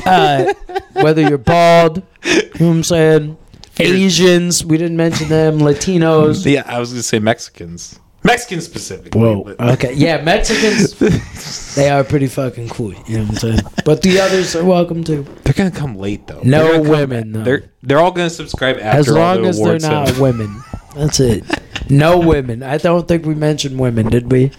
Uh, 0.04 0.52
whether 0.94 1.22
you're 1.22 1.38
bald, 1.38 2.02
you 2.24 2.32
know 2.34 2.42
what 2.50 2.60
I'm 2.62 2.82
saying? 2.82 3.36
Asians, 3.78 4.64
we 4.64 4.76
didn't 4.76 4.96
mention 4.96 5.28
them. 5.28 5.60
Latinos. 5.60 6.44
Yeah, 6.50 6.64
I 6.66 6.80
was 6.80 6.90
gonna 6.90 7.02
say 7.04 7.20
Mexicans. 7.20 8.00
Mexicans 8.28 8.64
specifically. 8.64 9.20
Whoa. 9.20 9.44
but- 9.44 9.60
Okay. 9.74 9.94
Yeah, 9.94 10.22
Mexicans. 10.22 10.94
They 11.78 11.90
are 11.90 12.02
pretty 12.02 12.26
fucking 12.26 12.70
cool. 12.70 12.92
You 13.06 13.18
know 13.18 13.24
what 13.24 13.30
I'm 13.30 13.36
saying? 13.36 13.60
But 13.84 14.02
the 14.02 14.20
others 14.20 14.56
are 14.56 14.64
welcome 14.64 15.04
too. 15.04 15.24
They're 15.44 15.54
gonna 15.54 15.70
come 15.70 15.96
late 15.96 16.26
though. 16.26 16.40
No 16.42 16.62
They're 16.64 16.72
gonna 16.72 16.82
come- 16.82 16.90
women, 16.90 17.32
though. 17.32 17.42
They're 17.44 17.70
they're 17.82 17.98
all 18.00 18.10
gonna 18.10 18.30
subscribe 18.30 18.76
after 18.78 18.98
As 18.98 19.08
all 19.08 19.14
long 19.16 19.42
the 19.42 19.48
as 19.48 19.60
they're 19.62 19.78
not 19.78 20.08
have- 20.08 20.20
women. 20.20 20.62
That's 20.96 21.20
it. 21.20 21.44
No 21.90 22.18
women. 22.18 22.62
I 22.62 22.76
don't 22.78 23.06
think 23.06 23.24
we 23.26 23.34
mentioned 23.34 23.78
women, 23.78 24.08
did 24.08 24.30
we? 24.32 24.50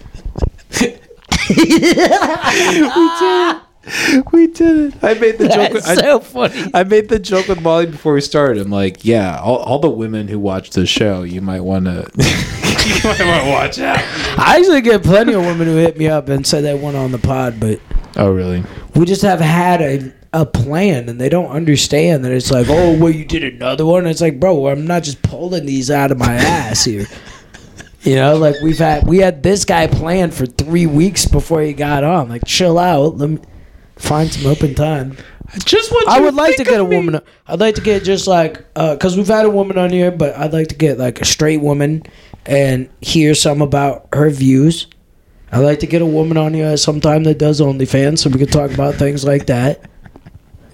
we 0.80 1.78
did 1.78 3.60
it. 3.84 4.94
I 5.02 5.14
made 5.14 5.38
the 5.38 5.48
joke. 5.48 5.72
That's 5.72 5.88
I, 5.88 5.94
so 5.96 6.20
funny. 6.20 6.70
I 6.74 6.84
made 6.84 7.08
the 7.08 7.18
joke 7.18 7.48
with 7.48 7.62
Molly 7.62 7.86
before 7.86 8.14
we 8.14 8.20
started. 8.20 8.62
I'm 8.62 8.70
like, 8.70 9.04
yeah, 9.04 9.38
all, 9.40 9.56
all 9.58 9.78
the 9.78 9.88
women 9.90 10.28
who 10.28 10.38
watch 10.38 10.70
the 10.70 10.86
show, 10.86 11.22
you 11.22 11.40
might 11.40 11.60
want 11.60 11.86
to, 11.86 12.10
you 12.18 12.94
might 13.04 13.24
want 13.24 13.44
to 13.44 13.50
watch 13.50 13.78
out. 13.78 13.98
I 14.38 14.56
actually 14.58 14.82
get 14.82 15.02
plenty 15.02 15.32
of 15.32 15.42
women 15.42 15.66
who 15.66 15.76
hit 15.76 15.96
me 15.98 16.08
up 16.08 16.28
and 16.28 16.46
say 16.46 16.60
they 16.60 16.74
want 16.74 16.96
on 16.96 17.10
the 17.10 17.18
pod, 17.18 17.58
but 17.58 17.80
Oh, 18.16 18.30
really? 18.30 18.62
we 18.94 19.06
just 19.06 19.22
have 19.22 19.40
had 19.40 19.80
a 19.80 20.12
a 20.32 20.46
plan 20.46 21.08
and 21.08 21.20
they 21.20 21.28
don't 21.28 21.50
understand 21.50 22.24
that 22.24 22.30
it's 22.30 22.52
like, 22.52 22.68
oh, 22.68 22.96
well, 22.98 23.10
you 23.10 23.24
did 23.24 23.42
another 23.42 23.84
one. 23.84 24.06
It's 24.06 24.20
like, 24.20 24.38
bro, 24.38 24.68
I'm 24.68 24.86
not 24.86 25.02
just 25.02 25.20
pulling 25.22 25.66
these 25.66 25.90
out 25.90 26.12
of 26.12 26.18
my 26.18 26.34
ass 26.34 26.84
here. 26.84 27.06
You 28.02 28.14
know, 28.14 28.36
like 28.36 28.54
we've 28.62 28.78
had 28.78 29.06
we 29.06 29.18
had 29.18 29.42
this 29.42 29.64
guy 29.64 29.86
planned 29.88 30.32
for 30.32 30.46
three 30.46 30.86
weeks 30.86 31.26
before 31.26 31.62
he 31.62 31.72
got 31.72 32.04
on. 32.04 32.28
Like, 32.28 32.44
chill 32.46 32.78
out. 32.78 33.16
Let 33.18 33.30
me 33.30 33.38
find 34.00 34.32
some 34.32 34.46
open 34.50 34.74
time. 34.74 35.16
I 35.52 35.58
just 35.58 35.90
want. 35.90 36.06
You 36.06 36.12
I 36.12 36.20
would 36.20 36.34
like 36.34 36.56
to 36.56 36.64
get 36.64 36.80
a 36.80 36.84
me. 36.84 36.96
woman. 36.96 37.20
I'd 37.46 37.60
like 37.60 37.74
to 37.76 37.80
get 37.80 38.04
just 38.04 38.26
like 38.26 38.64
uh, 38.76 38.94
because 38.94 39.16
we've 39.16 39.26
had 39.26 39.46
a 39.46 39.50
woman 39.50 39.78
on 39.78 39.90
here, 39.90 40.10
but 40.10 40.36
I'd 40.36 40.52
like 40.52 40.68
to 40.68 40.74
get 40.76 40.98
like 40.98 41.20
a 41.20 41.24
straight 41.24 41.60
woman 41.60 42.02
and 42.46 42.88
hear 43.00 43.34
some 43.34 43.60
about 43.62 44.08
her 44.12 44.30
views. 44.30 44.86
I'd 45.52 45.58
like 45.58 45.80
to 45.80 45.86
get 45.88 46.00
a 46.02 46.06
woman 46.06 46.36
on 46.36 46.54
here 46.54 46.76
sometime 46.76 47.24
that 47.24 47.38
does 47.38 47.60
OnlyFans, 47.60 48.18
so 48.20 48.30
we 48.30 48.38
can 48.38 48.46
talk 48.48 48.72
about 48.72 48.94
things 48.94 49.24
like 49.24 49.46
that. 49.46 49.90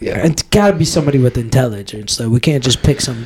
Yeah. 0.01 0.19
And 0.19 0.33
it's 0.33 0.43
got 0.43 0.73
to 0.73 0.77
be 0.77 0.85
somebody 0.85 1.19
with 1.19 1.39
intelligence, 1.39 2.17
though. 2.19 2.29
We 2.29 2.41
can't 2.41 2.63
just 2.63 2.83
pick 2.83 3.01
some 3.01 3.25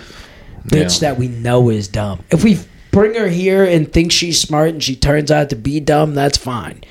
bitch 0.69 1.03
Yeah. 1.03 1.11
that 1.11 1.19
we 1.19 1.27
know 1.27 1.69
is 1.69 1.89
dumb. 1.89 2.21
If 2.31 2.45
we 2.45 2.61
bring 2.93 3.15
her 3.15 3.27
here 3.27 3.65
and 3.65 3.93
think 3.93 4.13
she's 4.13 4.41
smart 4.41 4.69
and 4.69 4.81
she 4.83 4.95
turns 4.95 5.33
out 5.33 5.51
to 5.51 5.57
be 5.57 5.81
dumb, 5.81 6.15
that's 6.15 6.39
fine. 6.39 6.85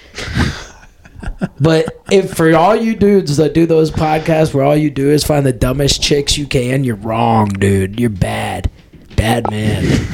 But 1.60 2.04
if 2.12 2.34
for 2.34 2.56
all 2.56 2.76
you 2.76 2.96
dudes 2.96 3.38
that 3.38 3.54
do 3.54 3.66
those 3.66 3.91
podcasts 3.91 4.54
where 4.54 4.64
all 4.64 4.76
you 4.76 4.90
do 4.90 5.10
is 5.10 5.24
find 5.24 5.46
the 5.46 5.54
dumbest 5.54 6.02
chicks 6.02 6.38
you 6.38 6.48
can, 6.48 6.84
you're 6.84 6.96
wrong, 6.96 7.50
dude. 7.50 8.00
You're 8.00 8.10
bad. 8.10 8.70
Bad 9.16 9.50
man. 9.52 10.08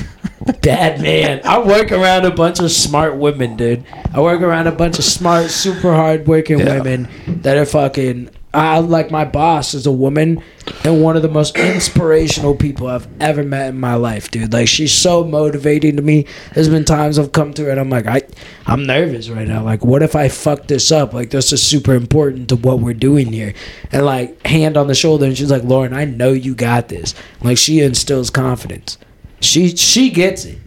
bad 0.62 1.02
man. 1.02 1.42
I 1.46 1.60
work 1.60 1.92
around 1.92 2.26
a 2.26 2.32
bunch 2.32 2.60
of 2.60 2.72
smart 2.72 3.18
women, 3.18 3.56
dude. 3.56 3.86
I 4.14 4.22
work 4.22 4.42
around 4.42 4.68
a 4.68 4.72
bunch 4.72 4.98
of 5.00 5.06
smart, 5.06 5.50
super 5.52 5.94
hard 5.94 6.28
working 6.28 6.60
Yeah. 6.60 6.78
women 6.78 7.08
that 7.28 7.58
are 7.58 7.66
fucking 7.66 8.30
I 8.54 8.80
like 8.80 9.12
my 9.12 9.26
boss 9.26 9.74
is 9.74 9.86
a 9.86 9.92
woman 9.92 10.42
and 10.86 11.04
one 11.04 11.18
of 11.18 11.22
the 11.22 11.28
most 11.28 11.58
inspirational 11.58 12.56
people 12.56 12.88
I've 12.88 13.06
ever 13.20 13.44
met 13.44 13.68
in 13.68 13.80
my 13.82 13.96
life, 13.96 14.32
dude. 14.32 14.54
Like 14.54 14.70
she's 14.70 14.94
so 14.94 15.26
motivating 15.26 15.98
to 15.98 16.02
me. 16.02 16.26
There's 16.54 16.70
been 16.70 16.86
times 16.86 17.20
I've 17.20 17.34
come 17.34 17.54
to 17.56 17.66
her 17.66 17.70
and 17.72 17.80
I'm 17.82 17.90
like, 17.90 18.08
I 18.08 18.22
I'm 18.66 18.86
nervous 18.86 19.30
right 19.30 19.48
now. 19.48 19.64
Like, 19.64 19.84
what 19.86 20.02
if 20.02 20.16
I 20.16 20.30
fuck 20.30 20.68
this 20.68 20.92
up? 20.92 21.14
Like 21.14 21.30
this 21.30 21.52
is 21.54 21.62
super 21.62 21.94
important 21.94 22.50
to 22.50 22.56
what 22.56 22.80
we're 22.80 22.94
doing 22.94 23.32
here. 23.32 23.54
And 23.92 24.06
like 24.06 24.46
hand 24.46 24.78
on 24.78 24.88
the 24.88 24.96
shoulder 24.96 25.26
and 25.26 25.38
she's 25.38 25.52
like, 25.52 25.64
Lauren, 25.64 25.94
I 25.94 26.06
know 26.06 26.32
you 26.32 26.56
got 26.56 26.90
this. 26.90 27.14
Like 27.42 27.58
she 27.58 27.82
instills 27.82 28.30
confidence. 28.30 28.98
She 29.40 29.76
she 29.76 30.10
gets 30.10 30.46
it. 30.46 30.60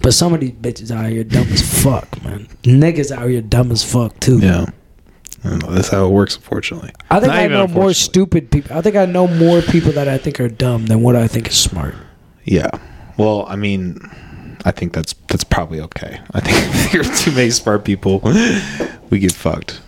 But 0.00 0.14
some 0.14 0.34
of 0.34 0.40
these 0.40 0.52
bitches 0.52 0.90
out 0.90 1.10
here 1.10 1.24
dumb 1.24 1.48
as 1.48 1.82
fuck, 1.82 2.22
man. 2.24 2.48
Niggas 2.62 3.10
out 3.10 3.28
here 3.28 3.40
dumb 3.40 3.70
as 3.70 3.84
fuck 3.84 4.18
too. 4.20 4.38
Yeah. 4.38 4.66
And 5.44 5.62
that's 5.62 5.88
how 5.88 6.06
it 6.06 6.10
works, 6.10 6.36
unfortunately. 6.36 6.92
I 7.10 7.18
think 7.18 7.32
Not 7.32 7.42
I 7.42 7.46
know 7.48 7.66
more 7.66 7.92
stupid 7.92 8.50
people. 8.50 8.76
I 8.76 8.80
think 8.80 8.94
I 8.94 9.06
know 9.06 9.26
more 9.26 9.60
people 9.60 9.92
that 9.92 10.06
I 10.06 10.18
think 10.18 10.38
are 10.38 10.48
dumb 10.48 10.86
than 10.86 11.02
what 11.02 11.16
I 11.16 11.26
think 11.26 11.48
is 11.48 11.58
smart. 11.58 11.94
Yeah. 12.44 12.70
Well, 13.16 13.44
I 13.48 13.56
mean, 13.56 13.98
I 14.64 14.70
think 14.70 14.92
that's 14.92 15.14
that's 15.28 15.44
probably 15.44 15.80
okay. 15.80 16.20
I 16.34 16.40
think 16.40 16.56
if 16.74 16.92
there 16.92 17.00
are 17.02 17.16
too 17.16 17.32
many 17.32 17.50
smart 17.50 17.84
people, 17.84 18.20
we 19.10 19.18
get 19.18 19.32
fucked. 19.32 19.80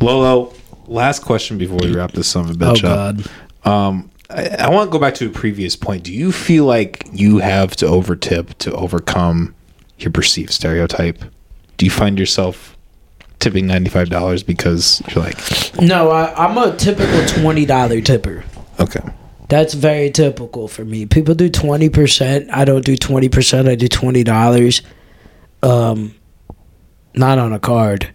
Lolo, 0.00 0.54
last 0.86 1.22
question 1.22 1.58
before 1.58 1.78
we 1.82 1.94
wrap 1.94 2.12
this 2.12 2.28
son 2.28 2.48
of 2.48 2.60
a 2.60 2.64
Oh 2.66 2.72
up. 2.72 2.80
God. 2.80 3.26
Um, 3.64 4.10
I, 4.30 4.46
I 4.48 4.70
want 4.70 4.88
to 4.88 4.92
go 4.92 4.98
back 4.98 5.14
to 5.16 5.26
a 5.26 5.30
previous 5.30 5.76
point. 5.76 6.04
Do 6.04 6.14
you 6.14 6.32
feel 6.32 6.64
like 6.64 7.04
you 7.12 7.38
have 7.38 7.76
to 7.76 7.86
overtip 7.86 8.54
to 8.58 8.72
overcome 8.72 9.54
your 9.98 10.10
perceived 10.12 10.52
stereotype? 10.52 11.22
Do 11.76 11.84
you 11.84 11.90
find 11.90 12.18
yourself 12.18 12.76
tipping 13.38 13.66
ninety 13.66 13.90
five 13.90 14.08
dollars 14.08 14.42
because 14.42 15.02
you're 15.08 15.22
like, 15.24 15.36
No, 15.80 16.10
I, 16.10 16.32
I'm 16.46 16.56
a 16.56 16.74
typical 16.76 17.26
twenty 17.42 17.66
dollar 17.66 18.00
tipper. 18.00 18.44
okay, 18.78 19.00
That's 19.50 19.74
very 19.74 20.10
typical 20.10 20.68
for 20.68 20.84
me. 20.84 21.04
People 21.06 21.34
do 21.34 21.50
twenty 21.50 21.88
percent. 21.90 22.48
I 22.52 22.64
don't 22.64 22.84
do 22.84 22.96
twenty 22.96 23.28
percent. 23.28 23.68
I 23.68 23.74
do 23.74 23.88
twenty 23.88 24.24
dollars. 24.24 24.80
Um, 25.62 26.14
not 27.14 27.38
on 27.38 27.52
a 27.52 27.58
card. 27.58 28.12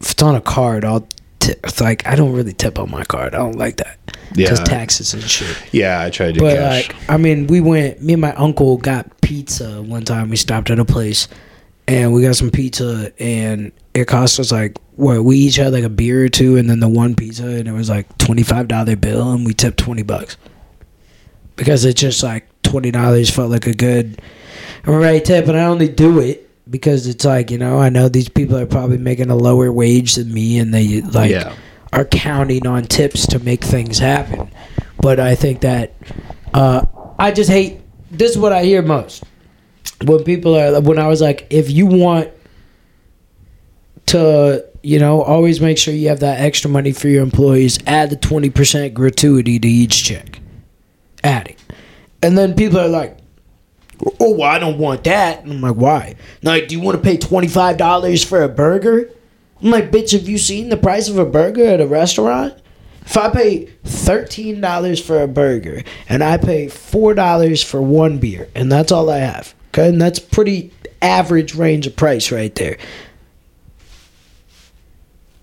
If 0.00 0.10
it's 0.10 0.22
on 0.22 0.34
a 0.34 0.40
card, 0.40 0.84
I'll. 0.84 1.08
Tip. 1.40 1.60
It's 1.64 1.78
like 1.80 2.06
I 2.06 2.14
don't 2.16 2.32
really 2.32 2.54
tip 2.54 2.78
on 2.78 2.90
my 2.90 3.04
card. 3.04 3.34
I 3.34 3.38
don't 3.38 3.56
like 3.58 3.76
that 3.76 3.98
Yeah. 4.34 4.46
because 4.48 4.60
taxes 4.60 5.12
and 5.12 5.22
shit. 5.22 5.54
yeah, 5.72 6.00
I 6.00 6.08
try 6.08 6.26
to 6.28 6.32
do 6.32 6.40
But 6.40 6.56
cash. 6.56 6.88
like, 6.88 7.10
I 7.10 7.18
mean, 7.18 7.46
we 7.48 7.60
went. 7.60 8.00
Me 8.02 8.14
and 8.14 8.22
my 8.22 8.32
uncle 8.34 8.78
got 8.78 9.20
pizza 9.20 9.82
one 9.82 10.04
time. 10.04 10.30
We 10.30 10.36
stopped 10.36 10.70
at 10.70 10.78
a 10.78 10.86
place, 10.86 11.28
and 11.86 12.14
we 12.14 12.22
got 12.22 12.36
some 12.36 12.50
pizza, 12.50 13.12
and 13.18 13.72
it 13.92 14.06
cost 14.06 14.40
us 14.40 14.50
like 14.52 14.78
what 14.96 15.22
we 15.22 15.36
each 15.36 15.56
had 15.56 15.72
like 15.74 15.84
a 15.84 15.90
beer 15.90 16.24
or 16.24 16.28
two, 16.30 16.56
and 16.56 16.70
then 16.70 16.80
the 16.80 16.88
one 16.88 17.14
pizza, 17.14 17.46
and 17.46 17.68
it 17.68 17.72
was 17.72 17.90
like 17.90 18.16
twenty 18.16 18.42
five 18.42 18.66
dollar 18.66 18.96
bill, 18.96 19.30
and 19.32 19.44
we 19.44 19.52
tipped 19.52 19.78
twenty 19.78 20.02
bucks 20.02 20.38
because 21.56 21.84
it 21.84 21.96
just 21.96 22.22
like 22.22 22.46
twenty 22.62 22.90
dollars 22.90 23.30
felt 23.30 23.50
like 23.50 23.66
a 23.66 23.74
good 23.74 24.20
right 24.86 25.24
tip, 25.24 25.46
and 25.48 25.56
I 25.56 25.64
only 25.64 25.88
do 25.88 26.20
it 26.20 26.50
because 26.70 27.06
it's 27.06 27.24
like 27.24 27.50
you 27.50 27.58
know 27.58 27.78
I 27.78 27.88
know 27.88 28.08
these 28.08 28.28
people 28.28 28.56
are 28.56 28.66
probably 28.66 28.98
making 28.98 29.30
a 29.30 29.36
lower 29.36 29.72
wage 29.72 30.14
than 30.14 30.32
me, 30.32 30.58
and 30.58 30.72
they 30.72 31.00
like 31.02 31.30
yeah, 31.30 31.54
are 31.92 32.04
counting 32.04 32.66
on 32.66 32.84
tips 32.84 33.26
to 33.28 33.38
make 33.38 33.62
things 33.62 33.98
happen. 33.98 34.50
But 35.00 35.20
I 35.20 35.34
think 35.34 35.60
that 35.60 35.94
uh, 36.52 36.86
I 37.18 37.30
just 37.32 37.50
hate. 37.50 37.80
This 38.10 38.32
is 38.32 38.38
what 38.38 38.52
I 38.52 38.64
hear 38.64 38.82
most 38.82 39.24
when 40.04 40.24
people 40.24 40.56
are. 40.56 40.80
When 40.80 40.98
I 40.98 41.08
was 41.08 41.20
like, 41.20 41.46
if 41.50 41.70
you 41.70 41.86
want 41.86 42.30
to, 44.06 44.64
you 44.82 44.98
know, 44.98 45.22
always 45.22 45.60
make 45.60 45.78
sure 45.78 45.94
you 45.94 46.08
have 46.08 46.20
that 46.20 46.40
extra 46.40 46.70
money 46.70 46.92
for 46.92 47.08
your 47.08 47.22
employees. 47.22 47.78
Add 47.86 48.10
the 48.10 48.16
twenty 48.16 48.50
percent 48.50 48.94
gratuity 48.94 49.58
to 49.58 49.68
each 49.68 50.04
check. 50.04 50.33
Add 51.24 51.48
it, 51.48 51.58
and 52.22 52.38
then 52.38 52.54
people 52.54 52.78
are 52.78 52.86
like. 52.86 53.18
Oh, 54.20 54.32
well, 54.32 54.50
I 54.50 54.58
don't 54.58 54.78
want 54.78 55.04
that. 55.04 55.44
And 55.44 55.52
I'm 55.52 55.60
like, 55.60 55.76
why? 55.76 56.16
Like, 56.42 56.66
do 56.66 56.74
you 56.74 56.80
want 56.80 56.96
to 56.96 57.02
pay 57.02 57.16
twenty 57.16 57.46
five 57.46 57.76
dollars 57.76 58.24
for 58.24 58.42
a 58.42 58.48
burger? 58.48 59.08
I'm 59.62 59.70
like, 59.70 59.92
bitch, 59.92 60.12
have 60.12 60.28
you 60.28 60.36
seen 60.36 60.68
the 60.68 60.76
price 60.76 61.08
of 61.08 61.16
a 61.16 61.24
burger 61.24 61.64
at 61.64 61.80
a 61.80 61.86
restaurant? 61.86 62.54
If 63.06 63.16
I 63.16 63.30
pay 63.30 63.66
thirteen 63.84 64.60
dollars 64.60 65.00
for 65.00 65.22
a 65.22 65.28
burger 65.28 65.84
and 66.08 66.24
I 66.24 66.38
pay 66.38 66.68
four 66.68 67.14
dollars 67.14 67.62
for 67.62 67.80
one 67.80 68.18
beer, 68.18 68.48
and 68.54 68.70
that's 68.70 68.90
all 68.90 69.08
I 69.08 69.18
have, 69.18 69.54
okay, 69.68 69.88
and 69.88 70.02
that's 70.02 70.18
pretty 70.18 70.72
average 71.00 71.54
range 71.54 71.86
of 71.86 71.94
price 71.94 72.32
right 72.32 72.54
there. 72.56 72.76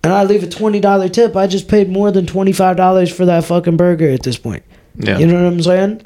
And 0.04 0.12
I 0.12 0.24
leave 0.24 0.42
a 0.42 0.48
twenty 0.48 0.78
dollar 0.78 1.08
tip, 1.08 1.36
I 1.36 1.46
just 1.46 1.68
paid 1.68 1.88
more 1.88 2.12
than 2.12 2.26
twenty 2.26 2.52
five 2.52 2.76
dollars 2.76 3.12
for 3.12 3.24
that 3.24 3.44
fucking 3.44 3.78
burger 3.78 4.10
at 4.10 4.24
this 4.24 4.36
point. 4.36 4.62
Yeah, 4.96 5.18
You 5.18 5.26
know 5.26 5.34
what 5.42 5.52
I'm 5.52 5.62
saying? 5.62 6.02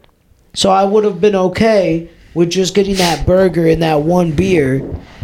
So 0.55 0.71
I 0.71 0.85
would 0.85 1.05
have 1.05 1.21
been 1.21 1.35
okay 1.37 2.09
with 2.35 2.51
just 2.51 2.75
getting 2.75 2.97
that 2.97 3.27
burger 3.27 3.67
and 3.67 3.83
that 3.83 4.03
one 4.03 4.33
beer, 4.33 4.83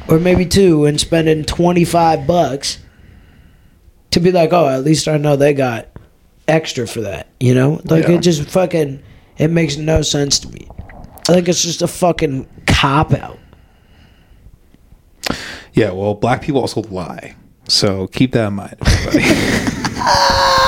or 0.09 0.19
maybe 0.19 0.45
two, 0.47 0.85
and 0.87 1.01
spending 1.01 1.45
25 1.45 2.27
bucks 2.27 2.79
to 4.11 4.21
be 4.21 4.31
like, 4.33 4.53
oh, 4.53 4.69
at 4.69 4.85
least 4.85 5.09
I 5.09 5.17
know 5.17 5.37
they 5.37 5.55
got 5.55 5.89
extra 6.49 6.87
for 6.87 7.01
that. 7.03 7.29
You 7.41 7.55
know? 7.55 7.81
Like, 7.85 8.05
Yeah. 8.09 8.17
it 8.17 8.21
just 8.21 8.43
fucking, 8.49 9.03
it 9.39 9.49
makes 9.49 9.77
no 9.77 10.03
sense 10.03 10.39
to 10.41 10.49
me. 10.51 10.69
I 11.29 11.35
think 11.35 11.49
it's 11.49 11.63
just 11.63 11.83
a 11.83 11.89
fucking 11.89 12.47
cop 12.67 13.13
out. 13.15 13.39
yeah. 15.73 15.91
Well, 15.93 16.15
black 16.15 16.43
people 16.43 16.61
also 16.61 16.83
lie, 16.83 17.37
so 17.69 18.07
keep 18.09 18.33
that 18.33 18.49
in 18.49 18.55
mind, 18.55 18.77
everybody. 18.81 19.23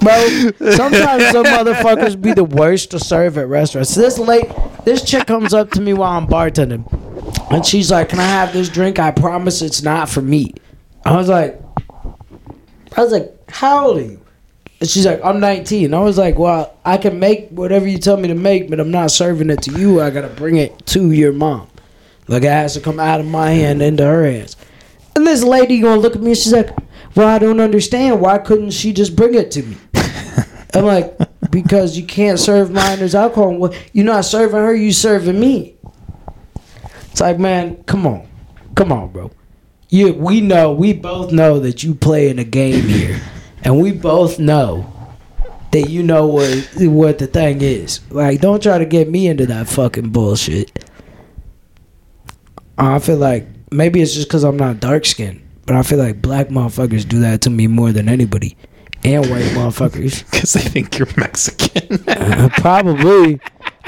Bro, 0.00 0.28
sometimes 0.76 1.26
some 1.30 1.44
motherfuckers 1.44 2.20
be 2.20 2.32
the 2.32 2.44
worst 2.44 2.92
to 2.92 3.00
serve 3.00 3.36
at 3.36 3.48
restaurants. 3.48 3.94
This 3.94 4.18
late, 4.18 4.48
this 4.84 5.02
chick 5.02 5.26
comes 5.26 5.52
up 5.52 5.70
to 5.72 5.80
me 5.80 5.92
while 5.92 6.16
I'm 6.16 6.26
bartending, 6.26 6.84
and 7.50 7.66
she's 7.66 7.90
like, 7.90 8.10
"Can 8.10 8.20
I 8.20 8.26
have 8.26 8.52
this 8.52 8.68
drink? 8.68 8.98
I 8.98 9.10
promise 9.10 9.60
it's 9.60 9.82
not 9.82 10.08
for 10.08 10.22
me." 10.22 10.54
I 11.04 11.16
was 11.16 11.28
like, 11.28 11.60
I 12.96 13.02
was 13.02 13.12
like, 13.12 13.50
"How 13.50 13.88
old 13.88 13.98
are 13.98 14.02
you?" 14.02 14.20
And 14.80 14.88
she's 14.88 15.04
like, 15.04 15.20
"I'm 15.24 15.40
19." 15.40 15.92
I 15.92 16.00
was 16.00 16.16
like, 16.16 16.38
"Well, 16.38 16.74
I 16.84 16.96
can 16.96 17.18
make 17.18 17.48
whatever 17.50 17.88
you 17.88 17.98
tell 17.98 18.16
me 18.16 18.28
to 18.28 18.34
make, 18.34 18.70
but 18.70 18.78
I'm 18.78 18.92
not 18.92 19.10
serving 19.10 19.50
it 19.50 19.62
to 19.62 19.72
you. 19.78 20.00
I 20.00 20.10
gotta 20.10 20.28
bring 20.28 20.56
it 20.56 20.86
to 20.86 21.10
your 21.10 21.32
mom. 21.32 21.66
Like 22.28 22.44
it 22.44 22.50
has 22.50 22.74
to 22.74 22.80
come 22.80 23.00
out 23.00 23.20
of 23.20 23.26
my 23.26 23.50
hand 23.50 23.82
into 23.82 24.04
her 24.04 24.24
hands." 24.24 24.56
And 25.16 25.26
this 25.26 25.42
lady 25.42 25.80
gonna 25.80 26.00
look 26.00 26.14
at 26.14 26.22
me 26.22 26.28
and 26.28 26.38
she's 26.38 26.52
like, 26.52 26.70
Well, 27.18 27.26
I 27.26 27.40
don't 27.40 27.58
understand. 27.58 28.20
Why 28.20 28.38
couldn't 28.38 28.70
she 28.70 28.92
just 28.92 29.16
bring 29.16 29.34
it 29.34 29.50
to 29.50 29.64
me? 29.64 29.76
I'm 30.72 30.84
like, 30.84 31.18
Because 31.50 31.98
you 31.98 32.06
can't 32.06 32.38
serve 32.38 32.70
minors 32.70 33.12
alcohol. 33.12 33.56
Well, 33.56 33.74
you're 33.92 34.04
not 34.04 34.24
serving 34.24 34.54
her, 34.54 34.72
you 34.72 34.92
serving 34.92 35.40
me. 35.40 35.74
It's 37.10 37.20
like, 37.20 37.40
man, 37.40 37.82
come 37.86 38.06
on. 38.06 38.28
Come 38.76 38.92
on, 38.92 39.08
bro. 39.08 39.32
You 39.88 40.14
we 40.14 40.40
know, 40.40 40.72
we 40.72 40.92
both 40.92 41.32
know 41.32 41.58
that 41.58 41.82
you 41.82 41.96
play 41.96 42.28
in 42.28 42.38
a 42.38 42.44
game 42.44 42.84
here. 42.84 43.20
And 43.64 43.82
we 43.82 43.90
both 43.90 44.38
know 44.38 44.86
that 45.72 45.90
you 45.90 46.04
know 46.04 46.28
what 46.28 46.68
what 46.78 47.18
the 47.18 47.26
thing 47.26 47.60
is. 47.60 48.00
Like, 48.08 48.40
don't 48.40 48.62
try 48.62 48.78
to 48.78 48.86
get 48.86 49.10
me 49.10 49.26
into 49.26 49.46
that 49.46 49.68
fucking 49.68 50.10
bullshit. 50.10 50.88
I 52.78 53.00
feel 53.00 53.16
like 53.16 53.48
maybe 53.72 54.00
it's 54.00 54.14
just 54.14 54.28
because 54.28 54.44
I'm 54.44 54.56
not 54.56 54.78
dark 54.78 55.04
skinned, 55.04 55.42
but 55.68 55.76
I 55.76 55.82
feel 55.82 55.98
like 55.98 56.22
black 56.22 56.48
motherfuckers 56.48 57.06
do 57.06 57.20
that 57.20 57.42
to 57.42 57.50
me 57.50 57.66
more 57.66 57.92
than 57.92 58.08
anybody, 58.08 58.56
and 59.04 59.28
white 59.28 59.44
motherfuckers. 59.52 60.24
Because 60.30 60.54
they 60.54 60.60
think 60.62 60.98
you're 60.98 61.08
Mexican. 61.18 62.02
Uh, 62.08 62.48
probably, 62.54 63.38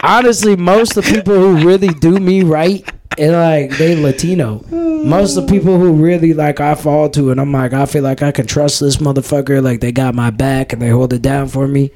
honestly, 0.03 0.57
most 0.57 0.99
of 0.99 1.07
the 1.07 1.11
people 1.11 1.35
who 1.35 1.67
really 1.67 1.89
do 1.89 2.21
me 2.21 2.43
right, 2.43 2.87
and 3.17 3.33
like 3.33 3.79
they 3.79 3.97
Latino. 3.97 4.63
Most 4.71 5.39
of 5.39 5.47
the 5.47 5.53
people 5.53 5.79
who 5.79 5.93
really 5.95 6.35
like 6.35 6.61
I 6.61 6.75
fall 6.75 7.09
to, 7.11 7.31
and 7.31 7.41
I'm 7.41 7.51
like 7.51 7.73
I 7.73 7.87
feel 7.87 8.03
like 8.03 8.23
I 8.23 8.31
can 8.31 8.47
trust 8.47 8.81
this 8.81 8.99
motherfucker. 8.99 9.63
Like 9.63 9.81
they 9.81 9.91
got 9.91 10.15
my 10.15 10.29
back 10.29 10.75
and 10.75 10.83
they 10.83 10.91
hold 10.91 11.15
it 11.15 11.23
down 11.23 11.49
for 11.49 11.67
me. 11.67 11.93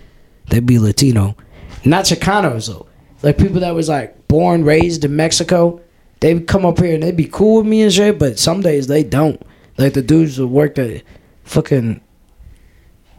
They 0.48 0.61
be 0.61 0.78
Latino, 0.78 1.36
not 1.85 2.06
Chicanos 2.06 2.69
though. 2.69 2.86
Like 3.23 3.36
people 3.36 3.61
that 3.61 3.74
was 3.74 3.90
like 3.90 4.28
born 4.28 4.65
raised 4.65 5.05
in 5.05 5.15
Mexico. 5.15 5.82
They 6.20 6.40
come 6.40 6.65
up 6.65 6.78
here 6.78 6.94
and 6.94 7.02
they 7.02 7.12
be 7.12 7.28
cool 7.31 7.59
with 7.59 7.66
me 7.66 7.82
and 7.82 7.93
shit, 7.93 8.19
but 8.19 8.39
some 8.39 8.62
days 8.62 8.86
they 8.86 9.02
don't. 9.02 9.39
Like 9.77 9.95
the 9.95 10.03
dudes 10.03 10.37
that 10.37 10.47
work 10.47 10.79
at 10.79 11.03
fucking 11.45 12.01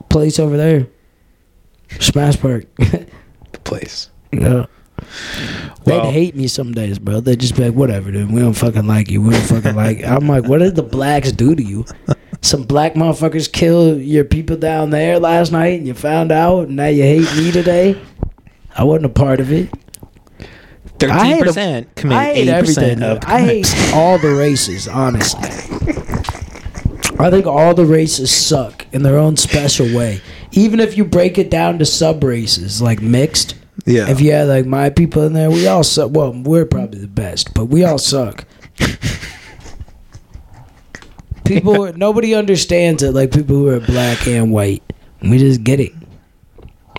place 0.10 0.40
over 0.40 0.56
there, 0.57 0.88
Smash 1.99 2.40
Park. 2.40 2.65
the 2.76 3.60
place. 3.64 4.10
yeah. 4.32 4.65
They'd 5.84 6.06
hate 6.06 6.36
me 6.36 6.48
some 6.48 6.72
days, 6.72 6.98
bro. 6.98 7.19
They'd 7.19 7.40
just 7.40 7.56
be 7.56 7.65
like, 7.65 7.73
whatever, 7.76 8.11
dude. 8.11 8.32
We 8.32 8.40
don't 8.40 8.53
fucking 8.53 8.88
like 8.88 9.11
you. 9.11 9.22
We 9.22 9.32
don't 9.32 9.41
fucking 9.41 9.76
like 9.76 9.99
you. 9.99 10.06
I'm 10.06 10.27
like, 10.27 10.45
what 10.45 10.60
did 10.60 10.76
the 10.76 10.84
blacks 10.84 11.32
do 11.32 11.53
to 11.53 11.61
you? 11.61 11.86
Some 12.41 12.64
black 12.64 12.94
motherfuckers 12.94 13.52
kill 13.52 13.99
your 13.99 14.23
people 14.23 14.56
down 14.56 14.91
there 14.91 15.19
last 15.19 15.52
night 15.52 15.77
and 15.80 15.88
you 15.88 15.94
found 15.94 16.32
out 16.32 16.68
and 16.68 16.77
now 16.77 16.88
you 16.88 17.03
hate 17.03 17.36
me 17.36 17.52
today? 17.52 18.02
I 18.76 18.84
wasn't 18.84 19.06
a 19.07 19.10
part 19.10 19.40
of 19.41 19.52
it. 19.52 19.69
I 21.02 21.27
hate 21.27 21.44
13% 21.44 21.95
commit 21.95 22.18
I 22.18 22.34
hate 22.34 22.48
80% 22.48 22.52
everything. 22.53 23.03
of 23.03 23.19
dude. 23.19 23.30
I 23.30 23.40
hate 23.41 23.94
all 23.94 24.18
the 24.18 24.34
races, 24.34 24.88
honestly. 24.88 25.49
I 27.17 27.29
think 27.29 27.45
all 27.45 27.73
the 27.73 27.85
races 27.85 28.29
suck 28.31 28.85
in 28.91 29.03
their 29.03 29.17
own 29.17 29.37
special 29.37 29.85
way. 29.95 30.21
Even 30.51 30.79
if 30.79 30.97
you 30.97 31.05
break 31.05 31.37
it 31.37 31.49
down 31.49 31.79
to 31.79 31.85
sub 31.85 32.23
races, 32.23 32.81
like 32.81 33.01
mixed, 33.01 33.55
Yeah. 33.85 34.09
if 34.09 34.19
you 34.19 34.31
had 34.31 34.47
like 34.47 34.65
my 34.65 34.89
people 34.89 35.23
in 35.23 35.33
there, 35.33 35.49
we 35.49 35.65
all 35.67 35.83
suck. 35.83 36.11
Well, 36.11 36.33
we're 36.33 36.65
probably 36.65 36.99
the 36.99 37.07
best, 37.07 37.53
but 37.53 37.65
we 37.65 37.83
all 37.85 37.97
suck. 37.97 38.45
People, 41.45 41.93
nobody 41.93 42.33
understands 42.33 43.03
it 43.03 43.13
like 43.13 43.31
people 43.31 43.55
who 43.55 43.67
are 43.69 43.79
black 43.79 44.27
and 44.27 44.51
white. 44.51 44.81
We 45.21 45.37
just 45.37 45.63
get 45.63 45.79
it. 45.79 45.93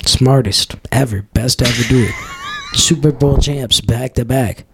Smartest 0.05 0.77
ever, 0.93 1.23
best 1.35 1.61
ever 1.63 1.83
do 1.89 2.05
it. 2.09 2.15
Super 2.79 3.11
Bowl 3.11 3.39
champs 3.39 3.81
back 3.81 4.15
to 4.15 4.25
back. 4.25 4.65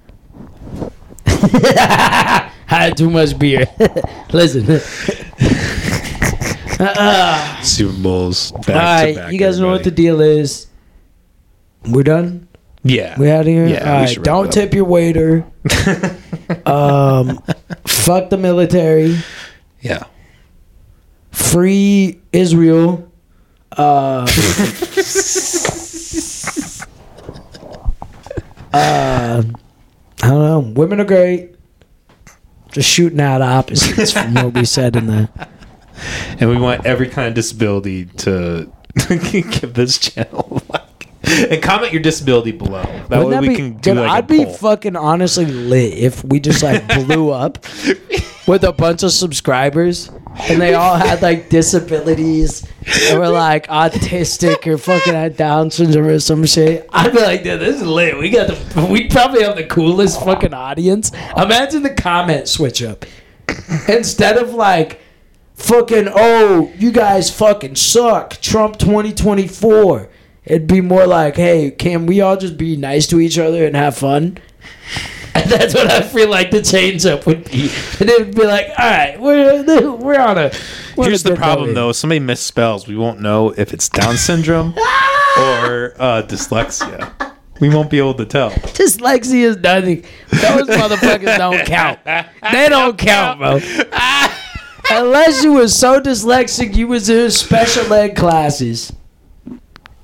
I 2.73 2.85
had 2.87 2.97
too 2.97 3.11
much 3.11 3.39
beer. 3.39 3.67
Listen. 4.33 4.65
Uh, 6.85 7.63
Super 7.63 7.97
Bowls. 8.03 8.51
Back 8.51 8.69
all 8.69 9.07
to 9.07 9.15
back, 9.15 9.33
you 9.33 9.39
guys 9.39 9.61
know 9.61 9.71
what 9.71 9.85
the 9.85 9.91
deal 9.93 10.21
is. 10.21 10.67
We're 11.89 12.03
done. 12.03 12.49
Yeah. 12.83 13.17
We 13.21 13.31
out 13.31 13.43
of 13.43 13.47
here. 13.47 13.69
Yeah, 13.69 13.89
All 13.89 13.95
we 13.99 14.01
right, 14.01 14.09
should 14.09 14.19
wrap 14.19 14.25
don't 14.25 14.45
it 14.47 14.49
up. 14.49 14.55
tip 14.55 14.75
your 14.75 14.85
waiter. 14.87 15.45
um, 16.67 17.39
fuck 17.87 18.31
the 18.31 18.37
military. 18.37 19.17
yeah. 19.81 20.03
Free 21.31 22.21
Israel. 22.33 23.09
Uh, 23.71 24.27
uh, 28.73 29.43
I 30.23 30.29
don't 30.29 30.43
know. 30.67 30.73
Women 30.75 31.01
are 31.01 31.05
great. 31.05 31.55
Just 32.73 32.89
shooting 32.89 33.21
out 33.21 33.43
opposites 33.43 34.13
from 34.13 34.35
what 34.35 34.55
we 34.55 34.65
said 34.65 34.97
in 34.97 35.07
the. 35.07 35.29
And 36.41 36.49
we 36.49 36.57
want 36.57 36.87
every 36.87 37.09
kind 37.09 37.29
of 37.29 37.35
disability 37.35 38.07
to 38.07 38.73
give 39.09 39.75
this 39.75 39.99
channel. 39.99 40.63
And 41.51 41.63
comment 41.63 41.93
your 41.93 42.03
disability 42.03 42.53
below. 42.53 42.83
That 42.83 43.23
Wouldn't 43.23 43.27
way 43.29 43.31
that 43.35 43.41
we 43.43 43.49
be- 43.51 43.55
can 43.57 43.73
do 43.75 43.91
dude, 43.95 43.97
like 43.99 44.11
I'd 44.11 44.27
be 44.27 44.45
poll. 44.45 44.55
fucking 44.55 44.97
honestly 44.97 45.47
lit 45.47 45.95
if 45.95 46.25
we 46.25 46.41
just 46.41 46.63
like 46.63 46.87
blew 47.07 47.31
up 47.31 47.65
with 48.49 48.65
a 48.65 48.73
bunch 48.77 49.03
of 49.05 49.13
subscribers 49.13 50.11
and 50.49 50.61
they 50.61 50.75
all 50.75 50.97
had 50.97 51.23
like 51.23 51.49
disabilities 51.49 52.67
or 53.13 53.21
were 53.21 53.29
like 53.29 53.67
autistic 53.69 54.67
or 54.67 54.77
fucking 54.79 55.15
had 55.15 55.37
Down 55.37 55.71
syndrome 55.71 56.07
or 56.09 56.19
some 56.19 56.45
shit. 56.45 56.89
I'd 56.93 57.13
be 57.13 57.21
like, 57.21 57.45
dude, 57.45 57.61
this 57.61 57.77
is 57.77 57.87
lit. 57.87 58.19
We 58.19 58.29
got 58.31 58.49
the 58.49 58.87
we 58.91 59.09
probably 59.09 59.43
have 59.45 59.57
the 59.57 59.65
coolest 59.65 60.23
fucking 60.25 60.53
audience. 60.55 61.13
Imagine 61.37 61.83
the 61.85 61.95
comment 61.95 62.49
switch 62.49 62.83
up. 62.83 63.05
Instead 63.89 64.39
of 64.39 64.55
like 64.55 65.01
fucking 65.55 66.09
oh, 66.13 66.73
you 66.77 66.91
guys 66.91 67.31
fucking 67.31 67.77
suck. 67.77 68.41
Trump 68.41 68.79
2024. 68.79 70.09
It'd 70.45 70.67
be 70.67 70.81
more 70.81 71.07
like, 71.07 71.37
hey, 71.37 71.71
can 71.71 72.07
we 72.07 72.21
all 72.21 72.37
just 72.37 72.57
be 72.57 72.77
nice 72.77 73.07
to 73.09 73.21
each 73.21 73.39
other 73.39 73.65
and 73.67 73.77
have 73.77 73.97
fun? 73.97 74.39
And 75.35 75.51
that's 75.51 75.73
what 75.73 75.91
I 75.91 76.03
feel 76.03 76.29
like 76.29 76.51
the 76.51 76.61
change 76.61 77.07
up 77.07 77.25
would 77.27 77.45
be. 77.51 77.71
And 77.99 78.11
it 78.11 78.19
would 78.19 78.35
be 78.35 78.45
like, 78.45 78.67
all 78.79 78.91
right, 78.91 79.19
we're 79.19 79.97
we're 79.97 80.21
on 80.21 80.37
a. 80.37 80.53
We're 80.95 81.07
Here's 81.07 81.23
the 81.23 81.37
problem 81.37 81.73
though. 81.73 81.89
If 81.89 81.97
somebody 81.97 82.21
misspells, 82.21 82.87
we 82.87 82.97
won't 82.97 83.23
know 83.23 83.49
if 83.49 83.73
it's 83.73 83.89
Down 83.89 84.19
syndrome 84.19 84.75
or 85.39 85.95
uh, 85.99 86.23
dyslexia. 86.27 87.35
We 87.61 87.71
won't 87.71 87.89
be 87.89 87.97
able 87.97 88.13
to 88.15 88.27
tell. 88.27 88.51
Dyslexia 88.51 89.45
is 89.45 89.57
nothing. 89.57 90.05
Those 90.29 90.69
motherfuckers 90.69 91.39
don't 91.39 91.65
count. 91.65 92.01
They 92.05 92.69
don't 92.69 92.99
count, 92.99 93.39
bro. 93.39 93.59
Unless 94.91 95.43
you 95.43 95.55
were 95.55 95.69
so 95.69 95.99
dyslexic, 95.99 96.77
you 96.77 96.89
was 96.89 97.09
in 97.09 97.31
special 97.31 97.91
ed 97.95 98.17
classes. 98.17 98.93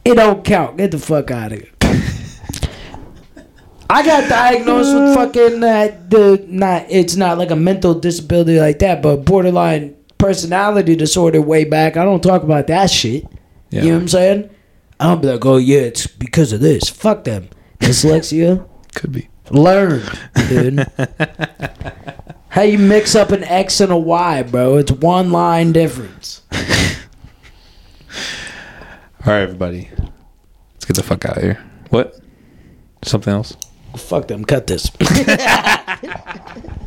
It 0.09 0.15
don't 0.15 0.43
count. 0.43 0.79
Get 0.79 0.93
the 0.93 0.99
fuck 0.99 1.31
out 1.31 1.53
of 1.53 1.61
here. 1.61 1.71
I 3.91 4.03
got 4.03 4.27
diagnosed 4.29 4.95
with 4.95 5.15
fucking 5.15 5.63
uh, 5.63 6.01
the 6.09 6.45
not. 6.49 6.87
It's 6.89 7.15
not 7.15 7.37
like 7.37 7.51
a 7.51 7.57
mental 7.57 7.93
disability 7.93 8.59
like 8.59 8.79
that, 8.79 9.03
but 9.03 9.27
borderline 9.27 9.97
personality 10.17 10.97
disorder 10.97 11.43
way 11.43 11.65
back. 11.65 11.99
I 11.99 12.05
don't 12.07 12.23
talk 12.23 12.43
about 12.43 12.69
that 12.69 12.89
shit. 12.89 13.27
Yeah. 13.69 13.83
You 13.83 13.89
know 13.89 13.95
what 13.97 14.01
I'm 14.01 14.09
saying? 14.09 14.51
I 14.99 15.07
don't 15.09 15.21
be 15.21 15.29
like, 15.29 15.45
oh 15.45 15.59
yeah, 15.59 15.81
it's 15.81 16.07
because 16.07 16.55
of 16.55 16.61
this. 16.61 16.89
Fuck 16.89 17.25
them. 17.25 17.51
Dyslexia. 17.79 18.67
Could 18.95 19.13
be. 19.13 19.29
Learn, 19.51 20.03
dude. 20.49 20.87
How 22.49 22.63
you 22.63 22.79
mix 22.79 23.15
up 23.15 23.31
an 23.31 23.45
X 23.45 23.81
and 23.81 23.93
a 23.93 23.99
Y, 23.99 24.43
bro? 24.45 24.79
It's 24.79 24.91
one 24.91 25.33
line 25.33 25.73
difference. 25.73 26.43
All 29.29 29.35
right, 29.35 29.43
everybody. 29.43 29.91
Let's 30.73 30.87
get 30.87 30.97
the 30.97 31.03
fuck 31.03 31.27
out 31.27 31.37
of 31.37 31.43
here. 31.43 31.63
What? 31.91 32.19
Something 33.05 33.35
else? 33.35 33.59
Fuck 33.95 34.27
them. 34.27 34.43
Cut 34.43 34.67
this. 34.67 34.91